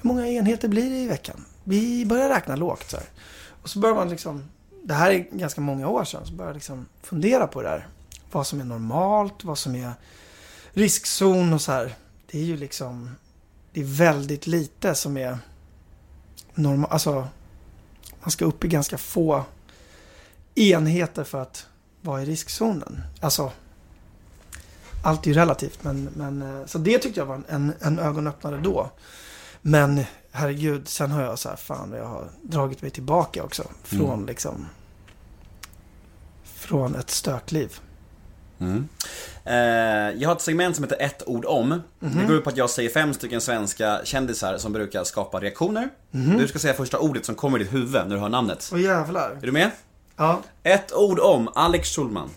Hur 0.00 0.08
många 0.08 0.26
enheter 0.26 0.68
blir 0.68 0.90
det 0.90 0.96
i 0.96 1.06
veckan? 1.06 1.44
Vi 1.64 2.06
börjar 2.06 2.28
räkna 2.28 2.56
lågt 2.56 2.90
så 2.90 2.96
här. 2.96 3.06
Och 3.62 3.70
så 3.70 3.78
börjar 3.78 3.94
man 3.94 4.08
liksom, 4.08 4.44
det 4.84 4.94
här 4.94 5.10
är 5.10 5.18
ganska 5.18 5.60
många 5.60 5.88
år 5.88 6.04
sedan, 6.04 6.26
så 6.26 6.32
börjar 6.32 6.48
jag 6.48 6.54
liksom 6.54 6.86
fundera 7.02 7.46
på 7.46 7.62
det 7.62 7.68
där. 7.68 7.86
Vad 8.32 8.46
som 8.46 8.60
är 8.60 8.64
normalt, 8.64 9.44
vad 9.44 9.58
som 9.58 9.74
är 9.74 9.92
riskzon 10.72 11.52
och 11.52 11.60
så 11.60 11.72
här. 11.72 11.94
Det 12.30 12.38
är 12.38 12.44
ju 12.44 12.56
liksom, 12.56 13.10
det 13.72 13.80
är 13.80 13.84
väldigt 13.84 14.46
lite 14.46 14.94
som 14.94 15.16
är 15.16 15.38
normalt. 16.54 16.92
Alltså, 16.92 17.28
man 18.20 18.30
ska 18.30 18.44
upp 18.44 18.64
i 18.64 18.68
ganska 18.68 18.98
få 18.98 19.44
enheter 20.54 21.24
för 21.24 21.42
att 21.42 21.66
vara 22.00 22.22
i 22.22 22.24
riskzonen. 22.24 23.00
Alltså, 23.20 23.52
allt 25.02 25.26
är 25.26 25.28
ju 25.30 25.34
relativt, 25.34 25.84
men, 25.84 26.08
men 26.16 26.42
eh, 26.42 26.66
så 26.66 26.78
det 26.78 26.98
tyckte 26.98 27.20
jag 27.20 27.26
var 27.26 27.42
en, 27.48 27.72
en 27.80 27.98
ögonöppnare 27.98 28.60
då. 28.64 28.90
Men 29.62 30.04
herregud, 30.32 30.88
sen 30.88 31.10
har 31.10 31.22
jag 31.22 31.38
så 31.38 31.48
här, 31.48 31.56
fan, 31.56 31.92
jag 31.96 32.06
har 32.06 32.28
dragit 32.42 32.82
mig 32.82 32.90
tillbaka 32.90 33.42
också. 33.44 33.62
Från 33.84 34.12
Mm. 34.12 34.26
liksom, 34.26 34.66
från 36.44 36.94
ett 36.94 37.10
stökliv. 37.10 37.78
Mm. 38.60 38.88
Eh, 39.44 39.54
jag 40.22 40.28
har 40.28 40.32
ett 40.36 40.40
segment 40.42 40.76
som 40.76 40.84
heter 40.84 40.96
ett 41.02 41.22
ord 41.26 41.44
om. 41.44 41.82
Det 42.00 42.26
går 42.26 42.36
ut 42.36 42.44
på 42.44 42.50
att 42.50 42.56
jag 42.56 42.70
säger 42.70 42.90
fem 42.90 43.14
stycken 43.14 43.40
svenska 43.40 44.00
kändisar 44.04 44.58
som 44.58 44.72
brukar 44.72 45.04
skapa 45.04 45.40
reaktioner. 45.40 45.88
Du 46.10 46.48
ska 46.48 46.58
säga 46.58 46.74
första 46.74 46.98
ordet 46.98 47.26
som 47.26 47.34
kommer 47.34 47.58
i 47.60 47.62
ditt 47.64 47.72
huvud 47.72 47.92
när 47.92 48.14
du 48.14 48.18
hör 48.18 48.28
namnet. 48.28 48.70
Åh 48.72 48.80
jävlar. 48.80 49.30
Är 49.42 49.46
du 49.46 49.52
med? 49.52 49.70
Ja. 50.16 50.40
Ett 50.62 50.92
ord 50.92 51.18
om 51.18 51.48
Alex 51.54 51.88
Schulman. 51.96 52.30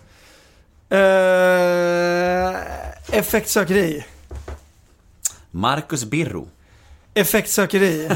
Eh, 0.88 2.56
effektsökeri. 3.18 4.04
Marcus 5.50 6.04
Birro. 6.04 6.48
Effektsökeri. 7.14 8.08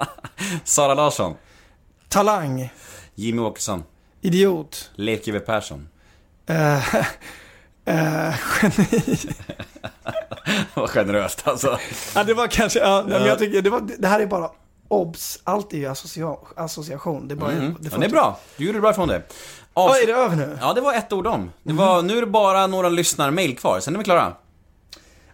Sara 0.64 0.94
Larsson. 0.94 1.34
Talang. 2.08 2.72
Jimmy 3.14 3.42
Åkesson. 3.42 3.84
Idiot. 4.20 4.90
Leif 4.94 5.24
GW 5.24 5.38
Persson. 5.40 5.88
Eh, 6.46 6.96
eh, 7.84 8.34
geni. 8.62 9.00
Vad 10.74 10.90
generöst 10.90 11.42
alltså. 11.48 11.78
Ja, 12.14 12.24
det 12.24 12.34
var 12.34 12.46
kanske, 12.48 12.78
ja, 12.78 13.04
men 13.08 13.24
jag 13.24 13.38
tycker, 13.38 13.62
det, 13.62 13.70
var, 13.70 13.88
det 13.98 14.08
här 14.08 14.20
är 14.20 14.26
bara 14.26 14.50
obs. 14.88 15.40
Allt 15.44 15.72
är 15.72 15.76
ju 15.78 15.86
associa, 15.86 16.36
association. 16.56 17.28
Det 17.28 17.34
är 17.34 17.36
bara, 17.36 17.52
Mm. 17.52 17.76
det 17.80 17.88
Ja, 17.92 17.98
det 17.98 18.06
är 18.06 18.10
bra. 18.10 18.38
Du 18.56 18.64
gjorde 18.64 18.78
det 18.78 18.82
bra 18.82 18.90
ifrån 18.90 19.08
det. 19.08 19.22
Ja, 19.76 19.88
Avs- 19.88 20.02
är 20.02 20.06
det 20.06 20.12
över 20.12 20.36
nu? 20.36 20.58
Ja, 20.60 20.72
det 20.72 20.80
var 20.80 20.94
ett 20.94 21.12
ord 21.12 21.26
om. 21.26 21.52
Det 21.62 21.72
var, 21.72 22.02
Nu 22.02 22.16
är 22.16 22.20
det 22.20 22.26
bara 22.26 22.66
några 22.66 22.88
lyssnarmail 22.88 23.56
kvar, 23.56 23.80
sen 23.80 23.94
är 23.94 23.98
vi 23.98 24.04
klara. 24.04 24.34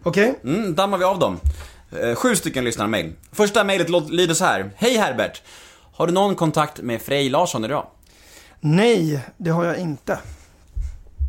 Okej. 0.02 0.39
Mm, 0.44 0.74
dammar 0.74 0.98
vi 0.98 1.05
av 1.05 1.19
dem. 1.19 1.40
Eh, 2.01 2.14
Sju 2.14 2.36
stycken 2.36 2.64
lyssnarmail. 2.64 3.12
Första 3.32 3.64
mejlet 3.64 3.89
lyder 4.10 4.35
så 4.35 4.44
här. 4.44 4.70
Hej 4.77 4.97
Herbert! 4.97 5.43
Har 5.94 6.06
du 6.06 6.12
någon 6.12 6.35
kontakt 6.35 6.81
med 6.81 7.02
Frej 7.02 7.28
Larsson 7.28 7.64
idag? 7.64 7.86
Nej, 8.60 9.20
det 9.36 9.51
har 9.51 9.64
jag 9.64 9.77
inte. 9.78 10.19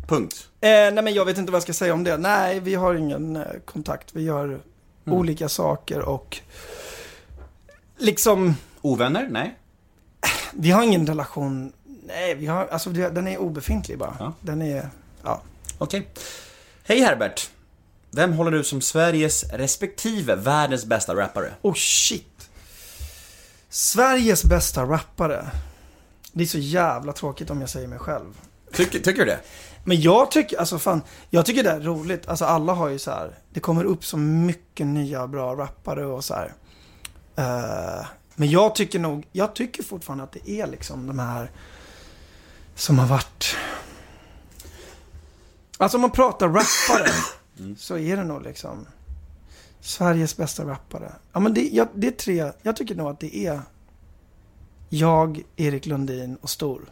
Punkt. 0.08 0.48
Eh, 0.60 0.68
nej, 0.68 0.92
men 1.02 1.14
jag 1.14 1.24
vet 1.24 1.38
inte 1.38 1.52
vad 1.52 1.56
jag 1.56 1.62
ska 1.62 1.72
säga 1.72 1.94
om 1.94 2.04
det. 2.04 2.16
Nej, 2.16 2.60
vi 2.60 2.74
har 2.74 2.94
ingen 2.94 3.36
eh, 3.36 3.42
kontakt. 3.64 4.08
Vi 4.12 4.22
gör 4.22 4.44
Mm. 5.06 5.18
olika 5.18 5.48
saker 5.48 6.00
och 6.00 6.38
liksom, 7.98 8.54
Ovänner? 8.80 9.28
Nej. 9.30 9.54
vi 10.52 10.70
har 10.70 10.82
ingen 10.82 11.06
relation. 11.06 11.72
Nej, 12.06 12.34
vi 12.34 12.46
har, 12.46 12.66
alltså 12.66 12.90
den 12.90 13.28
är 13.28 13.38
obefintlig 13.38 13.98
bara. 13.98 14.16
Ja. 14.18 14.32
Den 14.40 14.62
är, 14.62 14.90
ja. 15.22 15.42
Okej. 15.78 16.08
Hej 16.84 17.00
Herbert. 17.00 17.50
Vem 18.10 18.32
håller 18.32 18.50
du 18.50 18.64
som 18.64 18.80
Sveriges 18.80 19.44
respektive 19.52 20.34
världens 20.36 20.84
bästa 20.86 21.14
rappare? 21.16 21.54
Oh 21.62 21.74
shit. 21.74 22.50
Sveriges 23.68 24.44
bästa 24.44 24.84
rappare. 24.84 25.50
Det 26.32 26.42
är 26.42 26.46
så 26.46 26.58
jävla 26.58 27.12
tråkigt 27.12 27.50
om 27.50 27.60
jag 27.60 27.70
säger 27.70 27.88
mig 27.88 27.98
själv. 27.98 28.40
Tycker, 28.72 28.98
tycker 28.98 29.24
du 29.24 29.24
det? 29.24 29.40
Men 29.84 30.00
jag 30.00 30.30
tycker, 30.30 30.58
alltså 30.58 30.78
fan, 30.78 31.02
jag 31.30 31.46
tycker 31.46 31.62
det 31.62 31.70
är 31.70 31.80
roligt. 31.80 32.28
Alltså 32.28 32.44
alla 32.44 32.72
har 32.72 32.88
ju 32.88 32.98
så 32.98 33.10
här, 33.10 33.38
det 33.50 33.60
kommer 33.60 33.84
upp 33.84 34.04
så 34.04 34.16
mycket 34.16 34.86
nya 34.86 35.26
bra 35.26 35.54
rappare 35.54 36.06
och 36.06 36.24
så 36.24 36.34
här. 36.34 36.54
Eh, 37.36 38.06
men 38.34 38.50
jag 38.50 38.74
tycker 38.74 38.98
nog, 38.98 39.26
jag 39.32 39.54
tycker 39.54 39.82
fortfarande 39.82 40.24
att 40.24 40.32
det 40.32 40.50
är 40.50 40.66
liksom 40.66 41.06
de 41.06 41.18
här 41.18 41.50
som 42.74 42.98
har 42.98 43.06
varit. 43.06 43.56
Alltså 45.78 45.96
om 45.96 46.00
man 46.00 46.10
pratar 46.10 46.48
rappare 46.48 47.10
så 47.78 47.98
är 47.98 48.16
det 48.16 48.24
nog 48.24 48.42
liksom 48.42 48.86
Sveriges 49.80 50.36
bästa 50.36 50.64
rappare. 50.64 51.12
Ja 51.32 51.40
men 51.40 51.54
det, 51.54 51.68
jag, 51.68 51.88
det 51.94 52.06
är 52.06 52.10
tre, 52.10 52.52
jag 52.62 52.76
tycker 52.76 52.94
nog 52.94 53.06
att 53.10 53.20
det 53.20 53.36
är 53.36 53.60
jag, 54.88 55.42
Erik 55.56 55.86
Lundin 55.86 56.36
och 56.40 56.50
Stor. 56.50 56.82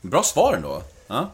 Bra 0.00 0.22
svar 0.22 0.54
ändå. 0.54 0.82
Ja. 1.06 1.30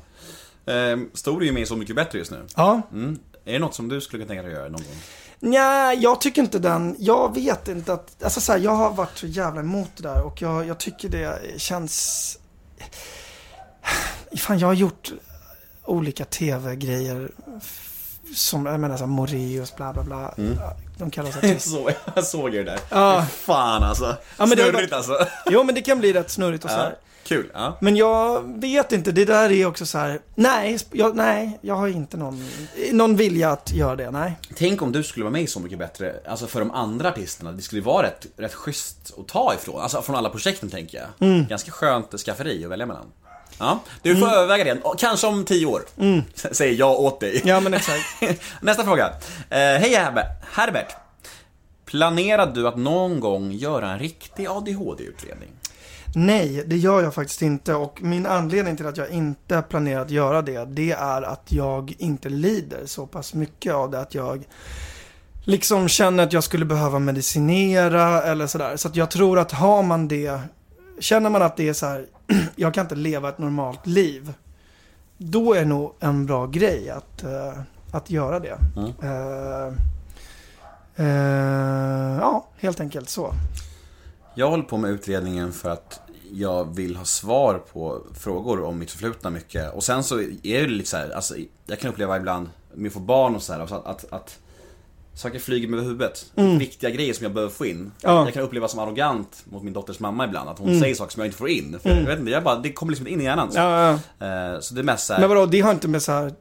Ehm, 0.66 1.10
Stor 1.14 1.42
är 1.42 1.46
ju 1.46 1.52
med 1.52 1.68
Så 1.68 1.76
Mycket 1.76 1.96
Bättre 1.96 2.18
just 2.18 2.30
nu. 2.30 2.46
Ja, 2.56 2.82
Mm. 2.92 3.18
Är 3.44 3.52
det 3.52 3.58
något 3.58 3.74
som 3.74 3.88
du 3.88 4.00
skulle 4.00 4.24
kunna 4.24 4.28
tänka 4.28 4.42
dig 4.42 4.52
att 4.52 4.58
göra 4.58 4.68
någon 4.68 4.82
gång? 4.82 4.96
Nej, 5.40 5.98
jag 5.98 6.20
tycker 6.20 6.42
inte 6.42 6.58
den. 6.58 6.96
Jag 6.98 7.34
vet 7.34 7.68
inte 7.68 7.92
att, 7.92 8.22
alltså 8.24 8.40
så 8.40 8.52
här, 8.52 8.58
jag 8.58 8.70
har 8.70 8.92
varit 8.92 9.18
så 9.18 9.26
jävla 9.26 9.60
emot 9.60 9.90
det 9.96 10.02
där 10.02 10.22
och 10.22 10.42
jag, 10.42 10.66
jag 10.66 10.78
tycker 10.78 11.08
det 11.08 11.38
känns... 11.56 12.38
Fan, 14.36 14.58
jag 14.58 14.66
har 14.66 14.74
gjort 14.74 15.12
olika 15.84 16.24
tv-grejer 16.24 17.30
som, 18.34 18.66
jag 18.66 18.80
menar 18.80 18.96
såhär 18.96 19.08
Moreus, 19.08 19.76
bla 19.76 19.92
bla 19.92 20.02
bla. 20.02 20.34
De 20.98 21.10
kallas 21.10 21.36
artister. 21.36 21.70
Så, 21.70 21.90
jag 22.14 22.24
såg 22.24 22.54
ju 22.54 22.64
det 22.64 22.70
där. 22.70 22.80
Ja. 22.90 23.26
Fan 23.32 23.82
alltså. 23.82 24.16
Ja, 24.38 24.46
men 24.46 24.58
det 24.58 24.70
Snurrigt 24.70 24.92
alltså. 24.92 25.26
Jo, 25.50 25.64
men 25.64 25.74
det 25.74 25.82
kan 25.82 25.98
bli 25.98 26.12
rätt 26.12 26.30
snurrigt 26.30 26.64
och 26.64 26.70
så 26.70 26.76
Ja. 26.76 26.92
Kul. 27.24 27.50
Ja. 27.54 27.76
Men 27.80 27.96
jag 27.96 28.60
vet 28.60 28.92
inte, 28.92 29.12
det 29.12 29.24
där 29.24 29.52
är 29.52 29.66
också 29.66 29.86
så 29.86 29.98
här. 29.98 30.20
Nej, 30.34 30.78
jag, 30.90 31.16
nej, 31.16 31.58
jag 31.60 31.74
har 31.74 31.88
inte 31.88 32.16
någon, 32.16 32.48
någon 32.92 33.16
vilja 33.16 33.50
att 33.50 33.72
göra 33.72 33.96
det, 33.96 34.10
nej. 34.10 34.38
Tänk 34.56 34.82
om 34.82 34.92
du 34.92 35.02
skulle 35.02 35.24
vara 35.24 35.32
med 35.32 35.42
i 35.42 35.46
Så 35.46 35.60
Mycket 35.60 35.78
Bättre, 35.78 36.14
alltså 36.28 36.46
för 36.46 36.60
de 36.60 36.70
andra 36.70 37.08
artisterna. 37.08 37.52
Det 37.52 37.62
skulle 37.62 37.82
vara 37.82 38.06
rätt, 38.06 38.26
rätt 38.36 38.54
schysst 38.54 39.14
att 39.18 39.28
ta 39.28 39.54
ifrån. 39.54 39.80
Alltså 39.80 40.02
från 40.02 40.16
alla 40.16 40.30
projekten 40.30 40.70
tänker 40.70 40.98
jag. 40.98 41.28
Mm. 41.28 41.46
Ganska 41.46 41.70
skönt 41.70 42.20
skafferi 42.20 42.64
att 42.64 42.70
välja 42.70 42.86
mellan. 42.86 43.06
Ja, 43.58 43.80
du 44.02 44.16
får 44.16 44.26
överväga 44.28 44.64
det. 44.74 44.80
Kanske 44.98 45.26
om 45.26 45.44
tio 45.44 45.66
år. 45.66 45.82
S- 46.34 46.46
Säger 46.56 46.74
jag 46.78 47.00
åt 47.00 47.20
dig. 47.20 47.36
Mm. 47.36 47.48
Ja, 47.48 47.60
men 47.60 47.74
exakt. 47.74 48.04
Nästa 48.62 48.84
fråga. 48.84 49.06
Eh, 49.50 49.58
Hej. 49.58 49.94
Herbert. 50.52 50.96
Planerar 51.84 52.46
du 52.54 52.68
att 52.68 52.76
någon 52.76 53.20
gång 53.20 53.52
göra 53.52 53.90
en 53.92 53.98
riktig 53.98 54.46
ADHD-utredning? 54.46 55.48
Nej, 56.16 56.62
det 56.66 56.76
gör 56.76 57.02
jag 57.02 57.14
faktiskt 57.14 57.42
inte. 57.42 57.74
Och 57.74 58.02
min 58.02 58.26
anledning 58.26 58.76
till 58.76 58.86
att 58.86 58.96
jag 58.96 59.10
inte 59.10 59.62
planerar 59.68 60.00
att 60.00 60.10
göra 60.10 60.42
det, 60.42 60.64
det 60.64 60.92
är 60.92 61.22
att 61.22 61.42
jag 61.48 61.94
inte 61.98 62.28
lider 62.28 62.86
så 62.86 63.06
pass 63.06 63.34
mycket 63.34 63.74
av 63.74 63.90
det 63.90 64.00
att 64.00 64.14
jag 64.14 64.44
liksom 65.44 65.88
känner 65.88 66.22
att 66.22 66.32
jag 66.32 66.44
skulle 66.44 66.64
behöva 66.64 66.98
medicinera 66.98 68.22
eller 68.22 68.46
sådär. 68.46 68.76
Så 68.76 68.88
att 68.88 68.96
jag 68.96 69.10
tror 69.10 69.38
att 69.38 69.52
har 69.52 69.82
man 69.82 70.08
det, 70.08 70.40
känner 71.00 71.30
man 71.30 71.42
att 71.42 71.56
det 71.56 71.68
är 71.68 71.72
så 71.72 71.86
här, 71.86 72.06
jag 72.56 72.74
kan 72.74 72.84
inte 72.84 72.94
leva 72.94 73.28
ett 73.28 73.38
normalt 73.38 73.86
liv. 73.86 74.32
Då 75.18 75.54
är 75.54 75.64
nog 75.64 75.94
en 76.00 76.26
bra 76.26 76.46
grej 76.46 76.90
att, 76.90 77.22
eh, 77.22 77.58
att 77.92 78.10
göra 78.10 78.40
det. 78.40 78.58
Mm. 78.76 78.92
Eh, 79.02 79.72
eh, 80.96 82.18
ja, 82.20 82.46
helt 82.56 82.80
enkelt 82.80 83.08
så. 83.08 83.32
Jag 84.34 84.50
håller 84.50 84.64
på 84.64 84.76
med 84.76 84.90
utredningen 84.90 85.52
för 85.52 85.70
att 85.70 86.00
jag 86.32 86.74
vill 86.74 86.96
ha 86.96 87.04
svar 87.04 87.62
på 87.72 88.02
frågor 88.14 88.62
om 88.62 88.78
mitt 88.78 88.90
förflutna 88.90 89.30
mycket. 89.30 89.74
Och 89.74 89.84
sen 89.84 90.04
så 90.04 90.20
är 90.20 90.62
det 90.62 90.66
lite 90.66 90.88
så 90.88 90.96
här, 90.96 91.10
alltså 91.10 91.34
jag 91.66 91.78
kan 91.80 91.90
uppleva 91.90 92.16
ibland 92.16 92.50
med 92.74 92.86
att 92.86 92.92
få 92.92 93.00
barn 93.00 93.34
och 93.34 93.42
så 93.42 93.52
här, 93.52 93.60
alltså 93.60 93.74
att, 93.74 93.86
att, 93.86 94.12
att 94.12 94.38
saker 95.14 95.38
flyger 95.38 95.68
över 95.72 95.82
huvudet. 95.82 96.24
Viktiga 96.58 96.90
grejer 96.90 97.14
som 97.14 97.24
jag 97.24 97.32
behöver 97.34 97.52
få 97.52 97.66
in. 97.66 97.76
Mm. 97.76 97.92
Ja. 98.00 98.10
Mm. 98.10 98.24
Jag 98.24 98.34
kan 98.34 98.42
uppleva 98.42 98.68
som 98.68 98.78
arrogant 98.80 99.42
mot 99.44 99.62
min 99.62 99.72
dotters 99.72 99.98
mamma 100.00 100.24
ibland, 100.24 100.48
att 100.48 100.58
hon 100.58 100.80
säger 100.80 100.94
saker 100.94 101.12
som 101.12 101.20
jag 101.20 101.26
inte 101.26 101.38
får 101.38 101.48
in. 101.48 101.78
För 101.82 101.90
jag 101.90 102.06
vet 102.06 102.18
inte, 102.18 102.30
jag 102.30 102.42
bara, 102.44 102.56
det 102.58 102.72
kommer 102.72 102.92
liksom 102.92 103.06
inte 103.06 103.14
in 103.14 103.20
i 103.20 103.24
hjärnan. 103.24 103.52
Så, 103.52 103.58
Ja, 103.58 103.98
ja. 104.18 104.26
Eh, 104.26 104.60
så 104.60 104.74
det 104.74 104.80
är 104.80 104.84
mest 104.84 105.10
här, 105.10 105.20
Men 105.20 105.28
vadå, 105.28 105.46
det 105.46 105.60
har 105.60 105.70
inte 105.70 105.88
med 105.88 106.02
så 106.02 106.12
här, 106.12 106.32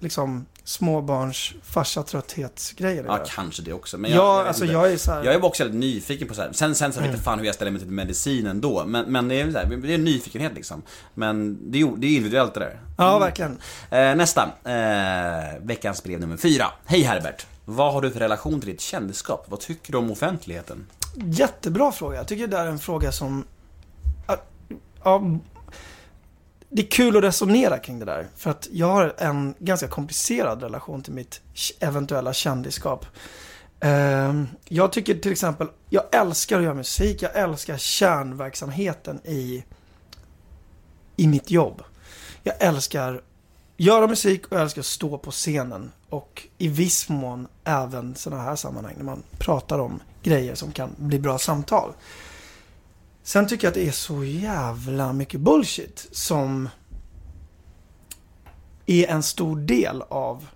liksom, 0.00 0.46
småbarns 0.64 1.52
farsa-trötthetsgrejer 1.64 3.04
att 3.04 3.20
Ja, 3.24 3.24
kanske 3.34 3.62
det 3.62 3.72
också. 3.72 3.98
Men 3.98 4.10
Ja, 4.10 4.38
vet 4.38 4.46
alltså 4.46 4.64
inte. 4.64 4.72
jag 4.74 4.92
är 4.92 4.96
så 4.96 5.12
här- 5.12 5.24
Jag 5.24 5.34
är 5.34 5.44
också 5.44 5.62
väldigt 5.64 5.80
nyfiken 5.80 6.28
på 6.28 6.34
så 6.34 6.42
här. 6.42 6.52
Sen, 6.52 6.74
sen 6.74 6.92
så 6.92 6.98
vet 7.00 7.06
jag 7.06 7.14
inte 7.14 7.24
fan 7.24 7.38
hur 7.38 7.46
jag 7.46 7.54
ställer 7.54 7.70
mig 7.70 7.80
till 7.80 7.90
medicinen 7.90 8.60
då. 8.60 8.84
Men, 8.86 9.12
men 9.12 9.28
det 9.28 9.40
är 9.40 9.50
så 9.52 9.58
här, 9.58 9.66
det 9.66 9.90
är 9.90 9.94
en 9.94 10.04
nyfikenhet 10.04 10.52
liksom. 10.54 10.82
Men 11.14 11.58
det 11.72 11.80
är, 11.80 11.92
det 11.96 12.06
är 12.06 12.10
individuellt 12.10 12.54
det 12.54 12.60
där. 12.60 12.80
Ja, 12.98 13.18
verkligen. 13.18 13.58
Eh, 13.90 14.14
nästa. 14.14 14.42
Eh, 14.64 15.58
veckans 15.62 16.02
brev 16.04 16.20
nummer 16.20 16.36
fyra. 16.36 16.64
Hej 16.84 17.02
Herbert. 17.02 17.46
Vad 17.64 17.92
har 17.92 18.02
du 18.02 18.10
för 18.10 18.20
relation 18.20 18.60
till 18.60 18.70
ditt 18.70 18.80
kändisskap? 18.80 19.44
Vad 19.48 19.60
tycker 19.60 19.92
du 19.92 19.98
om 19.98 20.10
offentligheten? 20.10 20.86
Jättebra 21.16 21.92
fråga. 21.92 22.16
Jag 22.16 22.28
tycker 22.28 22.46
det 22.46 22.56
där 22.56 22.66
är 22.66 22.70
en 22.70 22.78
fråga 22.78 23.12
som... 23.12 23.44
Ja, 25.04 25.22
det 26.68 26.82
är 26.82 26.86
kul 26.86 27.16
att 27.16 27.24
resonera 27.24 27.78
kring 27.78 27.98
det 27.98 28.04
där. 28.04 28.28
För 28.36 28.50
att 28.50 28.68
jag 28.72 28.86
har 28.86 29.14
en 29.18 29.54
ganska 29.58 29.88
komplicerad 29.88 30.62
relation 30.62 31.02
till 31.02 31.12
mitt 31.12 31.40
eventuella 31.80 32.32
kändisskap. 32.32 33.06
Ehm, 33.80 34.48
jag 34.64 34.92
tycker 34.92 35.14
till 35.14 35.32
exempel, 35.32 35.68
jag 35.88 36.14
älskar 36.14 36.58
att 36.58 36.64
göra 36.64 36.74
musik. 36.74 37.22
Jag 37.22 37.36
älskar 37.36 37.76
kärnverksamheten 37.76 39.20
i, 39.24 39.64
i 41.16 41.26
mitt 41.26 41.50
jobb. 41.50 41.82
Jag 42.42 42.54
älskar 42.58 43.22
göra 43.76 44.06
musik 44.06 44.46
och 44.46 44.52
jag 44.52 44.62
älskar 44.62 44.80
att 44.80 44.86
stå 44.86 45.18
på 45.18 45.30
scenen. 45.30 45.92
Och 46.08 46.46
i 46.58 46.68
viss 46.68 47.08
mån 47.08 47.48
även 47.64 48.14
sådana 48.14 48.42
här 48.42 48.56
sammanhang 48.56 48.94
när 48.96 49.04
man 49.04 49.22
pratar 49.38 49.78
om 49.78 50.00
grejer 50.22 50.54
som 50.54 50.72
kan 50.72 50.90
bli 50.96 51.18
bra 51.18 51.38
samtal. 51.38 51.92
Sen 53.22 53.46
tycker 53.46 53.66
jag 53.66 53.70
att 53.70 53.74
det 53.74 53.88
är 53.88 53.92
så 53.92 54.24
jävla 54.24 55.12
mycket 55.12 55.40
bullshit 55.40 56.08
som 56.12 56.68
är 58.86 59.06
en 59.06 59.22
stor 59.22 59.56
del 59.56 60.02
av 60.02 60.46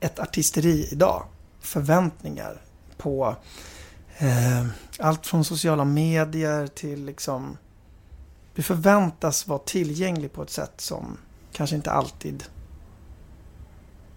ett 0.00 0.18
artisteri 0.18 0.88
idag. 0.92 1.26
Förväntningar 1.60 2.62
på 2.96 3.36
eh, 4.18 4.66
allt 4.98 5.26
från 5.26 5.44
sociala 5.44 5.84
medier 5.84 6.66
till 6.66 7.04
liksom 7.04 7.56
du 8.54 8.62
förväntas 8.62 9.46
vara 9.46 9.58
tillgänglig 9.58 10.32
på 10.32 10.42
ett 10.42 10.50
sätt 10.50 10.80
som 10.80 11.18
kanske 11.58 11.76
inte 11.76 11.90
alltid 11.90 12.44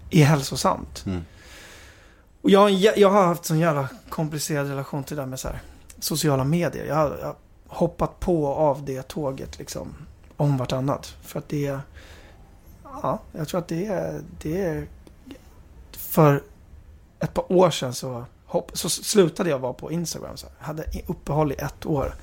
är 0.09 0.26
hälsosamt. 0.26 1.05
Mm. 1.05 1.22
Och 2.41 2.49
jag, 2.49 2.72
jag 2.72 3.09
har 3.09 3.26
haft 3.26 3.45
sån 3.45 3.59
jävla 3.59 3.88
komplicerad 4.09 4.68
relation 4.68 5.03
till 5.03 5.15
det 5.15 5.22
där 5.22 5.27
med 5.27 5.39
så 5.39 5.47
här, 5.47 5.61
sociala 5.99 6.43
medier. 6.43 6.85
Jag 6.85 6.95
har, 6.95 7.18
jag 7.19 7.26
har 7.26 7.35
hoppat 7.68 8.19
på 8.19 8.43
och 8.43 8.57
av 8.57 8.85
det 8.85 9.07
tåget 9.07 9.59
liksom 9.59 9.95
om 10.38 10.57
vartannat. 10.57 11.15
För 11.22 11.39
att 11.39 11.49
det 11.49 11.68
är, 11.68 11.81
ja, 12.84 13.19
jag 13.31 13.47
tror 13.47 13.59
att 13.59 13.68
det 13.68 13.85
är, 13.85 14.22
det 14.41 14.61
är 14.61 14.88
för 15.91 16.43
ett 17.19 17.34
par 17.34 17.51
år 17.51 17.69
sedan 17.69 17.93
så, 17.93 18.26
hopp, 18.45 18.72
så 18.73 18.89
slutade 18.89 19.49
jag 19.49 19.59
vara 19.59 19.73
på 19.73 19.91
Instagram. 19.91 20.38
Så 20.38 20.45
här. 20.47 20.55
Jag 20.59 20.65
hade 20.65 20.84
uppehåll 21.07 21.51
i 21.51 21.55
ett 21.55 21.85
år. 21.85 22.15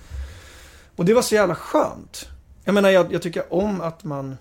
Och 0.96 1.04
det 1.04 1.14
var 1.14 1.22
så 1.22 1.34
jävla 1.34 1.54
skönt. 1.54 2.28
Jag 2.64 2.74
menar, 2.74 2.90
jag, 2.90 3.12
jag 3.12 3.22
tycker 3.22 3.54
om 3.54 3.80
att 3.80 4.04
man 4.04 4.36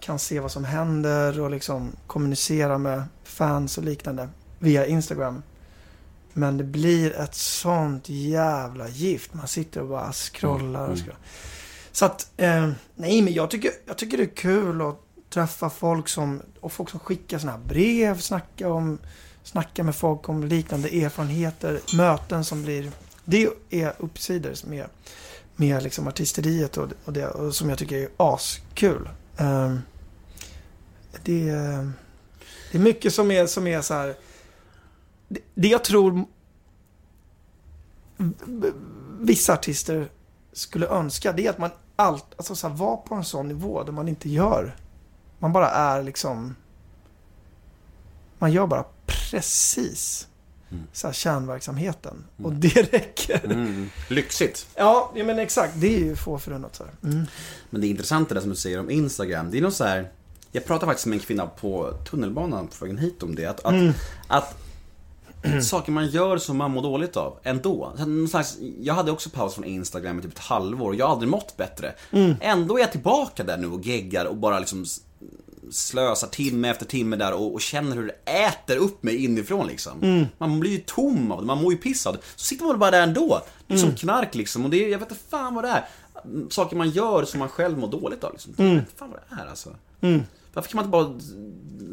kan 0.00 0.18
se 0.18 0.40
vad 0.40 0.52
som 0.52 0.64
händer 0.64 1.40
och 1.40 1.50
liksom 1.50 1.92
kommunicera 2.06 2.78
med 2.78 3.02
fans 3.24 3.78
och 3.78 3.84
liknande 3.84 4.28
via 4.58 4.86
Instagram. 4.86 5.42
Men 6.32 6.56
det 6.56 6.64
blir 6.64 7.12
ett 7.12 7.34
sånt 7.34 8.08
jävla 8.08 8.88
gift. 8.88 9.34
Man 9.34 9.48
sitter 9.48 9.80
och 9.80 9.88
bara 9.88 10.12
scrollar 10.12 10.88
och 10.88 10.98
scrollar. 10.98 11.18
Så 11.92 12.04
att, 12.04 12.30
eh, 12.36 12.70
nej 12.94 13.22
men 13.22 13.32
jag 13.32 13.50
tycker, 13.50 13.70
jag 13.86 13.98
tycker 13.98 14.16
det 14.16 14.22
är 14.22 14.36
kul 14.36 14.82
att 14.82 15.00
träffa 15.30 15.70
folk 15.70 16.08
som, 16.08 16.42
och 16.60 16.72
folk 16.72 16.90
som 16.90 17.00
skickar 17.00 17.38
sådana 17.38 17.58
här 17.58 17.64
brev, 17.64 18.18
snacka 18.18 18.72
om, 18.72 18.98
snacka 19.42 19.84
med 19.84 19.96
folk 19.96 20.28
om 20.28 20.44
liknande 20.44 20.88
erfarenheter, 20.88 21.80
möten 21.96 22.44
som 22.44 22.62
blir, 22.62 22.90
det 23.24 23.48
är 23.70 23.92
uppsidor 23.98 24.68
med, 24.68 24.86
med 25.56 25.82
liksom 25.82 26.08
artisteriet 26.08 26.76
och, 26.76 26.88
och 27.04 27.12
det, 27.12 27.26
och 27.26 27.54
som 27.54 27.68
jag 27.68 27.78
tycker 27.78 27.96
är 27.96 28.08
askul. 28.16 29.08
Ehm, 29.40 29.80
det, 31.24 31.48
är- 31.48 31.92
det 32.72 32.78
är 32.78 32.82
mycket 32.82 33.14
som 33.14 33.30
är, 33.30 33.46
som 33.46 33.66
är 33.66 33.80
så 33.80 33.94
här, 33.94 34.14
det, 35.28 35.40
det 35.54 35.68
jag 35.68 35.84
tror 35.84 36.24
vissa 39.20 39.52
artister 39.52 40.08
skulle 40.52 40.86
önska, 40.86 41.32
det 41.32 41.46
är 41.46 41.50
att 41.50 41.58
man 41.58 41.70
allt, 41.96 42.24
alltså 42.36 42.54
så 42.54 42.68
här, 42.68 42.74
var 42.74 42.96
på 42.96 43.14
en 43.14 43.24
sån 43.24 43.48
nivå 43.48 43.82
där 43.82 43.92
man 43.92 44.08
inte 44.08 44.28
gör, 44.30 44.76
man 45.38 45.52
bara 45.52 45.70
är 45.70 46.02
liksom, 46.02 46.56
man 48.38 48.52
gör 48.52 48.66
bara 48.66 48.84
precis 49.06 50.28
så 50.92 51.06
här, 51.06 51.14
kärnverksamheten. 51.14 52.24
Och 52.42 52.52
det 52.52 52.92
räcker. 52.92 53.44
Mm. 53.44 53.90
Lyxigt. 54.08 54.66
Ja, 54.74 55.12
men 55.14 55.38
exakt. 55.38 55.72
Det 55.76 55.94
är 55.94 55.98
ju 55.98 56.16
få 56.16 56.38
förunnat. 56.38 56.76
Så. 56.76 56.84
Mm. 57.04 57.26
Men 57.70 57.80
det 57.80 57.86
intressanta 57.86 58.34
det 58.34 58.40
som 58.40 58.50
du 58.50 58.56
säger 58.56 58.80
om 58.80 58.90
Instagram, 58.90 59.50
det 59.50 59.58
är 59.58 59.62
något 59.62 59.74
så 59.74 59.84
här. 59.84 60.10
Jag 60.52 60.64
pratade 60.64 60.86
faktiskt 60.86 61.06
med 61.06 61.16
en 61.16 61.20
kvinna 61.20 61.46
på 61.46 61.92
tunnelbanan 62.10 62.68
på 62.68 62.84
vägen 62.84 62.98
hit 62.98 63.22
om 63.22 63.34
det. 63.34 63.46
Att, 63.46 63.60
att, 63.64 63.94
att 64.28 64.56
saker 65.62 65.92
man 65.92 66.06
gör 66.06 66.38
som 66.38 66.56
man 66.56 66.70
mår 66.70 66.82
dåligt 66.82 67.16
av, 67.16 67.38
ändå. 67.42 67.92
Slags, 68.30 68.58
jag 68.80 68.94
hade 68.94 69.12
också 69.12 69.30
paus 69.30 69.54
från 69.54 69.64
Instagram 69.64 70.18
i 70.18 70.22
typ 70.22 70.32
ett 70.32 70.38
halvår, 70.38 70.96
jag 70.96 71.06
har 71.06 71.12
aldrig 71.12 71.30
mått 71.30 71.56
bättre. 71.56 71.94
Ändå 72.40 72.76
är 72.76 72.80
jag 72.80 72.92
tillbaka 72.92 73.44
där 73.44 73.56
nu 73.56 73.66
och 73.66 73.86
geggar 73.86 74.24
och 74.24 74.36
bara 74.36 74.58
liksom 74.58 74.84
slösar 75.70 76.26
timme 76.28 76.70
efter 76.70 76.86
timme 76.86 77.16
där 77.16 77.32
och, 77.32 77.54
och 77.54 77.60
känner 77.60 77.96
hur 77.96 78.06
det 78.06 78.32
äter 78.32 78.76
upp 78.76 79.02
mig 79.02 79.24
inifrån 79.24 79.66
liksom. 79.66 80.26
Man 80.38 80.60
blir 80.60 80.70
ju 80.70 80.78
tom 80.86 81.32
av 81.32 81.40
det, 81.40 81.46
man 81.46 81.62
mår 81.62 81.72
ju 81.72 81.78
pissad. 81.78 82.18
Så 82.36 82.44
sitter 82.44 82.64
man 82.64 82.78
bara 82.78 82.90
där 82.90 83.02
ändå. 83.02 83.42
Det 83.66 83.74
är 83.74 83.78
som 83.78 83.94
knark 83.94 84.34
liksom 84.34 84.64
och 84.64 84.70
det 84.70 84.84
är, 84.84 84.88
jag 84.88 84.98
vet 84.98 85.10
inte 85.10 85.22
fan 85.30 85.54
vad 85.54 85.64
det 85.64 85.68
är. 85.70 85.84
Saker 86.50 86.76
man 86.76 86.90
gör 86.90 87.24
som 87.24 87.38
man 87.38 87.48
själv 87.48 87.78
mår 87.78 87.88
dåligt 87.88 88.24
av 88.24 88.32
liksom. 88.32 88.54
Jag 88.56 88.64
vet 88.64 88.74
inte 88.78 88.92
fan 88.96 89.10
vad 89.10 89.20
det 89.38 89.42
är 89.42 89.48
alltså. 89.48 89.76
Varför 90.54 90.70
kan 90.70 90.76
man 90.76 90.84
inte 90.84 91.16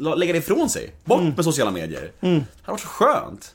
bara 0.00 0.14
lägga 0.14 0.32
det 0.32 0.38
ifrån 0.38 0.70
sig? 0.70 0.94
Bort 1.04 1.20
med 1.36 1.44
sociala 1.44 1.70
medier. 1.70 2.12
Det 2.20 2.26
hade 2.28 2.44
varit 2.72 2.80
så 2.80 2.86
skönt. 2.86 3.54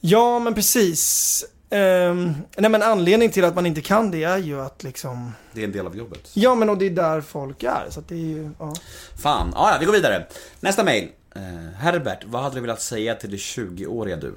Ja, 0.00 0.38
men 0.38 0.54
precis. 0.54 1.44
Ehm, 1.74 2.34
nej, 2.56 2.70
men 2.70 2.82
anledningen 2.82 3.32
till 3.32 3.44
att 3.44 3.54
man 3.54 3.66
inte 3.66 3.80
kan 3.80 4.10
det 4.10 4.24
är 4.24 4.38
ju 4.38 4.60
att 4.60 4.82
liksom... 4.82 5.32
Det 5.52 5.60
är 5.60 5.64
en 5.64 5.72
del 5.72 5.86
av 5.86 5.96
jobbet. 5.96 6.30
Ja, 6.34 6.54
men 6.54 6.70
och 6.70 6.78
det 6.78 6.86
är 6.86 6.90
där 6.90 7.20
folk 7.20 7.62
är. 7.62 7.86
Så 7.90 8.00
att 8.00 8.08
det 8.08 8.14
är 8.14 8.18
ju... 8.18 8.50
Ja. 8.58 8.74
Fan, 9.22 9.52
ah, 9.56 9.72
ja 9.72 9.76
vi 9.80 9.86
går 9.86 9.92
vidare. 9.92 10.26
Nästa 10.60 10.84
mail. 10.84 11.08
Eh, 11.34 11.42
Herbert, 11.76 12.24
vad 12.24 12.42
hade 12.42 12.54
du 12.54 12.60
velat 12.60 12.80
säga 12.80 13.14
till 13.14 13.30
det 13.30 13.36
20-åriga 13.36 14.16
du? 14.16 14.34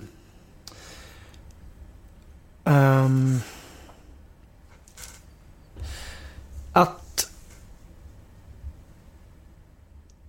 Ehm, 2.64 3.40
att 6.74 7.30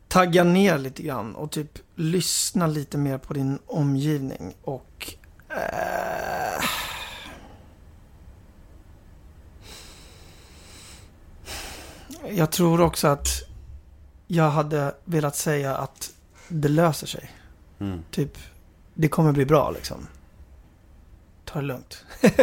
tagga 0.09 0.45
ner 0.45 0.79
lite 0.79 1.03
grann 1.03 1.35
och 1.35 1.51
typ 1.51 1.79
lyssna 1.95 2.67
lite 2.67 2.99
mer 2.99 3.19
på 3.19 3.35
din 3.35 3.59
omgivning 3.67 4.55
och 4.63 5.15
eh, 5.51 6.65
jag 12.33 12.51
tror 12.51 12.81
också 12.81 13.09
att 13.09 13.43
jag 14.27 14.51
hade 14.51 14.95
velat 15.05 15.37
säga 15.37 15.77
att 15.77 16.11
det 16.49 16.69
löser 16.69 17.07
sig. 17.07 17.31
Mm. 17.79 18.01
Typ, 18.11 18.39
det 18.95 19.09
kommer 19.09 19.33
bli 19.33 19.45
bra 19.45 19.71
liksom. 19.71 20.07
Ta 21.45 21.59
det 21.59 21.67
lugnt. 21.67 22.05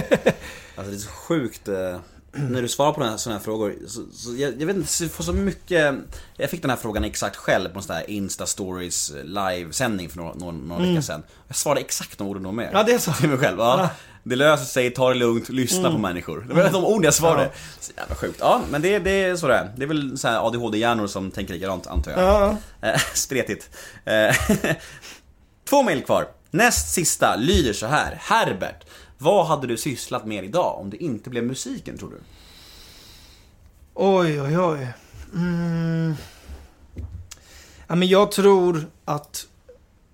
Alltså 0.77 0.91
det 0.91 0.97
är 0.97 0.99
så 0.99 1.09
sjukt 1.09 1.67
eh, 1.67 1.99
när 2.31 2.61
du 2.61 2.67
svarar 2.67 2.93
på 2.93 2.99
den 2.99 3.09
här, 3.09 3.17
sådana 3.17 3.39
här 3.39 3.43
frågor. 3.43 3.75
Så, 3.87 4.05
så 4.13 4.35
jag, 4.35 4.61
jag 4.61 4.67
vet 4.67 4.75
inte, 4.75 5.03
jag 5.03 5.11
får 5.11 5.23
så 5.23 5.33
mycket... 5.33 5.95
Jag 6.37 6.49
fick 6.49 6.61
den 6.61 6.69
här 6.69 6.77
frågan 6.77 7.03
exakt 7.03 7.35
själv 7.35 7.69
på 7.69 7.77
en 7.77 7.83
sån 7.83 7.95
här 7.95 8.05
Insta-stories 8.07 9.23
livesändning 9.23 10.09
för 10.09 10.17
några, 10.17 10.33
några, 10.33 10.51
några 10.51 10.85
veckor 10.85 11.01
sedan. 11.01 11.23
Jag 11.47 11.57
svarade 11.57 11.81
exakt 11.81 12.17
de 12.17 12.27
orden 12.27 12.43
de 12.43 12.55
med. 12.55 12.69
Ja, 12.73 12.83
det 12.83 12.93
är 12.93 12.99
så. 12.99 13.13
Till 13.13 13.29
mig 13.29 13.37
själv. 13.37 13.59
Ja. 13.59 13.89
Det 14.27 14.35
löser 14.35 14.65
sig, 14.65 14.91
ta 14.91 15.09
det 15.09 15.15
lugnt, 15.15 15.49
lyssna 15.49 15.91
på 15.91 15.97
människor. 15.97 16.45
Det 16.47 16.53
var 16.53 16.69
de 16.69 16.85
ord 16.85 17.05
jag 17.05 17.13
svarade. 17.13 17.43
Ja. 17.43 17.51
Så 17.79 17.91
jävla 17.97 18.15
sjukt. 18.15 18.37
Ja, 18.39 18.61
men 18.69 18.81
det, 18.81 18.99
det 18.99 19.11
är 19.11 19.35
så 19.35 19.47
det 19.47 19.55
är. 19.55 19.73
Det 19.77 19.83
är 19.83 19.87
väl 19.87 20.17
så 20.17 20.27
här 20.27 20.47
ADHD-hjärnor 20.47 21.07
som 21.07 21.31
tänker 21.31 21.53
likadant, 21.53 21.87
antar 21.87 22.11
jag. 22.11 22.21
Ja, 22.21 22.57
Eh, 22.81 22.99
Spretigt. 23.13 23.69
Eh, 24.05 24.35
Två 25.69 25.83
mejl 25.83 26.03
kvar. 26.03 26.27
Näst 26.51 26.93
sista 26.93 27.35
lyder 27.35 27.73
så 27.73 27.85
här. 27.85 28.17
Herbert, 28.21 28.85
vad 29.17 29.45
hade 29.45 29.67
du 29.67 29.77
sysslat 29.77 30.25
med 30.25 30.43
idag 30.45 30.79
om 30.79 30.89
det 30.89 31.03
inte 31.03 31.29
blev 31.29 31.43
musiken, 31.43 31.97
tror 31.97 32.09
du? 32.09 32.17
Oj, 33.93 34.41
oj, 34.41 34.59
oj. 34.59 34.87
Mm. 35.33 36.15
Ja, 37.87 37.95
men 37.95 38.07
jag 38.07 38.31
tror 38.31 38.85
att 39.05 39.47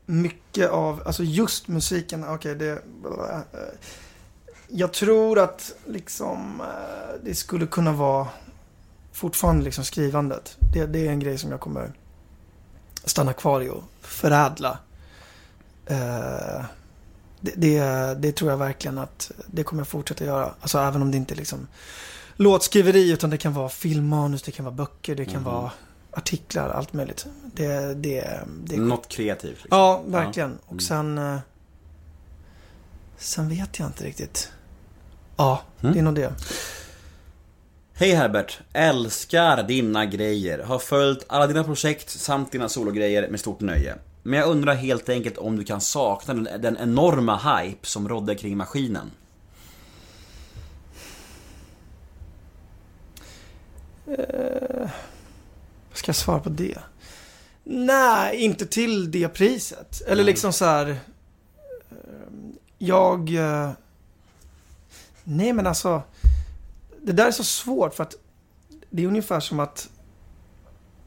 mycket 0.06 0.70
av, 0.70 1.04
alltså 1.06 1.24
just 1.24 1.68
musiken, 1.68 2.26
okej 2.28 2.56
det... 2.56 2.82
Jag 4.74 4.94
tror 4.94 5.40
att 5.40 5.74
liksom 5.88 6.62
eh, 6.62 7.16
det 7.24 7.36
skulle 7.36 7.68
kunna 7.68 7.92
vara 7.92 8.28
fortfarande 9.12 9.64
liksom 9.66 9.84
skrivandet. 9.84 10.58
Det, 10.74 10.86
det 10.86 11.08
är 11.08 11.12
en 11.12 11.20
grej 11.20 11.38
som 11.38 11.52
jag 11.52 11.60
kommer 11.60 11.92
stanna 13.04 13.34
kvar 13.34 13.62
i 13.62 13.70
och 13.70 13.84
förädla. 14.02 14.80
Eh, 15.86 16.66
det, 17.40 17.54
det, 17.56 17.82
det 18.20 18.32
tror 18.32 18.52
jag 18.52 18.58
verkligen 18.58 18.98
att 18.98 19.32
det 19.48 19.64
kommer 19.64 19.80
jag 19.82 19.88
fortsätta 19.88 20.26
göra. 20.26 20.54
Alltså 20.62 20.78
även 20.80 21.02
om 21.02 21.12
det 21.12 21.18
inte 21.18 21.34
är 21.34 21.36
liksom 21.36 21.68
låtskriveri 22.36 23.12
utan 23.12 23.30
det 23.30 23.38
kan 23.38 23.54
vara 23.54 23.70
filmmanus, 23.70 24.42
det 24.44 24.52
kan 24.52 24.66
vara 24.66 24.76
böcker, 24.76 25.16
det 25.16 25.26
kan 25.26 25.42
Mhm. 25.42 25.52
vara 25.52 25.72
artiklar, 26.12 26.70
allt 26.70 26.94
möjligt. 26.94 27.26
Det, 27.56 27.94
det, 27.94 28.40
det 28.64 28.78
Något 28.78 29.08
kreativt 29.08 29.64
liksom. 29.64 29.78
Ja, 29.80 30.02
verkligen. 30.08 30.50
Mm. 30.50 30.60
Och 30.66 30.82
sen... 30.82 31.18
eh, 31.18 31.38
Sen 33.18 33.50
vet 33.50 33.80
jag 33.80 33.88
inte 33.90 34.04
riktigt. 34.04 34.52
Ja, 35.42 35.62
Mm. 35.82 35.94
det 35.94 36.00
är 36.00 36.04
nog 36.04 36.16
det. 36.16 36.34
Hej 37.94 38.12
Herbert, 38.14 38.60
älskar 38.74 39.64
dina 39.64 40.06
grejer. 40.06 40.60
Har 40.64 40.80
följt 40.80 41.26
alla 41.28 41.48
dina 41.48 41.64
projekt 41.64 42.10
samt 42.10 42.52
dina 42.52 42.70
sologrejer 42.70 43.30
med 43.30 43.40
stort 43.40 43.60
nöje. 43.60 43.96
Men 44.24 44.40
jag 44.40 44.50
undrar 44.50 44.74
helt 44.76 45.10
enkelt 45.10 45.38
om 45.38 45.56
du 45.58 45.64
kan 45.64 45.82
sakna 45.82 46.34
den, 46.34 46.62
den 46.62 46.78
enorma 46.78 47.38
hype 47.38 47.88
som 47.88 48.10
rådde 48.10 48.36
kring 48.36 48.58
maskinen. 48.58 49.12
Vad 55.90 55.98
ska 55.98 56.10
jag 56.10 56.16
svara 56.16 56.40
på 56.40 56.50
det? 56.50 56.78
Nej, 57.64 58.36
inte 58.38 58.66
till 58.66 59.12
det 59.12 59.28
priset. 59.30 60.02
Eller 60.02 60.16
Nej. 60.16 60.26
liksom 60.26 60.54
så 60.54 60.66
här... 60.66 60.90
eh, 60.90 60.96
Jag... 62.78 63.36
eh, 63.36 63.72
Nej, 65.32 65.54
men 65.54 65.68
alltså... 65.68 66.04
Det 67.02 67.12
där 67.12 67.28
är 67.28 67.32
så 67.32 67.44
svårt 67.44 67.94
för 67.94 68.04
att 68.04 68.16
det 68.90 69.04
är 69.04 69.08
ungefär 69.08 69.40
som 69.40 69.60
att 69.60 69.90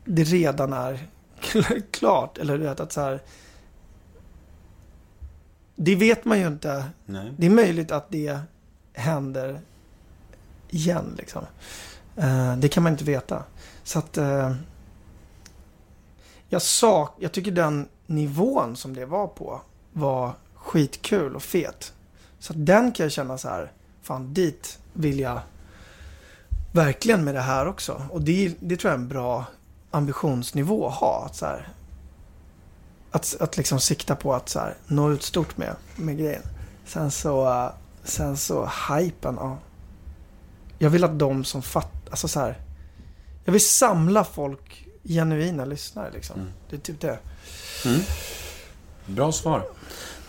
det 0.04 0.24
redan 0.24 0.72
är 0.72 1.08
klart. 1.90 2.38
Eller 2.38 2.58
du 2.58 2.64
vet 2.64 2.80
att 2.80 2.92
så 2.92 3.00
här... 3.00 3.22
Det 5.76 5.96
vet 5.96 6.24
man 6.24 6.38
ju 6.40 6.46
inte. 6.46 6.84
Nej. 7.06 7.34
Det 7.38 7.46
är 7.46 7.50
möjligt 7.50 7.90
att 7.90 8.10
det 8.10 8.38
händer 8.92 9.60
igen 10.70 11.14
liksom. 11.18 11.44
Eh, 12.16 12.56
det 12.56 12.68
kan 12.68 12.82
man 12.82 12.92
inte 12.92 13.04
veta. 13.04 13.44
Så 13.82 13.98
att... 13.98 14.16
eh, 14.16 14.54
jag 16.48 16.62
sak, 16.62 17.16
jag 17.18 17.32
tycker 17.32 17.50
den 17.50 17.88
nivån 18.06 18.76
som 18.76 18.94
det 18.94 19.06
var 19.06 19.26
på 19.26 19.60
var 19.92 20.32
skitkul 20.54 21.36
och 21.36 21.42
fet. 21.42 21.92
Så 22.38 22.52
att 22.52 22.66
den 22.66 22.92
kan 22.92 23.04
jag 23.04 23.12
känna 23.12 23.38
så 23.38 23.48
här, 23.48 23.72
fan 24.04 24.34
dit 24.34 24.78
vill 24.92 25.20
jag 25.20 25.40
verkligen 26.72 27.24
med 27.24 27.34
det 27.34 27.40
här 27.40 27.66
också. 27.66 28.02
Och 28.10 28.22
det, 28.22 28.54
det 28.60 28.76
tror 28.76 28.90
jag 28.90 28.98
är 28.98 29.02
en 29.02 29.08
bra 29.08 29.44
ambitionsnivå 29.90 30.88
att 30.88 30.94
ha. 30.94 31.24
Att, 31.26 31.36
så 31.36 31.46
här, 31.46 31.68
att, 33.10 33.36
att 33.40 33.56
liksom 33.56 33.80
sikta 33.80 34.16
på 34.16 34.34
att 34.34 34.48
så 34.48 34.58
här, 34.58 34.76
nå 34.86 35.10
ut 35.10 35.22
stort 35.22 35.56
med, 35.56 35.76
med 35.96 36.18
grejen. 36.18 36.42
Sen 36.84 37.10
så, 37.10 37.48
eh, 37.48 37.70
sen 38.04 38.36
så 38.36 38.70
hypen, 38.88 39.36
ja. 39.40 39.58
Jag 40.78 40.90
vill 40.90 41.04
att 41.04 41.18
de 41.18 41.44
som 41.44 41.62
fattar, 41.62 42.10
alltså 42.10 42.28
så 42.28 42.40
här. 42.40 42.60
Jag 43.44 43.52
vill 43.52 43.66
samla 43.66 44.24
folk, 44.24 44.86
genuina 45.04 45.64
lyssnare 45.64 46.10
liksom. 46.10 46.40
Mm. 46.40 46.52
Det 46.70 46.76
är 46.76 46.80
typ 46.80 47.00
det. 47.00 47.18
Bra 49.06 49.32
svar. 49.32 49.64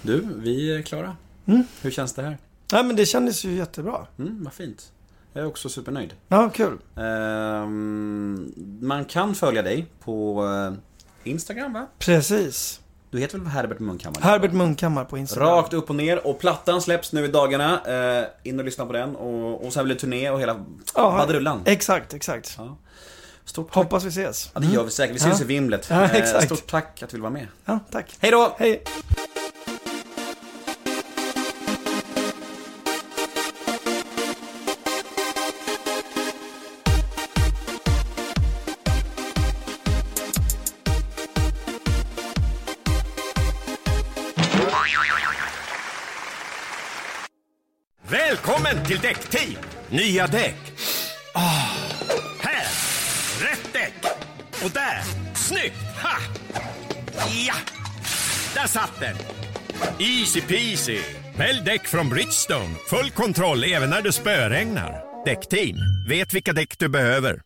Du, 0.01 0.27
vi 0.35 0.75
är 0.75 0.81
klara. 0.81 1.17
Mm. 1.45 1.63
Hur 1.81 1.91
känns 1.91 2.13
det 2.13 2.21
här? 2.21 2.37
Nej 2.71 2.83
men 2.83 2.95
det 2.95 3.05
kändes 3.05 3.43
ju 3.45 3.51
jättebra. 3.55 4.07
Mm, 4.19 4.43
vad 4.43 4.53
fint. 4.53 4.91
Jag 5.33 5.43
är 5.43 5.47
också 5.47 5.69
supernöjd. 5.69 6.13
Ja, 6.27 6.49
kul. 6.53 6.77
Ehm, 6.95 8.53
man 8.81 9.05
kan 9.05 9.35
följa 9.35 9.61
dig 9.61 9.85
på 10.03 10.45
eh, 10.45 11.29
Instagram 11.31 11.73
va? 11.73 11.87
Precis. 11.99 12.79
Du 13.11 13.19
heter 13.19 13.37
väl 13.37 13.47
Herbert 13.47 13.79
Munkhammar? 13.79 14.21
Herbert 14.21 14.51
Munkhammar 14.53 15.05
på 15.05 15.17
Instagram. 15.17 15.49
Rakt 15.49 15.73
upp 15.73 15.89
och 15.89 15.95
ner 15.95 16.27
och 16.27 16.39
plattan 16.39 16.81
släpps 16.81 17.13
nu 17.13 17.25
i 17.25 17.27
dagarna. 17.27 17.81
Eh, 18.21 18.25
in 18.43 18.59
och 18.59 18.65
lyssna 18.65 18.85
på 18.85 18.93
den 18.93 19.15
och, 19.15 19.65
och 19.65 19.73
sen 19.73 19.85
blir 19.85 19.95
det 19.95 20.01
turné 20.01 20.29
och 20.29 20.39
hela 20.41 20.65
Ja. 20.95 21.27
Exakt, 21.65 22.13
exakt. 22.13 22.55
Ja. 22.57 22.77
Stort 23.45 23.67
tack. 23.67 23.75
Hoppas 23.75 24.03
vi 24.03 24.07
ses. 24.09 24.49
Ja, 24.53 24.59
det 24.59 24.67
gör 24.67 24.83
vi 24.83 24.89
säkert. 24.89 25.15
Vi 25.15 25.19
syns 25.19 25.39
Ja. 25.39 25.43
i 25.43 25.47
vimlet. 25.47 25.87
Ja, 25.89 25.95
Eh, 26.03 26.15
exakt. 26.15 26.45
Stort 26.45 26.67
tack 26.67 27.03
att 27.03 27.09
du 27.09 27.15
vill 27.15 27.21
vara 27.21 27.33
med. 27.33 27.47
Ja, 27.65 27.79
tack. 27.91 28.15
Hej 28.19 28.31
då! 28.31 28.55
Hej. 28.59 28.83
Till 48.95 49.09
Däckteam! 49.09 49.63
Nya 49.89 50.27
däck. 50.27 50.55
Oh. 51.35 51.69
här! 52.41 52.67
Rätt 53.41 53.73
däck! 53.73 53.93
Och 54.63 54.71
där! 54.71 55.01
Snyggt! 55.33 55.75
Ha! 56.03 56.17
Ja! 57.47 57.53
Där 58.53 58.67
satt 58.67 58.99
den! 58.99 59.15
Easy 59.99 60.41
peasy! 60.41 60.99
Välj 61.37 61.61
däck 61.65 61.87
från 61.87 62.09
Bridgestone. 62.09 62.75
Full 62.89 63.11
kontroll 63.11 63.63
även 63.63 63.89
när 63.89 64.01
det 64.01 64.11
spöregnar. 64.11 65.03
Däckteam, 65.25 65.77
vet 66.09 66.33
vilka 66.33 66.53
däck 66.53 66.79
du 66.79 66.89
behöver. 66.89 67.41